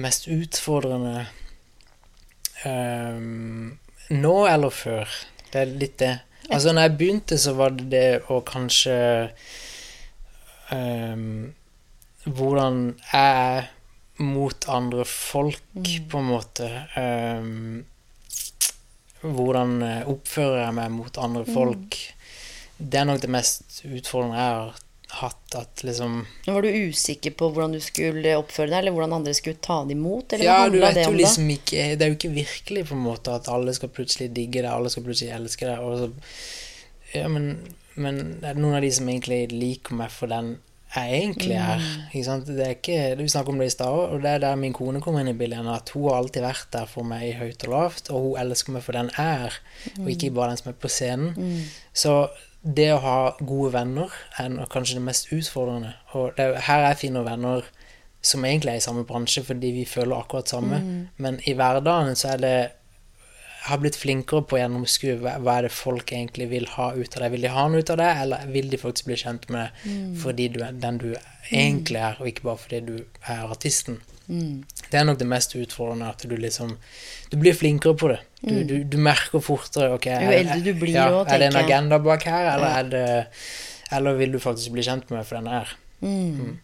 mest 0.00 0.28
utfordrende 0.32 1.26
um, 2.64 3.74
Nå 4.10 4.34
eller 4.50 4.72
før? 4.74 5.10
Det 5.50 5.60
er 5.62 5.76
litt 5.80 5.98
det. 6.02 6.14
Altså, 6.50 6.74
når 6.74 6.88
jeg 6.88 6.96
begynte, 6.98 7.38
så 7.40 7.54
var 7.56 7.72
det 7.72 7.86
det 7.92 8.08
å 8.28 8.40
kanskje 8.44 8.96
um, 10.72 11.54
Hvordan 12.24 12.84
jeg 13.12 13.40
er 13.48 13.70
mot 14.24 14.68
andre 14.70 15.04
folk, 15.08 15.88
på 16.10 16.20
en 16.20 16.28
måte. 16.28 16.68
Um, 16.94 17.82
hvordan 19.24 19.78
eh, 19.82 20.08
oppfører 20.10 20.66
jeg 20.66 20.76
meg 20.76 20.92
mot 20.92 21.18
andre 21.20 21.44
folk? 21.48 21.96
Det 22.76 23.00
er 23.00 23.08
nok 23.08 23.22
det 23.22 23.30
mest 23.32 23.80
utfordrende 23.86 24.36
jeg 24.36 24.58
har 24.58 24.83
hatt. 25.20 25.54
At 25.54 25.82
liksom 25.86 26.20
Var 26.46 26.62
du 26.66 26.68
usikker 26.90 27.34
på 27.38 27.50
hvordan 27.52 27.72
du 27.76 27.80
skulle 27.84 28.34
oppføre 28.40 28.70
deg, 28.72 28.78
eller 28.82 28.96
hvordan 28.96 29.12
andre 29.20 29.34
skulle 29.38 29.60
ta 29.62 29.80
det 29.84 29.94
imot? 29.96 30.32
Eller 30.34 30.44
Ja, 30.48 30.58
du 30.68 30.78
vet 30.82 30.94
det 30.98 31.04
jo 31.06 31.12
om, 31.12 31.16
da? 31.16 31.22
liksom 31.22 31.48
ikke 31.54 31.86
Det 31.96 32.02
er 32.02 32.12
jo 32.12 32.18
ikke 32.18 32.34
virkelig 32.34 32.86
på 32.90 32.94
en 32.98 33.04
måte 33.06 33.34
at 33.38 33.48
alle 33.48 33.74
skal 33.76 33.88
plutselig 33.94 34.32
digge 34.34 34.62
det, 34.62 34.70
alle 34.70 34.90
skal 34.90 35.06
plutselig 35.06 35.32
elske 35.36 35.66
det. 35.70 35.78
Og 35.78 35.98
så, 35.98 36.10
ja, 37.14 37.28
men, 37.30 37.50
men 37.94 38.22
det 38.42 38.50
er 38.52 38.58
noen 38.60 38.74
av 38.80 38.82
de 38.82 38.90
som 38.94 39.08
egentlig 39.08 39.44
liker 39.54 39.94
meg 39.98 40.10
for 40.14 40.26
den 40.32 40.56
jeg 40.94 41.10
egentlig 41.24 41.56
er. 41.58 41.80
Mm. 41.82 42.02
Ikke 42.14 42.24
sant? 42.28 42.46
Det 42.46 42.62
er 42.62 42.74
ikke, 42.76 42.98
Vi 43.18 43.24
snakket 43.32 43.50
om 43.50 43.58
det 43.58 43.66
i 43.66 43.72
stad, 43.74 43.96
og 44.14 44.20
det 44.22 44.30
er 44.30 44.42
der 44.44 44.58
min 44.60 44.72
kone 44.76 45.00
kommer 45.02 45.24
inn 45.24 45.32
i 45.32 45.34
bildet. 45.34 45.66
At 45.66 45.90
hun 45.90 46.04
har 46.06 46.20
alltid 46.20 46.44
vært 46.44 46.68
der 46.70 46.86
for 46.86 47.02
meg 47.02 47.24
i 47.26 47.32
høyt 47.34 47.64
og 47.66 47.72
lavt, 47.72 48.10
og 48.14 48.28
hun 48.28 48.36
elsker 48.44 48.76
meg 48.76 48.84
for 48.86 48.94
den 48.94 49.10
jeg 49.16 49.40
er, 49.48 49.56
og 49.98 50.10
ikke 50.12 50.30
Mm. 50.30 50.36
bare 50.36 50.48
den 50.52 50.60
som 50.62 50.70
er 50.70 50.76
på 50.78 50.90
scenen. 50.94 51.64
Så 51.92 52.12
det 52.64 52.88
å 52.94 53.00
ha 53.04 53.16
gode 53.40 53.74
venner 53.74 54.12
er 54.40 54.54
kanskje 54.72 54.98
det 54.98 55.04
mest 55.04 55.32
utfordrende. 55.34 55.92
Og 56.16 56.32
det 56.36 56.46
er 56.46 56.62
her 56.68 56.86
jeg 56.88 57.00
finner 57.04 57.26
venner 57.26 57.66
som 58.24 58.44
egentlig 58.48 58.72
er 58.72 58.80
i 58.80 58.84
samme 58.84 59.04
bransje, 59.04 59.44
fordi 59.44 59.74
vi 59.76 59.84
føler 59.88 60.16
akkurat 60.16 60.48
samme. 60.48 60.80
Men 61.20 61.42
i 61.44 61.52
hverdagen 61.56 62.16
så 62.16 62.34
er 62.34 62.42
det 62.46 62.56
Jeg 63.64 63.70
har 63.70 63.78
blitt 63.80 63.96
flinkere 63.96 64.44
på 64.44 64.56
å 64.56 64.58
gjennomskue 64.58 65.14
hva, 65.22 65.38
hva 65.40 65.52
er 65.56 65.64
det 65.64 65.70
folk 65.72 66.10
egentlig 66.12 66.50
vil 66.50 66.66
ha 66.74 66.90
ut 66.92 67.14
av 67.16 67.22
deg. 67.22 67.30
Vil 67.32 67.46
de 67.46 67.52
ha 67.54 67.62
noe 67.72 67.80
ut 67.80 67.92
av 67.94 67.96
deg, 67.96 68.18
eller 68.20 68.50
vil 68.52 68.66
de 68.68 68.76
faktisk 68.76 69.06
bli 69.08 69.16
kjent 69.16 69.46
med 69.48 69.78
mm. 69.86 70.10
fordi 70.20 70.48
du 70.52 70.58
er 70.66 70.76
den 70.82 70.98
du 71.00 71.06
egentlig 71.48 72.02
er, 72.04 72.18
og 72.20 72.28
ikke 72.28 72.44
bare 72.44 72.60
fordi 72.60 72.80
du 72.84 72.92
er 73.22 73.46
artisten. 73.48 74.02
Det 74.90 75.00
er 75.00 75.08
nok 75.08 75.16
det 75.20 75.30
mest 75.32 75.56
utfordrende, 75.56 76.10
at 76.12 76.28
du 76.28 76.36
liksom 76.36 76.76
Du 77.32 77.38
blir 77.40 77.56
flinkere 77.56 77.96
på 77.96 78.12
det. 78.12 78.20
Du, 78.44 78.58
du, 78.68 78.74
du 78.84 78.98
merker 79.00 79.40
fortere 79.40 79.94
ok, 79.96 80.10
Jo 80.20 80.34
eldre 80.36 80.58
du 80.60 80.74
blir 80.76 80.92
ja, 80.98 81.06
også, 81.08 81.32
Er 81.32 81.40
det 81.40 81.46
en 81.52 81.62
agenda 81.62 81.98
bak 82.02 82.26
her, 82.28 82.50
eller, 82.54 82.74
er 82.82 82.90
det, 82.92 83.06
eller 83.96 84.18
vil 84.20 84.36
du 84.36 84.40
faktisk 84.42 84.74
bli 84.74 84.84
kjent 84.84 85.08
med 85.14 85.24
for 85.24 85.40
den 85.40 85.50
jeg 85.52 85.80
Mm. 86.04 86.58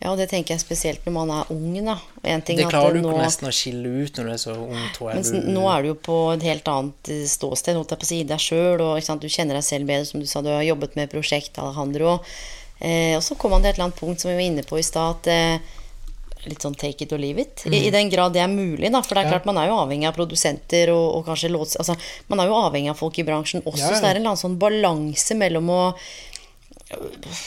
Ja, 0.00 0.14
og 0.14 0.16
det 0.16 0.30
tenker 0.30 0.54
jeg 0.54 0.62
spesielt 0.62 1.04
når 1.04 1.12
man 1.12 1.30
er 1.34 1.48
ung, 1.52 1.74
da. 1.84 1.96
En 2.24 2.40
ting 2.40 2.56
Det 2.56 2.68
klarer 2.70 2.94
du 2.96 3.02
nå, 3.02 3.10
ikke 3.10 3.24
nesten 3.26 3.48
å 3.50 3.52
skille 3.52 3.90
ut 4.06 4.16
når 4.16 4.28
du 4.30 4.32
er 4.32 4.38
så 4.40 4.54
ung, 4.56 4.78
tror 4.94 5.10
jeg. 5.10 5.24
Men 5.26 5.50
nå 5.56 5.64
er 5.68 5.82
du 5.82 5.90
jo 5.90 5.96
på 6.08 6.16
et 6.32 6.46
helt 6.46 6.70
annet 6.72 7.10
eh, 7.12 7.26
ståsted, 7.28 7.76
holdt 7.76 7.92
jeg 7.92 8.00
på 8.00 8.08
å 8.08 8.10
si, 8.12 8.20
deg 8.30 8.40
sjøl, 8.40 8.84
og 8.86 9.02
sant, 9.04 9.20
du 9.20 9.28
kjenner 9.28 9.58
deg 9.58 9.66
selv 9.66 9.90
bedre, 9.90 10.06
som 10.08 10.22
du 10.22 10.28
sa, 10.30 10.40
du 10.46 10.48
har 10.54 10.64
jobbet 10.64 10.96
med 10.96 11.12
prosjekt 11.12 11.60
Alejandro. 11.60 12.14
Eh, 12.80 13.12
og 13.18 13.20
så 13.26 13.36
kom 13.36 13.52
man 13.52 13.60
til 13.60 13.74
et 13.74 13.76
eller 13.76 13.90
annet 13.90 14.00
punkt 14.00 14.24
som 14.24 14.32
vi 14.32 14.38
var 14.38 14.46
inne 14.46 14.64
på 14.64 14.80
i 14.80 14.86
stad, 14.86 15.20
at 15.20 15.28
eh, 15.34 15.76
Litt 16.46 16.62
sånn 16.64 16.74
take 16.78 17.04
it 17.04 17.12
or 17.12 17.18
leave 17.20 17.38
it. 17.42 17.66
I, 17.68 17.86
I 17.86 17.90
den 17.92 18.08
grad 18.08 18.32
det 18.32 18.40
er 18.40 18.48
mulig, 18.48 18.88
da. 18.92 19.02
For 19.02 19.14
det 19.14 19.24
er 19.24 19.26
Mm. 19.26 19.32
Ja. 19.32 19.38
klart 19.38 19.46
man 19.50 19.58
er 19.60 19.66
jo 19.68 19.76
avhengig 19.82 20.08
av 20.08 20.14
produsenter 20.16 20.88
og, 20.94 21.06
og 21.18 21.26
kanskje 21.26 21.50
låts... 21.52 21.76
Altså, 21.76 21.96
man 22.28 22.40
er 22.40 22.46
jo 22.48 22.54
avhengig 22.56 22.90
av 22.90 22.96
folk 22.96 23.18
i 23.20 23.24
bransjen 23.28 23.60
også, 23.64 23.78
Ja, 23.84 23.90
ja. 23.90 23.96
så 23.96 24.00
det 24.00 24.08
er 24.10 24.14
en 24.16 24.22
eller 24.22 24.32
annen 24.32 24.44
sånn 24.44 24.58
balanse 24.58 25.36
mellom 25.36 25.68
å 25.68 25.80
øh, 26.96 27.40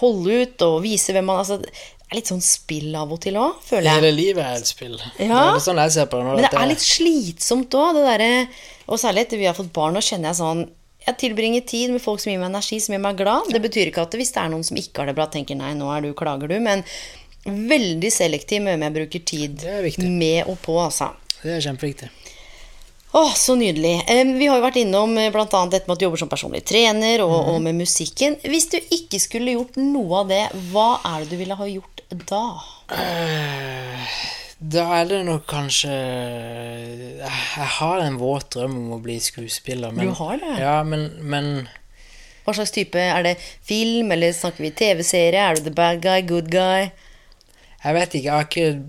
holde 0.00 0.38
ut 0.44 0.64
og 0.66 0.78
vise 0.84 1.14
hvem 1.14 1.26
man 1.28 1.40
Altså, 1.42 1.58
det 1.64 1.72
er 2.12 2.18
litt 2.20 2.28
sånn 2.30 2.42
spill 2.44 2.94
av 3.00 3.12
og 3.14 3.20
til 3.24 3.36
òg, 3.40 3.60
føler 3.64 3.88
jeg. 3.88 3.96
Hele 4.00 4.10
livet 4.14 4.44
er 4.44 4.60
et 4.60 4.68
spill. 4.68 4.96
Det 5.18 5.26
Ja. 5.28 5.54
er 5.54 5.60
sånn 5.64 5.80
jeg 5.80 5.92
ser 5.96 6.06
på 6.06 6.18
det 6.20 6.24
nå. 6.28 6.34
Men 6.36 6.44
det 6.50 6.60
er 6.60 6.66
litt 6.70 6.84
slitsomt 6.84 7.70
òg, 7.74 7.94
det 7.96 8.04
derre 8.08 8.48
Og 8.86 8.98
særlig 9.00 9.22
etter 9.24 9.38
vi 9.40 9.46
har 9.48 9.54
fått 9.56 9.72
barn, 9.72 9.94
nå 9.96 10.00
kjenner 10.04 10.28
jeg 10.32 10.36
sånn 10.40 10.68
Jeg 11.06 11.16
tilbringer 11.18 11.66
tid 11.66 11.90
med 11.90 12.00
folk 12.00 12.20
som 12.20 12.30
gir 12.32 12.38
meg 12.38 12.48
energi, 12.50 12.78
som 12.80 12.94
gjør 12.94 13.00
meg 13.00 13.16
glad. 13.18 13.48
Det 13.52 13.60
betyr 13.60 13.90
ikke 13.90 14.02
at 14.02 14.12
hvis 14.16 14.32
det 14.32 14.40
er 14.40 14.48
noen 14.48 14.64
som 14.64 14.76
ikke 14.76 14.98
har 15.02 15.06
det 15.06 15.14
bra, 15.16 15.26
tenker 15.26 15.54
nei, 15.56 15.74
nå 15.76 15.90
er 15.94 16.00
du, 16.00 16.14
klager 16.16 16.48
du. 16.48 16.58
Men 16.60 16.82
veldig 17.44 18.10
selektiv 18.12 18.62
med 18.64 18.74
hvem 18.74 18.86
jeg 18.86 18.96
bruker 18.98 19.24
tid 19.28 19.64
med 20.08 20.50
og 20.50 20.58
på, 20.64 20.78
altså. 20.80 21.12
Det 21.42 21.56
er 21.56 21.64
kjempeviktig. 21.66 22.10
Å, 23.14 23.28
så 23.38 23.54
nydelig. 23.54 23.92
Vi 24.10 24.46
har 24.50 24.58
jo 24.58 24.64
vært 24.64 24.80
innom 24.80 25.12
bl.a. 25.14 25.30
blant 25.30 25.52
annet 25.54 25.76
dette 25.76 25.86
med 25.86 25.94
at 25.94 26.00
du 26.02 26.06
jobber 26.08 26.18
som 26.24 26.30
personlig 26.32 26.64
trener, 26.66 27.22
og, 27.22 27.34
mm. 27.34 27.50
og 27.52 27.60
med 27.62 27.78
musikken. 27.84 28.34
Hvis 28.42 28.66
du 28.72 28.78
ikke 28.80 29.20
skulle 29.22 29.54
gjort 29.54 29.78
noe 29.78 30.24
av 30.24 30.32
det, 30.32 30.40
hva 30.72 30.88
er 31.12 31.22
det 31.22 31.30
du 31.30 31.38
ville 31.38 31.58
ha 31.60 31.68
gjort 31.70 32.02
da? 32.26 32.46
Eh, 32.94 34.16
Da 34.64 34.84
er 34.96 35.08
det 35.10 35.18
nok 35.26 35.42
kanskje 35.50 35.90
Jeg 35.92 37.66
har 37.76 38.00
en 38.00 38.14
våt 38.16 38.54
drøm 38.54 38.76
om 38.78 38.92
å 38.96 39.00
bli 39.02 39.18
skuespiller. 39.20 39.92
Men, 39.92 40.08
Du 40.08 40.18
har 40.22 40.38
det? 40.40 40.52
Ja, 40.62 40.76
men, 40.86 41.10
men 41.20 41.68
Hva 42.44 42.54
slags 42.56 42.72
type? 42.74 42.98
Er 42.98 43.22
det 43.26 43.34
film, 43.40 44.12
eller 44.14 44.32
snakker 44.32 44.64
vi 44.64 44.72
TV-serie? 44.74 45.42
Er 45.42 45.58
du 45.58 45.68
the 45.68 45.74
bad 45.74 46.02
guy, 46.02 46.22
good 46.24 46.50
guy? 46.52 46.90
Jeg 47.84 47.94
vet 47.94 48.14
ikke. 48.14 48.24
Jeg 48.24 48.32
har 48.32 48.44
ikke 48.48 48.84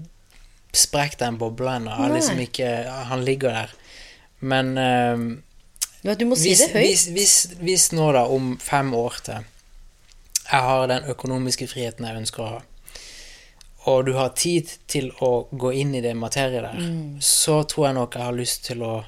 sprukket 0.76 1.20
den 1.20 1.38
bobla 1.40 1.78
ennå. 1.80 1.96
Liksom 2.14 2.40
ikke, 2.40 2.70
han 3.10 3.24
ligger 3.28 3.50
der. 3.52 3.74
Men 4.40 4.78
eh, 4.78 5.18
Du 6.06 6.14
du 6.16 6.26
må 6.30 6.36
si 6.38 6.50
hvis, 6.54 6.60
det 6.60 6.72
høyt. 6.74 6.86
hvis, 6.86 7.06
hvis, 7.16 7.36
hvis 7.62 7.86
nå, 7.98 8.12
da, 8.14 8.26
om 8.30 8.58
fem 8.62 8.94
år 8.94 9.16
til, 9.26 9.46
jeg 10.52 10.62
har 10.62 10.88
den 10.92 11.04
økonomiske 11.10 11.68
friheten 11.68 12.06
jeg 12.06 12.20
ønsker 12.22 12.44
å 12.44 12.50
ha, 12.52 12.60
og 13.90 14.06
du 14.06 14.14
har 14.14 14.30
tid 14.38 14.70
til 14.90 15.12
å 15.26 15.48
gå 15.52 15.72
inn 15.74 15.96
i 15.98 16.02
det 16.02 16.14
materiet 16.18 16.62
der, 16.68 16.78
Mm. 16.78 17.18
så 17.22 17.64
tror 17.66 17.88
jeg 17.88 17.96
nok 17.98 18.14
jeg 18.16 18.24
har 18.24 18.34
lyst 18.38 18.64
til 18.66 18.84
å 18.86 19.04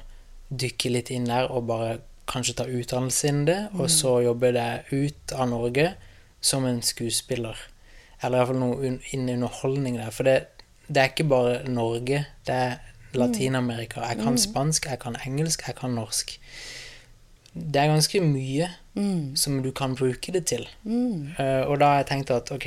dykke 0.50 0.90
litt 0.90 1.10
inn 1.10 1.24
der 1.30 1.46
og 1.50 1.66
bare 1.66 1.98
kanskje 2.26 2.54
ta 2.56 2.64
utdannelse 2.66 3.28
innen 3.28 3.44
det, 3.46 3.58
Mm. 3.72 3.80
og 3.80 3.88
så 3.90 4.16
jobbe 4.24 4.52
deg 4.52 4.92
ut 4.92 5.32
av 5.38 5.48
Norge 5.48 5.94
som 6.40 6.64
en 6.66 6.82
skuespiller. 6.82 7.56
Eller 8.22 8.40
iallfall 8.40 8.58
noe 8.58 8.92
innen 9.12 9.36
underholdning 9.36 9.98
der. 10.00 10.10
For 10.14 10.26
det, 10.26 10.38
det 10.88 11.02
er 11.02 11.12
ikke 11.12 11.28
bare 11.30 11.60
Norge, 11.70 12.24
det 12.46 12.54
er 12.54 12.78
Latin-Amerika. 13.18 14.02
Jeg 14.10 14.22
kan 14.22 14.38
spansk, 14.38 14.86
jeg 14.90 15.00
kan 15.02 15.16
engelsk, 15.26 15.66
jeg 15.66 15.78
kan 15.78 15.94
norsk. 15.96 16.34
Det 17.54 17.80
er 17.80 17.90
ganske 17.90 18.20
mye 18.22 18.68
som 19.38 19.62
du 19.62 19.70
kan 19.70 19.94
bruke 19.94 20.32
det 20.34 20.44
til. 20.50 20.66
Eh, 20.86 21.62
og 21.64 21.78
da 21.80 21.92
har 21.92 22.02
jeg 22.02 22.08
tenkt 22.10 22.30
at 22.34 22.50
ok, 22.50 22.66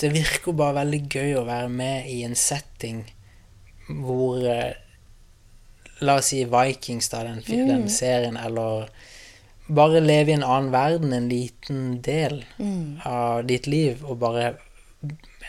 det 0.00 0.10
virker 0.14 0.56
bare 0.56 0.80
veldig 0.82 1.00
gøy 1.10 1.38
å 1.38 1.46
være 1.46 1.70
med 1.70 2.10
i 2.10 2.20
en 2.26 2.36
setting 2.38 3.04
hvor 3.88 4.42
uh, 4.44 4.74
La 6.04 6.18
oss 6.20 6.28
si 6.30 6.44
Vikings, 6.46 7.08
da, 7.10 7.24
den, 7.26 7.40
mm. 7.42 7.62
den 7.66 7.88
serien, 7.90 8.36
eller 8.38 8.86
bare 9.68 10.00
leve 10.00 10.32
i 10.32 10.36
en 10.36 10.46
annen 10.46 10.72
verden, 10.72 11.12
en 11.12 11.28
liten 11.28 12.00
del 12.04 12.40
av 13.04 13.44
ditt 13.48 13.68
liv, 13.68 14.02
og 14.04 14.20
bare 14.22 14.54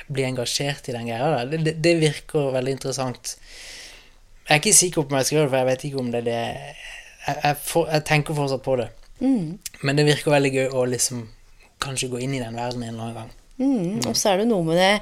bli 0.09 0.25
engasjert 0.25 0.89
i 0.89 0.95
den 0.95 1.09
greia 1.09 1.31
der. 1.33 1.49
Det, 1.51 1.59
det, 1.65 1.75
det 1.83 1.95
virker 2.01 2.51
veldig 2.55 2.75
interessant. 2.77 3.35
Jeg 4.45 4.55
er 4.55 4.61
ikke 4.61 4.73
sikker 4.73 5.03
på 5.03 5.13
om 5.13 5.19
jeg 5.19 5.35
gjøre 5.35 5.45
det, 5.45 5.51
for 5.51 5.61
jeg 5.61 5.69
vet 5.69 5.83
ikke 5.89 6.01
om 6.01 6.13
det 6.13 6.21
er 6.23 6.29
det 6.29 6.39
Jeg, 6.39 7.35
jeg, 7.43 7.57
jeg 7.91 8.03
tenker 8.07 8.37
fortsatt 8.37 8.63
på 8.65 8.75
det. 8.79 8.87
Men 9.83 9.99
det 9.99 10.07
virker 10.07 10.33
veldig 10.33 10.51
gøy 10.55 10.71
å 10.73 10.85
liksom 10.89 11.27
kanskje 11.83 12.09
gå 12.11 12.21
inn 12.23 12.33
i 12.33 12.41
den 12.41 12.55
verden 12.57 12.83
en 12.83 12.93
eller 12.93 13.03
annen 13.03 13.19
gang. 13.19 13.35
Mm. 13.59 13.99
Og 14.07 14.15
så 14.15 14.31
er 14.31 14.41
det 14.41 14.47
noe 14.49 14.63
med 14.63 14.79
det 14.79 14.93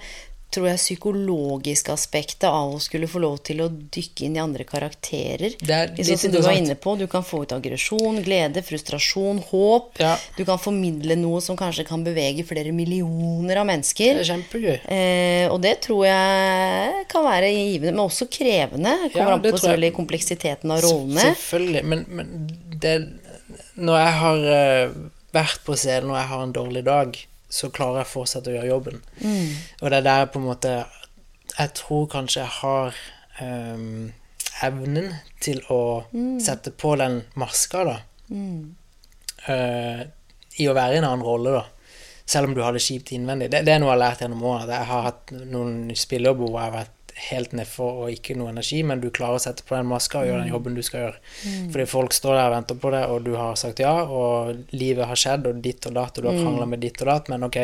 tror 0.54 0.70
jeg, 0.70 0.80
psykologiske 0.80 1.92
aspektet 1.92 2.48
av 2.48 2.76
å 2.76 2.80
skulle 2.82 3.10
få 3.12 3.20
lov 3.20 3.40
til 3.46 3.62
å 3.66 3.68
dykke 3.68 4.28
inn 4.28 4.38
i 4.38 4.42
andre 4.42 4.64
karakterer. 4.68 5.58
Det 5.60 5.76
er 5.76 5.92
Litt 5.98 6.08
sånn 6.08 6.22
som 6.22 6.36
du 6.38 6.40
var 6.46 6.56
inne 6.56 6.78
på, 6.80 6.96
du 7.00 7.06
kan 7.12 7.26
få 7.28 7.42
ut 7.44 7.56
aggresjon, 7.56 8.22
glede, 8.24 8.64
frustrasjon, 8.66 9.42
håp. 9.50 10.00
Ja. 10.02 10.14
Du 10.38 10.44
kan 10.48 10.62
formidle 10.62 11.20
noe 11.20 11.42
som 11.44 11.60
kanskje 11.60 11.86
kan 11.90 12.06
bevege 12.06 12.46
flere 12.48 12.72
millioner 12.76 13.60
av 13.62 13.68
mennesker. 13.70 14.24
Det 14.24 14.40
er. 14.72 14.82
Eh, 14.88 15.46
og 15.52 15.60
det 15.66 15.78
tror 15.86 16.06
jeg 16.08 17.06
kan 17.12 17.28
være 17.28 17.52
givende, 17.52 17.92
men 17.92 18.06
også 18.08 18.30
krevende. 18.32 18.96
Kommer 19.12 19.36
Ja, 19.36 19.38
an 19.38 19.46
på 19.46 19.56
selvfølgelig 19.58 19.94
kompleksiteten 20.00 20.74
av 20.74 20.84
rollene. 20.86 21.30
Selvfølgelig. 21.32 21.86
Men, 21.92 22.06
men 22.08 22.52
det 22.82 22.98
Når 23.78 23.98
jeg 24.00 24.14
har 24.22 24.46
eh, 24.54 24.98
vært 25.36 25.66
på 25.68 25.76
scenen 25.78 26.14
og 26.14 26.22
jeg 26.22 26.32
har 26.32 26.44
en 26.44 26.56
dårlig 26.56 26.84
dag, 26.88 27.18
så 27.50 27.70
klarer 27.72 28.02
jeg 28.04 28.12
fortsatt 28.12 28.48
å 28.48 28.54
gjøre 28.56 28.68
jobben. 28.72 29.02
Mm. 29.22 29.52
Og 29.82 29.90
det 29.92 29.98
er 30.02 30.06
der 30.08 30.26
på 30.34 30.40
en 30.42 30.46
måte 30.50 30.74
Jeg 31.58 31.72
tror 31.74 32.08
kanskje 32.12 32.42
jeg 32.44 32.54
har 32.60 32.94
um, 33.42 34.12
evnen 34.64 35.14
til 35.42 35.62
å 35.74 36.04
Mm. 36.14 36.40
sette 36.44 36.72
på 36.72 36.96
den 37.00 37.24
maska, 37.36 37.84
da. 37.88 37.98
Eh, 39.48 40.02
I 40.60 40.68
å 40.68 40.74
være 40.76 40.98
i 40.98 41.00
en 41.02 41.06
annen 41.08 41.24
rolle, 41.26 41.52
da. 41.60 41.66
Selv 42.28 42.50
om 42.50 42.56
du 42.58 42.62
har 42.66 42.74
det 42.76 42.82
kjipt 42.84 43.12
innvendig. 43.16 43.48
Det, 43.54 43.62
det 43.66 43.74
er 43.76 43.80
noe 43.80 43.94
jeg 43.94 43.96
har 43.96 44.02
lært 44.04 44.22
gjennom 44.26 44.42
årene. 44.44 44.74
Jeg 44.82 44.90
har 44.90 45.06
hatt 45.06 45.32
noen 45.48 45.76
spillejobber 45.96 46.50
hvor 46.50 46.58
jeg 46.60 46.72
har 46.72 46.76
vært 46.82 46.97
helt 47.30 47.54
nedfor 47.58 48.04
og 48.04 48.14
ikke 48.14 48.36
noe 48.38 48.52
energi, 48.54 48.84
men 48.86 49.02
du 49.02 49.10
klarer 49.14 49.40
å 49.40 49.42
sette 49.42 49.66
på 49.66 49.76
den 49.76 49.90
maska 49.90 50.22
og 50.22 50.28
gjøre 50.30 50.44
den 50.44 50.54
jobben 50.54 50.76
du 50.78 50.84
skal 50.86 51.06
gjøre. 51.08 51.22
Fordi 51.74 51.86
folk 51.90 52.14
står 52.14 52.38
der 52.38 52.50
og 52.50 52.56
venter 52.56 52.80
på 52.84 52.92
det, 52.94 53.04
og 53.10 53.24
du 53.26 53.32
har 53.40 53.56
sagt 53.60 53.82
ja, 53.82 53.94
og 54.06 54.74
livet 54.78 55.10
har 55.10 55.20
skjedd, 55.20 55.48
og 55.50 55.62
ditt 55.66 55.88
og 55.90 55.96
datt, 55.98 56.18
og 56.18 56.28
du 56.28 56.30
har 56.30 56.38
krangla 56.42 56.68
med 56.70 56.84
ditt 56.86 57.02
og 57.02 57.10
datt, 57.10 57.32
men 57.34 57.48
ok, 57.48 57.58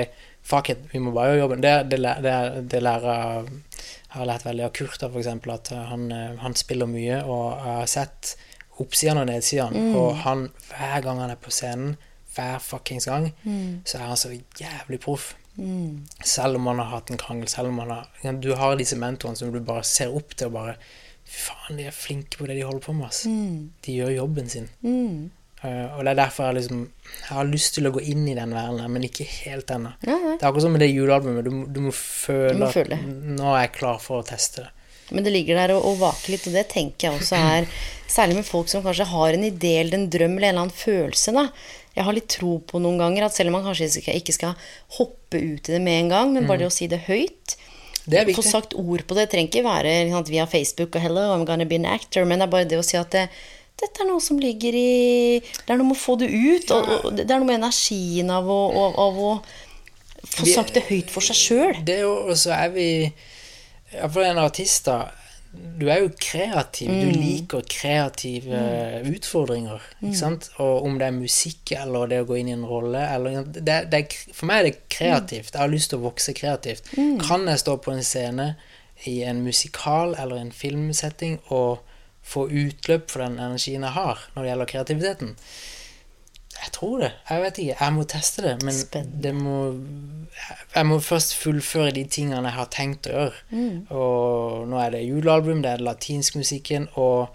fuck 0.43 0.73
it, 0.73 0.87
vi 0.91 1.01
må 1.03 1.13
bare 1.15 1.35
gjøre 1.35 1.43
jobben. 1.45 1.61
Det, 1.63 1.75
det, 1.91 2.01
det, 2.25 2.37
det 2.73 2.81
lærer 2.83 3.51
jeg 4.13 4.19
har 4.19 4.27
lært 4.29 4.43
veldig 4.45 4.65
av 4.67 4.73
Kurt, 4.77 5.03
eksempel, 5.09 5.53
at 5.55 5.69
han, 5.73 6.09
eh, 6.13 6.35
han 6.43 6.53
spiller 6.53 6.89
mye, 6.89 7.21
og 7.25 7.45
jeg 7.57 7.77
har 7.79 7.87
sett 7.89 8.35
oppsidene 8.81 9.23
og 9.23 9.29
nedsidene. 9.29 9.79
Mm. 9.89 9.95
Og 9.97 10.19
han, 10.21 10.43
hver 10.69 11.05
gang 11.05 11.21
han 11.23 11.33
er 11.33 11.39
på 11.41 11.53
scenen, 11.53 11.95
hver 12.35 12.59
fuckings 12.61 13.05
gang, 13.09 13.31
Mm. 13.43 13.81
så 13.85 13.97
er 13.97 14.05
han 14.09 14.17
så 14.17 14.29
jævlig 14.59 14.99
proff. 15.01 15.33
Selv 16.25 16.57
om 16.57 16.63
man 16.65 16.79
har 16.81 16.89
hatt 16.95 17.11
en 17.13 17.19
krangel, 17.21 17.47
selv 17.51 17.69
om 17.69 17.75
man 17.77 17.91
har 17.93 18.33
Du 18.41 18.55
har 18.57 18.75
disse 18.79 18.97
mentorene 18.97 19.37
som 19.37 19.51
du 19.53 19.59
bare 19.61 19.83
ser 19.85 20.13
opp 20.15 20.33
til 20.35 20.49
og 20.49 20.55
bare 20.57 20.75
Fy 21.23 21.39
faen, 21.45 21.77
de 21.79 21.85
er 21.87 21.95
flinke 21.95 22.35
på 22.37 22.47
det 22.49 22.57
de 22.57 22.65
holder 22.67 22.83
på 22.83 22.93
med, 22.97 23.05
Altså. 23.07 23.29
Mm. 23.31 23.69
De 23.85 23.93
gjør 23.95 24.09
jobben 24.17 24.49
sin. 24.51 24.65
Eh, 25.63 25.85
og 25.95 26.03
det 26.03 26.11
er 26.11 26.17
derfor 26.19 26.49
jeg 26.49 26.57
liksom 26.57 26.81
Jeg 27.07 27.29
har 27.37 27.47
lyst 27.47 27.77
til 27.77 27.87
å 27.87 27.93
gå 27.95 28.01
inn 28.11 28.25
i 28.27 28.35
den 28.35 28.51
verdenen, 28.51 28.91
men 28.91 29.07
ikke 29.07 29.23
helt 29.45 29.71
ennå. 29.71 29.93
Ja, 30.03 30.17
ja. 30.17 30.33
Det 30.35 30.43
er 30.43 30.49
akkurat 30.49 30.65
som 30.65 30.75
med 30.75 30.83
det 30.83 30.91
julealbumet. 30.91 31.47
Du, 31.47 31.51
du 31.71 31.79
må 31.85 31.93
føle, 31.95 32.53
Du 32.57 32.63
må 32.65 32.71
føle. 32.73 32.99
at 32.99 33.27
nå 33.39 33.53
er 33.53 33.61
jeg 33.67 33.75
klar 33.79 34.01
for 34.03 34.19
å 34.19 34.27
teste 34.27 34.65
det. 34.65 34.71
Men 35.13 35.25
det 35.25 35.33
ligger 35.35 35.59
der 35.59 35.75
og, 35.75 35.85
og 35.87 35.97
vaker 36.01 36.33
litt, 36.33 36.45
og 36.49 36.55
det 36.57 36.65
tenker 36.73 37.07
jeg 37.07 37.21
også 37.21 37.39
er 37.39 37.69
Særlig 38.13 38.35
med 38.37 38.45
folk 38.45 38.67
som 38.69 38.83
kanskje 38.83 39.07
har 39.09 39.33
en 39.33 39.45
idé 39.47 39.77
eller 39.79 39.97
en 39.97 40.09
drøm 40.11 40.35
eller 40.35 40.51
en 40.51 40.51
eller 40.51 40.65
annen 40.67 40.75
følelse. 40.77 41.31
da 41.33 41.47
Jeg 41.93 42.05
har 42.07 42.15
litt 42.15 42.29
tro 42.31 42.57
på 42.65 42.81
noen 42.81 42.97
ganger 42.97 43.27
at 43.27 43.35
selv 43.35 43.51
om 43.51 43.59
man 43.59 43.67
kanskje 43.67 43.89
ikke- 44.15 44.33
skal 44.33 44.55
hoppe 44.97 45.37
ut 45.37 45.69
i 45.69 45.73
det 45.73 45.81
med 45.81 46.03
en 46.03 46.09
gang, 46.09 46.33
men 46.33 46.47
bare 46.47 46.59
det 46.63 46.67
å 46.71 46.71
si 46.73 46.87
det 46.87 47.05
høyt 47.07 47.55
Det 48.05 48.19
er 48.19 48.33
Få 48.33 48.43
sagt 48.43 48.73
ord 48.73 49.07
på 49.07 49.15
det. 49.15 49.29
Det 49.29 49.31
trenger 49.31 49.49
ikke 49.49 49.63
være 49.63 50.11
sant, 50.11 50.27
via 50.27 50.45
Facebook 50.45 50.95
og 50.95 51.01
'hello, 51.01 51.21
I'm 51.33 51.45
gonna 51.45 51.63
be 51.65 51.75
an 51.75 51.85
actor', 51.85 52.25
men 52.25 52.39
det 52.39 52.47
er 52.47 52.51
bare 52.51 52.65
det 52.65 52.77
å 52.77 52.83
si 52.83 52.97
at 52.97 53.11
det, 53.11 53.29
dette 53.79 54.01
er 54.01 54.07
noe 54.07 54.19
som 54.19 54.37
ligger 54.37 54.73
i 54.73 55.39
Det 55.39 55.69
er 55.69 55.77
noe 55.77 55.87
med 55.87 55.95
å 55.95 55.99
få 55.99 56.17
det 56.19 56.29
ut, 56.29 56.71
og, 56.71 57.05
og 57.05 57.15
det 57.15 57.31
er 57.31 57.39
noe 57.39 57.45
med 57.45 57.61
energien 57.61 58.29
av 58.29 58.43
å, 58.43 58.59
av, 58.75 58.99
av 58.99 59.17
å 59.17 59.41
få 60.25 60.45
sagt 60.45 60.73
det 60.73 60.83
høyt 60.83 61.09
for 61.09 61.21
seg 61.21 61.35
sjøl. 61.35 61.89
Er 61.89 62.05
og 62.05 62.35
så 62.35 62.51
er 62.51 62.69
vi 62.69 63.13
Iallfall 63.93 64.23
en 64.25 64.37
artist, 64.37 64.85
da. 64.85 65.11
Du 65.53 65.87
er 65.89 65.99
jo 66.01 66.09
kreativ. 66.17 66.87
Du 66.89 67.09
Mm. 67.11 67.19
liker 67.21 67.61
kreative 67.69 68.59
utfordringer. 69.05 69.81
Ikke 70.01 70.17
sant? 70.17 70.49
Og 70.59 70.83
om 70.87 70.97
det 70.99 71.07
er 71.07 71.11
musikk 71.17 71.71
eller 71.77 72.07
det 72.07 72.21
å 72.23 72.27
gå 72.29 72.39
inn 72.39 72.49
i 72.49 72.55
en 72.55 72.65
rolle 72.65 73.01
eller 73.15 73.43
det, 73.43 73.89
det 73.91 74.01
For 74.33 74.45
meg 74.49 74.59
er 74.59 74.63
det 74.71 74.89
kreativt. 74.89 75.51
Jeg 75.53 75.61
har 75.61 75.69
lyst 75.69 75.89
til 75.93 75.99
å 75.99 76.07
vokse 76.09 76.33
kreativt. 76.33 76.89
Kan 77.21 77.45
jeg 77.47 77.59
stå 77.61 77.77
på 77.83 77.93
en 77.93 78.03
scene 78.03 78.55
i 79.05 79.21
en 79.23 79.43
musikal 79.43 80.15
eller 80.17 80.37
en 80.41 80.51
filmsetting 80.51 81.39
og 81.51 81.79
få 82.23 82.47
utløp 82.49 83.09
for 83.11 83.19
den 83.25 83.37
energien 83.37 83.83
jeg 83.83 83.91
har 83.97 84.19
når 84.35 84.43
det 84.43 84.49
gjelder 84.51 84.71
kreativiteten? 84.73 85.35
Jeg 86.63 86.71
tror 86.75 86.99
det. 87.03 87.11
Jeg 87.29 87.41
vet 87.43 87.57
ikke. 87.63 87.77
Jeg 87.79 87.93
må 87.97 88.03
teste 88.09 88.41
det. 88.45 88.53
Men 88.63 88.73
Spennende. 88.77 89.23
det 89.23 89.33
må 89.35 89.57
Jeg 90.75 90.85
må 90.89 90.99
først 91.03 91.35
fullføre 91.37 91.91
de 91.95 92.03
tingene 92.09 92.47
jeg 92.49 92.57
har 92.57 92.69
tenkt 92.73 93.09
å 93.09 93.15
gjøre. 93.17 93.41
Mm. 93.51 93.81
Og 93.93 94.63
nå 94.71 94.79
er 94.81 94.95
det 94.95 95.03
julealbum, 95.07 95.61
det 95.65 95.75
er 95.75 95.83
latinskmusikken, 95.85 96.87
og 96.95 97.27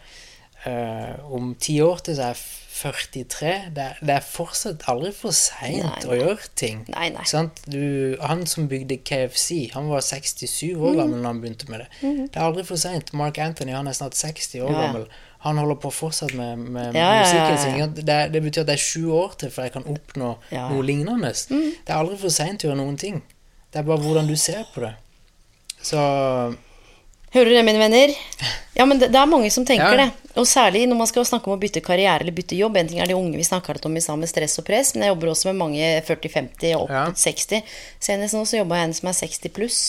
øh, 0.67 1.33
om 1.35 1.53
ti 1.61 1.81
år 1.85 2.01
til 2.09 2.17
så 2.19 2.31
er 2.31 2.35
jeg 2.35 2.47
43. 2.79 3.53
Det 3.75 3.83
er, 3.83 3.97
det 4.07 4.13
er 4.15 4.23
fortsatt 4.23 4.85
aldri 4.91 5.11
for 5.17 5.35
seint 5.35 6.05
å 6.07 6.15
gjøre 6.15 6.45
ting. 6.59 6.85
Nei, 6.95 7.09
nei. 7.11 7.25
Sant? 7.27 7.59
Du, 7.67 8.15
han 8.23 8.45
som 8.47 8.69
bygde 8.71 9.01
KFC, 9.03 9.73
han 9.75 9.89
var 9.91 10.05
67 10.07 10.77
Mm. 10.77 10.83
år 10.87 10.95
gammel 11.01 11.23
da 11.25 11.33
han 11.33 11.41
begynte 11.43 11.67
med 11.73 11.81
det. 11.83 11.89
Det 12.03 12.37
er 12.39 12.45
aldri 12.47 12.63
for 12.69 12.79
seint. 12.79 13.11
Mark 13.19 13.39
Anthony 13.43 13.75
han 13.75 13.89
er 13.91 13.97
snart 13.99 14.15
60 14.15 14.63
år 14.63 14.71
ja. 14.73 14.85
gammel. 14.87 15.09
Han 15.47 15.59
holder 15.61 15.77
på 15.79 15.91
fortsatt 15.95 16.33
med, 16.35 16.59
med 16.75 16.97
Ja, 16.99 17.11
ja, 17.21 17.27
ja, 17.31 17.75
ja. 17.79 17.87
Det, 17.87 18.17
det 18.35 18.41
betyr 18.43 18.65
at 18.65 18.71
det 18.73 18.75
er 18.75 18.83
sju 18.83 19.11
år 19.15 19.37
til 19.39 19.53
før 19.55 19.69
jeg 19.69 19.77
kan 19.77 19.87
oppnå 19.87 20.33
noe 20.51 20.87
lignende. 20.87 21.31
Mm. 21.51 21.69
Det 21.87 21.93
er 21.93 21.99
aldri 21.99 22.19
for 22.19 22.35
seint 22.35 22.65
å 22.65 22.71
gjøre 22.71 22.81
noen 22.81 22.99
ting. 22.99 23.21
Det 23.71 23.79
er 23.79 23.87
bare 23.87 24.03
hvordan 24.03 24.27
du 24.27 24.35
ser 24.37 24.65
på 24.75 24.83
det. 24.83 24.95
Så 25.85 26.01
Hører 27.29 27.51
dere, 27.53 27.63
mine 27.67 27.81
venner? 27.81 28.13
Ja, 28.73 28.87
men 28.89 29.01
det, 29.01 29.11
det 29.13 29.19
er 29.21 29.29
mange 29.29 29.51
som 29.53 29.67
tenker 29.69 29.99
det. 30.01 30.07
Og 30.41 30.47
særlig 30.49 30.87
når 30.89 30.97
man 30.97 31.09
skal 31.11 31.27
snakke 31.29 31.51
om 31.51 31.59
å 31.59 31.61
bytte 31.61 31.83
karriere 31.85 32.23
eller 32.25 32.33
bytte 32.33 32.57
jobb. 32.57 32.79
En 32.81 32.89
ting 32.89 33.03
er 33.05 33.11
de 33.11 33.17
unge 33.19 33.37
vi 33.37 33.45
snakker 33.45 33.77
om 33.85 33.99
i 33.99 34.03
sammen 34.03 34.25
med 34.25 34.31
stress 34.31 34.57
og 34.63 34.65
press, 34.65 34.95
men 34.95 35.05
jeg 35.05 35.13
jobber 35.13 35.33
også 35.35 35.51
med 35.51 35.59
mange 35.61 35.91
40-50 36.09 36.73
og 36.79 36.87
opp 36.87 36.95
Ja. 36.95 37.05
60. 37.13 37.75
Senest 38.01 38.37
nå 38.39 38.47
så 38.49 38.63
jobba 38.63 38.81
jeg 38.81 38.89
en 38.89 38.97
som 38.97 39.11
er 39.13 39.19
60 39.21 39.53
pluss. 39.53 39.81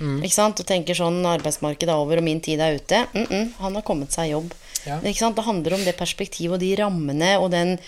Mm. 0.00 0.24
Ikke 0.26 0.34
sant? 0.34 0.58
Og 0.58 0.66
tenker 0.66 0.98
sånn 0.98 1.20
arbeidsmarkedet 1.22 1.94
er 1.94 2.02
over 2.02 2.18
og 2.18 2.26
min 2.26 2.42
tid 2.42 2.60
er 2.60 2.74
ute. 2.80 3.06
Mm 3.14 3.26
-mm, 3.26 3.52
han 3.62 3.74
har 3.74 3.82
kommet 3.82 4.12
seg 4.12 4.32
jobb. 4.32 4.50
Ja. 4.86 5.00
Det 5.02 5.14
handler 5.18 5.74
om 5.74 5.84
det 5.84 5.96
perspektivet 5.98 6.58
og 6.58 6.60
de 6.62 6.74
rammene 6.82 7.38
og 7.40 7.50
den 7.54 7.78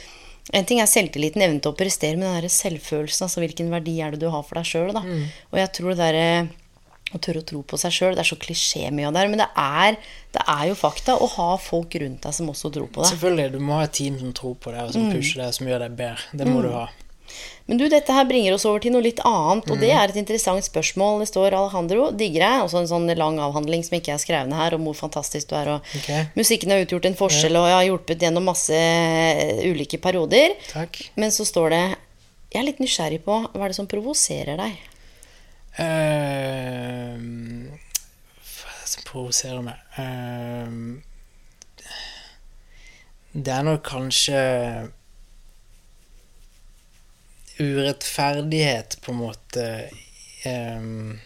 en 0.56 0.64
ting 0.66 0.80
er 0.82 0.88
selvtilliten, 0.88 1.42
evnen 1.44 1.60
til 1.62 1.70
å 1.70 1.76
prestere, 1.78 2.16
men 2.18 2.26
den 2.26 2.40
der 2.42 2.50
selvfølelsen, 2.50 3.26
altså 3.26 3.42
hvilken 3.42 3.68
verdi 3.70 4.00
er 4.02 4.14
det 4.14 4.22
du 4.22 4.30
har 4.32 4.42
for 4.42 4.58
deg 4.58 4.66
sjøl, 4.66 4.88
da. 4.96 5.02
Mm. 5.04 5.28
Og 5.52 5.60
jeg 5.60 5.70
tror 5.76 5.92
det 5.92 6.00
derre 6.00 6.24
å 7.10 7.20
tørre 7.22 7.42
å 7.42 7.46
tro 7.46 7.60
på 7.66 7.78
seg 7.78 7.94
sjøl, 7.94 8.16
det 8.16 8.22
er 8.24 8.30
så 8.30 8.38
klisjé 8.40 8.88
mye 8.94 9.08
av 9.08 9.14
det 9.14 9.22
her, 9.22 9.30
men 9.30 9.42
det 9.42 9.48
er, 9.58 9.98
det 10.34 10.42
er 10.46 10.64
jo 10.70 10.78
fakta 10.78 11.16
å 11.18 11.28
ha 11.36 11.48
folk 11.60 11.94
rundt 12.02 12.22
deg 12.26 12.34
som 12.34 12.50
også 12.50 12.70
tror 12.74 12.88
på 12.90 13.02
deg. 13.04 13.12
selvfølgelig, 13.12 13.52
du 13.52 13.60
må 13.68 13.78
ha 13.78 13.86
et 13.86 13.94
team 13.98 14.18
som 14.18 14.32
tror 14.34 14.56
på 14.62 14.74
det, 14.74 14.82
og 14.88 14.90
Mm. 14.90 14.96
som 14.96 15.12
pusher 15.12 15.42
deg, 15.44 15.54
som 15.54 15.70
gjør 15.70 15.84
deg 15.86 15.96
bedre. 16.00 16.26
Det 16.32 16.46
må 16.46 16.62
du 16.62 16.70
ha. 16.74 16.88
Men 17.70 17.78
du, 17.78 17.84
dette 17.86 18.10
her 18.10 18.24
bringer 18.26 18.56
oss 18.56 18.64
over 18.66 18.82
til 18.82 18.90
noe 18.90 19.04
litt 19.04 19.20
annet, 19.22 19.68
og 19.70 19.76
Mm. 19.76 19.80
det 19.80 19.90
er 19.94 20.08
et 20.10 20.16
interessant 20.18 20.64
spørsmål. 20.66 21.20
Det 21.22 21.28
står 21.30 21.54
Alejandro, 21.54 22.10
digger 22.10 22.42
deg, 22.42 22.64
også 22.64 22.80
en 22.80 22.88
sånn 22.90 23.06
lang 23.14 23.38
avhandling 23.38 23.84
som 23.86 23.94
ikke 23.94 24.12
er 24.16 24.18
skrevet 24.18 24.52
her, 24.52 24.74
om 24.74 24.82
hvor 24.88 24.96
fantastisk 24.98 25.48
du 25.48 25.54
er, 25.54 25.68
og 25.76 25.80
okay. 25.94 26.26
musikken 26.34 26.70
har 26.74 26.82
utgjort 26.82 27.06
en 27.06 27.14
forskjell, 27.14 27.54
og 27.56 27.68
jeg 27.70 27.76
har 27.78 27.86
hjulpet 27.86 28.24
gjennom 28.26 28.44
masse 28.50 28.74
eh, 28.74 29.62
ulike 29.70 29.98
perioder. 30.02 30.56
Takk. 30.72 30.98
Men 31.14 31.30
så 31.30 31.46
står 31.46 31.70
det 31.70 31.84
Jeg 32.50 32.58
er 32.58 32.66
litt 32.66 32.80
nysgjerrig 32.82 33.22
på 33.22 33.34
hva 33.54 33.62
er 33.62 33.68
det 33.70 33.76
som 33.78 33.86
provoserer 33.86 34.58
deg? 34.58 34.74
Uh, 35.78 37.14
hva 38.42 38.72
er 38.74 38.80
det 38.82 38.90
som 38.90 39.06
provoserer 39.06 39.62
meg? 39.62 39.78
Uh, 39.94 40.98
det 43.32 43.52
er 43.54 43.62
nok 43.62 43.84
kanskje 43.86 44.40
urettferdighet, 47.60 48.98
på 49.04 49.12
en 49.12 49.18
måte. 49.20 49.66
um, 50.46 51.20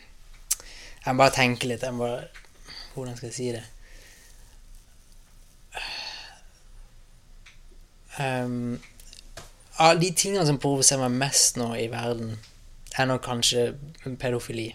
jeg 1.05 1.15
må 1.15 1.21
bare 1.21 1.35
tenke 1.37 1.69
litt. 1.71 1.83
Jeg 1.87 1.95
må 1.95 2.07
bare 2.09 2.29
Hvordan 2.95 3.17
skal 3.19 3.27
jeg 3.29 3.35
si 3.35 3.49
det? 3.55 3.65
Um, 8.19 8.79
av 9.83 9.99
de 9.99 10.11
tingene 10.15 10.45
som 10.47 10.61
provoserer 10.63 11.09
meg 11.09 11.17
mest 11.25 11.57
nå 11.59 11.73
i 11.79 11.89
verden, 11.91 12.37
er 12.95 13.09
nok 13.11 13.25
kanskje 13.27 13.65
pedofili. 14.23 14.69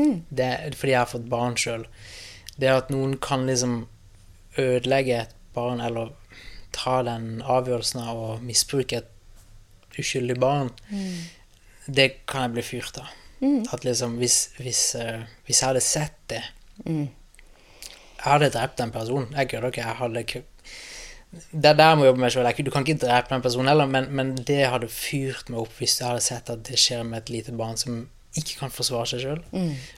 Det, 0.00 0.46
er- 0.46 0.72
fordi 0.78 0.94
jeg 0.94 0.98
har 1.02 1.10
fått 1.10 1.28
barn 1.28 1.56
sjøl. 1.60 1.84
Det 2.56 2.70
at 2.72 2.88
noen 2.92 3.18
kan 3.20 3.44
liksom 3.46 3.82
ødelegge 4.58 5.18
et 5.26 5.34
barn, 5.54 5.80
eller 5.84 6.14
ta 6.72 7.02
den 7.04 7.42
avgjørelsen 7.44 8.00
av 8.00 8.16
å 8.16 8.30
misbruke 8.40 9.02
et 9.02 9.10
uskyldig 10.00 10.36
barn, 10.40 10.70
det 11.86 12.10
kan 12.30 12.48
jeg 12.48 12.56
bli 12.58 12.66
fyrt 12.66 13.00
av. 13.02 13.16
At 13.72 13.86
liksom, 13.86 14.18
hvis, 14.20 14.50
hvis, 14.60 14.82
uh, 15.00 15.22
hvis 15.46 15.62
jeg 15.62 15.70
hadde 15.70 15.80
sett 15.80 16.16
det 16.28 16.42
Jeg 16.84 18.26
hadde 18.26 18.50
drept 18.52 18.82
en 18.84 18.92
person. 18.92 19.30
Jeg 19.32 19.48
kødder 19.48 19.72
ikke. 19.72 19.80
Jeg 19.86 19.96
hadde 19.96 20.24
ikke 20.26 20.42
det 21.30 21.68
er 21.70 21.76
der 21.78 21.92
jeg 21.92 21.98
må 21.98 22.04
jobbe 22.04 22.20
med 22.20 22.32
selv. 22.34 22.62
Du 22.66 22.70
kan 22.74 22.86
ikke 22.86 23.06
drepe 23.06 23.34
en 23.34 23.42
person 23.42 23.68
heller, 23.70 23.86
men, 23.86 24.08
men 24.10 24.32
det 24.36 24.64
hadde 24.66 24.88
fyrt 24.90 25.50
meg 25.50 25.60
opp 25.62 25.76
hvis 25.78 26.00
jeg 26.00 26.08
hadde 26.08 26.24
sett 26.26 26.50
at 26.50 26.64
det 26.66 26.78
skjer 26.80 27.04
med 27.06 27.20
et 27.20 27.30
lite 27.30 27.54
barn 27.54 27.78
som 27.78 28.08
ikke 28.38 28.58
kan 28.60 28.72
forsvare 28.74 29.06
seg 29.10 29.22
sjøl, 29.24 29.38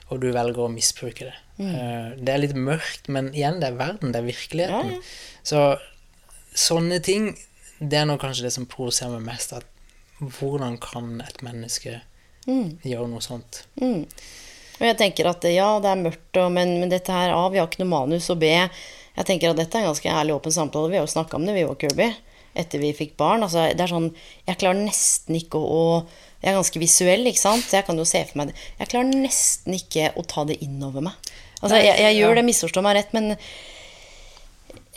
og 0.09 0.21
du 0.21 0.29
velger 0.33 0.63
å 0.63 0.71
misbruke 0.73 1.27
det. 1.29 1.35
Mm. 1.57 1.73
det 2.25 2.33
er 2.33 2.39
litt 2.41 2.55
mørkt, 2.57 3.09
men 3.13 3.29
igjen, 3.33 3.59
det 3.61 3.69
er 3.69 3.77
verden, 3.77 4.13
det 4.13 4.21
er 4.21 4.29
virkeligheten. 4.29 4.95
Så 5.45 5.59
sånne 6.57 6.97
ting, 7.05 7.31
det 7.77 7.99
er 7.99 8.07
nå 8.09 8.17
kanskje 8.21 8.47
det 8.47 8.53
som 8.55 8.65
provoserer 8.69 9.19
meg 9.19 9.35
mest. 9.35 9.53
At 9.57 9.69
hvordan 10.31 10.79
kan 10.81 11.17
et 11.23 11.43
menneske 11.45 11.99
gjøre 12.45 13.09
noe 13.11 13.23
sånt? 13.23 13.63
Og 14.79 14.85
jeg 14.89 14.97
tenker 14.99 15.29
at 15.29 15.45
ja, 15.47 15.69
det 15.83 15.91
er 15.91 16.01
mørkt, 16.01 16.39
men, 16.51 16.75
men 16.81 16.91
dette 16.91 17.13
her 17.13 17.33
A, 17.35 17.45
vi 17.53 17.61
har 17.61 17.69
ikke 17.69 17.83
noe 17.83 17.93
manus, 17.93 18.29
og 18.33 18.41
B, 18.41 18.49
jeg 19.13 19.27
tenker 19.29 19.51
at 19.51 19.59
dette 19.59 19.77
er 19.77 19.85
en 19.85 19.91
ganske 19.91 20.09
ærlig 20.09 20.35
åpen 20.35 20.55
samtale. 20.55 20.89
Vi 20.89 20.97
har 20.97 21.05
jo 21.05 21.13
snakka 21.13 21.37
om 21.37 21.45
det, 21.45 21.55
vi 21.55 21.65
og 21.67 21.77
Kirby, 21.81 22.09
etter 22.57 22.81
vi 22.81 22.93
fikk 22.97 23.13
barn. 23.19 23.45
Altså, 23.45 23.67
det 23.69 23.85
er 23.85 23.91
sånn 23.91 24.09
Jeg 24.47 24.59
klarer 24.61 24.81
nesten 24.81 25.37
ikke 25.37 25.61
å, 25.61 25.77
å 25.77 26.41
Jeg 26.41 26.51
er 26.51 26.57
ganske 26.57 26.81
visuell, 26.81 27.29
ikke 27.29 27.41
sant? 27.41 27.67
Så 27.67 27.77
jeg 27.77 27.87
kan 27.87 28.01
jo 28.01 28.07
se 28.09 28.23
for 28.29 28.41
meg 28.41 28.51
det. 28.51 28.57
Jeg 28.81 28.91
klarer 28.91 29.13
nesten 29.13 29.77
ikke 29.77 30.09
å 30.17 30.25
ta 30.27 30.47
det 30.49 30.57
inn 30.65 30.81
over 30.83 31.05
meg. 31.05 31.31
Altså, 31.61 31.77
jeg, 31.77 31.93
jeg 32.01 32.17
gjør 32.17 32.39
det, 32.39 32.47
misforstå 32.49 32.83
meg 32.83 32.97
rett, 32.97 33.13
men 33.15 33.35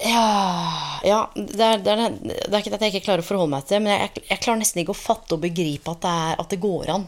ja, 0.04 1.00
ja 1.04 1.20
det, 1.34 1.62
er, 1.64 1.78
det, 1.80 1.92
er, 1.92 2.16
det 2.20 2.52
er 2.52 2.58
ikke 2.60 2.74
at 2.76 2.84
jeg 2.84 2.94
ikke 2.94 3.06
klarer 3.06 3.24
å 3.24 3.26
forholde 3.26 3.54
meg 3.54 3.64
til 3.64 3.78
det, 3.78 3.84
men 3.86 3.94
jeg, 3.94 4.24
jeg 4.28 4.42
klarer 4.44 4.60
nesten 4.60 4.82
ikke 4.82 4.92
å 4.92 4.98
fatte 4.98 5.36
og 5.36 5.44
begripe 5.44 5.94
at 5.94 6.02
det, 6.04 6.16
er, 6.26 6.40
at 6.42 6.52
det 6.52 6.60
går 6.60 6.90
an. 6.92 7.06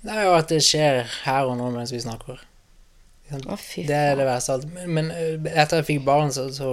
Det 0.00 0.14
er 0.14 0.24
jo 0.24 0.36
at 0.38 0.52
det 0.52 0.62
skjer 0.64 1.02
her 1.26 1.50
og 1.50 1.58
nå 1.60 1.68
mens 1.74 1.92
vi 1.92 2.00
snakker. 2.00 2.40
Å, 3.30 3.56
Det 3.76 3.94
er 3.94 4.16
det 4.18 4.26
verste 4.26 4.54
av 4.54 4.58
alt. 4.58 4.70
Men, 4.74 4.94
men 4.96 5.10
eh, 5.14 5.52
etter 5.52 5.80
jeg 5.80 5.88
fikk 5.92 6.06
barn, 6.08 6.32
så, 6.34 6.48
så 6.54 6.72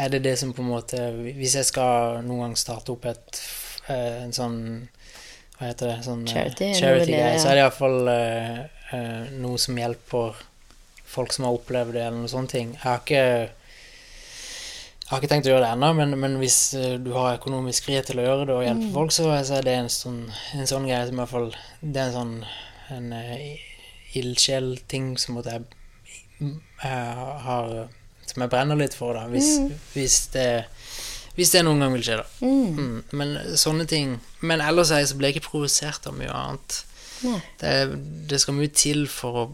er 0.00 0.14
det 0.14 0.22
det 0.24 0.38
som 0.40 0.54
på 0.56 0.62
en 0.64 0.70
måte 0.72 1.00
Hvis 1.36 1.58
jeg 1.58 1.68
skal 1.68 2.22
noen 2.24 2.46
gang 2.46 2.54
starte 2.56 2.94
opp 2.94 3.04
et 3.10 3.40
eh, 3.92 4.22
en 4.22 4.32
sånn 4.32 4.56
Hva 5.58 5.68
heter 5.68 5.92
det? 5.92 5.98
Sånn, 6.06 6.24
eh, 6.24 6.32
Charity, 6.32 6.70
charity 6.78 7.18
ja. 7.18 7.34
Så 7.36 7.50
er 7.50 7.58
det 7.58 7.66
iallfall 7.66 8.08
uh, 8.08 8.62
uh, 8.94 9.34
noe 9.42 9.60
som 9.60 9.76
hjelper 9.78 10.40
folk 11.14 11.36
som 11.36 11.46
har 11.46 11.58
opplevd 11.58 11.94
det, 11.94 12.06
eller 12.08 12.16
noen 12.24 12.32
sånne 12.32 12.50
ting. 12.50 12.72
Jeg 12.74 12.82
har 12.82 13.04
ikke 13.04 13.26
Jeg 15.04 15.12
har 15.12 15.20
ikke 15.20 15.28
tenkt 15.34 15.48
å 15.48 15.52
gjøre 15.52 15.66
det 15.66 15.72
ennå, 15.76 15.88
men, 15.98 16.16
men 16.16 16.36
hvis 16.40 16.58
eh, 16.80 16.94
du 16.96 17.10
har 17.12 17.36
økonomisk 17.36 17.90
frihet 17.90 18.06
til 18.08 18.22
å 18.22 18.24
gjøre 18.24 18.46
det 18.48 18.54
og 18.54 18.62
hjelpe 18.64 18.86
folk, 18.94 19.12
så, 19.12 19.26
så 19.44 19.58
er 19.58 19.66
det 19.66 19.74
en 19.76 19.90
sånn, 19.92 20.22
en 20.56 20.70
sånn 20.70 20.86
greie 20.88 21.04
som 21.04 21.18
i 21.18 21.20
hvert 21.20 21.32
fall 21.34 21.50
Det 21.82 22.00
er 22.00 22.06
en 22.06 22.14
sånn 22.14 22.36
en 22.94 23.12
uh, 23.12 24.16
ildsjelting 24.16 25.14
som 25.20 25.36
måtte 25.36 25.54
jeg 25.54 26.54
uh, 26.84 27.22
har 27.44 27.70
Som 28.28 28.44
jeg 28.44 28.52
brenner 28.52 28.80
litt 28.80 28.96
for, 28.96 29.16
da, 29.16 29.28
hvis, 29.32 29.58
hvis 29.92 30.18
det 30.34 30.48
hvis 31.34 31.50
det 31.50 31.64
noen 31.66 31.80
gang 31.82 31.90
vil 31.96 32.04
skje, 32.06 32.16
da. 32.20 32.26
Mm. 32.46 32.98
Men 33.18 33.32
sånne 33.58 33.88
ting 33.90 34.12
Men 34.38 34.62
ellers 34.62 34.92
er 34.94 35.02
jeg 35.02 35.10
så 35.10 35.16
ble 35.18 35.32
jeg 35.32 35.40
ikke 35.40 35.48
provosert 35.48 36.06
av 36.06 36.14
mye 36.14 36.30
annet. 36.30 36.76
Det, 37.58 37.72
det 38.30 38.38
skal 38.38 38.54
mye 38.54 38.70
til 38.70 39.08
for 39.10 39.40
å 39.40 39.44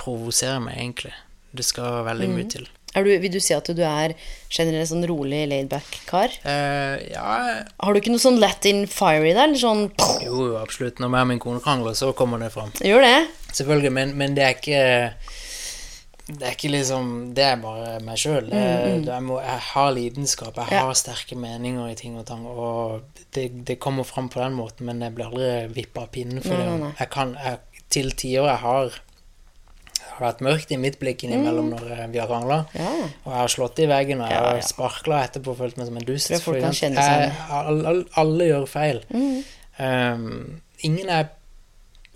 provosere 0.00 0.58
meg, 0.64 0.80
egentlig. 0.80 1.12
Det 1.54 1.64
skal 1.66 2.02
veldig 2.08 2.28
mye 2.32 2.48
til. 2.50 2.66
Du, 3.04 3.10
vil 3.20 3.32
du 3.32 3.40
si 3.40 3.52
at 3.54 3.66
du 3.76 3.82
er 3.84 4.14
generelt 4.48 4.88
sånn 4.88 5.04
rolig 5.08 5.42
laidback-kar? 5.50 6.32
Uh, 6.46 6.96
ja 7.12 7.64
Har 7.82 7.92
du 7.92 8.00
ikke 8.00 8.12
noe 8.14 8.22
sånn 8.22 8.40
Latin 8.40 8.86
fire 8.88 9.24
i 9.26 9.34
deg? 9.34 9.42
Eller 9.50 9.60
sånn 9.60 9.90
Jo, 10.24 10.36
jo, 10.52 10.54
absolutt. 10.60 10.98
Når 11.02 11.12
jeg 11.12 11.26
og 11.28 11.32
min 11.34 11.42
kone 11.42 11.60
krangler, 11.64 11.94
så 11.98 12.12
kommer 12.16 12.38
det 12.40 12.52
fram. 12.54 12.72
Gjør 12.80 13.04
det? 13.04 13.16
Selvfølgelig, 13.56 13.92
men, 13.92 14.16
men 14.16 14.34
det 14.36 14.42
er 14.46 14.56
ikke 14.56 14.80
Det 16.26 16.42
er 16.42 16.54
ikke 16.56 16.72
liksom 16.74 17.10
Det 17.36 17.44
er 17.46 17.60
bare 17.62 18.00
meg 18.02 18.18
sjøl. 18.18 18.48
Jeg, 18.50 19.20
må- 19.22 19.42
jeg 19.44 19.60
har 19.68 19.92
lidenskap, 19.94 20.56
jeg 20.56 20.72
Ja. 20.74 20.84
har 20.88 20.94
sterke 20.98 21.36
meninger 21.38 21.86
i 21.92 21.94
ting 21.94 22.16
og 22.18 22.26
tang, 22.26 22.44
og 22.46 23.02
det, 23.36 23.50
det 23.66 23.78
kommer 23.78 24.04
fram 24.04 24.28
på 24.32 24.40
den 24.42 24.56
måten, 24.58 24.86
men 24.86 25.00
jeg 25.04 25.14
blir 25.14 25.26
aldri 25.30 25.68
vippa 25.76 26.02
av 26.06 26.10
pinnen 26.16 26.42
for 26.42 26.56
Nei, 26.56 26.64
det. 26.64 26.70
nei, 26.72 26.78
nei. 26.88 26.94
Jeg 26.98 27.10
kan 27.10 27.36
jeg, 27.44 27.58
Til 27.88 28.10
tider 28.18 28.48
jeg 28.50 28.58
har 28.64 28.96
har 30.16 30.26
vært 30.30 30.42
mørkt 30.44 30.72
i 30.72 30.78
mitt 30.80 30.98
blikk 31.00 31.24
innimellom 31.26 31.70
når 31.74 31.88
eh, 31.92 32.04
vi 32.12 32.20
har 32.22 32.28
krangla. 32.30 32.62
Mm. 32.72 32.82
Ja. 32.82 32.90
Og 33.22 33.30
jeg 33.32 33.40
har 33.42 33.52
slått 33.52 33.80
i 33.82 33.88
veggen, 33.90 34.22
og 34.24 34.32
jeg 34.32 34.44
har 34.46 34.60
sparkla 34.64 35.22
etterpå 35.28 35.54
og 35.54 35.60
følt 35.60 35.80
meg 35.80 35.90
som 35.90 35.98
en 36.00 36.06
dust. 36.08 36.34
Tror 36.42 36.60
jeg 36.60 37.32
alle, 37.46 37.96
alle, 38.16 38.50
gjør 38.50 38.68
feil. 38.70 39.02
Mm. 39.12 39.42
Um, 39.76 40.62
ingen 40.86 41.10
er 41.12 41.34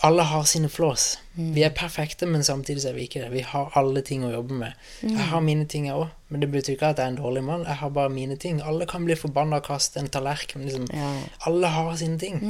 Alle 0.01 0.25
har 0.25 0.47
sine 0.49 0.71
flås. 0.73 1.19
Mm. 1.37 1.49
Vi 1.53 1.61
er 1.61 1.75
perfekte, 1.77 2.25
men 2.25 2.41
samtidig 2.41 2.87
er 2.89 2.95
vi 2.97 3.03
ikke 3.05 3.21
det. 3.21 3.27
Vi 3.35 3.43
har 3.45 3.75
alle 3.77 4.01
ting 4.01 4.23
å 4.25 4.31
jobbe 4.33 4.57
med. 4.57 4.79
Mm. 5.03 5.11
Jeg 5.11 5.27
har 5.29 5.43
mine 5.45 5.67
ting, 5.69 5.91
jeg 5.91 5.99
òg, 6.01 6.15
men 6.33 6.41
det 6.41 6.49
betyr 6.55 6.73
ikke 6.73 6.95
at 6.95 7.03
jeg 7.03 7.05
er 7.05 7.13
en 7.13 7.19
dårlig 7.19 7.43
mann. 7.45 7.67
Jeg 7.69 7.77
har 7.83 7.93
bare 7.93 8.09
mine 8.09 8.39
ting. 8.41 8.63
Alle 8.65 8.89
kan 8.89 9.05
bli 9.05 9.13
forbanna 9.21 9.61
og 9.61 9.69
kaste 9.69 10.01
en 10.01 10.09
tallerken. 10.09 10.65
Liksom. 10.65 10.89
Ja. 10.89 11.11
Mm. 11.19 11.27
Alle 11.51 11.73
har 11.77 11.93
sine 12.01 12.17
ting. 12.17 12.41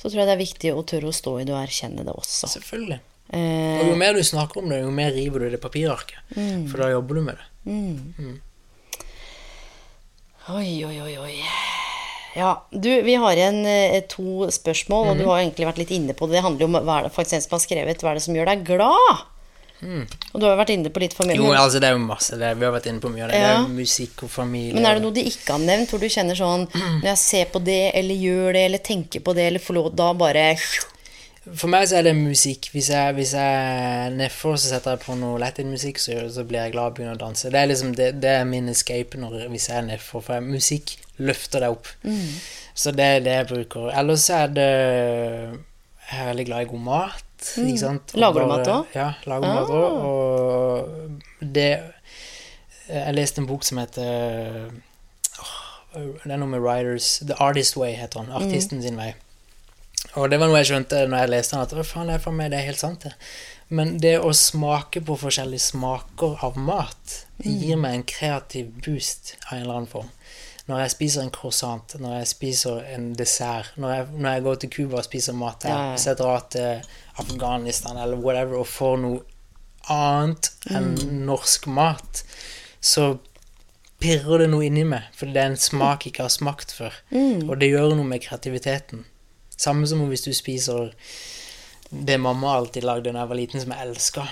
Så 0.00 0.08
tror 0.08 0.22
jeg 0.22 0.30
det 0.30 0.38
er 0.38 0.40
viktig 0.40 0.72
å 0.72 0.86
tørre 0.88 1.12
å 1.12 1.18
stå 1.20 1.36
i 1.42 1.44
det 1.44 1.52
og 1.52 1.60
erkjenne 1.60 2.08
det 2.08 2.16
også. 2.16 2.48
Selvfølgelig. 2.56 3.02
Eh, 3.32 3.80
Og 3.80 3.88
jo 3.88 3.96
mer 3.96 4.12
du 4.14 4.22
snakker 4.22 4.58
om 4.62 4.68
det, 4.68 4.82
jo 4.82 4.90
mer 4.90 5.10
river 5.12 5.38
du 5.46 5.50
det 5.50 5.60
papirarket. 5.62 6.18
Mm. 6.36 6.68
For 6.70 6.78
da 6.84 6.90
jobber 6.92 7.14
du 7.14 7.22
med 7.22 7.36
det. 7.40 7.46
oi, 10.54 10.84
oi, 10.84 10.96
oi, 11.00 11.14
oi. 11.18 11.36
Ja, 12.36 12.50
du, 12.70 12.88
vi 13.06 13.14
har 13.14 13.36
igjen 13.38 13.60
eh, 13.66 14.00
to 14.10 14.48
spørsmål, 14.50 15.04
Mhm. 15.06 15.10
og 15.12 15.18
du 15.18 15.24
har 15.30 15.38
egentlig 15.40 15.66
vært 15.68 15.78
litt 15.78 15.90
inne 15.94 16.14
på 16.18 16.26
det. 16.26 16.34
Det 16.36 16.42
handler 16.42 16.60
jo 16.60 16.66
om 16.66 16.80
hva 16.84 16.98
er 16.98 17.02
det 17.08 17.12
faktisk 17.14 17.34
en 17.38 17.40
som 17.46 17.54
har 17.56 17.62
skrevet 17.62 18.00
'Hva 18.02 18.10
er 18.10 18.14
det 18.14 18.22
som 18.22 18.34
gjør 18.34 18.46
deg 18.50 18.64
glad?' 18.66 19.22
Og 20.34 20.40
du 20.40 20.46
har 20.46 20.56
jo 20.56 20.62
vært 20.64 20.70
inne 20.72 20.88
på 20.90 21.00
litt 21.00 21.12
familie. 21.12 21.40
mye. 21.42 21.52
Jo, 21.52 21.60
altså 21.60 21.78
det 21.80 21.84
er 21.90 21.92
jo 21.92 21.98
masse. 21.98 22.30
Det, 22.38 22.56
vi 22.56 22.64
har 22.64 22.72
vært 22.72 22.86
inne 22.86 23.00
på 23.00 23.10
mye 23.12 23.24
av 23.24 23.30
det. 23.30 23.36
Ja. 23.38 23.48
Det 23.60 23.64
er 23.66 23.68
musikk 23.84 24.22
og 24.22 24.30
familie. 24.30 24.72
Men 24.74 24.86
er 24.86 24.94
det 24.94 25.02
noe 25.02 25.12
de 25.12 25.20
ikke 25.28 25.50
har 25.52 25.58
nevnt, 25.58 25.90
hvor 25.90 26.00
du 26.00 26.06
kjenner 26.08 26.34
sånn 26.34 26.66
Når 27.02 27.04
jeg 27.04 27.18
ser 27.18 27.44
på 27.52 27.62
det, 27.62 27.90
eller 27.94 28.14
gjør 28.14 28.52
det, 28.54 28.62
eller 28.64 28.78
tenker 28.78 29.20
på 29.20 29.34
det, 29.34 29.46
eller 29.46 29.60
får 29.60 29.74
lov, 29.74 29.94
da 29.94 30.12
bare 30.14 30.56
For 31.44 31.68
meg 31.68 31.84
så 31.90 31.98
er 31.98 32.06
det 32.06 32.14
musikk. 32.16 32.70
Hvis 32.72 32.88
jeg, 32.88 33.14
hvis 33.18 33.34
jeg 33.36 34.12
nedfor, 34.16 34.56
så 34.56 34.70
setter 34.72 34.94
jeg 34.94 35.02
på 35.04 35.16
noe 35.20 35.36
latinmusikk, 35.42 35.98
så, 36.00 36.16
så 36.32 36.44
blir 36.48 36.62
jeg 36.62 36.72
glad 36.72 36.92
og 36.92 36.96
begynner 36.96 37.18
å 37.18 37.20
danse. 37.20 37.50
Det 37.52 37.60
er 37.60 37.68
liksom 37.68 37.90
det, 37.98 38.06
det 38.22 38.30
er 38.38 38.46
min 38.48 38.70
escape 38.72 39.20
når, 39.20 39.42
hvis 39.52 39.68
jeg 39.68 39.76
er 39.82 39.88
nedfor, 39.90 40.24
for 40.24 40.40
musikk 40.44 40.94
løfter 41.20 41.66
deg 41.66 41.76
opp. 41.76 41.90
Så 42.74 42.94
det 42.96 43.04
er 43.18 43.20
det 43.26 43.34
jeg 43.36 43.48
bruker. 43.52 43.90
Ellers 43.92 44.24
er 44.34 44.48
det 44.56 44.70
Jeg 46.04 46.20
er 46.20 46.26
veldig 46.32 46.46
glad 46.48 46.64
i 46.64 46.70
god 46.72 46.82
mat. 46.88 47.28
Ikke 47.60 47.78
sant? 47.78 48.14
Og 48.16 48.20
Lager 48.24 48.40
du 48.40 48.48
mat 48.48 48.64
også? 48.64 48.96
Ja, 48.96 49.10
lager 49.28 49.54
mat 49.54 49.70
òg. 49.76 50.00
Og 50.08 51.44
det 51.54 51.68
Jeg 52.88 53.14
leste 53.16 53.40
en 53.40 53.46
bok 53.48 53.64
som 53.64 53.78
heter 53.80 54.72
Det 55.94 56.32
er 56.32 56.40
noe 56.40 56.50
med 56.50 56.64
Writers 56.64 57.18
The 57.24 57.36
Artist 57.38 57.76
Way, 57.76 57.94
heter 58.00 58.24
han. 58.24 58.32
Artisten 58.42 58.82
sin 58.82 58.96
vei. 58.98 59.12
Og 60.14 60.30
det 60.30 60.38
var 60.38 60.50
noe 60.50 60.60
jeg 60.60 60.70
skjønte 60.70 61.00
når 61.08 61.24
jeg 61.24 61.32
leste 61.32 61.56
den, 61.56 61.64
at 61.64 61.74
«Å, 61.74 61.84
faen, 61.88 62.10
det 62.10 62.18
er 62.18 62.22
for 62.22 62.36
meg, 62.36 62.52
det 62.52 62.60
er 62.60 62.68
helt 62.68 62.82
sant, 62.82 63.06
det. 63.06 63.14
Men 63.74 63.96
det 63.98 64.18
å 64.20 64.30
smake 64.36 65.00
på 65.02 65.16
forskjellige 65.18 65.70
smaker 65.72 66.36
av 66.44 66.58
mat 66.60 67.14
gir 67.42 67.80
meg 67.80 67.96
en 67.96 68.04
kreativ 68.06 68.68
boost 68.84 69.34
av 69.48 69.56
en 69.56 69.62
eller 69.64 69.78
annen 69.80 69.90
form. 69.90 70.10
Når 70.68 70.80
jeg 70.80 70.92
spiser 70.94 71.24
en 71.24 71.32
croissant, 71.34 71.94
når 72.00 72.18
jeg 72.20 72.28
spiser 72.30 72.84
en 72.94 73.10
dessert, 73.18 73.72
når 73.76 73.90
jeg, 73.94 74.06
når 74.16 74.30
jeg 74.36 74.44
går 74.46 74.60
til 74.62 74.70
Cuba 74.76 75.00
og 75.00 75.04
spiser 75.08 75.36
mat 75.36 75.58
der, 75.64 75.74
hvis 75.92 76.06
jeg 76.08 76.16
drar 76.20 76.44
til 76.54 76.86
Afghanistan 77.20 77.98
eller 78.00 78.16
whatever 78.24 78.62
og 78.62 78.68
får 78.70 78.96
noe 79.02 79.20
annet 79.92 80.48
enn 80.72 80.94
norsk 81.26 81.66
mat, 81.68 82.22
så 82.80 83.18
pirrer 84.00 84.44
det 84.44 84.48
noe 84.52 84.64
inni 84.68 84.84
meg, 84.88 85.10
for 85.16 85.28
det 85.32 85.40
er 85.42 85.50
en 85.52 85.60
smak 85.60 86.04
jeg 86.06 86.14
ikke 86.14 86.24
har 86.28 86.32
smakt 86.32 86.72
før. 86.76 86.96
Og 87.48 87.58
det 87.60 87.68
gjør 87.72 87.92
noe 87.96 88.08
med 88.08 88.22
kreativiteten. 88.24 89.04
Samme 89.56 89.86
som 89.86 90.02
hvis 90.10 90.26
du 90.26 90.32
spiser 90.34 90.92
det 91.94 92.18
mamma 92.18 92.56
alltid 92.56 92.84
lagde 92.84 93.12
da 93.12 93.22
jeg 93.22 93.30
var 93.30 93.38
liten, 93.38 93.62
som 93.62 93.74
jeg 93.74 93.88
elska. 93.88 94.24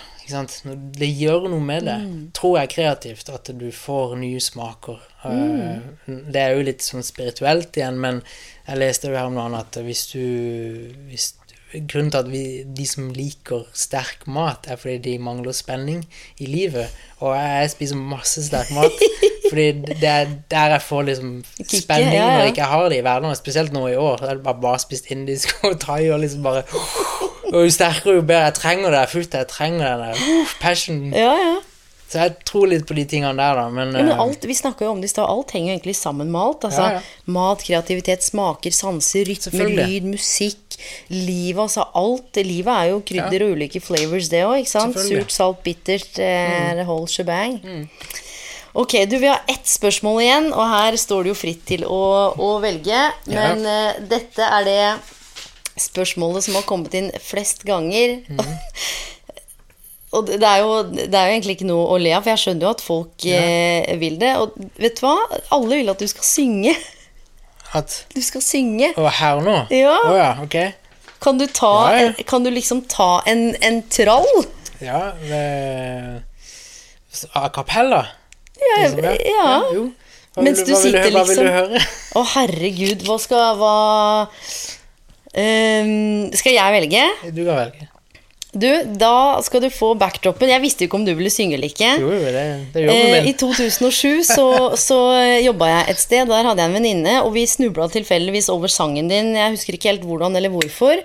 Det 0.99 1.09
gjør 1.19 1.49
noe 1.51 1.63
med 1.63 1.87
det, 1.87 1.99
tror 2.35 2.57
jeg 2.61 2.71
kreativt, 2.77 3.31
at 3.33 3.51
du 3.59 3.69
får 3.75 4.17
nye 4.21 4.41
smaker. 4.43 5.01
Mm. 5.27 6.31
Det 6.33 6.41
er 6.41 6.57
jo 6.57 6.67
litt 6.67 6.85
sånn 6.87 7.05
spirituelt 7.07 7.77
igjen, 7.77 7.99
men 8.03 8.23
jeg 8.67 8.81
leste 8.81 9.11
jo 9.11 9.19
her 9.19 9.31
om 9.31 9.39
dagen 9.39 9.59
at 9.59 9.79
hvis 9.83 10.05
du 10.15 10.23
hvis, 11.11 11.33
Grunnen 11.73 12.11
til 12.13 12.21
at 12.21 12.29
vi, 12.29 12.43
de 12.77 12.87
som 12.89 13.09
liker 13.17 13.65
sterk 13.73 14.27
mat, 14.29 14.67
er 14.69 14.77
fordi 14.77 14.99
de 15.07 15.19
mangler 15.23 15.57
spenning 15.57 16.03
i 16.39 16.47
livet. 16.47 16.93
Og 17.25 17.37
jeg 17.37 17.71
spiser 17.73 17.97
masse 17.97 18.45
sterk 18.47 18.71
mat, 18.77 19.05
fordi 19.51 19.69
det 19.89 20.11
er 20.11 20.31
der 20.51 20.77
jeg 20.77 20.83
får 20.83 21.03
liksom 21.09 21.35
spenning 21.63 22.19
når 22.19 22.39
jeg 22.43 22.55
ikke 22.55 22.71
har 22.75 22.89
det 22.89 23.01
i 23.01 23.05
hverdagen, 23.07 23.37
spesielt 23.37 23.73
nå 23.73 23.87
i 23.89 23.97
år. 23.97 24.19
Jeg 24.21 24.29
har 24.29 24.45
bare, 24.45 24.61
bare 24.61 24.85
spist 24.85 25.11
indisk 25.11 25.57
og 25.69 25.81
thai 25.81 26.11
og 26.11 26.21
liksom 26.21 26.43
bare 26.43 26.65
Og 27.53 27.67
jo 27.67 27.71
sterkere, 27.71 28.15
jo 28.15 28.23
bedre. 28.23 28.47
Jeg 28.47 28.55
trenger 28.55 28.85
det. 28.91 28.97
Jeg 28.97 29.03
er 29.03 29.11
fullt, 29.13 29.35
jeg 29.35 29.49
trenger 29.49 29.91
den 29.91 30.01
der 30.01 30.13
uh, 30.13 30.53
passion. 30.61 31.01
Ja, 31.13 31.33
ja. 31.37 31.57
Så 32.13 32.21
jeg 32.21 32.33
tror 32.45 32.69
litt 32.69 32.85
på 32.85 32.97
de 32.97 33.07
tingene 33.09 33.33
der, 33.39 33.57
da. 33.57 33.69
Men, 33.73 33.95
Ja, 33.97 34.03
men 34.05 34.13
eh, 34.13 34.21
alt, 34.21 34.45
vi 34.45 34.57
snakka 34.57 34.85
jo 34.85 34.91
om 34.93 35.01
det 35.01 35.09
i 35.09 35.13
stad, 35.15 35.31
alt 35.33 35.55
henger 35.57 35.71
jo 35.71 35.77
egentlig 35.79 35.95
sammen 35.97 36.33
med 36.33 36.41
alt. 36.41 36.67
Altså, 36.69 36.89
Ja, 36.89 36.99
ja. 36.99 37.31
Mat, 37.33 37.63
kreativitet, 37.65 38.27
smaker, 38.27 38.75
sanser, 38.77 39.25
rytme, 39.31 39.69
lyd, 39.79 40.11
musikk, 40.13 40.77
livet, 41.09 41.63
altså 41.65 41.87
alt. 41.97 42.37
Livet 42.37 42.75
er 42.75 42.91
jo 42.91 43.01
krydder 43.09 43.47
og 43.47 43.57
ulike 43.57 43.81
flavors, 43.81 44.29
det 44.33 44.43
òg, 44.45 44.59
ikke 44.61 44.75
sant? 44.75 44.99
Mm. 44.99 45.09
Surt, 45.09 45.33
salt, 45.33 45.63
bittert, 45.65 46.21
eh, 46.21 46.75
the 46.77 46.85
whole 46.89 47.09
shebang. 47.09 47.63
Ok, 48.73 48.97
du, 49.09 49.19
vi 49.21 49.29
har 49.29 49.41
ett 49.53 49.69
spørsmål 49.69 50.21
igjen, 50.25 50.53
og 50.53 50.69
her 50.69 50.97
står 51.01 51.25
det 51.25 51.33
jo 51.33 51.37
fritt 51.37 51.65
til 51.69 51.83
å, 51.85 52.05
å 52.41 52.53
velge. 52.63 53.01
Men 53.29 53.67
uh, 53.69 53.99
dette 54.09 54.49
er 54.49 54.69
det 54.69 54.85
spørsmålet 55.81 56.47
som 56.47 56.57
har 56.57 56.65
kommet 56.69 56.97
inn 56.97 57.11
flest 57.21 57.67
ganger. 57.69 58.21
Mm. 58.29 58.41
Og 60.13 60.27
det 60.29 60.45
er, 60.45 60.59
jo, 60.61 60.83
det 60.93 61.09
er 61.17 61.31
jo 61.31 61.35
egentlig 61.39 61.55
ikke 61.57 61.69
noe 61.71 61.87
å 61.95 61.97
le 62.01 62.11
av, 62.13 62.21
for 62.25 62.35
jeg 62.35 62.43
skjønner 62.43 62.67
jo 62.67 62.73
at 62.75 62.83
folk 62.85 63.25
eh, 63.33 63.95
vil 64.01 64.19
det. 64.21 64.35
Og 64.43 64.59
vet 64.77 64.99
du 64.99 65.07
hva? 65.07 65.15
Alle 65.57 65.79
vil 65.81 65.89
at 65.93 66.03
du 66.03 66.09
skal 66.11 66.27
synge. 66.29 66.75
at 67.73 67.95
Du 68.13 68.21
skal 68.21 68.45
synge. 68.45 68.91
Å, 69.01 69.07
her 69.23 69.41
nå? 69.47 69.55
Ja. 69.73 69.95
Oh, 70.05 70.17
ja, 70.19 70.33
ok. 70.45 70.59
Kan 71.23 71.39
du, 71.41 71.47
ta, 71.49 71.73
Ja, 71.95 72.11
ja. 72.11 72.27
Kan 72.29 72.45
du 72.45 72.51
liksom 72.53 72.83
ta 72.91 73.23
en, 73.31 73.55
en 73.65 73.81
trall? 73.89 74.29
Ja, 74.83 75.13
med 75.31 76.23
A 77.39 77.49
cappella? 77.55 78.03
Ja, 78.59 78.77
liksom, 78.83 79.05
ja. 79.31 79.53
jo. 79.75 79.87
Hva 80.33 80.45
Mens 80.47 80.63
vil 80.63 80.69
du 80.69 80.73
hva 80.73 80.81
vil 80.81 80.93
sitter 80.93 81.11
Hva 81.13 81.25
vil 81.29 81.37
du 81.37 81.43
liksom- 81.43 81.57
høre? 81.57 81.83
Å, 82.17 82.23
herregud, 82.35 83.03
hva 83.09 83.17
skal 83.21 83.57
Hva 83.61 83.75
um, 85.37 86.31
Skal 86.41 86.57
jeg 86.57 86.77
velge? 86.79 87.03
Du 87.33 87.43
kan 87.45 87.57
velge. 87.63 87.89
Du, 88.53 88.69
da 89.01 89.41
skal 89.41 89.63
du 89.65 89.71
få 89.73 89.95
backdropen. 89.97 90.51
Jeg 90.53 90.61
visste 90.61 90.85
jo 90.85 90.91
ikke 90.91 90.99
om 90.99 91.05
du 91.07 91.15
ville 91.17 91.31
synge 91.33 91.57
eller 91.57 91.71
ikke. 91.73 91.89
Jo, 92.03 92.11
det, 92.13 92.43
det 92.75 92.83
Eh. 92.93 93.29
I 93.31 93.33
2007 93.41 94.23
så, 94.29 94.47
så 94.77 94.99
jobba 95.41 95.71
jeg 95.71 95.95
et 95.95 96.03
sted. 96.03 96.29
Der 96.29 96.45
hadde 96.45 96.61
jeg 96.61 96.69
en 96.69 96.77
venninne, 96.77 97.15
og 97.25 97.33
vi 97.33 97.47
snubla 97.49 97.89
tilfeldigvis 97.89 98.51
over 98.53 98.69
sangen 98.69 99.09
din. 99.09 99.33
Jeg 99.39 99.55
husker 99.57 99.79
ikke 99.79 99.89
helt 99.95 100.05
hvordan 100.05 100.37
eller 100.37 100.53
hvorfor. 100.53 101.01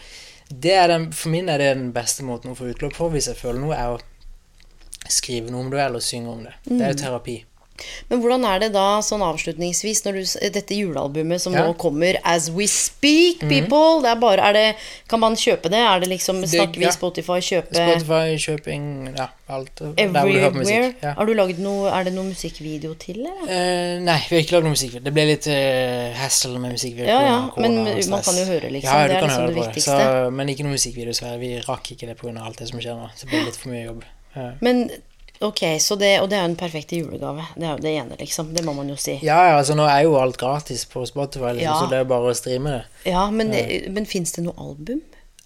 det 0.50 0.78
er 0.80 0.88
den, 0.94 1.10
for 1.12 1.34
min 1.34 1.50
er 1.52 1.60
det 1.62 1.74
den 1.76 1.90
beste 1.96 2.24
måten 2.26 2.54
å 2.54 2.58
få 2.58 2.72
utløp 2.72 2.96
for 2.96 3.12
hvis 3.14 3.28
jeg 3.34 3.38
føler 3.42 3.60
noe, 3.62 3.76
er 3.76 3.98
å 3.98 4.00
skrive 5.10 5.50
noe 5.52 5.66
om 5.66 5.70
det 5.74 5.80
eller 5.86 6.00
synge 6.04 6.30
om 6.34 6.44
det. 6.48 6.56
Det 6.70 6.82
er 6.82 6.94
jo 6.96 7.00
terapi. 7.06 7.38
Men 8.10 8.20
hvordan 8.20 8.44
er 8.44 8.58
det 8.60 8.68
da 8.74 9.00
sånn 9.00 9.22
avslutningsvis 9.24 10.02
når 10.04 10.18
du, 10.18 10.24
dette 10.52 10.76
julealbumet 10.76 11.40
som 11.40 11.54
Ja. 11.54 11.62
Mhm. 11.62 11.68
nå 11.70 11.78
kommer 11.80 12.18
as 12.28 12.50
we 12.52 12.66
speak, 12.68 13.40
people? 13.40 14.02
Det 14.04 14.10
er 14.12 14.20
bare, 14.20 14.40
er 14.50 14.54
det, 14.54 14.76
kan 15.08 15.22
man 15.22 15.38
kjøpe 15.40 15.72
det? 15.72 15.80
Er 15.80 16.00
det 16.02 16.10
liksom, 16.10 16.42
Det- 16.42 16.50
Snakker 16.50 16.76
vi 16.76 16.84
ja. 16.84 16.92
Spotify, 16.92 17.40
kjøpe 17.40 17.72
Spotify, 17.72 18.36
kjøping, 18.36 19.16
ja, 19.18 19.30
alt. 19.48 19.72
Du 19.80 19.94
everywhere? 19.96 20.94
Ja. 21.02 21.14
Har 21.14 21.26
du 21.26 21.34
laget 21.34 21.60
noe, 21.60 21.88
er 21.90 22.04
det 22.04 22.14
noe 22.14 22.26
musikkvideo 22.26 22.96
til, 23.00 23.22
eller? 23.24 23.48
Uh, 23.48 24.04
nei, 24.04 24.20
vi 24.28 24.36
har 24.36 24.44
ikke 24.44 24.58
lagd 24.60 24.68
noe 24.68 24.76
musikkvideo. 24.76 25.04
Det 25.08 25.14
ble 25.14 25.26
litt 25.32 25.48
uh, 25.48 26.14
hassle 26.20 26.60
med 26.60 26.76
musikkvideo. 26.76 27.08
Ja, 27.08 27.22
ja, 27.24 27.40
men 27.56 27.80
man 28.10 28.22
kan 28.28 28.36
jo 28.36 28.44
høre, 28.44 28.70
liksom. 28.76 28.92
Ja, 28.92 29.08
du 29.08 29.14
Det 29.14 29.16
er 29.16 29.20
kan 29.20 29.30
liksom 29.30 29.42
høre 29.42 29.48
det 29.48 29.56
på 29.56 29.66
viktigste. 29.72 30.04
Så, 30.04 30.32
men 30.36 30.48
ikke 30.50 30.64
noe 30.68 30.76
musikkvideo, 30.76 31.14
så 31.16 31.40
vi 31.40 31.56
rakk 31.64 31.92
ikke 31.96 32.08
det 32.12 32.18
pga. 32.20 32.36
alt 32.44 32.58
det 32.60 32.68
som 32.68 32.80
skjer 32.84 33.00
nå. 33.00 33.08
Så 33.16 33.24
det 33.24 33.30
ble 33.32 33.46
litt 33.48 33.56
for 33.56 33.70
mye 33.72 33.86
jobb. 33.88 34.04
Eh, 34.40 34.58
Men 34.62 34.90
ok, 35.42 35.62
så 35.80 35.96
det, 36.00 36.10
og 36.22 36.30
det 36.32 36.38
er 36.38 36.44
jo 36.46 36.50
en 36.52 36.56
perfekte 36.60 36.98
julegave. 37.00 37.46
Det 37.56 37.64
er 37.68 37.72
jo 37.78 37.84
det 37.86 37.94
ene, 38.02 38.16
liksom. 38.20 38.54
Det 38.56 38.64
må 38.66 38.74
man 38.76 38.90
jo 38.90 38.96
si. 39.00 39.18
ja, 39.24 39.38
ja, 39.52 39.58
altså 39.58 39.76
nå 39.76 39.86
er 39.88 40.02
jo 40.08 40.18
alt 40.20 40.38
gratis 40.42 40.86
på 40.86 41.06
Spotify, 41.08 41.54
liksom, 41.58 41.62
Ja. 41.62 41.78
så 41.80 41.90
det 41.92 42.00
er 42.00 42.04
bare 42.10 42.32
å 42.34 42.36
streame 42.36 42.70
det. 42.78 42.84
Ja, 43.12 43.30
men, 43.32 43.54
men 43.94 44.06
fins 44.06 44.32
det 44.36 44.44
noe 44.44 44.56
album? 44.58 45.02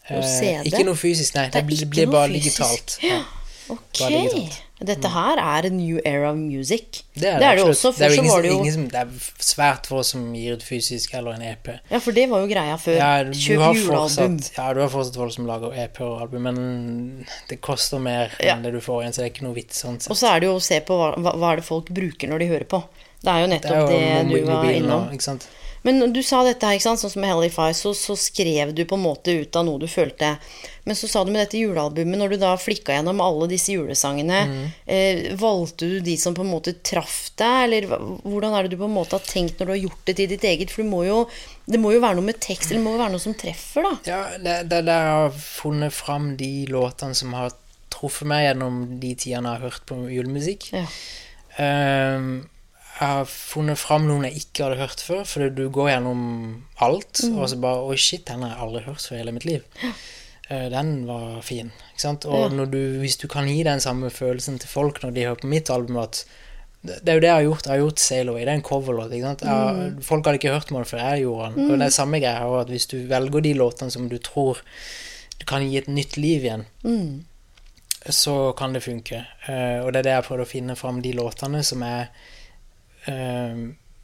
Noe 0.10 0.20
Eh, 0.20 0.62
ikke 0.68 0.84
noe 0.84 0.96
fysisk, 1.00 1.36
nei. 1.36 1.46
Det, 1.54 1.62
det 1.70 1.90
blir, 1.90 2.08
bare 2.12 2.28
fysisk. 2.34 2.58
digitalt. 2.60 2.98
Ja. 3.04 3.22
Ja. 3.22 3.24
Ok. 3.70 4.00
Bare 4.00 4.10
digitalt. 4.24 4.62
Dette 4.84 5.08
her 5.14 5.40
er 5.40 5.66
en 5.70 5.78
new 5.78 6.00
era 6.04 6.32
of 6.32 6.38
music. 6.38 7.04
Det 7.16 7.24
er 7.30 7.40
det, 7.40 7.48
er 7.48 7.56
det 7.56 7.64
jo 7.64 7.70
absolutt. 7.70 7.94
også. 7.94 8.00
Det 8.00 8.06
er 8.06 8.10
jo 8.10 8.16
så 8.16 8.22
ingen, 8.22 8.32
var 8.34 8.42
det 8.44 8.50
jo 8.52 8.58
ingen 8.60 8.74
som, 8.74 8.88
det 8.90 9.00
er 9.00 9.08
svært 9.48 9.88
få 9.88 10.04
som 10.04 10.26
gir 10.36 10.54
ut 10.58 10.64
fysisk 10.64 11.14
eller 11.16 11.38
en 11.38 11.42
EP. 11.54 11.70
Ja, 11.92 11.98
for 12.04 12.12
det 12.12 12.26
var 12.30 12.44
jo 12.44 12.50
greia 12.52 12.76
før. 12.78 12.98
Ja, 13.00 13.24
du 13.24 13.32
Kjøp 13.32 13.62
har 13.64 13.74
julealbum. 13.80 14.38
ja, 14.58 14.68
du 14.74 14.82
har 14.84 14.90
fortsatt 14.90 15.16
folk 15.24 15.34
som 15.38 15.46
lager 15.48 15.74
EP 15.86 16.02
og 16.02 16.22
album, 16.22 16.42
men 16.50 17.26
det 17.50 17.62
koster 17.62 18.00
mer 18.04 18.32
Ja. 18.44 18.56
enn 18.58 18.64
det 18.64 18.74
du 18.74 18.82
får 18.82 19.02
igjen, 19.04 19.14
så 19.14 19.22
det 19.24 19.26
er 19.30 19.34
ikke 19.34 19.48
noe 19.48 19.56
vits 19.56 19.82
sånn 19.84 20.00
Og 20.10 20.18
så 20.20 20.28
er 20.36 20.40
det 20.44 20.48
jo 20.52 20.56
å 20.58 20.62
se 20.62 20.80
på 20.82 20.94
hva, 21.00 21.14
hva, 21.18 21.52
er 21.54 21.56
det 21.62 21.66
folk 21.66 21.90
bruker 21.90 22.28
når 22.30 22.40
de 22.40 22.48
hører 22.52 22.66
på. 22.68 22.84
Det 23.24 23.32
er 23.32 23.40
jo 23.40 23.48
Det 23.48 23.54
er 23.54 23.70
nettopp 23.70 23.80
jo 23.80 23.88
det, 23.88 24.42
du 24.44 24.46
var 24.52 24.66
innom. 24.66 25.08
og- 25.08 25.14
ikke 25.14 25.24
sant? 25.24 25.48
Men 25.84 26.14
du 26.16 26.22
sa 26.24 26.44
dette 26.48 26.64
her, 26.64 26.80
sånn 26.80 26.96
som 26.98 27.12
med 27.20 27.28
Hellify, 27.34 27.74
så, 27.76 27.92
så 27.98 28.16
skrev 28.16 28.70
du 28.76 28.86
på 28.88 28.96
en 28.96 29.04
måte 29.04 29.34
ut 29.42 29.56
av 29.60 29.66
noe 29.68 29.82
du 29.82 29.88
følte. 29.92 30.30
Men 30.88 30.96
så 30.96 31.08
sa 31.12 31.24
du 31.24 31.32
med 31.32 31.42
dette 31.44 31.60
julealbumet, 31.60 32.16
når 32.20 32.34
du 32.34 32.38
da 32.40 32.54
flikka 32.60 32.96
gjennom 32.96 33.20
alle 33.24 33.50
disse 33.52 33.72
julesangene, 33.76 34.40
Mm. 34.48 34.62
eh, 34.88 35.22
valgte 35.40 35.90
du 35.92 35.98
de 36.04 36.16
som 36.20 36.36
på 36.36 36.44
en 36.46 36.52
måte 36.54 36.74
traff 36.84 37.32
deg, 37.40 37.66
eller 37.68 37.88
hvordan 38.24 38.56
er 38.56 38.64
det 38.64 38.72
du 38.76 38.80
på 38.80 38.88
en 38.88 38.96
måte 38.96 39.18
har 39.20 39.26
tenkt 39.28 39.60
når 39.60 39.66
du 39.66 39.74
har 39.76 39.82
gjort 39.84 40.06
det 40.08 40.16
til 40.22 40.32
ditt 40.32 40.44
eget? 40.48 40.72
For 40.72 40.84
du 40.84 40.90
må 40.90 41.04
jo, 41.08 41.18
det 41.68 41.80
må 41.84 41.92
jo 41.94 42.00
være 42.04 42.16
noe 42.20 42.30
med 42.32 42.40
tekst, 42.44 42.72
eller 42.72 42.80
det 42.80 42.86
må 42.88 42.96
jo 42.96 43.04
være 43.04 43.16
noe 43.18 43.26
som 43.28 43.36
treffer, 43.44 43.84
da. 43.90 43.94
Ja, 44.08 44.22
det, 44.38 44.56
det 44.72 44.80
er 44.80 44.88
der 44.88 45.04
jeg 45.10 45.20
har 45.20 45.36
funnet 45.44 45.94
fram 46.00 46.32
de 46.40 46.52
låtene 46.72 47.16
som 47.16 47.36
har 47.36 47.52
truffet 47.94 48.28
meg 48.28 48.48
gjennom 48.48 48.80
de 49.04 49.12
tidene 49.20 49.52
jeg 49.52 49.60
har 49.60 49.68
hørt 49.70 49.86
på 49.92 50.00
julemusikk. 50.12 50.72
Ja. 50.74 50.86
Ehm, 51.60 52.32
jeg 53.04 53.12
har 53.20 53.26
funnet 53.30 53.78
fram 53.82 54.08
noen 54.08 54.26
jeg 54.30 54.40
ikke 54.46 54.64
hadde 54.66 54.80
hørt 54.80 55.02
før, 55.04 55.24
fordi 55.28 55.50
du 55.58 55.64
går 55.76 55.90
gjennom 55.92 56.22
alt, 56.86 57.24
og 57.34 57.48
så 57.52 57.58
bare 57.62 57.84
Oi, 57.92 57.98
shit, 58.00 58.24
den 58.30 58.42
har 58.46 58.56
jeg 58.56 58.64
aldri 58.68 58.84
hørt 58.88 59.04
før 59.06 59.16
i 59.18 59.22
hele 59.22 59.34
mitt 59.36 59.46
liv. 59.50 59.64
Eh, 60.50 60.70
den 60.74 60.94
var 61.08 61.42
fin. 61.46 61.72
Ikke 61.94 62.02
sant? 62.06 62.26
Og 62.30 62.52
Ja. 62.52 62.66
du, 62.66 62.80
hvis 63.02 63.18
du 63.22 63.28
kan 63.32 63.48
gi 63.48 63.62
den 63.64 63.80
samme 63.84 64.10
følelsen 64.12 64.60
til 64.60 64.70
folk 64.70 65.02
når 65.04 65.14
de 65.16 65.24
hører 65.28 65.42
på 65.44 65.48
mitt 65.52 65.70
album, 65.70 65.98
at 66.04 66.24
det 66.84 66.98
det 67.06 67.10
er 67.10 67.16
jo 67.16 67.22
det 67.24 67.28
jeg 67.30 67.36
har 67.38 67.44
gjort. 67.48 67.66
Jeg 67.66 67.72
har 67.72 67.80
gjort 67.86 68.00
Sail 68.04 68.30
Away. 68.30 68.42
Det 68.44 68.52
er 68.52 68.58
en 68.60 68.62
coverlåt. 68.68 69.12
ikke 69.16 69.24
sant? 69.30 69.42
Jeg, 69.42 69.50
har- 69.50 70.02
folk 70.04 70.26
hadde 70.26 70.40
ikke 70.42 70.52
hørt 70.54 70.72
om 70.72 70.78
den 70.82 70.86
før 70.90 71.00
jeg 71.00 71.22
gjorde 71.24 71.54
den. 71.56 71.72
Og 71.72 71.78
det 71.80 71.86
er 71.86 71.90
samme 71.96 72.20
greia 72.20 72.60
at 72.62 72.68
hvis 72.74 72.88
du 72.92 72.98
velger 73.08 73.42
de 73.42 73.54
låtene 73.56 73.92
som 73.92 74.10
du 74.10 74.18
tror 74.20 74.60
du 75.40 75.46
kan 75.46 75.64
gi 75.64 75.78
et 75.78 75.88
nytt 75.88 76.18
liv 76.18 76.44
igjen, 76.44 76.66
så 78.10 78.54
kan 78.58 78.74
det 78.74 78.84
funke. 78.84 79.26
Eh, 79.48 79.80
og 79.84 79.94
det 79.94 80.00
er 80.02 80.08
det 80.10 80.14
jeg 80.18 80.26
prøvde 80.28 80.44
å 80.46 80.50
finne 80.52 80.76
fram 80.76 81.02
de 81.02 81.14
låtene 81.16 81.64
som 81.64 81.82
jeg 81.88 82.08
eh, 83.10 83.64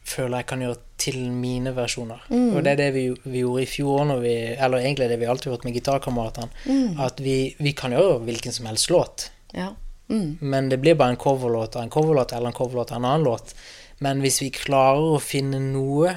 føler 0.10 0.42
jeg 0.42 0.48
kan 0.50 0.64
gjøre 0.66 0.80
til 1.00 1.20
mine 1.32 1.74
versjoner. 1.76 2.24
Og 2.30 2.64
det 2.66 2.74
er 2.74 2.80
det 2.80 2.90
vi, 2.96 3.04
vi 3.24 3.44
gjorde 3.44 3.64
i 3.64 3.70
fjor, 3.70 4.16
vi, 4.24 4.36
eller 4.56 4.82
egentlig 4.82 5.10
det 5.12 5.20
vi 5.22 5.28
alltid 5.30 5.50
har 5.50 5.58
gjort 5.58 5.68
med 5.68 5.78
gitarkameratene. 5.78 6.96
At 7.06 7.22
vi, 7.24 7.38
vi 7.60 7.76
kan 7.78 7.94
gjøre 7.96 8.20
hvilken 8.26 8.56
som 8.56 8.68
helst 8.70 8.90
låt. 8.94 9.30
Ja. 9.56 9.72
Mm. 10.10 10.38
Men 10.42 10.70
det 10.70 10.80
blir 10.82 10.98
bare 10.98 11.14
en 11.14 11.22
coverlåt 11.22 11.76
av 11.78 11.86
en 11.86 11.94
coverlåt 11.94 12.34
eller 12.34 12.50
en 12.50 12.58
coverlåt 12.58 12.92
av 12.92 12.98
en 12.98 13.06
annen 13.06 13.28
låt. 13.28 13.54
Men 14.00 14.24
hvis 14.24 14.42
vi 14.42 14.50
klarer 14.56 15.16
å 15.16 15.22
finne 15.22 15.60
noe 15.62 16.16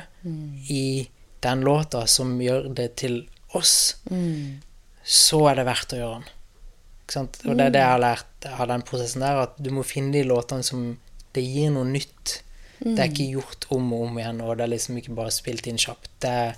i 0.71 1.09
den 1.43 1.65
låta 1.67 2.07
som 2.07 2.37
gjør 2.41 2.71
det 2.75 2.93
til 3.03 3.25
oss, 3.59 3.97
så 5.03 5.41
er 5.51 5.59
det 5.59 5.67
verdt 5.67 5.97
å 5.97 5.99
gjøre 5.99 6.21
den. 6.21 6.31
Og 7.51 7.59
det 7.59 7.67
er 7.67 7.75
det 7.75 7.83
jeg 7.83 7.91
har 7.91 8.01
lært 8.01 8.47
av 8.49 8.69
den 8.71 8.85
prosessen 8.87 9.25
der, 9.25 9.43
at 9.45 9.59
du 9.61 9.69
må 9.75 9.83
finne 9.85 10.15
de 10.15 10.23
låtene 10.25 10.65
som 10.65 10.87
det 11.35 11.43
gir 11.45 11.73
noe 11.75 11.85
nytt. 11.89 12.39
Det 12.85 12.99
er 12.99 13.11
ikke 13.11 13.29
gjort 13.37 13.69
om 13.75 13.93
og 13.95 14.07
om 14.09 14.19
igjen, 14.19 14.41
og 14.45 14.57
det 14.59 14.65
er 14.65 14.73
liksom 14.75 14.99
ikke 15.01 15.15
bare 15.19 15.35
spilt 15.35 15.69
inn 15.71 15.81
kjapt. 15.81 16.11
Det 16.23 16.33
er, 16.45 16.57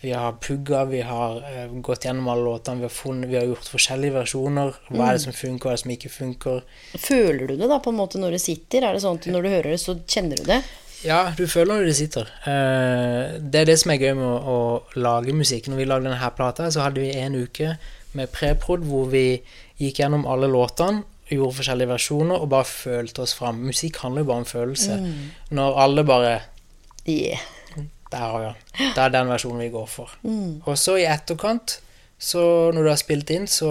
vi 0.00 0.12
har 0.14 0.36
pugga, 0.42 0.84
vi 0.90 1.02
har 1.06 1.40
uh, 1.42 1.78
gått 1.84 2.06
gjennom 2.06 2.30
alle 2.30 2.46
låtene, 2.46 2.82
vi 2.82 2.88
har, 2.88 2.94
funnet, 2.94 3.30
vi 3.30 3.38
har 3.40 3.48
gjort 3.48 3.70
forskjellige 3.74 4.16
versjoner. 4.20 4.74
Hva 4.90 5.08
er 5.08 5.18
det 5.18 5.24
som 5.26 5.34
funker, 5.34 5.66
hva 5.66 5.74
er 5.74 5.80
det 5.80 5.84
som 5.84 5.94
ikke 5.96 6.12
funker? 6.14 6.60
Føler 6.94 7.46
du 7.46 7.56
det 7.56 7.70
da 7.70 7.80
på 7.82 7.94
en 7.94 7.98
måte 7.98 8.22
når 8.22 8.38
det 8.38 8.44
sitter? 8.44 8.86
Er 8.86 8.94
det 8.94 9.02
sånn 9.06 9.18
at 9.18 9.30
når 9.32 9.48
du 9.48 9.52
hører 9.56 9.72
det, 9.74 9.80
så 9.82 9.98
kjenner 10.06 10.38
du 10.38 10.46
det? 10.52 10.62
Ja, 11.06 11.28
du 11.38 11.44
føler 11.46 11.76
når 11.78 11.90
det 11.90 11.98
sitter. 11.98 12.30
Uh, 12.46 13.38
det 13.42 13.62
er 13.62 13.70
det 13.70 13.78
som 13.82 13.94
er 13.94 14.02
gøy 14.02 14.16
med 14.18 14.26
å, 14.26 14.38
å 14.38 14.98
lage 14.98 15.34
musikk. 15.34 15.70
Når 15.70 15.82
vi 15.82 15.90
lagde 15.90 16.10
denne 16.10 16.34
plata, 16.38 16.70
så 16.74 16.86
hadde 16.86 17.02
vi 17.02 17.14
en 17.18 17.38
uke 17.38 17.76
med 18.18 18.30
preprod 18.32 18.86
hvor 18.88 19.10
vi 19.12 19.40
gikk 19.78 20.00
gjennom 20.02 20.26
alle 20.30 20.48
låtene, 20.50 21.04
gjorde 21.30 21.58
forskjellige 21.58 21.90
versjoner 21.90 22.40
og 22.40 22.48
bare 22.52 22.64
følte 22.68 23.22
oss 23.24 23.34
fram. 23.36 23.60
Musikk 23.68 24.00
handler 24.04 24.24
jo 24.24 24.30
bare 24.30 24.44
om 24.44 24.48
følelse. 24.48 24.98
Når 25.50 25.80
alle 25.84 26.04
bare 26.04 26.38
Yeah. 27.08 27.38
Der 28.12 28.18
har 28.18 28.38
vi 28.38 28.44
den. 28.44 28.92
Det 28.94 29.02
er 29.02 29.12
den 29.12 29.28
versjonen 29.28 29.60
vi 29.62 29.68
går 29.72 29.86
for. 29.88 30.10
Og 30.66 30.78
så 30.80 30.96
i 31.00 31.04
etterkant, 31.08 31.78
så 32.18 32.40
når 32.74 32.82
du 32.82 32.88
har 32.90 33.00
spilt 33.00 33.30
inn, 33.32 33.46
så 33.48 33.70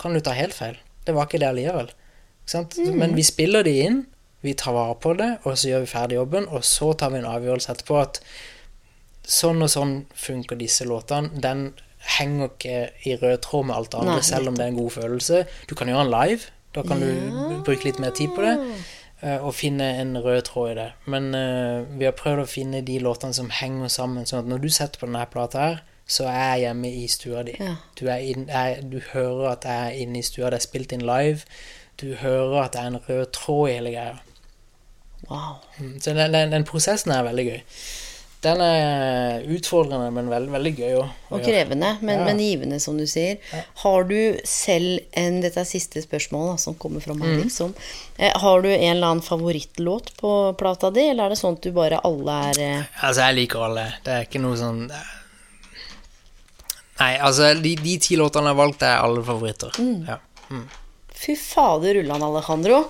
kan 0.00 0.14
du 0.14 0.20
ta 0.24 0.32
helt 0.36 0.54
feil. 0.56 0.76
Det 1.04 1.14
var 1.16 1.26
ikke 1.28 1.40
det 1.42 1.48
allikevel. 1.48 1.90
Sant? 2.48 2.76
Men 2.78 3.16
vi 3.16 3.24
spiller 3.24 3.64
de 3.64 3.74
inn, 3.84 3.98
vi 4.44 4.54
tar 4.54 4.72
vare 4.76 4.94
på 5.00 5.14
det, 5.18 5.30
og 5.44 5.56
så 5.58 5.72
gjør 5.72 5.84
vi 5.84 5.90
ferdig 5.90 6.16
jobben, 6.20 6.46
og 6.48 6.64
så 6.64 6.92
tar 6.96 7.10
vi 7.12 7.18
en 7.20 7.28
avgjørelse 7.28 7.72
etterpå 7.74 7.98
at 8.00 8.20
sånn 9.28 9.64
og 9.64 9.72
sånn 9.72 9.94
funker 10.16 10.56
disse 10.60 10.86
låtene. 10.88 11.32
Den 11.42 11.72
henger 12.18 12.52
ikke 12.52 12.76
i 13.08 13.16
rød 13.18 13.42
tråd 13.44 13.68
med 13.68 13.76
alt 13.76 13.96
annet, 13.98 14.20
Nei, 14.20 14.28
selv 14.28 14.52
om 14.52 14.56
det 14.56 14.64
er 14.64 14.72
en 14.72 14.78
god 14.78 14.94
følelse. 14.94 15.42
Du 15.68 15.74
kan 15.76 15.90
gjøre 15.90 16.06
den 16.06 16.14
live. 16.14 16.52
Da 16.78 16.86
kan 16.86 17.02
du 17.02 17.60
bruke 17.66 17.88
litt 17.88 17.98
mer 18.02 18.14
tid 18.14 18.30
på 18.36 18.44
det 18.44 18.54
eh, 19.24 19.38
og 19.42 19.50
finne 19.58 19.88
en 19.98 20.14
rød 20.22 20.44
tråd 20.46 20.72
i 20.72 20.76
det. 20.78 20.88
Men 21.10 21.32
uh, 21.34 21.82
vi 21.98 22.06
har 22.06 22.14
prøvd 22.16 22.44
å 22.44 22.50
finne 22.50 22.84
de 22.86 23.00
låtene 23.02 23.34
som 23.34 23.50
henger 23.50 23.90
sammen, 23.92 24.28
sånn 24.28 24.44
at 24.44 24.52
når 24.52 24.62
du 24.62 24.68
setter 24.70 25.02
på 25.02 25.08
denne 25.10 25.24
plata 25.32 25.64
her, 25.64 25.80
så 26.08 26.24
er 26.30 26.38
jeg 26.38 26.62
hjemme 26.68 26.92
i 27.02 27.08
stua 27.12 27.42
di. 27.44 27.56
Ja. 27.60 27.74
Du, 27.98 28.06
inn, 28.08 28.46
er, 28.48 28.78
du 28.80 29.00
hører 29.10 29.50
at 29.56 29.66
jeg 29.68 29.90
er 29.90 29.98
inne 30.06 30.22
i 30.22 30.24
stua, 30.24 30.48
det 30.48 30.62
er 30.62 30.64
spilt 30.64 30.94
inn 30.96 31.04
live. 31.04 31.44
Du 32.00 32.14
hører 32.22 32.62
at 32.62 32.76
det 32.76 32.80
er 32.80 32.92
en 32.94 33.02
rød 33.08 33.32
tråd 33.36 33.68
i 33.68 33.74
hele 33.76 33.92
greia. 33.92 34.18
Wow. 35.28 35.58
Mm, 35.76 35.98
Så 36.00 36.14
den, 36.14 36.32
den, 36.32 36.54
den 36.54 36.64
prosessen 36.64 37.12
er 37.12 37.26
veldig 37.26 37.44
gøy. 37.50 37.60
Den 38.40 38.60
er 38.62 39.40
utfordrende, 39.50 40.12
men 40.14 40.28
veldig, 40.30 40.52
veldig 40.54 40.70
gøy 40.78 40.92
òg. 41.00 41.08
Og 41.34 41.40
krevende, 41.42 41.88
men, 42.06 42.20
Ja. 42.20 42.24
men 42.28 42.38
givende, 42.38 42.76
som 42.80 42.96
du 42.96 43.02
sier. 43.10 43.38
Har 43.82 44.04
du 44.04 44.38
selv 44.46 45.00
en 45.12 45.40
Dette 45.42 45.58
er 45.58 45.64
siste 45.66 45.98
spørsmål 46.04 46.52
da, 46.52 46.56
som 46.62 46.74
kommer 46.74 47.02
fra 47.02 47.14
Mm. 47.14 47.42
liksom. 47.42 47.74
Eh, 48.16 48.30
har 48.38 48.62
du 48.62 48.68
en 48.68 48.96
eller 48.96 49.06
annen 49.08 49.22
favorittlåt 49.26 50.12
på 50.20 50.56
plata 50.56 50.90
di, 50.94 51.08
eller 51.10 51.24
er 51.26 51.28
det 51.30 51.38
sånn 51.38 51.56
at 51.56 51.62
du 51.62 51.72
bare 51.72 51.98
alle 52.04 52.30
er 52.50 52.60
eh, 52.60 52.82
Altså, 53.02 53.26
jeg 53.26 53.34
liker 53.34 53.64
alle. 53.64 53.94
Det 54.04 54.12
er 54.12 54.24
ikke 54.28 54.40
noe 54.40 54.56
sånn 54.56 54.88
Nei, 57.00 57.16
altså, 57.18 57.54
de, 57.62 57.74
de 57.76 57.98
ti 57.98 58.16
låtene 58.18 58.50
jeg 58.50 58.54
har 58.56 58.66
valgt, 58.66 58.82
er 58.82 59.02
alle 59.04 59.22
favoritter. 59.22 59.70
Mm. 59.78 60.06
Ja. 60.08 60.16
Fy 61.14 61.34
fader 61.36 61.94
rullan, 61.94 62.22
Alejandro. 62.26 62.84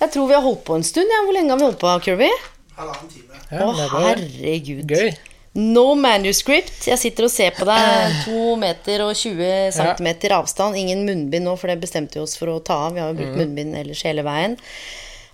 Jeg 0.00 0.12
tror 0.12 0.28
vi 0.28 0.34
har 0.34 0.42
holdt 0.44 0.64
på 0.64 0.74
en 0.76 0.82
stund. 0.84 1.08
Ja. 1.12 1.22
Hvor 1.26 1.36
lenge 1.36 1.50
har 1.52 1.58
vi 1.60 1.64
holdt 1.68 1.78
på, 1.82 1.90
Kirby? 2.06 2.30
Halvannen 2.76 3.08
time. 3.12 3.40
ja 3.50 3.64
Å, 3.64 3.72
er 3.72 4.20
herregud. 4.20 4.86
gøy. 4.92 5.14
No 5.56 5.94
manuscript. 5.96 6.82
Jeg 6.84 7.00
sitter 7.00 7.24
og 7.24 7.32
ser 7.32 7.54
på 7.56 7.64
deg 7.64 8.18
2 8.26 8.56
meter 8.60 9.06
og 9.06 9.14
20 9.16 9.72
centimeter 9.72 10.34
avstand. 10.36 10.76
Ingen 10.76 11.06
munnbind 11.08 11.48
nå, 11.48 11.54
for 11.56 11.72
det 11.72 11.78
bestemte 11.80 12.18
vi 12.18 12.24
oss 12.26 12.36
for 12.36 12.52
å 12.52 12.58
ta 12.60 12.76
av. 12.90 12.92
Vi 12.92 13.00
har 13.00 13.14
jo 13.14 13.16
brukt 13.22 13.38
munnbind 13.40 13.78
ellers 13.80 14.02
hele 14.04 14.24
veien. 14.26 14.58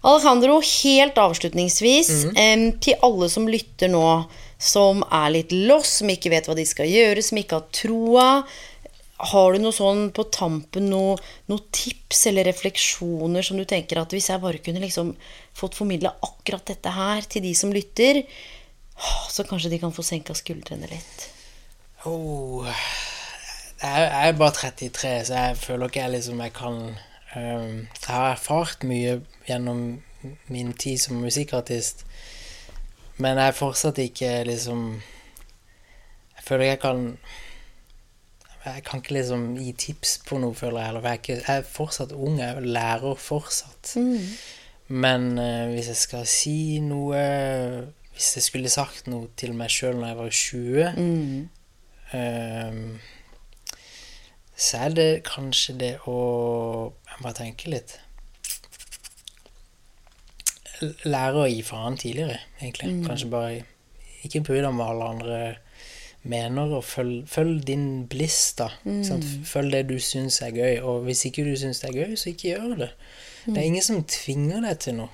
Alejandro, 0.07 0.61
helt 0.67 1.19
avslutningsvis, 1.19 2.09
em, 2.39 2.73
til 2.83 2.95
alle 3.03 3.29
som 3.31 3.47
lytter 3.51 3.91
nå, 3.91 4.07
som 4.59 5.03
er 5.11 5.31
litt 5.31 5.53
loss, 5.55 5.99
som 6.01 6.11
ikke 6.11 6.31
vet 6.31 6.47
hva 6.47 6.55
de 6.59 6.65
skal 6.67 6.87
gjøre, 6.91 7.23
som 7.23 7.39
ikke 7.39 7.59
har 7.59 7.67
troa. 7.75 8.29
Har 9.31 9.55
du 9.55 9.63
noe 9.63 9.75
sånn 9.75 10.09
på 10.15 10.25
tampen, 10.35 10.89
noe, 10.91 11.15
noe 11.47 11.63
tips 11.71 12.25
eller 12.31 12.49
refleksjoner 12.51 13.47
som 13.47 13.61
du 13.61 13.65
tenker 13.69 14.01
at 14.01 14.11
hvis 14.15 14.33
jeg 14.33 14.43
bare 14.43 14.63
kunne 14.65 14.83
liksom 14.83 15.13
fått 15.55 15.79
formidla 15.79 16.11
akkurat 16.27 16.67
dette 16.73 16.91
her 16.91 17.23
til 17.31 17.45
de 17.45 17.53
som 17.55 17.71
lytter, 17.75 18.25
så 19.31 19.47
kanskje 19.47 19.71
de 19.73 19.79
kan 19.83 19.95
få 19.95 20.03
senka 20.07 20.35
skuldrene 20.35 20.91
litt. 20.91 21.29
Oh. 22.05 22.67
Jeg, 23.83 24.09
er 24.11 24.35
bare 24.39 24.55
33, 24.59 25.13
så 25.27 25.39
jeg 25.39 25.59
føler 25.59 25.91
ikke 25.91 26.03
jeg 26.03 26.15
liksom 26.17 26.41
jeg 26.43 26.53
kan 26.55 26.77
um, 27.35 27.79
Jeg 27.83 28.09
har 28.09 28.29
erfart 28.31 28.85
mye 28.87 29.17
gjennom 29.49 29.81
min 30.47 30.71
tid 30.79 31.01
som 31.03 31.19
musikkartist, 31.19 32.05
men 33.19 33.39
jeg 33.39 33.51
er 33.51 33.59
fortsatt 33.59 33.99
ikke 33.99 34.31
liksom 34.47 34.85
Jeg 36.37 36.47
føler 36.47 36.73
jeg 36.73 36.83
kan 36.83 37.03
Jeg 38.63 38.83
kan 38.87 39.01
ikke 39.03 39.17
liksom 39.17 39.47
gi 39.59 39.73
tips 39.75 40.19
på 40.27 40.39
noe, 40.39 40.55
føler 40.55 40.85
jeg 40.85 40.93
for 40.95 41.07
Jeg 41.07 41.13
er, 41.13 41.21
ikke, 41.21 41.39
jeg 41.49 41.63
er 41.63 41.65
fortsatt 41.67 42.13
ung, 42.15 42.37
jeg 42.39 42.63
lærer 42.63 43.17
fortsatt. 43.19 43.97
Men 44.93 45.39
uh, 45.39 45.73
hvis 45.73 45.89
jeg 45.89 45.97
skal 45.97 46.27
si 46.29 46.79
noe 46.85 47.19
Hvis 48.13 48.35
jeg 48.37 48.45
skulle 48.45 48.69
sagt 48.73 49.07
noe 49.09 49.31
til 49.41 49.55
meg 49.57 49.73
sjøl 49.73 49.97
når 49.97 50.09
jeg 50.11 50.19
var 50.19 50.31
20 50.37 50.83
ehm, 52.19 52.83
Så 54.53 54.83
er 54.85 54.97
det 54.99 55.09
kanskje 55.27 55.77
det 55.81 55.93
å 56.05 56.17
Jeg 56.93 57.19
må 57.19 57.25
bare 57.25 57.39
tenke 57.41 57.73
litt. 57.73 57.97
Lære 61.07 61.45
å 61.45 61.49
gi 61.49 61.63
faen 61.63 61.97
tidligere, 61.97 62.41
egentlig. 62.61 62.95
Kanskje 63.07 63.31
bare 63.31 63.61
ikke 64.27 64.43
bry 64.47 64.59
deg 64.59 64.71
om 64.71 64.81
alle 64.83 65.11
andre 65.15 65.39
mener, 66.23 66.75
og 66.77 66.85
følg, 66.85 67.25
følg 67.29 67.63
din 67.67 68.07
bliss, 68.11 68.53
da. 68.59 68.69
Sant? 69.07 69.25
Følg 69.49 69.73
det 69.75 69.83
du 69.89 69.97
syns 69.99 70.41
er 70.43 70.55
gøy, 70.55 70.79
og 70.81 71.03
hvis 71.09 71.25
ikke 71.29 71.45
du 71.47 71.57
syns 71.59 71.83
det 71.83 71.91
er 71.91 71.99
gøy, 72.05 72.17
så 72.17 72.31
ikke 72.31 72.53
gjør 72.53 72.77
det. 72.85 72.91
Det 73.47 73.57
er 73.59 73.67
ingen 73.67 73.83
som 73.83 74.05
tvinger 74.07 74.63
deg 74.63 74.79
til 74.85 74.99
noe. 75.01 75.11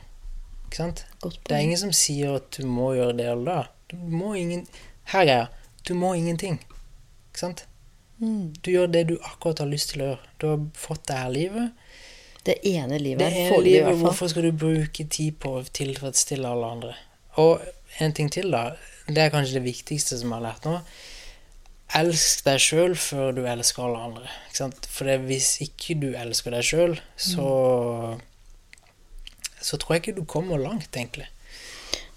Ikke 0.66 0.82
sant? 0.82 1.06
Det 1.24 1.54
er 1.56 1.64
ingen 1.64 1.80
som 1.80 1.94
sier 1.96 2.36
at 2.36 2.50
du 2.58 2.66
må 2.68 2.92
gjøre 2.98 3.16
det 3.16 3.30
eller 3.32 3.48
da. 3.48 3.62
Du 3.88 3.96
må 4.12 4.34
ingen 4.36 4.66
Her 5.08 5.24
er 5.24 5.30
jeg. 5.32 5.46
Du 5.88 5.94
må 5.96 6.12
ingenting. 6.12 6.58
Ikke 7.30 7.40
sant? 7.40 7.64
Du 8.18 8.70
gjør 8.70 8.90
det 8.92 9.06
du 9.08 9.14
akkurat 9.22 9.62
har 9.62 9.70
lyst 9.70 9.94
til 9.94 10.02
å 10.02 10.10
gjøre. 10.10 10.32
Du 10.36 10.46
har 10.50 10.66
fått 10.76 11.06
det 11.08 11.16
her 11.16 11.32
livet. 11.32 11.70
Det 12.44 12.56
ene 12.68 12.98
livet 12.98 13.20
Det 13.20 13.44
ene 13.46 13.60
livet, 13.62 13.96
hvorfor 14.00 14.28
skal 14.28 14.48
du 14.48 14.52
bruke 14.56 15.04
tid 15.04 15.36
på 15.40 15.58
å 15.58 15.64
tilfredsstille 15.64 16.48
alle 16.48 16.70
andre? 16.76 16.94
Og 17.40 17.64
en 18.02 18.14
ting 18.14 18.30
til, 18.32 18.50
da. 18.52 18.74
Det 19.08 19.22
er 19.24 19.32
kanskje 19.32 19.58
det 19.58 19.64
viktigste 19.64 20.18
som 20.20 20.28
jeg 20.32 20.36
har 20.40 20.44
lært 20.50 20.66
nå. 20.68 20.74
Elsk 21.96 22.42
deg 22.44 22.60
sjøl 22.60 22.94
før 23.00 23.30
du 23.38 23.42
elsker 23.48 23.86
alle 23.86 24.02
andre. 24.10 24.32
Ikke 24.50 24.60
sant? 24.60 24.88
For 24.92 25.08
det, 25.08 25.22
hvis 25.24 25.54
ikke 25.64 25.96
du 26.02 26.10
elsker 26.20 26.52
deg 26.52 26.66
sjøl, 26.68 26.98
så 27.16 27.48
Så 29.60 29.76
tror 29.80 29.96
jeg 29.96 30.02
ikke 30.04 30.16
du 30.20 30.24
kommer 30.28 30.60
langt, 30.60 30.92
egentlig. 30.94 31.26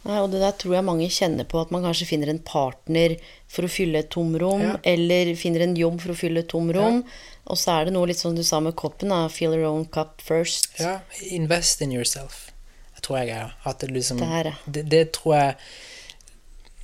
Nei, 0.03 0.17
og 0.21 0.31
det 0.33 0.39
der 0.41 0.53
tror 0.57 0.75
jeg 0.75 0.85
mange 0.85 1.07
kjenner 1.13 1.45
på, 1.45 1.59
at 1.61 1.71
man 1.73 1.83
kanskje 1.85 2.07
finner 2.09 2.29
en 2.31 2.39
partner 2.45 3.15
for 3.49 3.65
å 3.65 3.69
fylle 3.69 3.99
et 4.01 4.09
tomrom, 4.13 4.61
Ja. 4.61 4.75
eller 4.83 5.33
finner 5.37 5.61
en 5.65 5.75
jobb 5.77 5.99
for 6.01 6.13
å 6.13 6.17
fylle 6.17 6.39
et 6.41 6.49
tomrom. 6.49 7.03
Og 7.45 7.57
så 7.57 7.79
er 7.79 7.85
det 7.85 7.93
noe 7.93 8.07
litt 8.09 8.17
som 8.21 8.35
du 8.35 8.43
sa 8.43 8.59
med 8.59 8.75
koppen, 8.75 9.09
da. 9.09 9.27
Fill 9.27 9.53
your 9.53 9.65
own 9.69 9.85
cup 9.85 10.21
first. 10.21 10.69
Ja, 10.79 10.99
invest 11.29 11.81
in 11.81 11.91
yourself. 11.91 12.51
Jeg 12.95 13.01
tror 13.03 13.17
jeg 13.21 13.29
er 13.29 13.53
At 13.65 13.79
det 13.79 13.89
liksom 13.91 14.19
ja. 14.21 14.53
det, 14.69 14.89
det 14.89 15.11
tror 15.13 15.35
jeg 15.35 15.55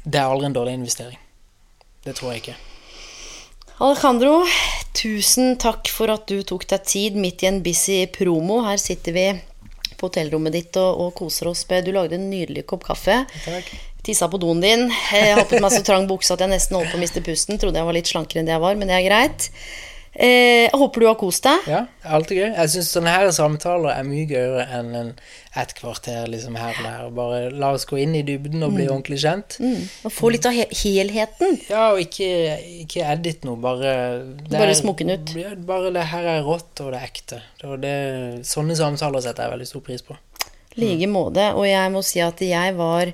Det 0.07 0.19
er 0.21 0.31
aldri 0.31 0.47
en 0.47 0.55
dårlig 0.55 0.77
investering. 0.77 1.19
Det 2.05 2.13
tror 2.15 2.31
jeg 2.31 2.43
ikke. 2.43 2.55
Alejandro, 3.83 4.37
tusen 4.95 5.57
takk 5.59 5.89
for 5.91 6.13
at 6.13 6.23
du 6.31 6.39
tok 6.47 6.63
deg 6.71 6.85
tid 6.87 7.17
midt 7.19 7.43
i 7.43 7.49
en 7.49 7.59
busy 7.65 8.05
promo. 8.15 8.61
Her 8.65 8.79
sitter 8.79 9.13
vi 9.17 9.25
på 9.97 10.07
hotellrommet 10.07 10.55
ditt 10.55 10.79
og, 10.79 11.01
og 11.03 11.11
koser 11.17 11.51
oss 11.51 11.65
med 11.69 11.85
Du 11.85 11.91
lagde 11.91 12.15
en 12.15 12.29
nydelig 12.31 12.63
kopp 12.69 12.87
kaffe. 12.87 13.19
Takk. 13.43 13.69
Tissa 14.07 14.29
på 14.31 14.39
doen 14.39 14.63
din. 14.63 14.87
Jeg 15.11 15.35
har 15.35 15.43
på 15.49 15.59
meg 15.59 15.75
så 15.75 15.83
trang 15.83 16.07
bukse 16.07 16.31
at 16.33 16.41
jeg 16.45 16.53
nesten 16.53 16.79
holdt 16.79 16.93
på 16.93 16.97
å 16.97 17.03
miste 17.03 17.25
pusten. 17.25 17.59
Trodde 17.59 17.81
jeg 17.81 17.89
var 17.89 17.97
litt 17.97 18.07
slankere 18.07 18.41
enn 18.41 18.47
det 18.47 18.55
jeg 18.55 18.63
var, 18.63 18.79
men 18.79 18.87
det 18.87 18.95
er 19.01 19.07
greit. 19.09 19.49
Eh, 20.17 20.65
jeg 20.65 20.73
håper 20.81 21.03
du 21.03 21.05
har 21.05 21.17
kost 21.19 21.45
deg. 21.45 21.67
Ja, 21.69 21.83
alltid 22.09 22.39
gøy. 22.39 22.47
Jeg 22.55 22.71
syns 22.73 22.87
sånne 22.95 23.11
her 23.13 23.27
samtaler 23.35 23.91
er 23.93 24.05
mye 24.07 24.25
gøyere 24.25 24.63
enn 24.79 24.95
en 24.97 25.11
et 25.57 25.73
kvarter 25.77 26.25
liksom 26.29 26.57
her 26.57 26.73
og 26.79 26.83
der. 26.87 27.11
Bare 27.17 27.39
la 27.53 27.69
oss 27.75 27.85
gå 27.89 27.99
inn 28.01 28.15
i 28.17 28.23
dybden 28.25 28.65
og 28.65 28.73
bli 28.73 28.87
ordentlig 28.89 29.19
kjent. 29.21 29.59
Og 30.05 30.13
få 30.13 30.31
litt 30.33 30.45
av 30.49 30.53
he 30.57 30.65
helheten. 30.69 31.59
Ja, 31.69 31.91
og 31.93 32.01
ikke, 32.01 32.29
ikke 32.83 33.05
edit 33.13 33.45
noe, 33.45 33.57
bare 33.61 33.93
det 34.25 34.51
Bare 34.57 34.73
er- 34.73 34.95
den 34.97 35.13
ut. 35.13 35.33
Bare 35.69 35.93
det 35.93 36.05
her 36.11 36.29
er 36.33 36.41
rått, 36.45 36.81
og 36.81 36.91
det 36.93 37.01
er 37.01 37.07
ekte. 37.11 37.41
Det, 37.61 37.69
og 37.69 37.81
det, 37.81 37.95
sånne 38.45 38.77
samtaler 38.77 39.21
setter 39.21 39.43
jeg 39.45 39.53
veldig 39.53 39.67
stor 39.67 39.81
pris 39.81 40.01
på. 40.01 40.17
like 40.77 41.07
måte. 41.09 41.53
Og 41.57 41.65
jeg 41.65 41.91
må 41.91 42.03
si 42.05 42.19
at 42.21 42.39
jeg 42.39 42.75
var 42.77 43.13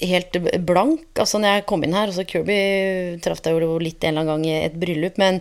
helt 0.00 0.32
blank. 0.66 1.06
Altså 1.18 1.38
når 1.38 1.56
jeg 1.58 1.66
kom 1.66 1.82
inn 1.84 1.94
her, 1.94 2.06
Altså 2.06 2.24
Kirby 2.26 3.20
traff 3.22 3.42
deg 3.42 3.60
jo 3.60 3.78
litt 3.78 4.02
en 4.04 4.16
eller 4.16 4.20
annen 4.20 4.42
gang 4.42 4.46
i 4.46 4.64
et 4.66 4.78
bryllup, 4.78 5.18
men 5.18 5.40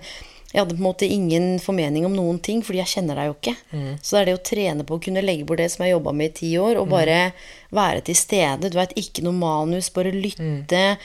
jeg 0.52 0.60
hadde 0.62 0.76
på 0.76 0.82
en 0.82 0.88
måte 0.90 1.08
ingen 1.08 1.60
formening 1.64 2.06
om 2.06 2.16
noen 2.16 2.40
ting, 2.44 2.60
fordi 2.66 2.82
jeg 2.82 2.92
kjenner 2.98 3.16
deg 3.16 3.30
jo 3.30 3.36
ikke. 3.38 3.54
Så 4.04 4.16
det 4.18 4.22
er 4.22 4.26
det 4.30 4.36
å 4.36 4.44
trene 4.52 4.84
på 4.88 4.98
å 4.98 5.02
kunne 5.04 5.24
legge 5.24 5.46
bort 5.48 5.62
det 5.64 5.70
som 5.72 5.86
jeg 5.86 5.94
jobba 5.94 6.12
med 6.12 6.32
i 6.34 6.38
ti 6.42 6.50
år, 6.60 6.76
og 6.82 6.90
bare 6.92 7.32
være 7.72 8.02
til 8.10 8.18
stede. 8.20 8.70
Du 8.70 8.76
veit, 8.78 8.92
ikke 9.00 9.24
noe 9.24 9.38
manus, 9.38 9.88
bare 9.96 10.12
lytte. 10.12 10.98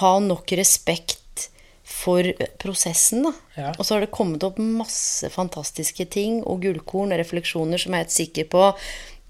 Ha 0.00 0.12
nok 0.24 0.52
respekt 0.56 1.48
for 1.88 2.22
prosessen, 2.60 3.22
da. 3.24 3.32
Ja. 3.56 3.70
Og 3.78 3.84
så 3.84 3.94
har 3.96 4.04
det 4.04 4.10
kommet 4.12 4.44
opp 4.44 4.58
masse 4.60 5.28
fantastiske 5.32 6.04
ting 6.12 6.42
og 6.44 6.60
gullkorn 6.64 7.12
og 7.12 7.20
refleksjoner 7.20 7.80
som 7.80 7.92
jeg 7.92 8.00
er 8.00 8.04
helt 8.06 8.16
sikker 8.16 8.48
på 8.52 8.64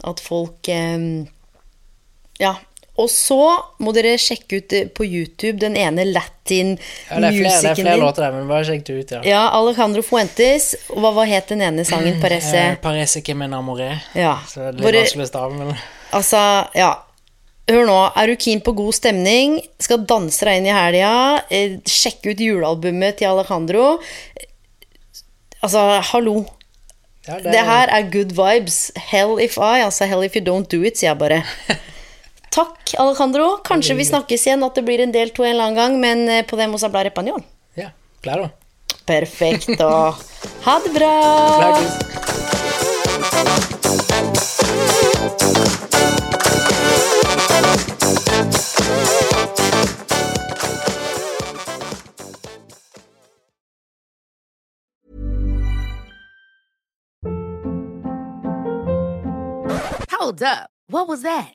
at 0.09 0.22
folk 0.22 0.68
eh, 0.70 1.26
Ja. 2.39 2.55
Og 2.99 3.07
så 3.12 3.39
må 3.85 3.93
dere 3.95 4.16
sjekke 4.19 4.59
ut 4.59 4.75
eh, 4.75 4.89
på 4.91 5.07
YouTube 5.07 5.61
den 5.62 5.77
ene 5.79 6.05
Ja, 6.09 7.20
det 7.20 7.29
er 7.29 7.35
flere, 7.37 7.61
det 7.62 7.70
er 7.70 7.75
flere 7.79 7.99
låter 8.01 8.25
der, 8.25 8.33
men 8.33 8.49
bare 8.49 8.65
sjekk 8.65 8.85
det 8.87 8.95
ut, 8.99 9.11
ja. 9.12 9.20
Ja, 9.27 9.43
Alejandro 9.55 10.03
Fuentes. 10.03 10.73
Hva, 10.89 11.12
hva 11.15 11.27
het 11.29 11.51
den 11.53 11.61
ene 11.62 11.85
sangen? 11.85 12.19
Parece? 12.23 12.57
Eh, 12.57 12.79
Parece 12.83 13.23
que 13.23 13.35
me 13.35 13.45
amore. 13.45 13.91
Ja. 14.16 14.39
Så 14.49 14.65
det 14.65 14.81
er 14.81 14.81
litt 14.81 14.99
vanskelig 15.03 15.27
å 15.27 15.31
stave, 15.31 15.59
men 15.59 15.77
Altså, 16.16 16.41
ja. 16.75 16.95
Hør 17.69 17.85
nå, 17.85 17.99
er 18.16 18.31
du 18.31 18.37
keen 18.41 18.62
på 18.65 18.73
god 18.73 18.97
stemning? 18.97 19.59
Skal 19.79 20.01
danse 20.09 20.41
deg 20.49 20.62
inn 20.62 20.70
i 20.70 20.73
helga? 20.73 21.12
Eh, 21.53 21.77
sjekke 21.85 22.33
ut 22.33 22.41
julealbumet 22.41 23.20
til 23.20 23.29
Alejandro. 23.29 23.99
Altså, 25.61 25.85
hallo. 26.15 26.47
ja, 27.29 27.39
Det 27.45 27.66
her 27.69 27.93
er 27.93 28.09
good 28.11 28.33
vibes. 28.33 28.91
Hell 28.97 29.37
if 29.39 29.59
I, 29.61 29.85
altså 29.85 30.09
hell 30.09 30.25
if 30.25 30.35
you 30.35 30.43
don't 30.43 30.66
do 30.73 30.81
it, 30.83 30.97
sier 30.97 31.12
jeg 31.12 31.20
bare. 31.20 31.43
Takk, 32.51 32.95
Alejandro. 32.99 33.59
Kanskje 33.65 33.95
vi 33.95 34.05
snakkes 34.09 34.47
igjen, 34.47 34.65
at 34.66 34.75
det 34.75 34.85
blir 34.87 35.03
en 35.05 35.12
del 35.12 35.31
to 35.37 35.45
en 35.45 35.51
eller 35.55 35.69
annen 35.69 35.79
gang, 35.79 35.99
men 36.01 36.29
eh, 36.29 36.45
podemos 36.47 36.83
hablar 36.83 37.07
español. 37.11 37.43
Ja, 37.77 37.91
claro. 38.23 38.51
Perfecto. 39.07 40.15
Ha 40.65 40.81
det 40.85 40.91
bra. 40.93 41.79
Hold 60.11 60.43
up. 60.43 60.69
What 60.89 61.09
was 61.09 61.23
that? 61.23 61.55